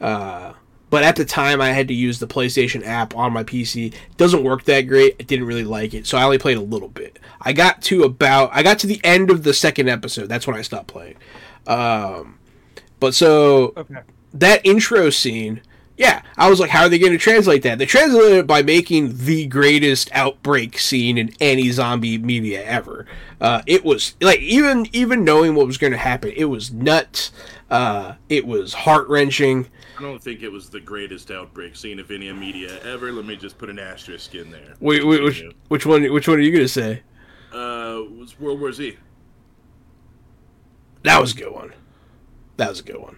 uh, 0.00 0.54
but 0.88 1.02
at 1.02 1.16
the 1.16 1.24
time 1.24 1.60
I 1.60 1.68
had 1.68 1.88
to 1.88 1.94
use 1.94 2.18
the 2.18 2.26
PlayStation 2.26 2.84
app 2.84 3.14
on 3.16 3.32
my 3.32 3.44
PC. 3.44 3.92
It 3.94 4.16
doesn't 4.16 4.42
work 4.42 4.64
that 4.64 4.82
great. 4.82 5.16
I 5.20 5.24
didn't 5.24 5.46
really 5.46 5.64
like 5.64 5.94
it, 5.94 6.06
so 6.06 6.18
I 6.18 6.24
only 6.24 6.38
played 6.38 6.56
a 6.56 6.62
little 6.62 6.88
bit. 6.88 7.18
I 7.40 7.52
got 7.52 7.82
to 7.82 8.04
about 8.04 8.50
I 8.52 8.62
got 8.62 8.78
to 8.80 8.86
the 8.86 9.00
end 9.04 9.30
of 9.30 9.44
the 9.44 9.54
second 9.54 9.88
episode. 9.88 10.28
That's 10.28 10.46
when 10.46 10.56
I 10.56 10.62
stopped 10.62 10.88
playing. 10.88 11.16
Um, 11.66 12.39
but 13.00 13.14
so 13.14 13.72
Okay. 13.76 14.00
that 14.34 14.64
intro 14.64 15.10
scene, 15.10 15.60
yeah, 15.96 16.22
I 16.38 16.48
was 16.48 16.60
like, 16.60 16.70
how 16.70 16.82
are 16.84 16.88
they 16.88 16.98
going 16.98 17.12
to 17.12 17.18
translate 17.18 17.62
that? 17.64 17.78
They 17.78 17.84
translated 17.86 18.38
it 18.38 18.46
by 18.46 18.62
making 18.62 19.18
the 19.18 19.46
greatest 19.46 20.10
outbreak 20.12 20.78
scene 20.78 21.18
in 21.18 21.34
any 21.40 21.70
zombie 21.70 22.16
media 22.16 22.64
ever. 22.64 23.06
Uh, 23.40 23.62
it 23.66 23.84
was 23.84 24.14
like 24.20 24.38
even 24.40 24.86
even 24.92 25.24
knowing 25.24 25.54
what 25.54 25.66
was 25.66 25.76
going 25.78 25.92
to 25.92 25.98
happen, 25.98 26.32
it 26.36 26.44
was 26.46 26.72
nuts. 26.72 27.32
Uh, 27.70 28.14
it 28.28 28.46
was 28.46 28.72
heart 28.74 29.08
wrenching. 29.08 29.68
I 29.98 30.02
don't 30.02 30.22
think 30.22 30.42
it 30.42 30.48
was 30.50 30.70
the 30.70 30.80
greatest 30.80 31.30
outbreak 31.30 31.76
scene 31.76 32.00
of 32.00 32.10
any 32.10 32.32
media 32.32 32.80
ever. 32.82 33.12
Let 33.12 33.26
me 33.26 33.36
just 33.36 33.58
put 33.58 33.68
an 33.68 33.78
asterisk 33.78 34.34
in 34.34 34.50
there. 34.50 34.74
Wait, 34.80 35.06
wait, 35.06 35.22
which, 35.22 35.44
which 35.68 35.84
one? 35.84 36.10
Which 36.10 36.26
one 36.26 36.38
are 36.38 36.40
you 36.40 36.50
going 36.52 36.64
to 36.64 36.68
say? 36.68 37.02
Uh, 37.52 38.00
was 38.18 38.38
World 38.40 38.60
War 38.60 38.72
Z. 38.72 38.96
That 41.02 41.20
was 41.20 41.32
a 41.32 41.36
good 41.36 41.52
one. 41.52 41.72
That 42.60 42.68
was 42.68 42.80
a 42.80 42.82
good 42.82 42.98
one. 42.98 43.16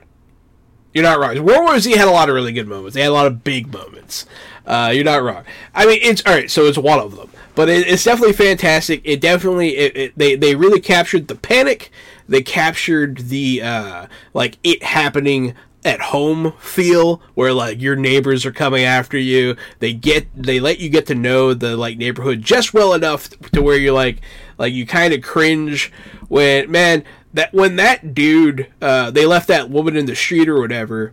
You're 0.94 1.02
not 1.02 1.18
wrong. 1.18 1.34
World 1.42 1.64
War 1.64 1.80
Z 1.80 1.90
had 1.90 2.06
a 2.06 2.12
lot 2.12 2.28
of 2.28 2.34
really 2.36 2.52
good 2.52 2.68
moments. 2.68 2.94
They 2.94 3.00
had 3.00 3.10
a 3.10 3.12
lot 3.12 3.26
of 3.26 3.42
big 3.42 3.72
moments. 3.72 4.24
Uh, 4.64 4.92
you're 4.94 5.02
not 5.02 5.20
wrong. 5.20 5.42
I 5.74 5.84
mean, 5.84 5.98
it's 6.00 6.22
all 6.24 6.32
right. 6.32 6.48
So 6.48 6.66
it's 6.66 6.78
one 6.78 7.00
of 7.00 7.16
them, 7.16 7.28
but 7.56 7.68
it, 7.68 7.88
it's 7.88 8.04
definitely 8.04 8.34
fantastic. 8.34 9.00
It 9.02 9.20
definitely 9.20 9.76
it, 9.76 9.96
it, 9.96 10.12
they 10.16 10.36
they 10.36 10.54
really 10.54 10.78
captured 10.78 11.26
the 11.26 11.34
panic. 11.34 11.90
They 12.28 12.40
captured 12.40 13.18
the 13.18 13.62
uh, 13.62 14.06
like 14.32 14.58
it 14.62 14.84
happening 14.84 15.54
at 15.84 16.00
home 16.00 16.52
feel 16.60 17.20
where 17.34 17.52
like 17.52 17.80
your 17.80 17.96
neighbors 17.96 18.46
are 18.46 18.52
coming 18.52 18.84
after 18.84 19.18
you 19.18 19.56
they 19.80 19.92
get 19.92 20.28
they 20.40 20.60
let 20.60 20.78
you 20.78 20.88
get 20.88 21.06
to 21.06 21.14
know 21.14 21.52
the 21.52 21.76
like 21.76 21.98
neighborhood 21.98 22.40
just 22.40 22.72
well 22.72 22.94
enough 22.94 23.28
to 23.50 23.60
where 23.60 23.76
you're 23.76 23.92
like 23.92 24.20
like 24.58 24.72
you 24.72 24.86
kind 24.86 25.12
of 25.12 25.20
cringe 25.22 25.90
when 26.28 26.70
man 26.70 27.02
that 27.34 27.52
when 27.52 27.76
that 27.76 28.14
dude 28.14 28.66
uh 28.80 29.10
they 29.10 29.26
left 29.26 29.48
that 29.48 29.70
woman 29.70 29.96
in 29.96 30.06
the 30.06 30.14
street 30.16 30.48
or 30.48 30.60
whatever 30.60 31.12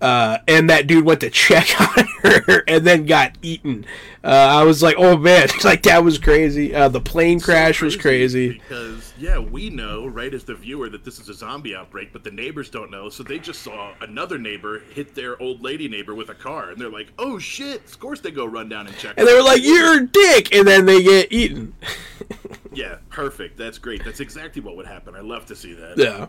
uh, 0.00 0.38
and 0.46 0.70
that 0.70 0.86
dude 0.86 1.04
went 1.04 1.20
to 1.20 1.30
check 1.30 1.68
on 1.98 2.06
her 2.22 2.64
and 2.68 2.86
then 2.86 3.04
got 3.06 3.36
eaten. 3.42 3.84
Uh, 4.22 4.28
I 4.28 4.64
was 4.64 4.82
like, 4.82 4.96
oh 4.98 5.16
man, 5.16 5.48
like 5.64 5.82
that 5.84 6.04
was 6.04 6.18
crazy. 6.18 6.74
Uh, 6.74 6.88
the 6.88 7.00
plane 7.00 7.40
crash 7.40 7.80
was 7.82 7.96
crazy. 7.96 8.54
because 8.54 9.12
yeah, 9.18 9.38
we 9.38 9.70
know 9.70 10.06
right 10.06 10.32
as 10.32 10.44
the 10.44 10.54
viewer 10.54 10.88
that 10.90 11.04
this 11.04 11.18
is 11.18 11.28
a 11.28 11.34
zombie 11.34 11.74
outbreak, 11.74 12.12
but 12.12 12.24
the 12.24 12.30
neighbors 12.30 12.70
don't 12.70 12.90
know. 12.90 13.08
So 13.08 13.22
they 13.22 13.38
just 13.38 13.62
saw 13.62 13.92
another 14.00 14.38
neighbor 14.38 14.80
hit 14.92 15.14
their 15.14 15.40
old 15.42 15.62
lady 15.62 15.88
neighbor 15.88 16.14
with 16.14 16.28
a 16.28 16.34
car, 16.34 16.70
and 16.70 16.80
they're 16.80 16.90
like, 16.90 17.12
"Oh 17.18 17.38
shit!" 17.38 17.84
Of 17.86 17.98
course 17.98 18.20
they 18.20 18.30
go 18.30 18.44
run 18.44 18.68
down 18.68 18.86
and 18.86 18.96
check. 18.98 19.14
And 19.16 19.26
they 19.26 19.34
were 19.34 19.42
like, 19.42 19.62
"You're 19.62 20.02
a 20.02 20.06
dick," 20.06 20.54
and 20.54 20.66
then 20.66 20.86
they 20.86 21.02
get 21.02 21.32
eaten. 21.32 21.74
"Yeah, 22.72 22.98
perfect. 23.08 23.56
That's 23.56 23.78
great. 23.78 24.04
That's 24.04 24.20
exactly 24.20 24.62
what 24.62 24.76
would 24.76 24.86
happen. 24.86 25.14
I 25.14 25.20
love 25.20 25.46
to 25.46 25.56
see 25.56 25.72
that." 25.74 25.98
Yeah, 25.98 26.26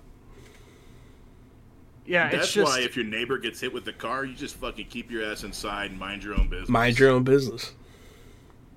Yeah, 2.09 2.29
That's 2.31 2.45
it's 2.45 2.53
just 2.53 2.71
why 2.71 2.79
if 2.81 2.95
your 2.95 3.05
neighbor 3.05 3.37
gets 3.37 3.61
hit 3.61 3.71
with 3.71 3.85
the 3.85 3.93
car, 3.93 4.25
you 4.25 4.33
just 4.33 4.55
fucking 4.55 4.87
keep 4.87 5.11
your 5.11 5.23
ass 5.31 5.43
inside 5.43 5.91
and 5.91 5.99
mind 5.99 6.23
your 6.23 6.33
own 6.33 6.47
business. 6.49 6.67
mind 6.67 6.97
your 6.97 7.11
own 7.11 7.23
business. 7.23 7.73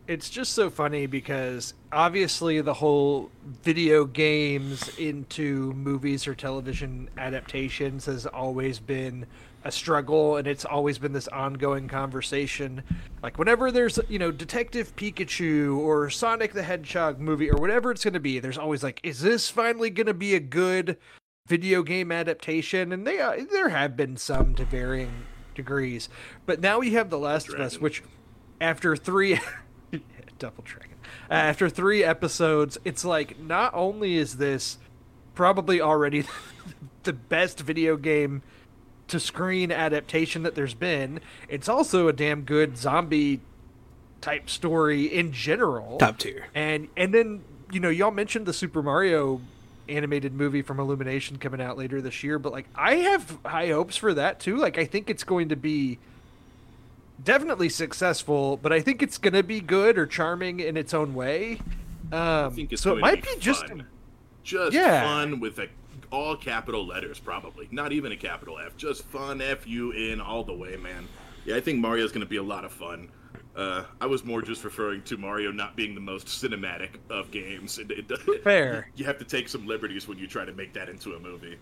it's 0.07 0.29
just 0.29 0.53
so 0.53 0.69
funny 0.69 1.07
because 1.07 1.73
obviously 1.93 2.61
the 2.61 2.75
whole 2.75 3.31
video 3.63 4.05
games 4.05 4.89
into 4.99 5.73
movies 5.73 6.27
or 6.27 6.35
television 6.35 7.09
adaptations 7.17 8.05
has 8.05 8.27
always 8.27 8.79
been 8.79 9.25
a 9.65 9.71
struggle 9.73 10.37
and 10.37 10.47
it's 10.49 10.65
always 10.65 10.99
been 10.99 11.13
this 11.13 11.29
ongoing 11.29 11.87
conversation 11.87 12.83
like 13.23 13.39
whenever 13.39 13.71
there's 13.71 13.99
you 14.09 14.19
know 14.19 14.33
detective 14.33 14.95
pikachu 14.97 15.79
or 15.79 16.11
sonic 16.11 16.53
the 16.53 16.65
hedgehog 16.65 17.21
movie 17.21 17.49
or 17.49 17.57
whatever 17.61 17.93
it's 17.93 18.03
going 18.03 18.13
to 18.13 18.19
be 18.21 18.41
there's 18.41 18.59
always 18.59 18.83
like 18.83 18.99
is 19.05 19.21
this 19.21 19.49
finally 19.49 19.89
going 19.89 20.09
to 20.09 20.13
be 20.15 20.35
a 20.35 20.41
good 20.41 20.97
video 21.47 21.83
game 21.83 22.13
adaptation 22.13 22.93
and 22.93 23.07
they 23.07 23.21
uh, 23.21 23.37
there 23.51 23.71
have 23.71 23.97
been 23.97 24.17
some 24.17 24.55
to 24.55 24.65
varying 24.65 25.25
degrees. 25.55 26.09
But 26.47 26.61
now 26.61 26.79
we 26.79 26.93
have 26.93 27.11
the 27.11 27.19
last 27.19 27.49
of 27.49 27.61
us 27.61 27.79
which 27.81 28.03
after 28.61 28.97
three 28.97 29.41
double 30.39 30.63
dragon. 30.65 30.97
Uh, 31.31 31.35
after 31.35 31.69
three 31.69 32.05
episodes 32.05 32.79
it's 32.85 33.05
like 33.05 33.39
not 33.41 33.75
only 33.75 34.17
is 34.17 34.37
this 34.37 34.79
probably 35.35 35.81
already 35.81 36.25
the 37.03 37.13
best 37.13 37.61
video 37.61 37.97
game 37.97 38.43
to 39.09 39.19
screen 39.19 39.73
adaptation 39.73 40.45
that 40.45 40.55
there's 40.55 40.75
been 40.75 41.21
it's 41.49 41.69
also 41.69 42.07
a 42.09 42.13
damn 42.13 42.43
good 42.43 42.77
zombie 42.79 43.41
type 44.21 44.49
story 44.49 45.05
in 45.07 45.33
general. 45.33 45.99
Top 45.99 46.19
tier. 46.19 46.47
and 46.55 46.89
and 46.97 47.13
then 47.13 47.43
you 47.73 47.81
know 47.81 47.91
y'all 47.91 48.13
mentioned 48.13 48.47
the 48.47 48.53
super 48.53 48.81
mario 48.83 49.41
animated 49.89 50.33
movie 50.33 50.63
from 50.63 50.79
illumination 50.79 51.37
coming 51.39 51.61
out 51.61 51.77
later 51.77 52.01
this 52.01 52.23
year 52.23 52.39
but 52.39 52.53
like 52.53 52.67
i 52.75 52.97
have 52.97 53.39
high 53.45 53.69
hopes 53.71 53.97
for 53.97 54.15
that 54.15 54.39
too 54.41 54.57
like 54.57 54.79
i 54.79 54.85
think 54.85 55.11
it's 55.11 55.25
going 55.25 55.49
to 55.49 55.57
be 55.57 55.99
definitely 57.25 57.69
successful 57.69 58.57
but 58.57 58.73
i 58.73 58.81
think 58.81 59.03
it's 59.03 59.19
going 59.19 59.35
to 59.35 59.43
be 59.43 59.61
good 59.61 59.99
or 59.99 60.07
charming 60.07 60.61
in 60.61 60.77
its 60.77 60.93
own 60.95 61.15
way 61.15 61.61
um 62.13 62.47
I 62.47 62.51
think 62.51 62.73
it's 62.73 62.83
so 62.83 62.97
it 62.97 63.01
might 63.01 63.23
to 63.23 63.35
be 63.35 63.41
just 63.41 63.67
fun. 63.69 63.87
just 64.43 64.73
Yeah. 64.75 65.03
fun 65.03 65.41
with 65.41 65.59
a, 65.59 65.69
all 66.11 66.37
capital 66.37 66.87
letters, 66.87 67.19
probably 67.19 67.69
not 67.71 67.91
even 67.93 68.13
a 68.13 68.17
capital 68.17 68.59
F. 68.59 68.77
Just 68.77 69.03
fun, 69.05 69.41
F 69.41 69.67
U 69.67 69.93
N 69.93 70.21
all 70.21 70.45
the 70.45 70.53
way, 70.53 70.77
man. 70.77 71.09
Yeah, 71.47 71.57
I 71.57 71.61
think 71.61 71.79
Mario's 71.79 72.13
going 72.13 72.21
to 72.25 72.29
be 72.29 72.37
a 72.37 72.43
lot 72.43 72.67
of 72.67 72.73
fun. 72.73 73.09
Uh, 73.55 73.85
I 74.01 74.07
was 74.07 74.25
more 74.25 74.41
just 74.41 74.65
referring 74.65 75.03
to 75.03 75.17
Mario 75.19 75.53
not 75.53 75.77
being 75.77 75.95
the 75.95 76.01
most 76.01 76.27
cinematic 76.27 76.91
of 77.11 77.31
games. 77.31 77.79
It, 77.79 77.91
it, 77.91 78.43
Fair. 78.45 78.89
You 78.97 79.05
have 79.05 79.19
to 79.19 79.25
take 79.25 79.49
some 79.49 79.67
liberties 79.67 80.09
when 80.09 80.19
you 80.19 80.27
try 80.27 80.45
to 80.45 80.53
make 80.53 80.73
that 80.73 80.89
into 80.89 81.15
a 81.15 81.21
movie. 81.21 81.59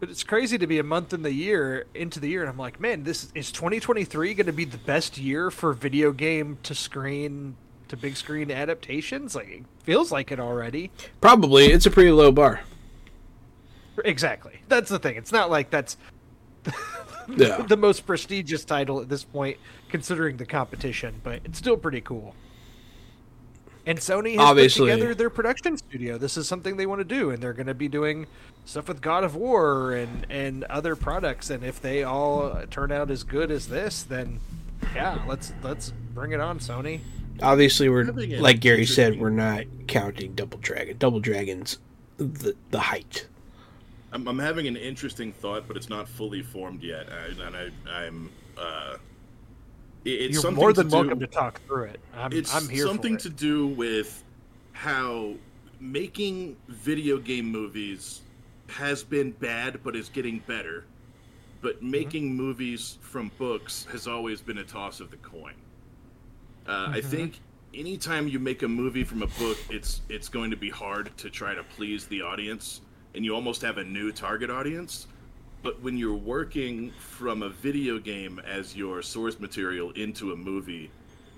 But 0.00 0.10
it's 0.10 0.24
crazy 0.24 0.58
to 0.58 0.66
be 0.66 0.80
a 0.80 0.82
month 0.82 1.12
in 1.14 1.22
the 1.22 1.32
year 1.32 1.86
into 1.94 2.18
the 2.18 2.28
year, 2.28 2.40
and 2.40 2.50
I'm 2.50 2.58
like, 2.58 2.80
man, 2.80 3.04
this 3.04 3.30
is 3.34 3.52
2023 3.52 4.34
going 4.34 4.46
to 4.46 4.52
be 4.52 4.64
the 4.64 4.78
best 4.78 5.16
year 5.16 5.50
for 5.52 5.72
video 5.72 6.10
game 6.10 6.58
to 6.64 6.74
screen 6.74 7.56
to 7.88 7.96
big 7.96 8.16
screen 8.16 8.50
adaptations? 8.50 9.34
Like, 9.34 9.48
it 9.48 9.62
feels 9.84 10.10
like 10.10 10.32
it 10.32 10.40
already. 10.40 10.90
Probably 11.20 11.66
it's 11.66 11.86
a 11.86 11.90
pretty 11.90 12.10
low 12.10 12.32
bar. 12.32 12.60
Exactly. 14.04 14.60
That's 14.68 14.90
the 14.90 14.98
thing. 14.98 15.16
It's 15.16 15.32
not 15.32 15.50
like 15.50 15.70
that's 15.70 15.96
Yeah. 17.28 17.62
the 17.62 17.76
most 17.76 18.06
prestigious 18.06 18.64
title 18.64 19.00
at 19.00 19.08
this 19.08 19.24
point, 19.24 19.56
considering 19.94 20.38
the 20.38 20.44
competition, 20.44 21.20
but 21.22 21.40
it's 21.44 21.56
still 21.56 21.76
pretty 21.76 22.00
cool. 22.00 22.34
And 23.86 23.96
Sony 23.96 24.32
has 24.32 24.40
Obviously. 24.40 24.88
put 24.88 24.94
together 24.96 25.14
their 25.14 25.30
production 25.30 25.76
studio. 25.76 26.18
This 26.18 26.36
is 26.36 26.48
something 26.48 26.76
they 26.76 26.84
want 26.84 26.98
to 26.98 27.04
do, 27.04 27.30
and 27.30 27.40
they're 27.40 27.52
going 27.52 27.68
to 27.68 27.74
be 27.74 27.86
doing 27.86 28.26
stuff 28.64 28.88
with 28.88 29.00
God 29.00 29.22
of 29.22 29.36
War 29.36 29.92
and 29.92 30.26
and 30.28 30.64
other 30.64 30.96
products. 30.96 31.48
And 31.48 31.62
if 31.62 31.80
they 31.80 32.02
all 32.02 32.60
turn 32.72 32.90
out 32.90 33.08
as 33.08 33.22
good 33.22 33.52
as 33.52 33.68
this, 33.68 34.02
then 34.02 34.40
yeah, 34.96 35.22
let's 35.28 35.52
let's 35.62 35.92
bring 36.12 36.32
it 36.32 36.40
on, 36.40 36.58
Sony. 36.58 36.98
Obviously, 37.40 37.88
we're 37.88 38.02
like 38.40 38.58
Gary 38.58 38.86
said, 38.86 39.20
we're 39.20 39.30
not 39.30 39.62
counting 39.86 40.34
Double 40.34 40.58
Dragon. 40.58 40.98
Double 40.98 41.20
Dragon's 41.20 41.78
the 42.16 42.56
the 42.72 42.80
height. 42.80 43.28
I'm, 44.10 44.26
I'm 44.26 44.40
having 44.40 44.66
an 44.66 44.76
interesting 44.76 45.30
thought, 45.32 45.68
but 45.68 45.76
it's 45.76 45.88
not 45.88 46.08
fully 46.08 46.42
formed 46.42 46.82
yet, 46.82 47.06
I, 47.12 47.46
and 47.46 47.56
I, 47.56 47.68
I'm. 48.06 48.32
Uh, 48.58 48.96
it- 48.96 49.00
it's 50.04 50.34
You're 50.34 50.42
something 50.42 50.56
more 50.56 50.72
than 50.72 50.88
to 50.88 50.96
welcome 50.96 51.20
to 51.20 51.26
talk 51.26 51.60
through 51.66 51.84
it. 51.84 52.00
I'm, 52.12 52.32
It's 52.32 52.54
I'm 52.54 52.68
here 52.68 52.86
something 52.86 53.16
to 53.18 53.30
do 53.30 53.68
with 53.68 54.22
how 54.72 55.34
making 55.80 56.56
video 56.68 57.18
game 57.18 57.46
movies 57.46 58.22
has 58.68 59.02
been 59.04 59.32
bad, 59.32 59.82
but 59.82 59.96
is 59.96 60.08
getting 60.08 60.40
better. 60.40 60.84
But 61.60 61.76
Mm-hmm. 61.76 61.90
making 61.90 62.34
movies 62.34 62.98
from 63.00 63.30
books 63.38 63.86
has 63.90 64.06
always 64.06 64.42
been 64.42 64.58
a 64.58 64.64
toss 64.64 65.00
of 65.00 65.10
the 65.10 65.16
coin. 65.16 65.54
Uh, 66.66 66.90
I 66.92 67.00
Mhm. 67.00 67.10
think 67.10 67.40
anytime 67.74 68.28
you 68.28 68.38
make 68.38 68.62
a 68.62 68.68
movie 68.68 69.04
from 69.04 69.22
a 69.22 69.26
book, 69.26 69.58
it's 69.68 70.02
it's 70.08 70.28
going 70.28 70.50
to 70.50 70.56
be 70.56 70.70
hard 70.70 71.16
to 71.18 71.30
try 71.30 71.54
to 71.54 71.64
please 71.64 72.06
the 72.06 72.22
audience, 72.22 72.82
and 73.14 73.24
you 73.24 73.34
almost 73.34 73.62
have 73.62 73.78
a 73.78 73.84
new 73.84 74.12
target 74.12 74.50
audience. 74.50 75.06
But 75.64 75.82
when 75.82 75.96
you're 75.96 76.12
working 76.14 76.90
from 77.00 77.42
a 77.42 77.48
video 77.48 77.98
game 77.98 78.38
as 78.46 78.76
your 78.76 79.00
source 79.00 79.40
material 79.40 79.90
into 79.92 80.32
a 80.32 80.36
movie, 80.36 80.90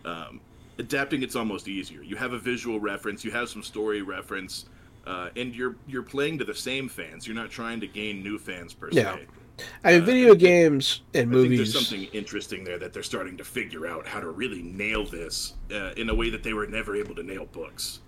um, 0.05 0.41
adapting 0.79 1.23
it's 1.23 1.37
almost 1.37 1.69
easier. 1.69 2.03
You 2.03 2.17
have 2.17 2.33
a 2.33 2.39
visual 2.39 2.81
reference, 2.81 3.25
you 3.25 3.31
have 3.31 3.49
some 3.49 3.63
story 3.63 4.03
reference, 4.03 4.67
uh, 5.07 5.29
and 5.37 5.55
you're 5.55 5.77
you're 5.87 6.03
playing 6.03 6.39
to 6.39 6.45
the 6.45 6.55
same 6.57 6.89
fans. 6.89 7.25
You're 7.25 7.37
not 7.37 7.51
trying 7.51 7.81
to 7.81 7.87
gain 7.87 8.25
new 8.25 8.37
fans 8.37 8.75
per 8.75 8.91
Yeah. 8.91 9.15
se. 9.15 9.27
I 9.85 9.93
mean, 9.93 10.03
Uh, 10.03 10.05
video 10.05 10.35
games 10.35 11.03
and 11.15 11.21
I 11.21 11.23
think 11.23 11.31
movies. 11.31 11.73
there's 11.73 11.87
something 11.89 12.09
interesting 12.13 12.65
there 12.65 12.81
that 12.81 12.93
they're 12.93 13.05
starting 13.05 13.37
to 13.37 13.45
figure 13.45 13.87
out 13.87 14.09
how 14.09 14.19
to 14.19 14.29
really 14.29 14.61
nail 14.63 15.05
this 15.07 15.55
uh, 15.73 15.93
in 15.97 16.11
a 16.11 16.15
way 16.15 16.31
that 16.31 16.43
they 16.43 16.53
were 16.53 16.67
never 16.67 16.97
able 16.97 17.15
to 17.15 17.23
nail 17.23 17.47
books. 17.47 18.01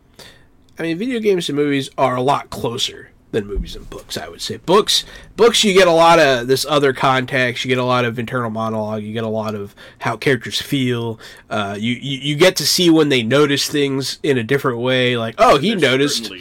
I 0.81 0.83
mean, 0.83 0.99
video 0.99 1.21
games 1.21 1.49
and 1.49 1.55
movies 1.57 1.89
are 1.97 2.16
a 2.16 2.23
lot 2.23 2.51
closer 2.51 3.12
than 3.31 3.47
movies 3.47 3.76
and 3.76 3.89
books. 3.91 4.16
I 4.16 4.29
would 4.29 4.41
say 4.41 4.57
books. 4.57 5.05
Books, 5.37 5.62
you 5.64 5.74
get 5.74 5.87
a 5.89 5.93
lot 5.93 6.18
of 6.18 6.47
this 6.47 6.64
other 6.64 6.93
context. 6.93 7.64
You 7.64 7.68
get 7.68 7.79
a 7.79 7.85
lot 7.85 8.05
of 8.05 8.18
internal 8.18 8.51
monologue. 8.51 9.03
You 9.03 9.12
get 9.12 9.24
a 9.24 9.29
lot 9.29 9.55
of 9.55 9.74
how 9.99 10.16
characters 10.16 10.61
feel. 10.61 11.20
Uh, 11.51 11.76
you, 11.79 11.93
you 11.95 12.18
you 12.20 12.37
get 12.37 12.57
to 12.57 12.66
see 12.66 12.91
when 12.91 13.09
they 13.09 13.22
notice 13.22 13.68
things 13.68 14.18
in 14.22 14.39
a 14.39 14.43
different 14.43 14.79
way. 14.79 15.16
Like, 15.16 15.35
oh, 15.39 15.59
he 15.59 15.70
There's 15.70 15.83
noticed. 15.83 16.33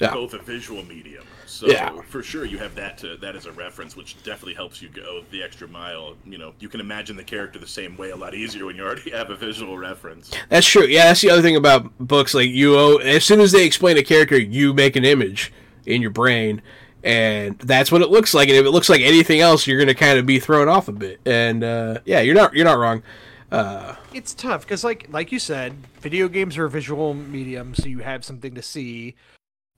Yeah. 0.00 0.12
both 0.12 0.32
a 0.34 0.38
visual 0.38 0.84
medium. 0.84 1.24
So 1.46 1.66
Yeah. 1.66 2.00
for 2.02 2.22
sure 2.22 2.44
you 2.44 2.58
have 2.58 2.76
that 2.76 2.98
to 2.98 3.16
that 3.16 3.34
as 3.34 3.46
a 3.46 3.50
reference, 3.50 3.96
which 3.96 4.22
definitely 4.22 4.54
helps 4.54 4.80
you 4.80 4.88
go 4.90 5.24
the 5.32 5.42
extra 5.42 5.66
mile. 5.66 6.14
You 6.24 6.38
know, 6.38 6.52
you 6.60 6.68
can 6.68 6.78
imagine 6.78 7.16
the 7.16 7.24
character 7.24 7.58
the 7.58 7.66
same 7.66 7.96
way 7.96 8.10
a 8.10 8.16
lot 8.16 8.32
easier 8.32 8.64
when 8.64 8.76
you 8.76 8.84
already 8.84 9.10
have 9.16 9.30
a 9.30 9.34
visual 9.34 9.76
reference. 9.76 10.30
That's 10.50 10.68
true. 10.68 10.84
Yeah, 10.86 11.06
that's 11.06 11.20
the 11.20 11.30
other 11.30 11.42
thing 11.42 11.56
about 11.56 11.90
books. 11.98 12.32
Like 12.32 12.48
you, 12.50 12.78
owe, 12.78 12.98
as 12.98 13.24
soon 13.24 13.40
as 13.40 13.50
they 13.50 13.66
explain 13.66 13.96
a 13.98 14.04
character, 14.04 14.38
you 14.38 14.72
make 14.72 14.94
an 14.94 15.04
image 15.04 15.52
in 15.88 16.02
your 16.02 16.10
brain, 16.10 16.62
and 17.02 17.58
that's 17.58 17.90
what 17.90 18.02
it 18.02 18.10
looks 18.10 18.34
like. 18.34 18.48
And 18.48 18.56
if 18.56 18.66
it 18.66 18.70
looks 18.70 18.88
like 18.88 19.00
anything 19.00 19.40
else, 19.40 19.66
you're 19.66 19.78
going 19.78 19.88
to 19.88 19.94
kind 19.94 20.18
of 20.18 20.26
be 20.26 20.38
thrown 20.38 20.68
off 20.68 20.88
a 20.88 20.92
bit. 20.92 21.20
And 21.26 21.64
uh, 21.64 21.98
yeah, 22.04 22.20
you're 22.20 22.34
not 22.34 22.54
you're 22.54 22.64
not 22.64 22.78
wrong. 22.78 23.02
Uh, 23.50 23.96
It's 24.12 24.34
tough 24.34 24.62
because, 24.62 24.84
like, 24.84 25.06
like 25.10 25.32
you 25.32 25.38
said, 25.38 25.72
video 26.00 26.28
games 26.28 26.58
are 26.58 26.66
a 26.66 26.70
visual 26.70 27.14
medium, 27.14 27.74
so 27.74 27.86
you 27.86 28.00
have 28.00 28.24
something 28.24 28.54
to 28.54 28.62
see. 28.62 29.14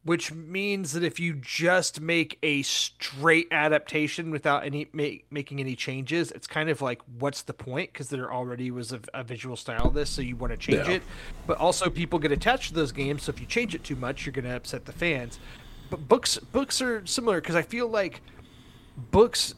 Which 0.02 0.32
means 0.32 0.92
that 0.92 1.04
if 1.04 1.20
you 1.20 1.34
just 1.34 2.00
make 2.00 2.38
a 2.42 2.62
straight 2.62 3.48
adaptation 3.50 4.30
without 4.30 4.64
any 4.64 4.88
make, 4.94 5.26
making 5.30 5.60
any 5.60 5.76
changes, 5.76 6.32
it's 6.32 6.46
kind 6.46 6.70
of 6.70 6.80
like, 6.80 7.02
what's 7.18 7.42
the 7.42 7.52
point? 7.52 7.92
Because 7.92 8.08
there 8.08 8.32
already 8.32 8.70
was 8.70 8.92
a, 8.92 9.00
a 9.12 9.22
visual 9.22 9.56
style 9.56 9.88
of 9.88 9.92
this, 9.94 10.08
so 10.08 10.22
you 10.22 10.36
want 10.36 10.52
to 10.52 10.56
change 10.56 10.88
Yeah. 10.88 10.94
it. 10.94 11.02
But 11.46 11.58
also, 11.58 11.90
people 11.90 12.18
get 12.18 12.32
attached 12.32 12.68
to 12.68 12.74
those 12.74 12.92
games, 12.92 13.24
so 13.24 13.30
if 13.30 13.40
you 13.40 13.46
change 13.46 13.74
it 13.74 13.84
too 13.84 13.94
much, 13.94 14.24
you're 14.24 14.32
going 14.32 14.46
to 14.46 14.56
upset 14.56 14.86
the 14.86 14.92
fans. 14.92 15.38
But 15.90 16.08
books, 16.08 16.38
books 16.38 16.80
are 16.80 17.04
similar 17.06 17.40
because 17.40 17.56
I 17.56 17.62
feel 17.62 17.88
like 17.88 18.22
books 19.10 19.54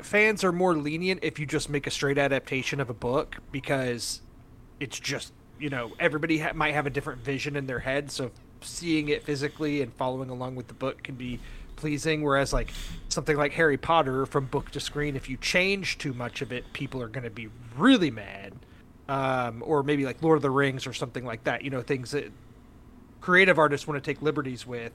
fans 0.00 0.44
are 0.44 0.52
more 0.52 0.76
lenient 0.76 1.20
if 1.22 1.38
you 1.38 1.46
just 1.46 1.68
make 1.68 1.86
a 1.86 1.90
straight 1.90 2.18
adaptation 2.18 2.80
of 2.80 2.90
a 2.90 2.94
book 2.94 3.38
because 3.50 4.20
it's 4.80 4.98
just 4.98 5.32
you 5.58 5.70
know 5.70 5.92
everybody 5.98 6.38
ha- 6.38 6.52
might 6.54 6.74
have 6.74 6.86
a 6.86 6.90
different 6.90 7.20
vision 7.22 7.56
in 7.56 7.66
their 7.66 7.78
head 7.78 8.10
so 8.10 8.30
seeing 8.60 9.08
it 9.08 9.22
physically 9.22 9.82
and 9.82 9.92
following 9.94 10.30
along 10.30 10.54
with 10.54 10.68
the 10.68 10.74
book 10.74 11.02
can 11.02 11.14
be 11.14 11.40
pleasing 11.76 12.22
whereas 12.22 12.52
like 12.52 12.70
something 13.08 13.36
like 13.36 13.52
harry 13.52 13.76
potter 13.76 14.26
from 14.26 14.46
book 14.46 14.70
to 14.70 14.80
screen 14.80 15.16
if 15.16 15.28
you 15.28 15.36
change 15.38 15.98
too 15.98 16.12
much 16.12 16.42
of 16.42 16.52
it 16.52 16.64
people 16.72 17.00
are 17.02 17.08
going 17.08 17.24
to 17.24 17.30
be 17.30 17.48
really 17.76 18.10
mad. 18.10 18.52
Um, 19.08 19.62
or 19.64 19.84
maybe 19.84 20.04
like 20.04 20.20
lord 20.20 20.34
of 20.34 20.42
the 20.42 20.50
rings 20.50 20.84
or 20.84 20.92
something 20.92 21.24
like 21.24 21.44
that 21.44 21.62
you 21.62 21.70
know 21.70 21.80
things 21.80 22.10
that 22.10 22.32
creative 23.20 23.56
artists 23.56 23.86
want 23.86 24.02
to 24.02 24.10
take 24.10 24.20
liberties 24.20 24.66
with 24.66 24.92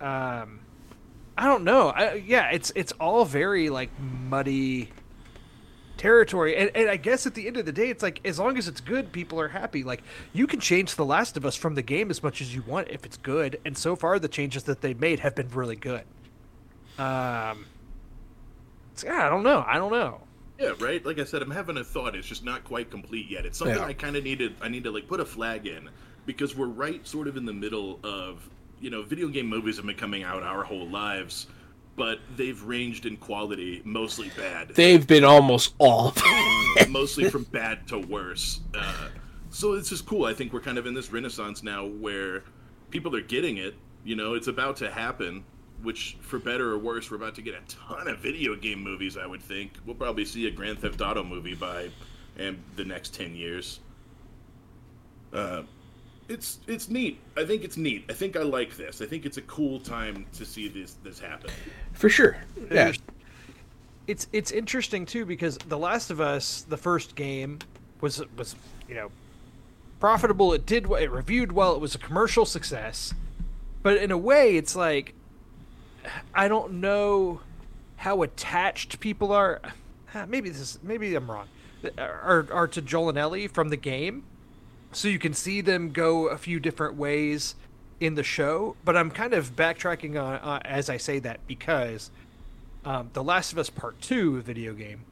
um, 0.00 0.60
I 1.36 1.46
don't 1.46 1.64
know. 1.64 1.88
I, 1.88 2.14
yeah, 2.14 2.50
it's 2.50 2.72
it's 2.74 2.92
all 2.92 3.24
very 3.24 3.70
like 3.70 3.90
muddy 4.00 4.90
territory, 5.96 6.56
and, 6.56 6.70
and 6.74 6.88
I 6.88 6.96
guess 6.96 7.26
at 7.26 7.34
the 7.34 7.46
end 7.46 7.56
of 7.56 7.66
the 7.66 7.72
day, 7.72 7.88
it's 7.88 8.02
like 8.02 8.20
as 8.24 8.38
long 8.38 8.56
as 8.58 8.68
it's 8.68 8.80
good, 8.80 9.12
people 9.12 9.40
are 9.40 9.48
happy. 9.48 9.82
Like 9.82 10.02
you 10.32 10.46
can 10.46 10.60
change 10.60 10.94
The 10.94 11.04
Last 11.04 11.36
of 11.36 11.44
Us 11.44 11.56
from 11.56 11.74
the 11.74 11.82
game 11.82 12.10
as 12.10 12.22
much 12.22 12.40
as 12.40 12.54
you 12.54 12.62
want 12.66 12.88
if 12.90 13.04
it's 13.04 13.16
good, 13.16 13.60
and 13.64 13.76
so 13.76 13.96
far 13.96 14.18
the 14.18 14.28
changes 14.28 14.64
that 14.64 14.80
they 14.80 14.94
made 14.94 15.20
have 15.20 15.34
been 15.34 15.48
really 15.50 15.76
good. 15.76 16.02
Um, 16.98 17.66
so, 18.94 19.08
yeah, 19.08 19.26
I 19.26 19.28
don't 19.28 19.42
know. 19.42 19.64
I 19.66 19.78
don't 19.78 19.90
know. 19.90 20.20
Yeah, 20.58 20.72
right. 20.78 21.04
Like 21.04 21.18
I 21.18 21.24
said, 21.24 21.42
I'm 21.42 21.50
having 21.50 21.76
a 21.78 21.84
thought. 21.84 22.14
It's 22.14 22.28
just 22.28 22.44
not 22.44 22.62
quite 22.62 22.90
complete 22.90 23.28
yet. 23.28 23.44
It's 23.44 23.58
something 23.58 23.76
Yeah. 23.76 23.84
I 23.84 23.92
kind 23.92 24.14
of 24.14 24.22
needed. 24.22 24.54
I 24.60 24.68
need 24.68 24.84
to 24.84 24.92
like 24.92 25.08
put 25.08 25.18
a 25.18 25.24
flag 25.24 25.66
in 25.66 25.90
because 26.26 26.56
we're 26.56 26.68
right, 26.68 27.04
sort 27.06 27.26
of 27.26 27.36
in 27.36 27.44
the 27.44 27.52
middle 27.52 27.98
of 28.04 28.48
you 28.84 28.90
know, 28.90 29.02
video 29.02 29.28
game 29.28 29.46
movies 29.46 29.78
have 29.78 29.86
been 29.86 29.96
coming 29.96 30.24
out 30.24 30.42
our 30.42 30.62
whole 30.62 30.86
lives, 30.86 31.46
but 31.96 32.18
they've 32.36 32.62
ranged 32.64 33.06
in 33.06 33.16
quality, 33.16 33.80
mostly 33.82 34.30
bad. 34.36 34.68
they've 34.74 35.06
been 35.06 35.24
almost 35.24 35.74
all. 35.78 36.12
mostly 36.90 37.30
from 37.30 37.44
bad 37.44 37.88
to 37.88 37.98
worse. 37.98 38.60
Uh, 38.74 39.08
so 39.48 39.74
this 39.74 39.90
is 39.90 40.02
cool. 40.02 40.26
I 40.26 40.34
think 40.34 40.52
we're 40.52 40.60
kind 40.60 40.76
of 40.76 40.84
in 40.84 40.92
this 40.92 41.10
renaissance 41.10 41.62
now 41.62 41.86
where 41.86 42.44
people 42.90 43.16
are 43.16 43.22
getting 43.22 43.56
it. 43.56 43.74
You 44.04 44.16
know, 44.16 44.34
it's 44.34 44.48
about 44.48 44.76
to 44.76 44.90
happen. 44.90 45.44
Which, 45.82 46.18
for 46.20 46.38
better 46.38 46.70
or 46.70 46.78
worse, 46.78 47.10
we're 47.10 47.16
about 47.16 47.34
to 47.36 47.42
get 47.42 47.54
a 47.54 47.60
ton 47.66 48.06
of 48.08 48.18
video 48.18 48.54
game 48.54 48.82
movies. 48.82 49.16
I 49.16 49.26
would 49.26 49.42
think 49.42 49.72
we'll 49.86 49.96
probably 49.96 50.26
see 50.26 50.46
a 50.46 50.50
Grand 50.50 50.78
Theft 50.78 51.00
Auto 51.00 51.24
movie 51.24 51.54
by, 51.54 51.88
and 52.38 52.62
the 52.76 52.84
next 52.84 53.14
ten 53.14 53.34
years. 53.34 53.80
Uh, 55.32 55.62
it's 56.28 56.58
it's 56.66 56.88
neat. 56.88 57.20
I 57.36 57.44
think 57.44 57.64
it's 57.64 57.76
neat. 57.76 58.04
I 58.08 58.12
think 58.12 58.36
I 58.36 58.42
like 58.42 58.76
this. 58.76 59.00
I 59.00 59.06
think 59.06 59.26
it's 59.26 59.36
a 59.36 59.42
cool 59.42 59.80
time 59.80 60.26
to 60.34 60.44
see 60.44 60.68
this 60.68 60.96
this 61.02 61.18
happen. 61.18 61.50
For 61.92 62.08
sure. 62.08 62.36
Yeah. 62.70 62.92
it's 64.06 64.26
it's 64.32 64.50
interesting 64.50 65.06
too 65.06 65.26
because 65.26 65.58
The 65.58 65.78
Last 65.78 66.10
of 66.10 66.20
Us, 66.20 66.62
the 66.62 66.76
first 66.76 67.14
game, 67.14 67.58
was 68.00 68.22
was 68.36 68.56
you 68.88 68.94
know 68.94 69.10
profitable. 70.00 70.52
It 70.52 70.66
did 70.66 70.86
well. 70.86 71.02
It 71.02 71.10
reviewed 71.10 71.52
well. 71.52 71.74
It 71.74 71.80
was 71.80 71.94
a 71.94 71.98
commercial 71.98 72.46
success. 72.46 73.12
But 73.82 73.98
in 73.98 74.10
a 74.10 74.18
way, 74.18 74.56
it's 74.56 74.74
like 74.74 75.14
I 76.34 76.48
don't 76.48 76.74
know 76.80 77.40
how 77.96 78.22
attached 78.22 79.00
people 79.00 79.32
are. 79.32 79.60
Maybe 80.28 80.48
this 80.50 80.78
maybe 80.82 81.14
I'm 81.14 81.30
wrong. 81.30 81.48
Are 81.98 82.46
are 82.50 82.68
to 82.68 82.80
Joel 82.80 83.10
and 83.10 83.18
Ellie 83.18 83.46
from 83.48 83.68
the 83.68 83.76
game, 83.76 84.24
so 84.94 85.08
you 85.08 85.18
can 85.18 85.34
see 85.34 85.60
them 85.60 85.90
go 85.90 86.28
a 86.28 86.38
few 86.38 86.58
different 86.60 86.94
ways 86.96 87.54
in 88.00 88.14
the 88.14 88.22
show. 88.22 88.76
But 88.84 88.96
I'm 88.96 89.10
kind 89.10 89.34
of 89.34 89.54
backtracking 89.56 90.20
on 90.22 90.34
uh, 90.36 90.60
as 90.64 90.88
I 90.90 90.96
say 90.96 91.18
that 91.20 91.40
because 91.46 92.10
um, 92.84 93.10
The 93.12 93.22
Last 93.22 93.52
of 93.52 93.58
Us 93.58 93.70
Part 93.70 94.00
2 94.00 94.42
video 94.42 94.72
game. 94.74 95.04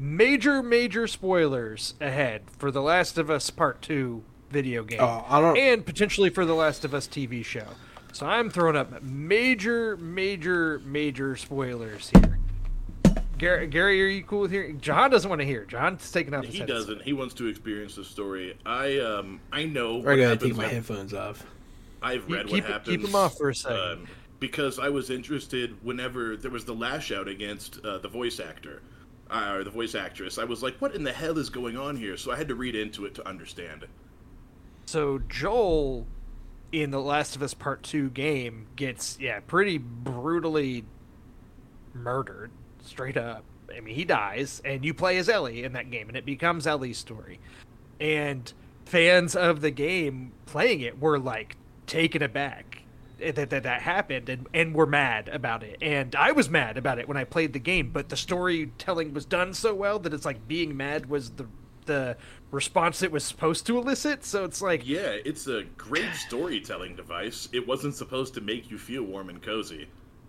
Major, 0.00 0.62
major 0.62 1.06
spoilers 1.08 1.94
ahead 2.00 2.42
for 2.56 2.70
The 2.70 2.82
Last 2.82 3.18
of 3.18 3.30
Us 3.30 3.50
Part 3.50 3.82
2 3.82 4.22
video 4.50 4.84
game. 4.84 5.00
Oh, 5.02 5.24
I 5.28 5.40
don't- 5.40 5.56
And 5.56 5.84
potentially 5.84 6.30
for 6.30 6.44
The 6.44 6.54
Last 6.54 6.84
of 6.84 6.94
Us 6.94 7.06
TV 7.08 7.44
show. 7.44 7.66
So 8.12 8.24
I'm 8.26 8.48
throwing 8.48 8.76
up 8.76 9.02
major, 9.02 9.96
major, 9.96 10.80
major 10.84 11.36
spoilers 11.36 12.10
here. 12.10 12.37
Gary, 13.38 13.66
Gary, 13.68 14.02
are 14.02 14.06
you 14.08 14.22
cool 14.24 14.40
with 14.40 14.50
hearing? 14.50 14.80
John 14.80 15.10
doesn't 15.10 15.28
want 15.28 15.40
to 15.40 15.46
hear. 15.46 15.64
John's 15.64 16.10
taking 16.10 16.34
off 16.34 16.44
his 16.44 16.54
He 16.54 16.60
headset. 16.60 16.76
doesn't. 16.76 17.02
He 17.02 17.12
wants 17.12 17.34
to 17.34 17.46
experience 17.46 17.94
the 17.94 18.04
story. 18.04 18.56
I 18.66 18.98
um 18.98 19.40
I 19.52 19.64
know. 19.64 20.00
I 20.00 20.16
gotta 20.16 20.36
take 20.36 20.56
my 20.56 20.64
when- 20.64 20.70
headphones 20.74 21.14
off. 21.14 21.46
I've 22.02 22.28
read 22.30 22.46
keep 22.46 22.64
what 22.64 22.70
it- 22.70 22.72
happens. 22.72 22.96
keep 22.96 23.06
'em 23.08 23.14
off 23.14 23.36
for 23.36 23.48
a 23.50 23.54
second. 23.54 23.78
um, 23.78 24.06
because 24.40 24.78
I 24.78 24.88
was 24.88 25.10
interested 25.10 25.76
whenever 25.84 26.36
there 26.36 26.50
was 26.50 26.64
the 26.64 26.74
lash 26.74 27.10
out 27.10 27.26
against 27.28 27.84
uh, 27.84 27.98
the 27.98 28.08
voice 28.08 28.38
actor 28.40 28.82
uh, 29.30 29.52
or 29.54 29.64
the 29.64 29.70
voice 29.70 29.94
actress. 29.94 30.38
I 30.38 30.44
was 30.44 30.62
like, 30.62 30.76
"What 30.78 30.94
in 30.94 31.02
the 31.04 31.12
hell 31.12 31.38
is 31.38 31.50
going 31.50 31.76
on 31.76 31.96
here?" 31.96 32.16
So 32.16 32.30
I 32.32 32.36
had 32.36 32.48
to 32.48 32.54
read 32.54 32.74
into 32.76 33.04
it 33.04 33.14
to 33.16 33.26
understand. 33.28 33.86
So 34.86 35.18
Joel 35.28 36.06
in 36.72 36.90
the 36.90 37.00
Last 37.00 37.34
of 37.36 37.42
Us 37.42 37.52
Part 37.54 37.82
2 37.82 38.10
game 38.10 38.66
gets 38.76 39.18
yeah, 39.20 39.40
pretty 39.40 39.78
brutally 39.78 40.84
murdered 41.94 42.50
straight 42.88 43.16
up. 43.16 43.44
I 43.74 43.80
mean, 43.80 43.94
he 43.94 44.04
dies 44.04 44.62
and 44.64 44.84
you 44.84 44.94
play 44.94 45.18
as 45.18 45.28
Ellie 45.28 45.64
in 45.64 45.72
that 45.74 45.90
game 45.90 46.08
and 46.08 46.16
it 46.16 46.24
becomes 46.24 46.66
Ellie's 46.66 46.98
story. 46.98 47.38
And 48.00 48.52
fans 48.84 49.36
of 49.36 49.60
the 49.60 49.70
game 49.70 50.32
playing 50.46 50.80
it 50.80 51.00
were 51.00 51.18
like 51.18 51.56
taken 51.86 52.22
aback 52.22 52.82
that 53.18 53.50
that, 53.50 53.64
that 53.64 53.82
happened 53.82 54.28
and 54.28 54.46
and 54.54 54.74
were 54.74 54.86
mad 54.86 55.28
about 55.28 55.64
it 55.64 55.76
and 55.82 56.14
i 56.14 56.30
was 56.30 56.48
mad 56.48 56.76
about 56.76 56.98
it 56.98 57.08
when 57.08 57.16
i 57.16 57.24
played 57.24 57.52
the 57.52 57.58
game 57.58 57.90
but 57.90 58.08
the 58.10 58.16
storytelling 58.16 59.12
was 59.12 59.24
done 59.24 59.52
so 59.52 59.74
well 59.74 59.98
that 59.98 60.14
it's 60.14 60.24
like 60.24 60.46
being 60.46 60.76
mad 60.76 61.06
was 61.06 61.30
the 61.30 61.46
the 61.86 62.16
response 62.50 63.02
it 63.02 63.10
was 63.10 63.24
supposed 63.24 63.66
to 63.66 63.76
elicit 63.76 64.24
so 64.24 64.44
it's 64.44 64.62
like 64.62 64.86
Yeah, 64.86 65.16
it's 65.24 65.48
a 65.48 65.64
great 65.76 66.14
storytelling 66.14 66.94
device. 66.94 67.48
It 67.52 67.66
wasn't 67.66 67.94
supposed 67.94 68.34
to 68.34 68.40
make 68.40 68.70
you 68.70 68.78
feel 68.78 69.02
warm 69.02 69.28
and 69.28 69.42
cozy. 69.42 69.88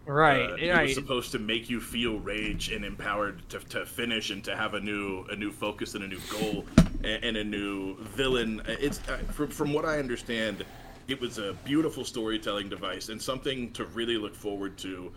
Right 0.09 0.51
Uh, 0.51 0.55
it 0.55 0.69
right 0.71 0.83
was 0.83 0.95
supposed 0.95 1.31
to 1.31 1.39
make 1.39 1.69
you 1.69 1.79
feel 1.79 2.17
rage 2.19 2.71
and 2.71 2.83
empowered 2.83 3.47
to, 3.49 3.59
to 3.59 3.85
finish 3.85 4.29
and 4.31 4.43
to 4.43 4.55
have 4.55 4.73
a 4.73 4.79
new 4.79 5.25
a 5.31 5.35
new 5.35 5.51
focus 5.51 5.95
and 5.95 6.03
a 6.03 6.07
new 6.07 6.19
goal 6.31 6.65
and, 7.03 7.23
and 7.23 7.37
a 7.37 7.43
new 7.43 7.95
villain. 7.99 8.61
It's 8.67 8.99
uh, 9.07 9.17
from 9.31 9.49
from 9.49 9.73
what 9.73 9.85
I 9.85 9.99
understand, 9.99 10.65
it 11.07 11.19
was 11.19 11.37
a 11.37 11.53
beautiful 11.63 12.03
storytelling 12.03 12.69
device 12.69 13.09
and 13.09 13.21
something 13.21 13.71
to 13.73 13.85
really 13.85 14.17
look 14.17 14.35
forward 14.35 14.77
to. 14.79 15.11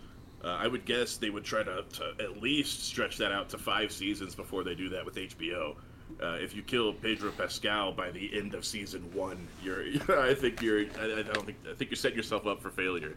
Uh, 0.44 0.58
I 0.60 0.66
would 0.66 0.84
guess 0.84 1.18
they 1.18 1.30
would 1.30 1.44
try 1.44 1.62
to, 1.62 1.84
to 1.84 2.14
at 2.18 2.42
least 2.42 2.84
stretch 2.84 3.16
that 3.18 3.30
out 3.30 3.48
to 3.50 3.58
five 3.58 3.92
seasons 3.92 4.34
before 4.34 4.64
they 4.64 4.74
do 4.74 4.88
that 4.88 5.04
with 5.04 5.14
HBO. 5.14 5.76
Uh, 6.20 6.36
if 6.40 6.54
you 6.54 6.62
kill 6.62 6.92
Pedro 6.92 7.30
Pascal 7.30 7.92
by 7.92 8.10
the 8.10 8.28
end 8.36 8.54
of 8.54 8.64
season 8.64 9.02
one, 9.14 9.46
you're. 9.62 9.82
I 10.18 10.34
think 10.34 10.60
you're. 10.60 10.80
I, 11.00 11.20
I 11.20 11.22
don't 11.22 11.46
think. 11.46 11.58
I 11.70 11.74
think 11.74 11.90
you're 11.90 11.96
setting 11.96 12.16
yourself 12.16 12.46
up 12.46 12.60
for 12.60 12.70
failure. 12.70 13.16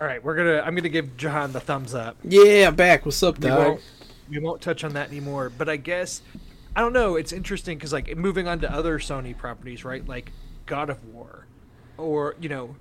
All 0.00 0.06
right 0.06 0.22
we're 0.22 0.34
gonna 0.34 0.60
i'm 0.64 0.74
gonna 0.74 0.88
give 0.88 1.16
jahan 1.16 1.52
the 1.52 1.60
thumbs 1.60 1.94
up 1.94 2.16
Yeah, 2.24 2.68
I'm 2.68 2.74
back. 2.74 3.04
What's 3.04 3.22
up, 3.22 3.38
we 3.38 3.48
dog? 3.48 3.58
won't 3.58 3.80
we 4.30 4.38
won't 4.38 4.60
touch 4.60 4.84
on 4.84 4.92
that 4.94 5.08
anymore 5.08 5.50
but 5.56 5.68
i 5.68 5.76
guess 5.76 6.22
i 6.74 6.80
don't 6.80 6.92
know 6.92 7.16
it's 7.16 7.32
interesting 7.32 7.76
because 7.78 7.92
like 7.92 8.16
moving 8.16 8.48
on 8.48 8.60
to 8.60 8.72
other 8.72 8.98
sony 8.98 9.36
properties 9.36 9.84
right 9.84 10.06
like 10.08 10.32
god 10.66 10.88
of 10.90 11.04
war 11.12 11.46
or 11.98 12.34
you 12.40 12.48
know 12.48 12.74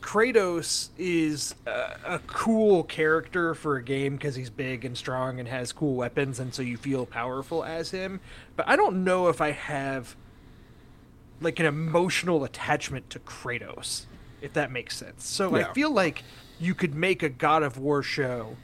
kratos 0.00 0.88
is 0.98 1.54
a, 1.66 1.96
a 2.06 2.18
cool 2.26 2.82
character 2.84 3.54
for 3.54 3.76
a 3.76 3.82
game 3.82 4.16
because 4.16 4.34
he's 4.34 4.50
big 4.50 4.84
and 4.84 4.96
strong 4.96 5.38
and 5.40 5.48
has 5.48 5.72
cool 5.72 5.94
weapons 5.94 6.38
and 6.40 6.54
so 6.54 6.62
you 6.62 6.76
feel 6.76 7.04
powerful 7.06 7.64
as 7.64 7.90
him 7.90 8.20
but 8.56 8.66
i 8.68 8.76
don't 8.76 9.02
know 9.02 9.28
if 9.28 9.40
i 9.40 9.50
have 9.50 10.14
like 11.40 11.58
an 11.58 11.66
emotional 11.66 12.44
attachment 12.44 13.08
to 13.10 13.18
kratos 13.18 14.04
if 14.44 14.52
that 14.52 14.70
makes 14.70 14.96
sense 14.96 15.26
so 15.26 15.56
Yeah. 15.56 15.68
i 15.68 15.72
feel 15.72 15.90
like 15.90 16.22
you 16.60 16.74
could 16.74 16.94
make 16.94 17.22
a 17.22 17.28
god 17.28 17.62
of 17.62 17.78
war 17.78 18.02
show 18.02 18.56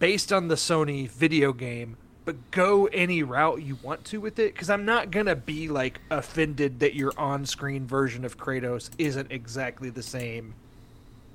based 0.00 0.32
on 0.32 0.48
the 0.48 0.54
Sony 0.56 1.08
video 1.08 1.52
game, 1.52 1.96
but 2.24 2.50
go 2.50 2.86
any 2.86 3.22
route 3.22 3.62
you 3.62 3.78
want 3.82 4.04
to 4.06 4.20
with 4.20 4.38
it. 4.38 4.54
Because 4.54 4.68
I'm 4.70 4.84
not 4.84 5.10
gonna 5.10 5.36
be 5.36 5.68
like 5.68 6.00
offended 6.10 6.80
that 6.80 6.94
your 6.94 7.12
on-screen 7.16 7.86
version 7.86 8.24
of 8.24 8.36
Kratos 8.36 8.90
isn't 8.98 9.30
exactly 9.30 9.90
the 9.90 10.02
same 10.02 10.54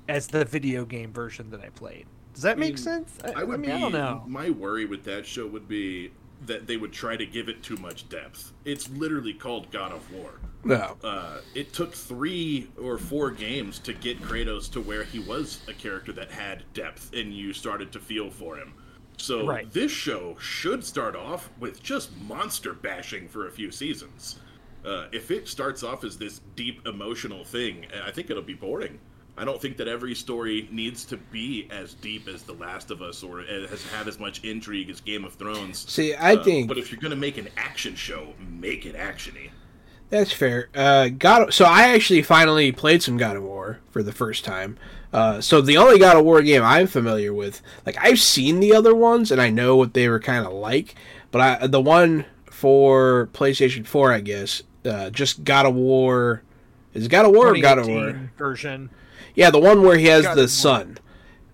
as 0.08 0.26
the 0.26 0.44
video 0.44 0.84
game 0.84 1.12
version 1.12 1.50
that 1.50 1.60
I 1.60 1.70
played. 1.70 2.06
Does 2.34 2.42
that 2.42 2.58
make 2.58 2.74
mean, 2.74 2.76
sense? 2.76 3.18
I 3.34 3.44
would 3.44 3.60
mean, 3.60 3.70
be. 3.70 3.76
I 3.76 3.80
don't 3.80 3.92
know. 3.92 4.24
My 4.26 4.50
worry 4.50 4.84
with 4.84 5.04
that 5.04 5.24
show 5.24 5.46
would 5.46 5.68
be 5.68 6.10
that 6.44 6.66
they 6.66 6.76
would 6.76 6.92
try 6.92 7.16
to 7.16 7.26
give 7.26 7.48
it 7.48 7.62
too 7.62 7.76
much 7.76 8.08
depth. 8.08 8.52
It's 8.64 8.88
literally 8.90 9.32
called 9.32 9.70
God 9.70 9.92
of 9.92 10.12
War. 10.12 10.32
No. 10.64 10.96
Uh, 11.02 11.38
it 11.54 11.72
took 11.72 11.94
three 11.94 12.68
or 12.80 12.98
four 12.98 13.30
games 13.30 13.78
to 13.80 13.92
get 13.92 14.20
Kratos 14.20 14.70
to 14.72 14.80
where 14.80 15.04
he 15.04 15.18
was 15.20 15.60
a 15.68 15.72
character 15.72 16.12
that 16.12 16.30
had 16.30 16.64
depth, 16.74 17.12
and 17.14 17.32
you 17.32 17.52
started 17.52 17.92
to 17.92 18.00
feel 18.00 18.30
for 18.30 18.56
him. 18.56 18.74
So 19.16 19.46
Right. 19.46 19.72
this 19.72 19.92
show 19.92 20.36
should 20.38 20.84
start 20.84 21.16
off 21.16 21.48
with 21.58 21.82
just 21.82 22.14
monster 22.18 22.74
bashing 22.74 23.28
for 23.28 23.46
a 23.46 23.50
few 23.52 23.70
seasons. 23.70 24.40
Uh, 24.84 25.06
if 25.12 25.30
it 25.30 25.48
starts 25.48 25.82
off 25.82 26.04
as 26.04 26.18
this 26.18 26.40
deep 26.54 26.86
emotional 26.86 27.44
thing, 27.44 27.86
I 28.04 28.10
think 28.10 28.30
it'll 28.30 28.42
be 28.42 28.54
boring. 28.54 28.98
I 29.38 29.44
don't 29.44 29.60
think 29.60 29.76
that 29.76 29.86
every 29.88 30.14
story 30.14 30.68
needs 30.72 31.04
to 31.06 31.16
be 31.16 31.68
as 31.70 31.92
deep 31.94 32.26
as 32.26 32.42
The 32.42 32.54
Last 32.54 32.90
of 32.90 33.02
Us 33.02 33.22
or 33.22 33.42
has 33.42 33.84
have 33.88 34.08
as 34.08 34.18
much 34.18 34.42
intrigue 34.44 34.88
as 34.90 35.00
Game 35.00 35.24
of 35.24 35.34
Thrones. 35.34 35.84
See, 35.90 36.14
I 36.14 36.34
Uh, 36.34 36.42
think 36.44 36.68
But 36.68 36.78
if 36.78 36.90
you're 36.90 37.00
gonna 37.00 37.16
make 37.16 37.36
an 37.36 37.48
action 37.56 37.94
show, 37.94 38.34
make 38.48 38.86
it 38.86 38.96
actiony. 38.96 39.50
That's 40.08 40.32
fair. 40.32 40.68
Uh, 40.74 41.08
God. 41.08 41.52
So 41.52 41.64
I 41.64 41.88
actually 41.94 42.22
finally 42.22 42.70
played 42.72 43.02
some 43.02 43.16
God 43.16 43.36
of 43.36 43.42
War 43.42 43.80
for 43.90 44.02
the 44.02 44.12
first 44.12 44.44
time. 44.44 44.78
Uh, 45.12 45.40
so 45.40 45.60
the 45.60 45.76
only 45.76 45.98
God 45.98 46.16
of 46.16 46.24
War 46.24 46.42
game 46.42 46.62
I'm 46.62 46.86
familiar 46.86 47.34
with, 47.34 47.60
like 47.84 47.96
I've 48.00 48.20
seen 48.20 48.60
the 48.60 48.72
other 48.72 48.94
ones 48.94 49.30
and 49.32 49.40
I 49.40 49.50
know 49.50 49.76
what 49.76 49.94
they 49.94 50.08
were 50.08 50.20
kind 50.20 50.46
of 50.46 50.52
like, 50.52 50.94
but 51.30 51.40
I 51.40 51.66
the 51.66 51.80
one 51.80 52.24
for 52.50 53.28
PlayStation 53.34 53.86
4, 53.86 54.12
I 54.12 54.20
guess, 54.20 54.62
uh, 54.84 55.10
just 55.10 55.44
God 55.44 55.66
of 55.66 55.74
War. 55.74 56.42
Is 56.94 57.06
it 57.06 57.08
God 57.10 57.26
of 57.26 57.32
War 57.32 57.48
or 57.48 57.58
God 57.58 57.78
of 57.78 57.88
War? 57.88 58.30
version. 58.38 58.90
Yeah, 59.36 59.50
the 59.50 59.58
one 59.60 59.82
where 59.82 59.96
he 59.98 60.06
has 60.06 60.24
God 60.24 60.34
the 60.36 60.48
son. 60.48 60.98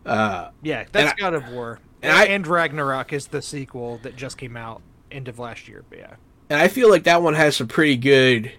Uh, 0.07 0.49
Yeah, 0.63 0.85
that's 0.91 1.13
I- 1.13 1.17
God 1.17 1.35
of 1.35 1.49
War. 1.51 1.81
and 2.03 2.13
And, 2.29 2.47
Ragnarok 2.47 3.13
is 3.13 3.27
the 3.27 3.43
sequel 3.43 3.99
that 4.03 4.17
just 4.17 4.39
came 4.39 4.57
out 4.57 4.81
end 5.11 5.29
of 5.29 5.39
last 5.39 5.69
year. 5.69 5.85
But 5.91 5.99
yeah, 5.99 6.15
and 6.49 6.59
I 6.61 6.69
feel 6.69 6.89
like 6.89 7.05
that 7.05 7.23
one 7.23 7.35
has 7.35 7.57
some 7.57 7.69
pretty 7.69 7.97
good, 7.97 8.53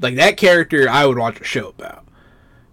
like 0.00 0.16
that 0.16 0.36
character 0.36 0.88
I 0.88 1.06
would 1.06 1.18
watch 1.18 1.40
a 1.40 1.44
show 1.44 1.68
about. 1.68 2.04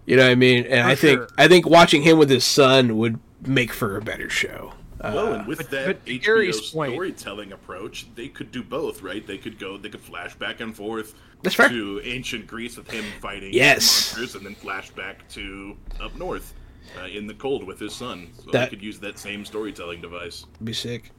You 0.06 0.16
know 0.16 0.24
what 0.24 0.32
I 0.32 0.34
mean? 0.36 0.64
And 0.64 0.82
For 0.84 0.88
I 0.88 0.94
think 0.94 1.18
sure. 1.20 1.28
I 1.38 1.48
think 1.48 1.66
watching 1.68 2.02
him 2.02 2.18
with 2.18 2.30
his 2.30 2.44
son 2.44 2.96
would 2.96 3.20
make 3.46 3.72
for 3.72 3.96
a 3.96 4.02
better 4.02 4.28
show. 4.30 4.72
Well, 5.02 5.32
and 5.34 5.46
with 5.46 5.58
but- 5.58 5.70
that 5.70 5.86
but 5.86 6.06
to 6.06 6.12
HBO 6.18 6.24
Gary's 6.24 6.70
point- 6.70 6.92
storytelling 6.94 7.52
approach, 7.52 8.06
they 8.16 8.28
could 8.28 8.50
do 8.50 8.62
both, 8.64 9.00
right? 9.02 9.24
They 9.24 9.38
could 9.38 9.58
go, 9.58 9.76
they 9.76 9.90
could 9.90 10.00
flash 10.00 10.34
back 10.34 10.60
and 10.60 10.74
forth 10.74 11.14
That's 11.42 11.54
fair. 11.54 11.68
to 11.68 12.00
ancient 12.04 12.46
Greece 12.46 12.76
with 12.76 12.90
him 12.90 13.04
fighting 13.20 13.52
Yes. 13.52 14.12
monsters, 14.16 14.34
and 14.34 14.44
then 14.44 14.54
flash 14.54 14.90
back 14.90 15.28
to 15.30 15.76
up 16.00 16.14
north 16.16 16.52
uh, 17.00 17.06
in 17.06 17.26
the 17.26 17.34
cold 17.34 17.64
with 17.64 17.78
his 17.78 17.94
son. 17.94 18.28
So 18.44 18.50
That- 18.50 18.70
they 18.70 18.76
could 18.76 18.82
use 18.84 18.98
that 19.00 19.18
same 19.18 19.44
storytelling 19.44 20.00
device. 20.00 20.46
Be 20.62 20.72
sick. 20.72 21.10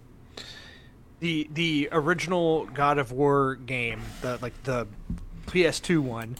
the 1.20 1.50
the 1.54 1.90
original 1.92 2.66
God 2.68 2.98
of 2.98 3.12
War 3.12 3.56
game, 3.56 4.02
the 4.22 4.40
like 4.42 4.62
the 4.64 4.88
PS2 5.48 6.00
one, 6.02 6.38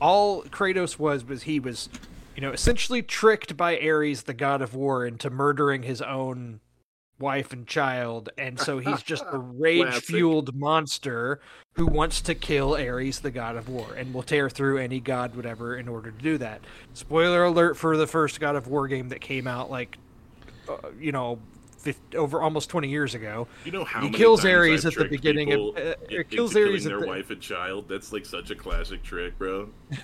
all 0.00 0.42
Kratos 0.44 0.98
was 0.98 1.24
was 1.24 1.42
he 1.42 1.60
was, 1.60 1.88
you 2.34 2.40
know, 2.42 2.50
essentially 2.52 3.02
tricked 3.02 3.56
by 3.56 3.78
Ares, 3.78 4.22
the 4.22 4.32
God 4.34 4.62
of 4.62 4.74
War, 4.74 5.04
into 5.06 5.28
murdering 5.30 5.82
his 5.82 6.00
own 6.00 6.60
wife 7.22 7.54
and 7.54 7.66
child, 7.66 8.28
and 8.36 8.60
so 8.60 8.78
he's 8.78 9.02
just 9.02 9.24
a 9.30 9.38
rage-fueled 9.56 10.54
monster 10.54 11.40
who 11.74 11.86
wants 11.86 12.20
to 12.20 12.34
kill 12.34 12.74
Ares, 12.74 13.20
the 13.20 13.30
God 13.30 13.56
of 13.56 13.68
War, 13.70 13.94
and 13.94 14.12
will 14.12 14.22
tear 14.22 14.50
through 14.50 14.76
any 14.76 15.00
god, 15.00 15.34
whatever, 15.34 15.76
in 15.76 15.88
order 15.88 16.10
to 16.10 16.18
do 16.22 16.36
that. 16.38 16.60
Spoiler 16.92 17.44
alert 17.44 17.78
for 17.78 17.96
the 17.96 18.06
first 18.06 18.38
God 18.40 18.56
of 18.56 18.66
War 18.66 18.86
game 18.88 19.08
that 19.08 19.22
came 19.22 19.46
out, 19.46 19.70
like, 19.70 19.96
uh, 20.68 20.76
you 21.00 21.12
know. 21.12 21.38
50, 21.78 22.16
over 22.16 22.40
almost 22.40 22.70
20 22.70 22.88
years 22.88 23.16
ago 23.16 23.48
You 23.64 23.72
know 23.72 23.82
how 23.82 24.02
He 24.02 24.10
kills 24.10 24.44
Ares 24.44 24.86
I've 24.86 24.92
at 24.92 24.98
the 25.00 25.08
beginning 25.08 25.52
of- 25.52 25.76
uh, 25.76 25.94
it 26.08 26.30
kills 26.30 26.54
Ares 26.54 26.84
their 26.84 27.00
the- 27.00 27.06
wife 27.08 27.30
and 27.30 27.40
child. 27.40 27.88
That's 27.88 28.12
like 28.12 28.24
such 28.24 28.52
a 28.52 28.54
classic 28.54 29.02
trick, 29.02 29.36
bro. 29.36 29.70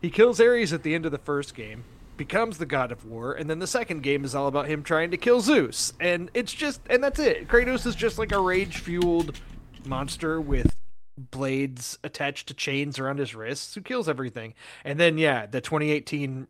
He 0.00 0.10
kills 0.10 0.40
Ares 0.40 0.72
at 0.72 0.82
the 0.82 0.94
end 0.94 1.06
of 1.06 1.12
the 1.12 1.18
first 1.18 1.54
game, 1.54 1.84
becomes 2.20 2.58
the 2.58 2.66
god 2.66 2.92
of 2.92 3.06
war, 3.06 3.32
and 3.32 3.48
then 3.48 3.60
the 3.60 3.66
second 3.66 4.02
game 4.02 4.26
is 4.26 4.34
all 4.34 4.46
about 4.46 4.66
him 4.66 4.82
trying 4.82 5.10
to 5.10 5.16
kill 5.16 5.40
Zeus. 5.40 5.94
And 5.98 6.30
it's 6.34 6.52
just 6.52 6.82
and 6.90 7.02
that's 7.02 7.18
it. 7.18 7.48
Kratos 7.48 7.86
is 7.86 7.94
just 7.94 8.18
like 8.18 8.30
a 8.30 8.38
rage-fueled 8.38 9.40
monster 9.86 10.38
with 10.38 10.76
blades 11.16 11.98
attached 12.04 12.46
to 12.48 12.52
chains 12.52 12.98
around 12.98 13.20
his 13.20 13.34
wrists 13.34 13.74
who 13.74 13.80
kills 13.80 14.06
everything. 14.06 14.52
And 14.84 15.00
then 15.00 15.16
yeah, 15.16 15.46
the 15.46 15.62
2018 15.62 16.46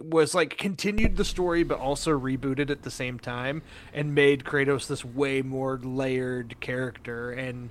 was 0.00 0.34
like 0.34 0.56
continued 0.56 1.18
the 1.18 1.24
story 1.24 1.64
but 1.64 1.78
also 1.78 2.18
rebooted 2.18 2.70
at 2.70 2.80
the 2.80 2.90
same 2.90 3.18
time 3.18 3.60
and 3.92 4.14
made 4.14 4.44
Kratos 4.44 4.86
this 4.86 5.04
way 5.04 5.42
more 5.42 5.78
layered 5.84 6.58
character 6.60 7.30
and 7.30 7.68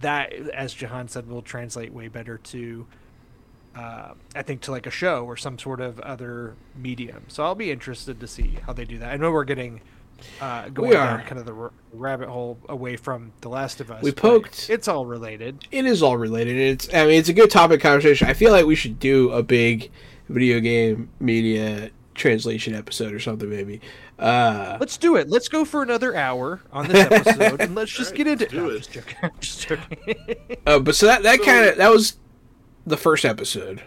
that 0.00 0.32
as 0.32 0.72
Jahan 0.72 1.08
said 1.08 1.28
will 1.28 1.42
translate 1.42 1.92
way 1.92 2.06
better 2.06 2.38
to 2.38 2.86
uh, 3.76 4.14
I 4.34 4.42
think 4.42 4.62
to 4.62 4.70
like 4.70 4.86
a 4.86 4.90
show 4.90 5.24
or 5.24 5.36
some 5.36 5.58
sort 5.58 5.80
of 5.80 6.00
other 6.00 6.54
medium. 6.74 7.24
So 7.28 7.44
I'll 7.44 7.54
be 7.54 7.70
interested 7.70 8.20
to 8.20 8.26
see 8.26 8.58
how 8.66 8.72
they 8.72 8.84
do 8.84 8.98
that. 8.98 9.12
I 9.12 9.16
know 9.16 9.30
we're 9.30 9.44
getting 9.44 9.80
uh, 10.40 10.70
going 10.70 10.92
down 10.92 11.20
are. 11.20 11.22
kind 11.24 11.38
of 11.38 11.44
the 11.44 11.52
r- 11.54 11.72
rabbit 11.92 12.28
hole 12.28 12.58
away 12.70 12.96
from 12.96 13.32
The 13.42 13.50
Last 13.50 13.80
of 13.82 13.90
Us. 13.90 14.02
We 14.02 14.12
poked- 14.12 14.70
It's 14.70 14.88
all 14.88 15.04
related. 15.04 15.66
It 15.70 15.84
is 15.84 16.02
all 16.02 16.16
related. 16.16 16.56
It's 16.56 16.94
I 16.94 17.04
mean 17.06 17.18
it's 17.18 17.28
a 17.28 17.34
good 17.34 17.50
topic 17.50 17.80
conversation. 17.82 18.26
I 18.28 18.32
feel 18.32 18.50
like 18.50 18.64
we 18.64 18.74
should 18.76 18.98
do 18.98 19.30
a 19.32 19.42
big 19.42 19.90
video 20.30 20.58
game 20.60 21.10
media 21.20 21.90
translation 22.14 22.74
episode 22.74 23.12
or 23.12 23.20
something 23.20 23.50
maybe. 23.50 23.82
Uh, 24.18 24.78
Let's 24.80 24.96
do 24.96 25.16
it. 25.16 25.28
Let's 25.28 25.48
go 25.48 25.66
for 25.66 25.82
another 25.82 26.16
hour 26.16 26.62
on 26.72 26.88
this 26.88 27.10
episode, 27.12 27.60
and 27.60 27.74
let's 27.74 27.92
just 27.92 28.12
All 28.12 28.16
get 28.16 28.26
into 28.26 28.44
let's 28.44 28.52
do 28.54 28.58
no, 28.62 28.70
it. 28.70 28.78
Just 28.78 28.92
joking. 28.92 29.30
Just 29.40 29.68
joking. 29.68 30.46
uh, 30.66 30.78
but 30.78 30.96
so 30.96 31.04
that 31.04 31.22
that 31.24 31.40
So- 31.40 31.44
kind 31.44 31.66
of 31.66 31.76
that 31.76 31.90
was 31.90 32.16
the 32.86 32.96
first 32.96 33.24
episode. 33.24 33.82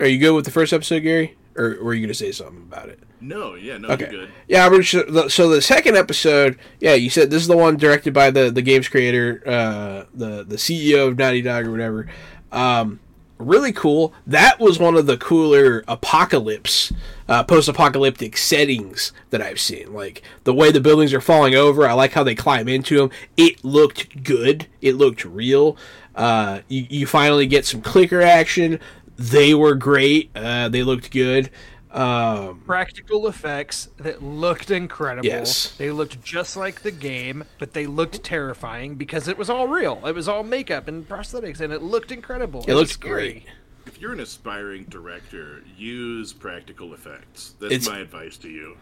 Are 0.00 0.06
you 0.06 0.18
good 0.18 0.32
with 0.34 0.44
the 0.44 0.50
first 0.50 0.72
episode, 0.72 1.00
Gary? 1.00 1.36
Or 1.56 1.76
were 1.82 1.94
you 1.94 2.00
going 2.00 2.08
to 2.08 2.14
say 2.14 2.32
something 2.32 2.64
about 2.70 2.88
it? 2.88 2.98
No, 3.20 3.54
yeah, 3.54 3.78
no, 3.78 3.88
Okay. 3.90 4.10
you're 4.10 4.26
good. 4.26 4.30
Yeah, 4.48 5.28
so 5.28 5.48
the 5.48 5.62
second 5.62 5.96
episode, 5.96 6.58
yeah, 6.80 6.94
you 6.94 7.08
said 7.08 7.30
this 7.30 7.40
is 7.40 7.48
the 7.48 7.56
one 7.56 7.76
directed 7.76 8.12
by 8.12 8.30
the 8.30 8.50
the 8.50 8.60
game's 8.60 8.88
creator, 8.88 9.42
uh, 9.46 10.04
the 10.12 10.44
the 10.44 10.56
CEO 10.56 11.08
of 11.08 11.16
Naughty 11.16 11.40
Dog 11.42 11.66
or 11.66 11.70
whatever. 11.70 12.06
Um, 12.52 13.00
really 13.44 13.72
cool. 13.72 14.12
That 14.26 14.58
was 14.58 14.78
one 14.78 14.96
of 14.96 15.06
the 15.06 15.16
cooler 15.16 15.84
apocalypse, 15.86 16.92
uh, 17.28 17.44
post-apocalyptic 17.44 18.36
settings 18.36 19.12
that 19.30 19.42
I've 19.42 19.60
seen. 19.60 19.92
Like 19.92 20.22
the 20.44 20.54
way 20.54 20.70
the 20.70 20.80
buildings 20.80 21.12
are 21.12 21.20
falling 21.20 21.54
over. 21.54 21.86
I 21.86 21.92
like 21.92 22.12
how 22.12 22.24
they 22.24 22.34
climb 22.34 22.68
into 22.68 22.96
them. 22.96 23.10
It 23.36 23.64
looked 23.64 24.22
good. 24.22 24.66
It 24.80 24.94
looked 24.94 25.24
real. 25.24 25.76
Uh, 26.14 26.60
you, 26.68 26.86
you 26.88 27.06
finally 27.06 27.46
get 27.46 27.66
some 27.66 27.82
clicker 27.82 28.22
action. 28.22 28.80
They 29.16 29.54
were 29.54 29.74
great. 29.74 30.30
Uh, 30.34 30.68
they 30.68 30.82
looked 30.82 31.10
good. 31.10 31.50
Um, 31.94 32.60
practical 32.66 33.26
effects 33.28 33.88
that 33.98 34.22
looked 34.22 34.70
incredible. 34.70 35.26
Yes. 35.26 35.70
They 35.76 35.90
looked 35.90 36.22
just 36.24 36.56
like 36.56 36.82
the 36.82 36.90
game, 36.90 37.44
but 37.58 37.72
they 37.72 37.86
looked 37.86 38.22
terrifying 38.24 38.96
because 38.96 39.28
it 39.28 39.38
was 39.38 39.48
all 39.48 39.68
real. 39.68 40.04
It 40.04 40.14
was 40.14 40.26
all 40.28 40.42
makeup 40.42 40.88
and 40.88 41.08
prosthetics, 41.08 41.60
and 41.60 41.72
it 41.72 41.82
looked 41.82 42.10
incredible. 42.10 42.64
it 42.66 42.74
was 42.74 42.90
looked 42.92 43.00
great. 43.00 43.44
If 43.86 44.00
you're 44.00 44.12
an 44.12 44.20
aspiring 44.20 44.84
director, 44.84 45.62
use 45.76 46.32
practical 46.32 46.94
effects. 46.94 47.54
That's 47.60 47.72
It's- 47.74 47.88
my 47.88 48.00
advice 48.00 48.36
to 48.38 48.48
you. 48.48 48.76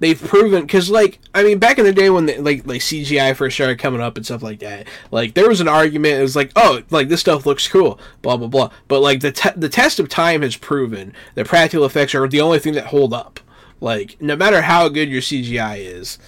They've 0.00 0.20
proven 0.20 0.62
because 0.62 0.90
like 0.90 1.18
i 1.34 1.42
mean 1.42 1.58
back 1.58 1.78
in 1.78 1.84
the 1.84 1.92
day 1.92 2.10
when 2.10 2.26
the, 2.26 2.36
like 2.38 2.66
like 2.66 2.80
cgi 2.80 3.34
first 3.36 3.54
started 3.56 3.78
coming 3.78 4.00
up 4.00 4.16
and 4.16 4.26
stuff 4.26 4.42
like 4.42 4.58
that 4.58 4.86
like 5.10 5.34
there 5.34 5.48
was 5.48 5.60
an 5.60 5.68
argument 5.68 6.18
it 6.18 6.22
was 6.22 6.34
like 6.36 6.50
oh 6.56 6.82
like 6.90 7.08
this 7.08 7.20
stuff 7.20 7.46
looks 7.46 7.66
cool 7.68 7.98
blah 8.22 8.36
blah 8.36 8.48
blah 8.48 8.70
but 8.88 9.00
like 9.00 9.20
the 9.20 9.32
te- 9.32 9.50
the 9.56 9.68
test 9.68 9.98
of 10.00 10.08
time 10.08 10.42
has 10.42 10.56
proven 10.56 11.12
that 11.36 11.46
practical 11.46 11.84
effects 11.86 12.14
are 12.14 12.26
the 12.28 12.40
only 12.40 12.58
thing 12.58 12.74
that 12.74 12.86
hold 12.86 13.14
up 13.14 13.40
like 13.80 14.16
no 14.20 14.34
matter 14.36 14.62
how 14.62 14.88
good 14.88 15.08
your 15.08 15.22
cgi 15.22 15.78
is 15.78 16.18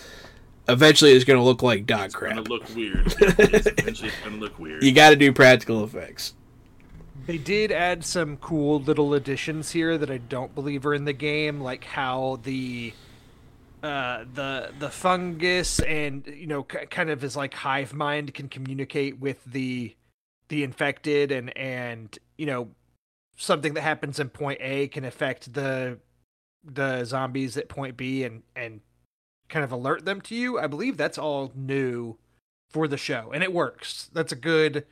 eventually 0.68 1.12
it's 1.12 1.24
going 1.24 1.38
to 1.38 1.44
look 1.44 1.62
like 1.62 1.86
dog 1.86 2.06
It's 2.06 2.14
crap 2.14 2.36
gonna 2.36 2.48
look 2.48 2.74
weird. 2.74 3.06
it's 3.06 3.66
eventually 3.66 4.08
it's 4.08 4.18
gonna 4.24 4.36
look 4.36 4.58
weird. 4.58 4.82
you 4.82 4.92
got 4.92 5.10
to 5.10 5.16
do 5.16 5.32
practical 5.32 5.84
effects 5.84 6.34
They 7.26 7.38
did 7.38 7.70
add 7.72 8.04
some 8.04 8.36
cool 8.38 8.80
little 8.80 9.14
additions 9.14 9.72
here 9.72 9.98
that 9.98 10.10
I 10.10 10.18
don't 10.18 10.54
believe 10.54 10.86
are 10.86 10.94
in 10.94 11.04
the 11.04 11.12
game, 11.12 11.60
like 11.60 11.84
how 11.84 12.38
the 12.44 12.92
uh, 13.82 14.24
the 14.34 14.72
the 14.78 14.90
fungus 14.90 15.80
and 15.80 16.26
you 16.26 16.46
know 16.46 16.62
k- 16.62 16.86
kind 16.86 17.10
of 17.10 17.22
is 17.22 17.36
like 17.36 17.54
hive 17.54 17.92
mind 17.92 18.34
can 18.34 18.48
communicate 18.48 19.18
with 19.18 19.44
the 19.44 19.94
the 20.48 20.62
infected 20.62 21.30
and 21.30 21.56
and 21.56 22.18
you 22.38 22.46
know 22.46 22.68
something 23.36 23.74
that 23.74 23.82
happens 23.82 24.18
in 24.18 24.28
point 24.28 24.58
A 24.62 24.88
can 24.88 25.04
affect 25.04 25.52
the 25.52 25.98
the 26.64 27.04
zombies 27.04 27.56
at 27.56 27.68
point 27.68 27.96
B 27.96 28.24
and 28.24 28.42
and 28.54 28.80
kind 29.48 29.64
of 29.64 29.70
alert 29.70 30.04
them 30.04 30.20
to 30.22 30.34
you. 30.34 30.58
I 30.58 30.66
believe 30.66 30.96
that's 30.96 31.18
all 31.18 31.52
new 31.54 32.16
for 32.70 32.88
the 32.88 32.96
show 32.96 33.30
and 33.32 33.42
it 33.42 33.52
works. 33.52 34.10
That's 34.12 34.32
a 34.32 34.36
good 34.36 34.86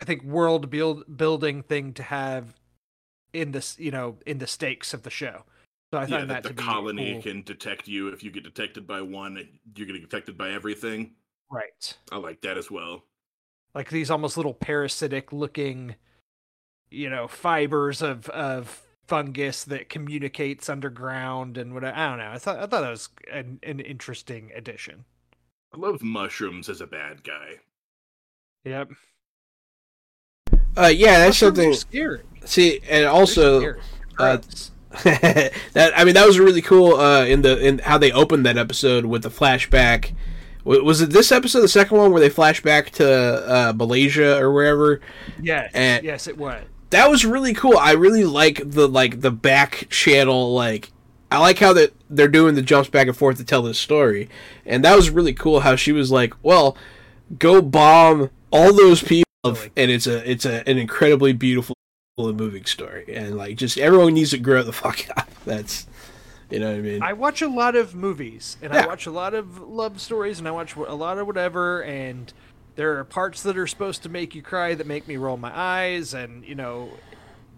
I 0.00 0.04
think 0.04 0.22
world 0.22 0.70
build 0.70 1.16
building 1.16 1.62
thing 1.62 1.92
to 1.94 2.02
have 2.04 2.54
in 3.32 3.52
this, 3.52 3.78
you 3.78 3.90
know, 3.90 4.16
in 4.26 4.38
the 4.38 4.46
stakes 4.46 4.94
of 4.94 5.02
the 5.02 5.10
show. 5.10 5.44
So 5.92 5.98
I 5.98 6.06
yeah, 6.06 6.24
that 6.24 6.28
that 6.28 6.42
the 6.44 6.54
colony 6.54 7.14
cool. 7.14 7.22
can 7.22 7.42
detect 7.42 7.88
you. 7.88 8.08
If 8.08 8.22
you 8.22 8.30
get 8.30 8.44
detected 8.44 8.86
by 8.86 9.02
one, 9.02 9.36
you're 9.74 9.86
getting 9.86 10.02
detected 10.02 10.38
by 10.38 10.50
everything. 10.52 11.12
right. 11.50 11.96
I 12.12 12.16
like 12.18 12.40
that 12.42 12.56
as 12.56 12.70
well. 12.70 13.04
Like 13.74 13.90
these 13.90 14.10
almost 14.10 14.36
little 14.36 14.54
parasitic 14.54 15.32
looking, 15.32 15.96
you 16.90 17.10
know, 17.10 17.26
fibers 17.28 18.02
of 18.02 18.28
of 18.30 18.82
fungus 19.06 19.64
that 19.64 19.88
communicates 19.88 20.68
underground 20.68 21.58
and 21.58 21.74
what 21.74 21.84
I 21.84 22.08
don't 22.08 22.18
know. 22.18 22.30
I 22.30 22.38
thought 22.38 22.58
I 22.58 22.60
thought 22.66 22.82
that 22.82 22.90
was 22.90 23.08
an, 23.32 23.58
an 23.64 23.80
interesting 23.80 24.52
addition. 24.54 25.04
I 25.74 25.78
love 25.78 26.02
mushrooms 26.02 26.68
as 26.68 26.80
a 26.80 26.86
bad 26.86 27.24
guy. 27.24 27.54
Yep. 28.64 28.90
uh 30.76 30.86
yeah 30.86 31.18
that's 31.18 31.40
Mushrooms 31.42 31.58
are 31.58 31.72
something 31.72 31.74
scary. 31.74 32.20
see 32.44 32.78
and 32.88 33.08
They're 33.08 33.10
also 33.10 33.58
scary. 33.60 33.80
uh, 34.18 34.36
Gross. 34.36 34.70
that 35.04 35.92
I 35.96 36.04
mean 36.04 36.14
that 36.14 36.26
was 36.26 36.38
really 36.38 36.62
cool 36.62 36.96
uh, 36.96 37.24
in 37.24 37.42
the 37.42 37.58
in 37.64 37.78
how 37.78 37.98
they 37.98 38.10
opened 38.12 38.44
that 38.46 38.58
episode 38.58 39.04
with 39.06 39.22
the 39.22 39.28
flashback. 39.30 40.12
Wa- 40.64 40.80
Was 40.82 41.00
it 41.00 41.10
this 41.10 41.30
episode, 41.32 41.60
the 41.60 41.68
second 41.68 41.96
one, 41.96 42.12
where 42.12 42.20
they 42.20 42.28
flash 42.28 42.60
back 42.62 42.90
to 42.92 43.08
uh, 43.08 43.72
Malaysia 43.76 44.36
or 44.38 44.52
wherever? 44.52 45.00
yes, 45.40 45.70
and- 45.74 46.04
yes, 46.04 46.26
it 46.26 46.36
was. 46.36 46.62
That 46.90 47.08
was 47.08 47.24
really 47.24 47.54
cool. 47.54 47.78
I 47.78 47.92
really 47.92 48.24
like 48.24 48.60
the 48.64 48.88
like 48.88 49.20
the 49.20 49.30
back 49.30 49.86
channel. 49.90 50.52
Like 50.54 50.90
I 51.30 51.38
like 51.38 51.58
how 51.60 51.72
that 51.74 51.92
they're 52.10 52.26
doing 52.26 52.56
the 52.56 52.62
jumps 52.62 52.90
back 52.90 53.06
and 53.06 53.16
forth 53.16 53.36
to 53.36 53.44
tell 53.44 53.62
this 53.62 53.78
story, 53.78 54.28
and 54.66 54.84
that 54.84 54.96
was 54.96 55.08
really 55.08 55.32
cool. 55.32 55.60
How 55.60 55.76
she 55.76 55.92
was 55.92 56.10
like, 56.10 56.34
"Well, 56.42 56.76
go 57.38 57.62
bomb 57.62 58.30
all 58.50 58.72
those 58.74 59.04
people," 59.04 59.22
and 59.44 59.88
it's 59.92 60.08
a 60.08 60.28
it's 60.28 60.44
a, 60.44 60.68
an 60.68 60.78
incredibly 60.78 61.32
beautiful 61.32 61.76
and 62.18 62.36
moving 62.36 62.64
story, 62.64 63.04
and 63.14 63.36
like 63.36 63.56
just 63.56 63.78
everyone 63.78 64.14
needs 64.14 64.30
to 64.30 64.38
grow 64.38 64.62
the 64.62 64.72
fuck 64.84 65.06
up. 65.16 65.28
That's 65.44 65.86
you 66.50 66.58
know 66.58 66.68
what 66.70 66.76
I 66.78 66.80
mean. 66.80 67.02
I 67.02 67.12
watch 67.12 67.42
a 67.42 67.48
lot 67.48 67.76
of 67.76 67.94
movies 67.94 68.56
and 68.60 68.74
Yeah. 68.74 68.82
I 68.84 68.86
watch 68.86 69.06
a 69.06 69.10
lot 69.10 69.34
of 69.34 69.60
love 69.60 70.00
stories 70.00 70.38
and 70.38 70.48
I 70.48 70.50
watch 70.50 70.74
a 70.74 70.94
lot 70.94 71.18
of 71.18 71.26
whatever 71.26 71.82
and 71.82 72.32
there 72.76 72.98
are 72.98 73.04
parts 73.04 73.42
that 73.44 73.56
are 73.56 73.66
supposed 73.68 74.02
to 74.02 74.08
make 74.08 74.34
you 74.34 74.42
cry 74.42 74.74
that 74.74 74.86
make 74.86 75.06
me 75.06 75.16
roll 75.16 75.36
my 75.36 75.52
eyes 75.56 76.12
and 76.12 76.44
you 76.44 76.54
know 76.56 76.90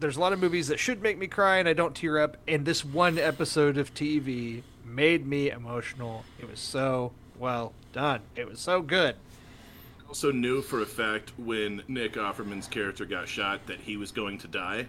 there's 0.00 0.16
a 0.16 0.20
lot 0.20 0.32
of 0.34 0.40
movies 0.40 0.68
that 0.68 0.78
should 0.78 1.00
make 1.02 1.16
me 1.16 1.26
cry 1.26 1.56
and 1.56 1.66
I 1.68 1.72
don't 1.72 1.94
tear 1.94 2.18
up 2.18 2.36
and 2.46 2.66
this 2.66 2.84
one 2.84 3.18
episode 3.18 3.78
of 3.78 3.94
TV 3.94 4.62
made 4.84 5.26
me 5.26 5.50
emotional. 5.50 6.24
It 6.38 6.50
was 6.50 6.60
so 6.60 7.12
well 7.38 7.72
done. 7.94 8.20
It 8.36 8.46
was 8.46 8.60
so 8.60 8.82
good. 8.82 9.16
Also 10.12 10.30
knew 10.30 10.60
for 10.60 10.82
a 10.82 10.84
fact 10.84 11.32
when 11.39 11.82
Nick 11.89 12.16
Offerman's 12.16 12.66
character 12.68 13.06
got 13.06 13.26
shot 13.26 13.64
that 13.66 13.80
he 13.80 13.97
was 13.97 14.12
going 14.12 14.36
to 14.36 14.47
die. 14.47 14.86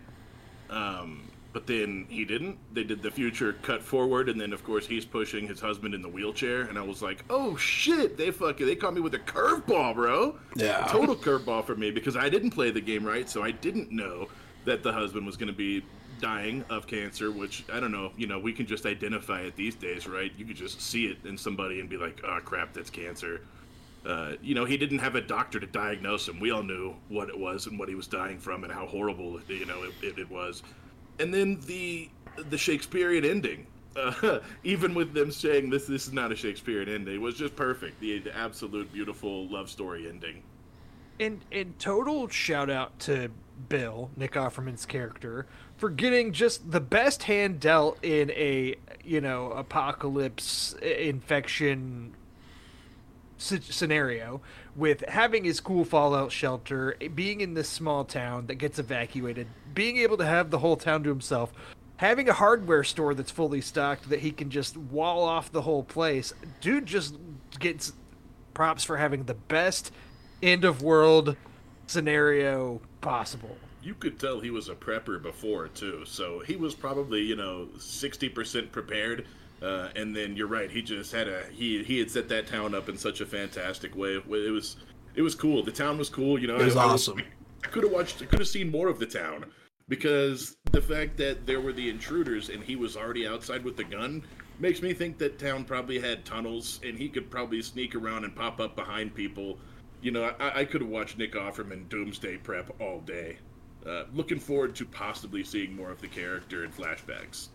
Um, 0.70 1.32
but 1.54 1.66
then 1.66 2.08
he 2.10 2.26
didn't. 2.26 2.58
They 2.74 2.84
did 2.84 3.02
the 3.02 3.10
future 3.10 3.54
cut 3.62 3.82
forward, 3.82 4.28
and 4.28 4.42
then 4.42 4.52
of 4.52 4.66
course 4.66 4.86
he's 4.86 5.06
pushing 5.06 5.48
his 5.48 5.62
husband 5.62 5.94
in 5.94 6.02
the 6.02 6.10
wheelchair, 6.10 6.64
and 6.64 6.78
I 6.78 6.82
was 6.82 7.02
like, 7.02 7.24
"Oh 7.30 7.56
shit! 7.56 8.18
They 8.18 8.32
fucking 8.32 8.66
they 8.66 8.76
caught 8.76 8.94
me 8.94 9.00
with 9.00 9.14
a 9.14 9.20
curveball, 9.20 9.96
bro. 9.96 10.38
Yeah. 10.58 10.86
total 10.90 11.16
curveball 11.16 11.64
for 11.64 11.78
me 11.78 11.90
because 11.90 12.18
I 12.18 12.28
didn't 12.28 12.52
play 12.52 12.72
the 12.72 12.82
game 12.82 13.06
right, 13.06 13.30
so 13.30 13.42
I 13.42 13.52
didn't 13.52 13.94
know 13.94 14.28
that 14.66 14.84
the 14.84 14.92
husband 14.92 15.26
was 15.26 15.38
going 15.38 15.48
to 15.48 15.54
be 15.54 15.86
dying 16.20 16.66
of 16.70 16.86
cancer. 16.86 17.32
Which 17.32 17.64
I 17.72 17.80
don't 17.80 17.94
know. 17.94 18.12
You 18.18 18.28
know, 18.28 18.40
we 18.40 18.52
can 18.52 18.66
just 18.66 18.86
identify 18.86 19.40
it 19.40 19.56
these 19.56 19.76
days, 19.76 20.06
right? 20.06 20.34
You 20.38 20.44
could 20.44 20.58
just 20.58 20.82
see 20.82 21.06
it 21.06 21.20
in 21.24 21.38
somebody 21.38 21.80
and 21.80 21.88
be 21.88 21.96
like, 21.96 22.20
"Oh 22.26 22.40
crap, 22.44 22.74
that's 22.74 22.90
cancer." 22.90 23.40
Uh, 24.06 24.34
you 24.42 24.54
know, 24.54 24.66
he 24.66 24.78
didn't 24.78 25.00
have 25.00 25.16
a 25.16 25.22
doctor 25.22 25.60
to 25.60 25.68
diagnose 25.68 26.28
him. 26.28 26.40
We 26.40 26.52
all 26.52 26.64
knew 26.64 26.94
what 27.08 27.30
it 27.30 27.40
was 27.40 27.68
and 27.68 27.80
what 27.80 27.88
he 27.88 27.96
was 27.96 28.08
dying 28.08 28.38
from 28.38 28.64
and 28.64 28.74
how 28.74 28.86
horrible, 28.86 29.40
you 29.48 29.66
know, 29.66 29.84
it, 29.84 29.94
it, 30.02 30.20
it 30.20 30.30
was. 30.30 30.62
And 31.20 31.34
then 31.34 31.60
the 31.68 32.10
the 32.50 32.58
Shakespearean 32.58 33.24
ending, 33.24 33.68
uh, 33.96 34.40
even 34.64 34.94
with 34.94 35.14
them 35.14 35.32
saying 35.32 35.70
this 35.70 35.86
this 35.86 36.08
is 36.08 36.14
not 36.14 36.32
a 36.32 36.36
Shakespearean 36.36 36.90
ending, 36.90 37.22
was 37.22 37.36
just 37.36 37.56
perfect. 37.56 38.00
The, 38.02 38.20
the 38.20 38.36
absolute 38.36 38.92
beautiful 38.92 39.48
love 39.48 39.70
story 39.70 40.10
ending. 40.10 40.44
And 41.20 41.42
and 41.52 41.78
total 41.80 42.28
shout 42.28 42.70
out 42.70 42.98
to 43.02 43.30
Bill, 43.70 44.10
Nick 44.18 44.34
Offerman's 44.34 44.86
character, 44.86 45.46
for 45.78 45.90
getting 45.90 46.34
just 46.34 46.72
the 46.72 46.82
best 46.82 47.24
hand 47.24 47.60
dealt 47.60 48.04
in 48.04 48.32
a 48.32 48.76
you 49.04 49.22
know 49.22 49.52
apocalypse 49.52 50.74
infection 50.82 52.16
scenario 53.44 54.42
with 54.76 55.04
having 55.08 55.44
his 55.44 55.60
cool 55.60 55.86
fallout 55.86 56.32
shelter, 56.32 56.96
being 57.14 57.42
in 57.42 57.54
this 57.54 57.70
small 57.70 58.06
town 58.06 58.48
that 58.48 58.56
gets 58.56 58.80
evacuated, 58.80 59.48
being 59.74 59.98
able 59.98 60.18
to 60.18 60.26
have 60.26 60.50
the 60.50 60.60
whole 60.60 60.78
town 60.78 61.04
to 61.04 61.10
himself, 61.10 61.54
having 61.98 62.28
a 62.30 62.34
hardware 62.34 62.84
store 62.84 63.14
that's 63.14 63.32
fully 63.32 63.62
stocked 63.62 64.10
that 64.10 64.20
he 64.20 64.32
can 64.32 64.50
just 64.50 64.78
wall 64.78 65.24
off 65.24 65.52
the 65.52 65.62
whole 65.62 65.84
place. 65.84 66.34
Dude 66.62 66.86
just 66.86 67.16
gets 67.60 67.94
props 68.54 68.84
for 68.84 68.98
having 68.98 69.24
the 69.24 69.34
best 69.34 69.92
end 70.42 70.66
of 70.66 70.82
world 70.82 71.36
scenario 71.88 72.82
possible. 73.02 73.58
You 73.82 73.96
could 73.96 74.20
tell 74.20 74.40
he 74.40 74.50
was 74.50 74.70
a 74.70 74.76
prepper 74.76 75.22
before 75.22 75.68
too, 75.68 76.04
so 76.06 76.40
he 76.40 76.56
was 76.56 76.74
probably 76.74 77.22
you 77.22 77.36
know 77.36 77.68
sixty 77.78 78.30
percent 78.30 78.72
prepared. 78.72 79.26
Uh, 79.64 79.90
and 79.96 80.14
then 80.14 80.36
you're 80.36 80.48
right, 80.48 80.70
he 80.70 80.82
just 80.82 81.12
had 81.14 81.28
a 81.28 81.46
he 81.52 81.84
he 81.84 81.98
had 81.98 82.12
set 82.12 82.28
that 82.28 82.48
town 82.48 82.76
up 82.76 82.90
in 82.90 82.98
such 82.98 83.22
a 83.22 83.26
fantastic 83.26 83.96
way. 83.96 84.16
It 84.16 84.28
was 84.28 84.76
it 85.16 85.22
was 85.22 85.36
cool. 85.36 85.64
The 85.64 85.72
town 85.72 85.98
was 85.98 86.10
cool. 86.10 86.40
You 86.40 86.48
know, 86.48 86.58
It 86.58 86.66
was 86.66 86.76
I, 86.76 86.84
I 86.84 86.88
awesome. 86.90 87.22
I 87.64 87.68
could 87.68 87.84
have 87.84 87.94
watched, 87.94 88.22
I 88.22 88.26
could 88.26 88.40
have 88.40 88.48
seen 88.48 88.70
more 88.70 88.90
of 88.90 89.00
the 89.00 89.06
town 89.06 89.46
because 89.88 90.58
the 90.72 90.82
fact 90.82 91.18
that 91.18 91.46
there 91.46 91.62
were 91.62 91.74
the 91.74 91.90
intruders 91.90 92.50
and 92.50 92.64
he 92.64 92.76
was 92.76 92.98
already 92.98 93.28
outside 93.28 93.64
with 93.64 93.78
the 93.78 93.84
gun 93.84 94.24
makes 94.60 94.82
me 94.82 94.94
think 94.94 95.18
that 95.18 95.40
town 95.40 95.64
probably 95.64 96.00
had 96.00 96.26
tunnels 96.26 96.80
and 96.84 96.98
he 96.98 97.10
could 97.10 97.30
probably 97.30 97.62
sneak 97.62 97.96
around 97.96 98.24
and 98.24 98.36
pop 98.36 98.60
up 98.60 98.76
behind 98.76 99.16
people. 99.16 99.60
You 100.02 100.12
know, 100.12 100.34
I, 100.40 100.62
I 100.62 100.66
could 100.66 100.82
have 100.82 100.90
watched 100.90 101.18
Nick 101.18 101.34
Offerman 101.34 101.88
Doomsday 101.90 102.38
Prep 102.38 102.70
all 102.82 103.00
day. 103.00 103.38
Uh, 103.86 104.04
looking 104.14 104.40
forward 104.40 104.76
to 104.76 104.86
possibly 104.86 105.44
seeing 105.44 105.76
more 105.76 105.92
of 105.92 106.02
the 106.02 106.08
character 106.08 106.64
in 106.64 106.72
flashbacks. 106.72 107.50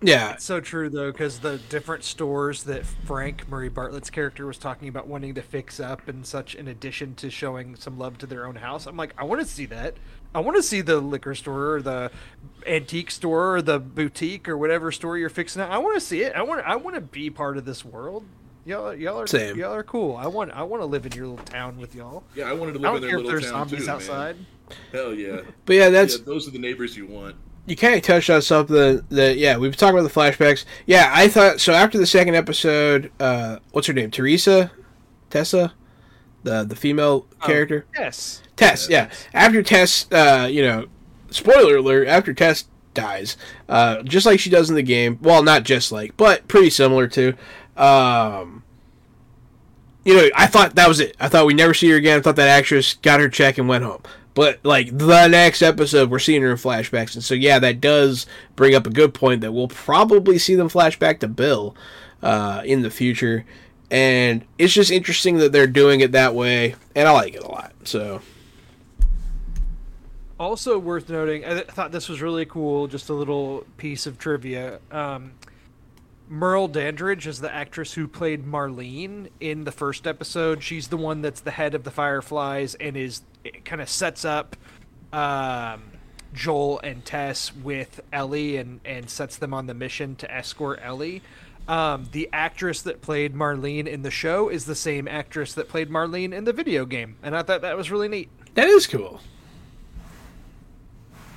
Yeah, 0.00 0.34
It's 0.34 0.44
so 0.44 0.60
true 0.60 0.88
though, 0.88 1.10
because 1.10 1.40
the 1.40 1.58
different 1.68 2.04
stores 2.04 2.62
that 2.64 2.86
Frank 2.86 3.48
Murray 3.48 3.68
Bartlett's 3.68 4.10
character 4.10 4.46
was 4.46 4.56
talking 4.56 4.88
about 4.88 5.08
wanting 5.08 5.34
to 5.34 5.42
fix 5.42 5.80
up 5.80 6.06
and 6.06 6.24
such, 6.24 6.54
in 6.54 6.68
addition 6.68 7.16
to 7.16 7.30
showing 7.30 7.74
some 7.74 7.98
love 7.98 8.16
to 8.18 8.26
their 8.26 8.46
own 8.46 8.56
house, 8.56 8.86
I'm 8.86 8.96
like, 8.96 9.12
I 9.18 9.24
want 9.24 9.40
to 9.40 9.46
see 9.46 9.66
that. 9.66 9.94
I 10.34 10.40
want 10.40 10.56
to 10.56 10.62
see 10.62 10.82
the 10.82 11.00
liquor 11.00 11.34
store 11.34 11.76
or 11.76 11.82
the 11.82 12.12
antique 12.66 13.10
store 13.10 13.56
or 13.56 13.62
the 13.62 13.80
boutique 13.80 14.48
or 14.48 14.56
whatever 14.56 14.92
store 14.92 15.18
you're 15.18 15.30
fixing 15.30 15.62
up. 15.62 15.70
I 15.70 15.78
want 15.78 15.94
to 15.96 16.00
see 16.00 16.22
it. 16.22 16.32
I 16.34 16.42
want. 16.42 16.64
I 16.66 16.76
want 16.76 16.94
to 16.94 17.00
be 17.00 17.28
part 17.30 17.56
of 17.56 17.64
this 17.64 17.84
world. 17.84 18.24
Y'all, 18.66 18.94
y'all 18.94 19.18
are 19.18 19.26
Same. 19.26 19.56
y'all 19.56 19.72
are 19.72 19.82
cool. 19.82 20.14
I 20.16 20.26
want. 20.26 20.52
I 20.52 20.62
want 20.62 20.82
to 20.82 20.86
live 20.86 21.06
in 21.06 21.12
your 21.12 21.26
little 21.28 21.44
town 21.46 21.78
with 21.78 21.94
y'all. 21.94 22.22
Yeah, 22.34 22.44
I 22.44 22.52
wanted 22.52 22.74
to 22.74 22.78
live 22.78 22.90
I 22.90 22.92
live 22.92 23.02
don't 23.02 23.04
in 23.04 23.10
care 23.10 23.18
their 23.18 23.18
if 23.20 23.24
little 23.26 23.40
there's 23.40 23.50
town 23.50 23.68
zombies 23.68 23.86
too, 23.86 23.90
outside. 23.90 24.36
man. 24.36 24.46
Hell 24.92 25.14
yeah. 25.14 25.40
but 25.64 25.76
yeah, 25.76 25.88
that's 25.88 26.18
yeah, 26.18 26.24
those 26.26 26.46
are 26.46 26.50
the 26.50 26.58
neighbors 26.58 26.94
you 26.94 27.06
want. 27.06 27.34
You 27.68 27.76
kind 27.76 27.94
of 27.94 28.02
touched 28.02 28.30
on 28.30 28.42
something 28.42 29.04
that 29.10 29.36
yeah 29.36 29.56
we've 29.56 29.76
talked 29.76 29.96
about 29.96 30.02
the 30.02 30.20
flashbacks. 30.20 30.64
Yeah, 30.86 31.10
I 31.12 31.28
thought 31.28 31.60
so. 31.60 31.72
After 31.72 31.98
the 31.98 32.06
second 32.06 32.34
episode, 32.34 33.10
uh, 33.20 33.58
what's 33.72 33.86
her 33.86 33.92
name? 33.92 34.10
Teresa, 34.10 34.70
Tessa, 35.30 35.74
the 36.42 36.64
the 36.64 36.76
female 36.76 37.26
character. 37.42 37.86
Yes. 37.96 38.42
Tess, 38.56 38.88
yeah. 38.88 39.10
After 39.32 39.62
Tess, 39.62 40.10
uh, 40.10 40.48
you 40.50 40.62
know, 40.62 40.86
spoiler 41.30 41.76
alert. 41.76 42.08
After 42.08 42.34
Tess 42.34 42.64
dies, 42.94 43.36
uh, 43.68 44.02
just 44.02 44.26
like 44.26 44.40
she 44.40 44.50
does 44.50 44.68
in 44.68 44.74
the 44.74 44.82
game. 44.82 45.18
Well, 45.22 45.42
not 45.42 45.62
just 45.62 45.92
like, 45.92 46.16
but 46.16 46.48
pretty 46.48 46.70
similar 46.70 47.06
to. 47.08 47.34
Um, 47.76 48.64
you 50.04 50.16
know, 50.16 50.28
I 50.34 50.46
thought 50.46 50.74
that 50.74 50.88
was 50.88 51.00
it. 51.00 51.16
I 51.20 51.28
thought 51.28 51.46
we 51.46 51.54
never 51.54 51.74
see 51.74 51.90
her 51.90 51.96
again. 51.96 52.18
I 52.18 52.22
thought 52.22 52.36
that 52.36 52.48
actress 52.48 52.94
got 52.94 53.20
her 53.20 53.28
check 53.28 53.58
and 53.58 53.68
went 53.68 53.84
home. 53.84 54.02
But 54.34 54.60
like 54.62 54.96
the 54.96 55.26
next 55.26 55.62
episode, 55.62 56.10
we're 56.10 56.18
seeing 56.20 56.42
her 56.42 56.50
in 56.52 56.56
flashbacks, 56.56 57.14
and 57.14 57.24
so 57.24 57.34
yeah, 57.34 57.58
that 57.58 57.80
does 57.80 58.26
bring 58.54 58.74
up 58.74 58.86
a 58.86 58.90
good 58.90 59.14
point 59.14 59.40
that 59.40 59.52
we'll 59.52 59.68
probably 59.68 60.38
see 60.38 60.54
them 60.54 60.68
flashback 60.68 61.18
to 61.20 61.28
Bill 61.28 61.74
uh, 62.22 62.62
in 62.64 62.82
the 62.82 62.90
future. 62.90 63.44
And 63.90 64.44
it's 64.58 64.74
just 64.74 64.90
interesting 64.90 65.38
that 65.38 65.50
they're 65.50 65.66
doing 65.66 66.00
it 66.00 66.12
that 66.12 66.34
way, 66.34 66.74
and 66.94 67.08
I 67.08 67.12
like 67.12 67.34
it 67.34 67.42
a 67.42 67.48
lot. 67.48 67.72
So 67.84 68.20
Also 70.38 70.78
worth 70.78 71.08
noting, 71.08 71.44
I 71.44 71.54
th- 71.54 71.66
thought 71.68 71.90
this 71.90 72.08
was 72.08 72.22
really 72.22 72.46
cool. 72.46 72.86
Just 72.86 73.08
a 73.08 73.14
little 73.14 73.66
piece 73.76 74.06
of 74.06 74.18
trivia. 74.18 74.78
Um, 74.92 75.32
Merle 76.28 76.68
Dandridge 76.68 77.26
is 77.26 77.40
the 77.40 77.52
actress 77.52 77.94
who 77.94 78.06
played 78.06 78.44
Marlene 78.44 79.30
in 79.40 79.64
the 79.64 79.72
first 79.72 80.06
episode. 80.06 80.62
She's 80.62 80.88
the 80.88 80.96
one 80.96 81.22
that's 81.22 81.40
the 81.40 81.50
head 81.50 81.74
of 81.74 81.84
the 81.84 81.90
Fireflies 81.90 82.74
and 82.74 82.96
is 82.96 83.22
kind 83.64 83.80
of 83.80 83.88
sets 83.88 84.24
up 84.24 84.56
um, 85.12 85.82
Joel 86.34 86.80
and 86.80 87.04
Tess 87.04 87.54
with 87.54 88.00
Ellie 88.12 88.58
and 88.58 88.80
and 88.84 89.08
sets 89.08 89.36
them 89.36 89.54
on 89.54 89.66
the 89.66 89.74
mission 89.74 90.16
to 90.16 90.30
escort 90.30 90.80
Ellie. 90.82 91.22
Um, 91.66 92.08
the 92.12 92.28
actress 92.32 92.82
that 92.82 93.02
played 93.02 93.34
Marlene 93.34 93.86
in 93.86 94.02
the 94.02 94.10
show 94.10 94.48
is 94.48 94.64
the 94.64 94.74
same 94.74 95.06
actress 95.06 95.54
that 95.54 95.68
played 95.68 95.90
Marlene 95.90 96.32
in 96.32 96.44
the 96.44 96.52
video 96.52 96.86
game, 96.86 97.16
and 97.22 97.36
I 97.36 97.42
thought 97.42 97.60
that 97.62 97.76
was 97.76 97.90
really 97.90 98.08
neat. 98.08 98.30
that 98.54 98.68
is 98.68 98.86
cool. 98.86 99.20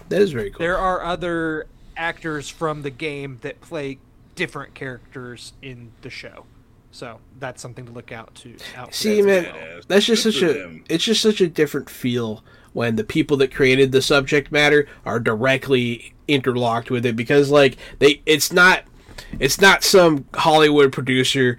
That 0.09 0.22
is 0.22 0.31
very 0.31 0.51
cool. 0.51 0.59
There 0.59 0.77
are 0.77 1.01
other 1.03 1.68
actors 1.97 2.49
from 2.49 2.81
the 2.81 2.89
game 2.89 3.39
that 3.41 3.61
play 3.61 3.99
different 4.36 4.74
characters 4.74 5.53
in 5.62 5.91
the 6.02 6.10
show. 6.10 6.45
So 6.91 7.20
that's 7.40 7.62
something 7.62 7.86
to 7.86 7.91
look 7.91 8.12
out 8.12 8.36
to. 8.36 8.56
Out 8.76 8.94
See, 8.94 9.20
as 9.20 9.26
man, 9.26 9.44
well. 9.45 9.82
that's 9.88 10.06
just 10.06 10.24
Good 10.24 10.34
such 10.34 10.44
a. 10.44 10.53
them. 10.53 10.84
It's 10.90 11.03
just 11.03 11.22
such 11.22 11.41
a 11.41 11.48
different 11.48 11.90
feel 11.90 12.44
when 12.74 12.95
the 12.95 13.03
people 13.03 13.38
that 13.38 13.53
created 13.53 13.91
the 13.91 14.02
subject 14.02 14.52
matter 14.52 14.88
are 15.06 15.20
directly 15.20 16.14
interlocked 16.28 16.91
with 16.91 17.06
it 17.06 17.16
because, 17.16 17.49
like, 17.49 17.78
they. 17.99 18.22
It's 18.26 18.52
not. 18.52 18.84
It's 19.40 19.62
not 19.62 19.84
some 19.84 20.26
Hollywood 20.34 20.91
producer 20.91 21.58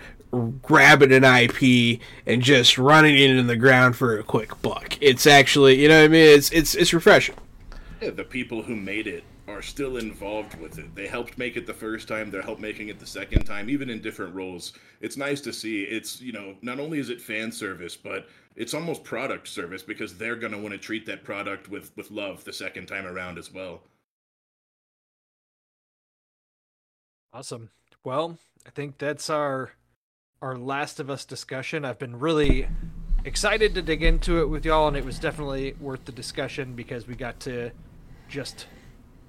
grabbing 0.62 1.12
an 1.12 1.24
IP 1.24 2.00
and 2.26 2.42
just 2.42 2.78
running 2.78 3.14
it 3.14 3.30
in 3.30 3.46
the 3.46 3.56
ground 3.56 3.96
for 3.96 4.18
a 4.18 4.22
quick 4.22 4.60
buck. 4.62 4.96
It's 5.00 5.26
actually, 5.26 5.80
you 5.80 5.88
know 5.88 5.98
what 6.00 6.04
I 6.04 6.08
mean? 6.08 6.26
It's 6.26 6.50
it's 6.52 6.74
it's 6.74 6.92
refreshing. 6.92 7.36
Yeah, 8.00 8.10
the 8.10 8.24
people 8.24 8.62
who 8.62 8.74
made 8.74 9.06
it 9.06 9.24
are 9.52 9.62
still 9.62 9.98
involved 9.98 10.58
with 10.60 10.78
it. 10.78 10.94
They 10.94 11.06
helped 11.06 11.38
make 11.38 11.56
it 11.56 11.66
the 11.66 11.74
first 11.74 12.08
time, 12.08 12.30
they're 12.30 12.42
helped 12.42 12.60
making 12.60 12.88
it 12.88 12.98
the 12.98 13.06
second 13.06 13.44
time, 13.44 13.70
even 13.70 13.90
in 13.90 14.00
different 14.00 14.34
roles. 14.34 14.72
It's 15.00 15.16
nice 15.16 15.40
to 15.42 15.52
see. 15.52 15.82
It's, 15.82 16.20
you 16.20 16.32
know, 16.32 16.56
not 16.62 16.80
only 16.80 16.98
is 16.98 17.10
it 17.10 17.20
fan 17.20 17.52
service, 17.52 17.96
but 17.96 18.28
it's 18.56 18.74
almost 18.74 19.04
product 19.04 19.48
service 19.48 19.82
because 19.82 20.16
they're 20.16 20.36
going 20.36 20.52
to 20.52 20.58
want 20.58 20.72
to 20.72 20.78
treat 20.78 21.06
that 21.06 21.24
product 21.24 21.68
with 21.68 21.96
with 21.96 22.10
love 22.10 22.44
the 22.44 22.52
second 22.52 22.86
time 22.86 23.06
around 23.06 23.38
as 23.38 23.52
well. 23.52 23.82
Awesome. 27.32 27.70
Well, 28.04 28.38
I 28.66 28.70
think 28.70 28.98
that's 28.98 29.30
our 29.30 29.72
our 30.42 30.56
Last 30.56 31.00
of 31.00 31.08
Us 31.08 31.24
discussion. 31.24 31.84
I've 31.84 31.98
been 31.98 32.18
really 32.18 32.68
excited 33.24 33.74
to 33.74 33.82
dig 33.82 34.02
into 34.02 34.40
it 34.40 34.48
with 34.48 34.64
y'all, 34.64 34.88
and 34.88 34.96
it 34.96 35.04
was 35.04 35.18
definitely 35.18 35.74
worth 35.80 36.04
the 36.04 36.12
discussion 36.12 36.74
because 36.74 37.06
we 37.06 37.14
got 37.14 37.40
to 37.40 37.70
just 38.28 38.66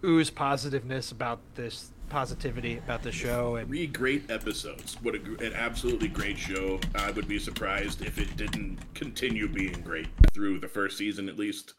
ooze 0.04 0.30
positiveness 0.30 1.12
about 1.12 1.40
this 1.56 1.92
positivity 2.10 2.78
about 2.78 3.02
the 3.02 3.12
show 3.12 3.56
and 3.56 3.68
Three 3.68 3.88
great 3.88 4.30
episodes. 4.30 4.98
What 5.02 5.16
a, 5.16 5.20
an 5.46 5.54
absolutely 5.54 6.10
great 6.10 6.38
show. 6.38 6.80
I 6.94 7.10
would 7.12 7.28
be 7.28 7.40
surprised 7.40 8.04
if 8.04 8.20
it 8.20 8.38
didn't 8.38 8.78
continue 8.94 9.48
being 9.48 9.82
great 9.82 10.08
through 10.32 10.60
the 10.60 10.68
first 10.68 10.98
season 10.98 11.28
at 11.28 11.38
least. 11.40 11.74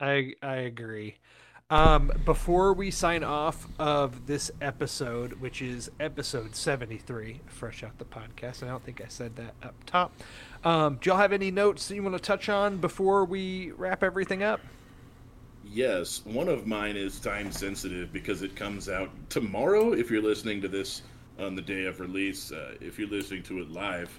I 0.00 0.34
I 0.42 0.56
agree. 0.56 1.16
Um, 1.70 2.10
before 2.24 2.72
we 2.72 2.90
sign 2.90 3.22
off 3.22 3.68
of 3.78 4.26
this 4.26 4.50
episode, 4.60 5.34
which 5.34 5.62
is 5.62 5.90
episode 6.00 6.56
seventy 6.56 6.98
three, 6.98 7.40
fresh 7.46 7.84
out 7.84 7.96
the 7.98 8.04
podcast, 8.04 8.62
I 8.62 8.66
don't 8.66 8.84
think 8.84 9.00
I 9.00 9.08
said 9.08 9.36
that 9.36 9.54
up 9.62 9.74
top. 9.86 10.12
Um, 10.64 10.98
do 11.00 11.10
y'all 11.10 11.18
have 11.18 11.32
any 11.32 11.50
notes 11.50 11.88
that 11.88 11.94
you 11.94 12.02
want 12.02 12.16
to 12.16 12.22
touch 12.22 12.48
on 12.48 12.78
before 12.78 13.24
we 13.24 13.70
wrap 13.70 14.02
everything 14.02 14.42
up? 14.42 14.60
Yes, 15.72 16.22
one 16.24 16.48
of 16.48 16.66
mine 16.66 16.96
is 16.96 17.20
time 17.20 17.52
sensitive 17.52 18.12
because 18.12 18.42
it 18.42 18.56
comes 18.56 18.88
out 18.88 19.08
tomorrow. 19.28 19.92
If 19.92 20.10
you're 20.10 20.20
listening 20.20 20.60
to 20.62 20.68
this 20.68 21.02
on 21.38 21.54
the 21.54 21.62
day 21.62 21.84
of 21.84 22.00
release, 22.00 22.50
uh, 22.50 22.74
if 22.80 22.98
you're 22.98 23.08
listening 23.08 23.44
to 23.44 23.60
it 23.60 23.70
live, 23.70 24.10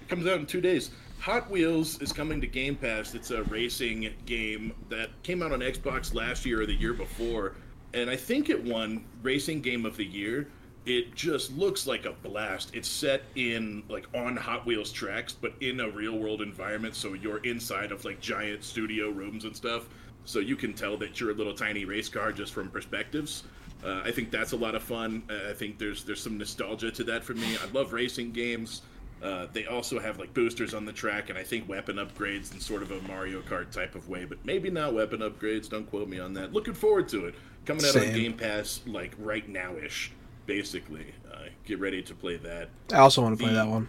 it 0.00 0.08
comes 0.08 0.26
out 0.26 0.40
in 0.40 0.46
two 0.46 0.62
days. 0.62 0.92
Hot 1.20 1.50
Wheels 1.50 2.00
is 2.00 2.10
coming 2.10 2.40
to 2.40 2.46
Game 2.46 2.74
Pass. 2.74 3.14
It's 3.14 3.30
a 3.32 3.42
racing 3.44 4.14
game 4.24 4.72
that 4.88 5.10
came 5.22 5.42
out 5.42 5.52
on 5.52 5.60
Xbox 5.60 6.14
last 6.14 6.46
year 6.46 6.62
or 6.62 6.66
the 6.66 6.72
year 6.72 6.94
before, 6.94 7.52
and 7.92 8.08
I 8.08 8.16
think 8.16 8.48
it 8.48 8.64
won 8.64 9.04
Racing 9.22 9.60
Game 9.60 9.84
of 9.84 9.98
the 9.98 10.06
Year. 10.06 10.48
It 10.86 11.14
just 11.14 11.54
looks 11.54 11.86
like 11.86 12.06
a 12.06 12.12
blast. 12.12 12.74
It's 12.74 12.88
set 12.88 13.24
in 13.34 13.82
like 13.90 14.06
on 14.14 14.36
Hot 14.36 14.64
Wheels 14.64 14.90
tracks, 14.90 15.34
but 15.34 15.52
in 15.60 15.80
a 15.80 15.90
real 15.90 16.18
world 16.18 16.40
environment. 16.40 16.94
So 16.94 17.12
you're 17.12 17.44
inside 17.44 17.92
of 17.92 18.06
like 18.06 18.20
giant 18.20 18.64
studio 18.64 19.10
rooms 19.10 19.44
and 19.44 19.54
stuff. 19.54 19.86
So 20.24 20.38
you 20.38 20.56
can 20.56 20.72
tell 20.72 20.96
that 20.98 21.20
you're 21.20 21.30
a 21.30 21.34
little 21.34 21.54
tiny 21.54 21.84
race 21.84 22.08
car 22.08 22.32
just 22.32 22.52
from 22.52 22.70
perspectives. 22.70 23.44
Uh, 23.84 24.00
I 24.04 24.10
think 24.10 24.30
that's 24.30 24.52
a 24.52 24.56
lot 24.56 24.74
of 24.74 24.82
fun. 24.82 25.22
Uh, 25.28 25.50
I 25.50 25.52
think 25.52 25.78
there's 25.78 26.04
there's 26.04 26.22
some 26.22 26.38
nostalgia 26.38 26.90
to 26.92 27.04
that 27.04 27.22
for 27.24 27.34
me. 27.34 27.56
I 27.62 27.66
love 27.72 27.92
racing 27.92 28.32
games. 28.32 28.82
Uh, 29.22 29.46
they 29.52 29.66
also 29.66 29.98
have 29.98 30.18
like 30.18 30.32
boosters 30.34 30.74
on 30.74 30.84
the 30.84 30.92
track, 30.92 31.30
and 31.30 31.38
I 31.38 31.42
think 31.42 31.68
weapon 31.68 31.96
upgrades 31.96 32.52
in 32.52 32.60
sort 32.60 32.82
of 32.82 32.90
a 32.90 33.00
Mario 33.02 33.40
Kart 33.42 33.70
type 33.70 33.94
of 33.94 34.08
way, 34.08 34.24
but 34.24 34.44
maybe 34.44 34.70
not 34.70 34.94
weapon 34.94 35.20
upgrades. 35.20 35.68
Don't 35.68 35.88
quote 35.88 36.08
me 36.08 36.18
on 36.18 36.34
that. 36.34 36.52
Looking 36.52 36.74
forward 36.74 37.08
to 37.10 37.26
it. 37.26 37.34
Coming 37.66 37.84
out 37.86 37.96
on 37.96 38.12
Game 38.12 38.34
Pass 38.34 38.80
like 38.86 39.14
right 39.18 39.48
now 39.48 39.74
ish, 39.76 40.12
basically. 40.46 41.06
Uh, 41.32 41.44
get 41.64 41.78
ready 41.78 42.02
to 42.02 42.14
play 42.14 42.36
that. 42.38 42.68
I 42.92 42.98
also 42.98 43.22
want 43.22 43.38
to 43.38 43.42
play 43.42 43.52
The- 43.52 43.58
that 43.58 43.68
one. 43.68 43.88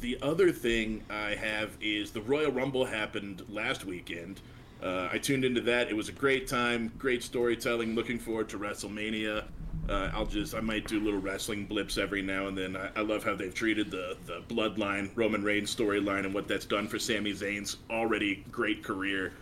The 0.00 0.18
other 0.20 0.50
thing 0.50 1.02
I 1.08 1.36
have 1.36 1.76
is 1.80 2.10
the 2.10 2.20
Royal 2.22 2.50
Rumble 2.50 2.84
happened 2.86 3.44
last 3.48 3.84
weekend. 3.84 4.40
Uh, 4.82 5.08
I 5.12 5.18
tuned 5.18 5.44
into 5.44 5.60
that. 5.62 5.88
It 5.88 5.94
was 5.94 6.08
a 6.08 6.12
great 6.12 6.48
time, 6.48 6.92
great 6.98 7.22
storytelling. 7.22 7.94
Looking 7.94 8.18
forward 8.18 8.48
to 8.50 8.58
WrestleMania. 8.58 9.44
Uh, 9.88 10.10
I'll 10.12 10.26
just 10.26 10.54
I 10.54 10.60
might 10.60 10.86
do 10.86 11.00
little 11.00 11.20
wrestling 11.20 11.66
blips 11.66 11.98
every 11.98 12.22
now 12.22 12.46
and 12.46 12.56
then. 12.56 12.76
I, 12.76 12.90
I 12.96 13.00
love 13.00 13.24
how 13.24 13.34
they've 13.34 13.54
treated 13.54 13.90
the 13.90 14.16
the 14.26 14.42
Bloodline 14.48 15.10
Roman 15.14 15.42
Reigns 15.42 15.74
storyline 15.74 16.24
and 16.24 16.34
what 16.34 16.48
that's 16.48 16.66
done 16.66 16.88
for 16.88 16.98
Sami 16.98 17.32
Zayn's 17.32 17.78
already 17.90 18.44
great 18.50 18.82
career. 18.82 19.32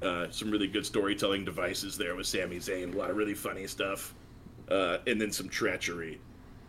Uh, 0.00 0.26
some 0.30 0.50
really 0.50 0.68
good 0.68 0.86
storytelling 0.86 1.44
devices 1.44 1.96
there 1.96 2.14
with 2.14 2.26
Sami 2.26 2.56
Zayn. 2.56 2.94
A 2.94 2.96
lot 2.96 3.10
of 3.10 3.16
really 3.16 3.34
funny 3.34 3.66
stuff, 3.66 4.14
uh, 4.70 4.98
and 5.06 5.20
then 5.20 5.32
some 5.32 5.48
treachery. 5.48 6.20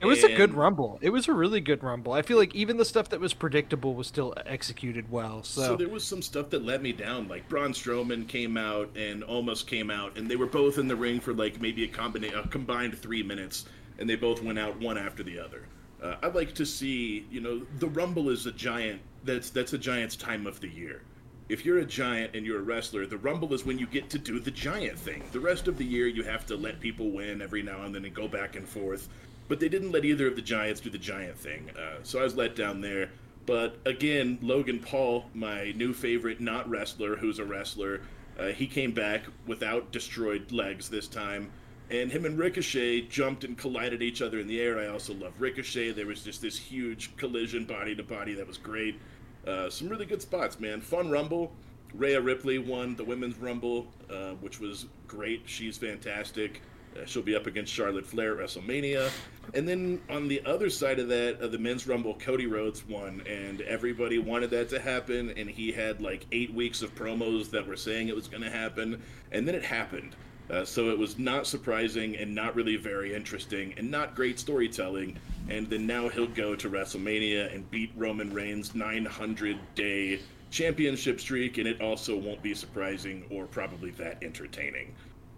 It 0.02 0.06
was 0.06 0.24
a 0.24 0.34
good 0.36 0.54
rumble. 0.54 0.98
It 1.02 1.10
was 1.10 1.28
a 1.28 1.34
really 1.34 1.60
good 1.60 1.84
rumble. 1.84 2.14
I 2.14 2.22
feel 2.22 2.38
like 2.38 2.56
even 2.56 2.78
the 2.78 2.86
stuff 2.86 3.10
that 3.10 3.20
was 3.20 3.34
predictable 3.34 3.96
was 3.96 4.08
still 4.08 4.34
executed 4.46 5.12
well. 5.12 5.44
So, 5.44 5.62
So 5.62 5.76
there 5.76 5.90
was 5.90 6.04
some 6.04 6.22
stuff 6.22 6.50
that 6.52 6.64
let 6.64 6.82
me 6.82 6.94
down. 6.94 7.28
Like 7.28 7.48
Braun 7.50 7.74
Strowman 7.74 8.28
came 8.28 8.56
out 8.58 8.96
and 8.96 9.24
almost 9.24 9.68
came 9.68 9.90
out, 9.92 10.18
and 10.18 10.30
they 10.30 10.36
were 10.38 10.46
both 10.46 10.78
in 10.78 10.88
the 10.88 10.96
ring 10.96 11.20
for 11.20 11.34
like 11.34 11.60
maybe 11.60 11.84
a, 11.84 11.88
combina- 11.88 12.46
a 12.46 12.48
combined 12.48 12.98
three 12.98 13.24
minutes, 13.24 13.66
and 13.98 14.10
they 14.10 14.16
both 14.16 14.42
went 14.42 14.58
out 14.58 14.80
one 14.80 14.98
after 14.98 15.22
the 15.24 15.38
other. 15.40 15.66
Uh, 16.02 16.16
I'd 16.24 16.34
like 16.36 16.54
to 16.56 16.66
see, 16.66 17.26
you 17.30 17.42
know, 17.42 17.62
the 17.80 17.88
Rumble 17.88 18.30
is 18.30 18.46
a 18.46 18.54
giant. 18.54 19.02
That's 19.26 19.50
that's 19.50 19.74
a 19.74 19.78
Giants' 19.78 20.16
time 20.16 20.48
of 20.48 20.62
the 20.62 20.70
year. 20.70 21.02
if 21.50 21.66
you're 21.66 21.80
a 21.80 21.86
giant 21.86 22.36
and 22.36 22.46
you're 22.46 22.60
a 22.60 22.64
wrestler, 22.64 23.06
the 23.06 23.18
Rumble 23.18 23.54
is 23.54 23.66
when 23.66 23.78
you 23.78 23.88
get 23.88 24.10
to 24.12 24.20
do 24.20 24.40
the 24.40 24.52
giant 24.52 24.98
thing. 24.98 25.24
The 25.34 25.40
rest 25.40 25.68
of 25.68 25.78
the 25.78 25.84
year, 25.84 26.08
you 26.08 26.24
have 26.24 26.46
to 26.46 26.56
let 26.56 26.80
people 26.80 27.10
win 27.12 27.42
every 27.42 27.64
now 27.64 27.84
and 27.84 27.94
then 27.94 28.06
and 28.06 28.14
go 28.14 28.28
back 28.30 28.56
and 28.56 28.66
forth. 28.70 29.10
But 29.50 29.60
they 29.60 29.68
didn't 29.68 29.92
let 29.92 30.06
either 30.06 30.28
of 30.28 30.38
the 30.38 30.42
giants 30.42 30.80
do 30.80 30.90
the 30.90 30.98
giant 30.98 31.38
thing. 31.38 31.72
Uh, 31.78 31.98
so 32.04 32.20
I 32.20 32.24
was 32.24 32.36
let 32.36 32.56
down 32.56 32.80
there. 32.80 33.10
But 33.46 33.78
again, 33.86 34.38
Logan 34.42 34.80
Paul, 34.80 35.26
my 35.34 35.72
new 35.72 35.92
favorite 35.92 36.40
not 36.40 36.70
wrestler, 36.70 37.16
who's 37.16 37.40
a 37.40 37.46
wrestler, 37.46 38.02
uh, 38.40 38.50
he 38.50 38.68
came 38.68 38.92
back 38.92 39.24
without 39.48 39.92
destroyed 39.92 40.52
legs 40.52 40.88
this 40.88 41.08
time. 41.08 41.52
And 41.90 42.12
him 42.12 42.26
and 42.26 42.38
Ricochet 42.38 43.08
jumped 43.08 43.44
and 43.44 43.58
collided 43.58 44.04
each 44.04 44.22
other 44.22 44.40
in 44.40 44.46
the 44.46 44.62
air. 44.62 44.78
I 44.78 44.88
also 44.88 45.16
love 45.16 45.34
Ricochet. 45.40 45.92
There 45.94 46.06
was 46.06 46.24
just 46.24 46.42
this 46.42 46.58
huge 46.58 47.18
collision 47.18 47.66
body 47.66 47.96
to 47.96 48.04
body 48.04 48.36
that 48.36 48.48
was 48.48 48.60
great. 48.60 49.00
Uh, 49.48 49.70
some 49.72 49.90
really 49.90 50.06
good 50.06 50.22
spots, 50.22 50.60
man. 50.60 50.80
Fun 50.80 51.10
Rumble. 51.10 51.52
Rhea 51.96 52.22
Ripley 52.22 52.60
won 52.60 52.96
the 52.96 53.04
Women's 53.04 53.38
Rumble, 53.38 53.88
uh, 54.12 54.34
which 54.42 54.60
was 54.60 54.86
great. 55.08 55.42
She's 55.46 55.76
fantastic. 55.76 56.62
Uh, 56.96 57.06
she'll 57.06 57.22
be 57.22 57.36
up 57.36 57.48
against 57.48 57.74
Charlotte 57.74 58.06
Flair 58.06 58.40
at 58.40 58.48
WrestleMania. 58.48 59.12
And 59.54 59.68
then 59.68 60.02
on 60.10 60.28
the 60.28 60.42
other 60.46 60.70
side 60.70 61.00
of 61.00 61.08
that, 61.10 61.42
uh, 61.42 61.48
the 61.48 61.58
men's 61.58 61.88
rumble, 61.88 62.16
Cody 62.16 62.46
Rhodes 62.46 62.88
won, 62.88 63.22
and 63.28 63.62
everybody 63.62 64.20
wanted 64.20 64.50
that 64.52 64.70
to 64.70 64.80
happen. 64.80 65.32
And 65.32 65.50
he 65.50 65.72
had 65.72 66.02
like 66.02 66.26
eight 66.32 66.54
weeks 66.54 66.82
of 66.82 66.94
promos 66.96 67.50
that 67.52 67.66
were 67.68 67.76
saying 67.78 68.08
it 68.08 68.16
was 68.16 68.28
going 68.28 68.44
to 68.44 68.50
happen, 68.50 69.02
and 69.32 69.48
then 69.48 69.56
it 69.56 69.64
happened. 69.64 70.16
Uh, 70.50 70.66
so 70.66 70.90
it 70.90 70.98
was 70.98 71.20
not 71.20 71.46
surprising 71.46 72.18
and 72.18 72.34
not 72.34 72.56
really 72.56 72.76
very 72.76 73.14
interesting 73.14 73.74
and 73.78 73.90
not 73.90 74.16
great 74.16 74.40
storytelling. 74.40 75.16
And 75.48 75.70
then 75.70 75.86
now 75.86 76.10
he'll 76.10 76.28
go 76.28 76.56
to 76.56 76.70
WrestleMania 76.70 77.54
and 77.54 77.70
beat 77.70 77.92
Roman 77.96 78.34
Reigns' 78.34 78.74
900 78.74 79.58
day 79.76 80.20
championship 80.50 81.20
streak, 81.20 81.58
and 81.60 81.68
it 81.68 81.82
also 81.82 82.18
won't 82.18 82.42
be 82.42 82.56
surprising 82.56 83.26
or 83.30 83.46
probably 83.46 83.92
that 83.92 84.24
entertaining. 84.24 84.96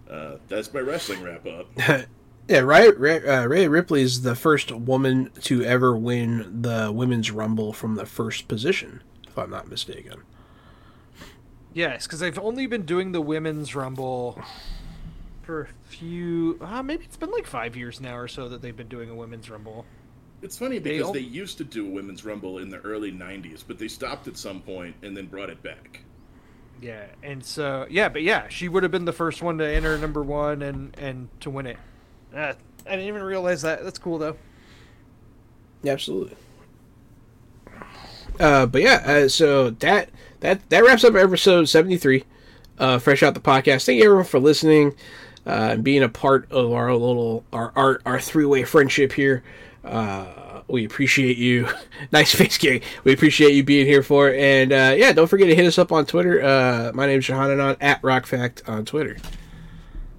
Uh, 0.09 0.37
that's 0.47 0.73
my 0.73 0.79
wrestling 0.79 1.23
wrap 1.23 1.45
up. 1.45 1.67
yeah, 2.47 2.59
right. 2.59 2.97
Ray, 2.99 3.25
uh, 3.25 3.45
Rhea 3.47 3.69
Ripley 3.69 4.01
is 4.01 4.23
the 4.23 4.35
first 4.35 4.71
woman 4.71 5.31
to 5.41 5.63
ever 5.63 5.95
win 5.95 6.61
the 6.61 6.91
women's 6.91 7.31
rumble 7.31 7.73
from 7.73 7.95
the 7.95 8.05
first 8.05 8.47
position, 8.47 9.01
if 9.27 9.37
I'm 9.37 9.49
not 9.49 9.69
mistaken. 9.69 10.23
Yes, 11.73 12.05
because 12.05 12.19
they've 12.19 12.37
only 12.37 12.67
been 12.67 12.85
doing 12.85 13.13
the 13.13 13.21
women's 13.21 13.73
rumble 13.73 14.41
for 15.43 15.61
a 15.61 15.67
few. 15.87 16.57
Uh, 16.61 16.83
maybe 16.83 17.05
it's 17.05 17.17
been 17.17 17.31
like 17.31 17.47
five 17.47 17.77
years 17.77 18.01
now 18.01 18.17
or 18.17 18.27
so 18.27 18.49
that 18.49 18.61
they've 18.61 18.75
been 18.75 18.89
doing 18.89 19.09
a 19.09 19.15
women's 19.15 19.49
rumble. 19.49 19.85
It's 20.41 20.57
funny 20.57 20.79
because 20.79 21.07
al- 21.07 21.13
they 21.13 21.19
used 21.19 21.57
to 21.59 21.63
do 21.63 21.87
a 21.87 21.89
women's 21.89 22.25
rumble 22.25 22.57
in 22.57 22.69
the 22.69 22.79
early 22.79 23.11
'90s, 23.11 23.63
but 23.65 23.77
they 23.77 23.87
stopped 23.87 24.27
at 24.27 24.37
some 24.37 24.61
point 24.61 24.95
and 25.03 25.15
then 25.15 25.27
brought 25.27 25.49
it 25.49 25.61
back. 25.63 26.01
Yeah, 26.81 27.05
and 27.21 27.45
so 27.45 27.85
yeah, 27.89 28.09
but 28.09 28.23
yeah, 28.23 28.47
she 28.49 28.67
would 28.67 28.83
have 28.83 28.91
been 28.91 29.05
the 29.05 29.13
first 29.13 29.41
one 29.41 29.59
to 29.59 29.67
enter 29.67 29.97
number 29.97 30.23
one 30.23 30.61
and 30.63 30.97
and 30.97 31.29
to 31.41 31.49
win 31.49 31.67
it. 31.67 31.77
Uh, 32.35 32.53
I 32.87 32.89
didn't 32.89 33.07
even 33.07 33.21
realize 33.21 33.61
that. 33.61 33.83
That's 33.83 33.99
cool 33.99 34.17
though. 34.17 34.35
Yeah, 35.83 35.93
absolutely. 35.93 36.35
Uh, 38.39 38.65
but 38.65 38.81
yeah, 38.81 39.03
uh, 39.05 39.27
so 39.27 39.69
that 39.69 40.09
that 40.39 40.67
that 40.69 40.83
wraps 40.83 41.03
up 41.03 41.15
episode 41.15 41.65
seventy 41.65 41.97
three. 41.97 42.23
Uh, 42.79 42.97
fresh 42.97 43.21
out 43.21 43.35
the 43.35 43.39
podcast. 43.39 43.85
Thank 43.85 43.99
you 43.99 44.05
everyone 44.05 44.25
for 44.25 44.39
listening 44.39 44.95
uh, 45.45 45.69
and 45.73 45.83
being 45.83 46.01
a 46.01 46.09
part 46.09 46.51
of 46.51 46.71
our 46.71 46.91
little 46.93 47.43
our 47.53 47.71
our, 47.75 48.01
our 48.05 48.19
three 48.19 48.45
way 48.45 48.63
friendship 48.63 49.13
here. 49.13 49.43
Uh, 49.83 50.50
we 50.71 50.85
appreciate 50.85 51.37
you. 51.37 51.67
nice 52.11 52.33
face 52.33 52.57
gig. 52.57 52.83
We 53.03 53.13
appreciate 53.13 53.53
you 53.53 53.63
being 53.63 53.85
here 53.85 54.03
for 54.03 54.29
it. 54.29 54.39
And 54.39 54.71
uh, 54.71 54.95
yeah, 54.97 55.11
don't 55.11 55.27
forget 55.27 55.47
to 55.47 55.55
hit 55.55 55.65
us 55.65 55.77
up 55.77 55.91
on 55.91 56.05
Twitter. 56.05 56.41
Uh, 56.43 56.91
my 56.93 57.05
name 57.05 57.19
is 57.19 57.25
Shahananon 57.25 57.77
at 57.81 58.01
RockFact 58.01 58.67
on 58.67 58.85
Twitter. 58.85 59.17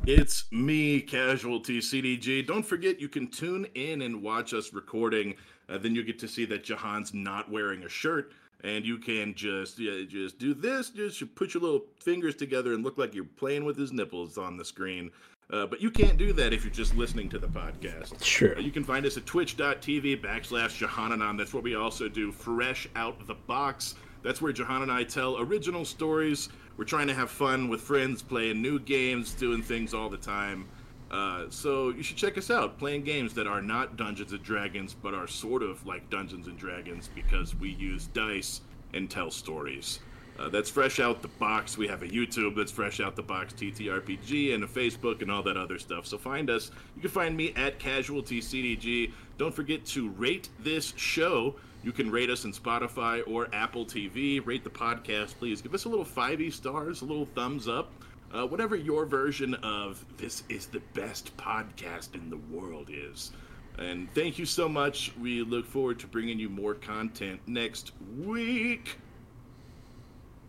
It's 0.05 0.51
me, 0.51 1.01
Casualty 1.01 1.79
CDG. 1.79 2.45
Don't 2.45 2.65
forget, 2.65 3.01
you 3.01 3.09
can 3.09 3.29
tune 3.29 3.67
in 3.77 4.03
and 4.03 4.21
watch 4.21 4.53
us 4.53 4.73
recording. 4.73 5.37
Uh, 5.69 5.79
then 5.79 5.95
you 5.95 6.03
get 6.03 6.19
to 6.19 6.29
see 6.29 6.45
that 6.47 6.65
Jahan's 6.65 7.15
not 7.15 7.49
wearing 7.49 7.85
a 7.85 7.89
shirt, 7.89 8.33
and 8.65 8.85
you 8.85 8.99
can 8.99 9.33
just 9.35 9.79
yeah, 9.79 10.05
just 10.09 10.41
do 10.41 10.55
this. 10.55 10.91
Just 10.91 11.35
put 11.37 11.55
your 11.55 11.63
little 11.63 11.85
fingers 12.01 12.35
together 12.35 12.75
and 12.75 12.83
look 12.83 12.99
like 12.99 13.15
you're 13.15 13.25
playing 13.25 13.65
with 13.65 13.79
his 13.79 13.93
nipples 13.93 14.39
on 14.39 14.57
the 14.57 14.65
screen. 14.65 15.13
Uh, 15.53 15.67
but 15.67 15.83
you 15.83 15.91
can't 15.91 16.17
do 16.17 16.33
that 16.33 16.55
if 16.55 16.65
you're 16.65 16.73
just 16.73 16.97
listening 16.97 17.29
to 17.29 17.39
the 17.39 17.47
podcast. 17.47 18.25
Sure. 18.25 18.57
Uh, 18.57 18.61
you 18.61 18.71
can 18.71 18.85
find 18.85 19.05
us 19.05 19.19
at 19.19 19.27
twitch.tv 19.27 20.23
backslash 20.23 20.85
Jahananon. 20.85 21.37
That's 21.37 21.53
where 21.53 21.63
we 21.63 21.75
also 21.75 22.09
do 22.09 22.33
Fresh 22.33 22.89
Out 22.97 23.27
the 23.27 23.35
Box. 23.35 23.95
That's 24.23 24.41
where 24.41 24.53
Jahan 24.53 24.83
and 24.83 24.91
I 24.91 25.05
tell 25.05 25.39
original 25.39 25.85
stories. 25.85 26.49
We're 26.77 26.85
trying 26.85 27.09
to 27.09 27.15
have 27.15 27.31
fun 27.31 27.69
with 27.69 27.83
friends, 27.83 28.23
playing 28.23 28.63
new 28.63 28.79
games, 28.79 29.35
doing 29.35 29.63
things 29.63 29.93
all 29.93 30.09
the 30.09 30.17
time. 30.17 30.69
Uh, 31.11 31.45
so 31.51 31.91
you 31.91 32.03
should 32.03 32.17
check 32.17 32.39
us 32.39 32.51
out, 32.51 32.79
playing 32.79 33.03
games 33.03 33.35
that 33.35 33.47
are 33.47 33.61
not 33.61 33.99
Dungeons 33.99 34.33
and 34.33 34.43
Dragons, 34.43 34.95
but 34.95 35.13
are 35.13 35.27
sort 35.27 35.63
of 35.63 35.85
like 35.87 36.09
Dungeons 36.09 36.47
and 36.47 36.57
Dragons 36.57 37.11
because 37.15 37.55
we 37.55 37.71
use 37.71 38.07
dice 38.07 38.63
and 38.95 39.11
tell 39.11 39.31
stories. 39.31 40.01
Uh, 40.39 40.49
that's 40.49 40.71
fresh 40.71 40.99
out 40.99 41.23
the 41.23 41.29
box. 41.29 41.77
We 41.77 41.87
have 41.89 42.03
a 42.03 42.09
YouTube 42.09 42.57
that's 42.57 42.73
fresh 42.73 43.01
out 43.01 43.17
the 43.17 43.23
box 43.23 43.53
TTRPG 43.53 44.55
and 44.55 44.65
a 44.65 44.67
Facebook 44.67 45.23
and 45.23 45.31
all 45.31 45.43
that 45.43 45.57
other 45.57 45.79
stuff. 45.79 46.07
So 46.07 46.19
find 46.19 46.51
us. 46.51 46.71
You 46.97 47.03
can 47.03 47.11
find 47.11 47.37
me 47.37 47.53
at 47.55 47.79
Casualty 47.79 48.41
CDG. 48.41 49.13
Don't 49.39 49.55
forget 49.55 49.85
to 49.87 50.09
rate 50.11 50.49
this 50.61 50.95
show. 50.97 51.57
You 51.85 51.93
can 51.93 52.11
rate 52.11 52.31
us 52.31 52.45
in 52.45 52.53
Spotify 52.53 53.23
or 53.27 53.49
Apple 53.53 53.85
TV. 53.85 54.45
Rate 54.45 54.65
the 54.65 54.71
podcast, 54.71 55.39
please. 55.39 55.61
Give 55.61 55.75
us 55.75 55.85
a 55.85 55.89
little 55.89 56.05
fivey 56.05 56.53
stars, 56.53 57.03
a 57.03 57.05
little 57.05 57.27
thumbs 57.35 57.69
up. 57.69 57.93
Uh, 58.33 58.47
whatever 58.47 58.75
your 58.77 59.05
version 59.05 59.55
of 59.57 60.05
this 60.17 60.43
is 60.49 60.67
the 60.67 60.81
best 60.95 61.37
podcast 61.37 62.15
in 62.15 62.31
the 62.31 62.39
world 62.57 62.89
is. 62.91 63.33
And 63.79 64.13
thank 64.15 64.39
you 64.39 64.47
so 64.47 64.69
much. 64.69 65.13
We 65.21 65.43
look 65.43 65.67
forward 65.67 65.99
to 66.01 66.07
bringing 66.07 66.39
you 66.39 66.49
more 66.49 66.75
content 66.75 67.41
next 67.47 67.93
week. 68.19 68.97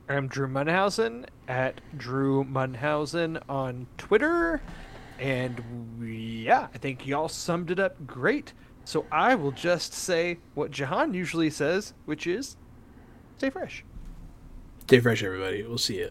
I'm 0.10 0.28
Drew 0.28 0.48
Munhausen 0.48 1.26
at 1.48 1.80
Drew 1.98 2.44
Munhausen 2.44 3.42
on 3.48 3.88
Twitter. 3.98 4.62
And 5.18 5.64
yeah, 6.02 6.68
I 6.74 6.78
think 6.78 7.08
y'all 7.08 7.30
summed 7.30 7.72
it 7.72 7.80
up 7.80 8.06
great. 8.06 8.54
So 8.84 9.06
I 9.12 9.36
will 9.36 9.52
just 9.52 9.94
say 9.94 10.40
what 10.56 10.72
Jahan 10.72 11.14
usually 11.14 11.50
says, 11.50 11.94
which 12.06 12.28
is 12.28 12.58
stay 13.38 13.50
fresh. 13.50 13.86
Stay 14.82 15.00
fresh, 15.00 15.24
everybody. 15.24 15.64
We'll 15.64 15.78
see 15.78 16.00
you. 16.00 16.10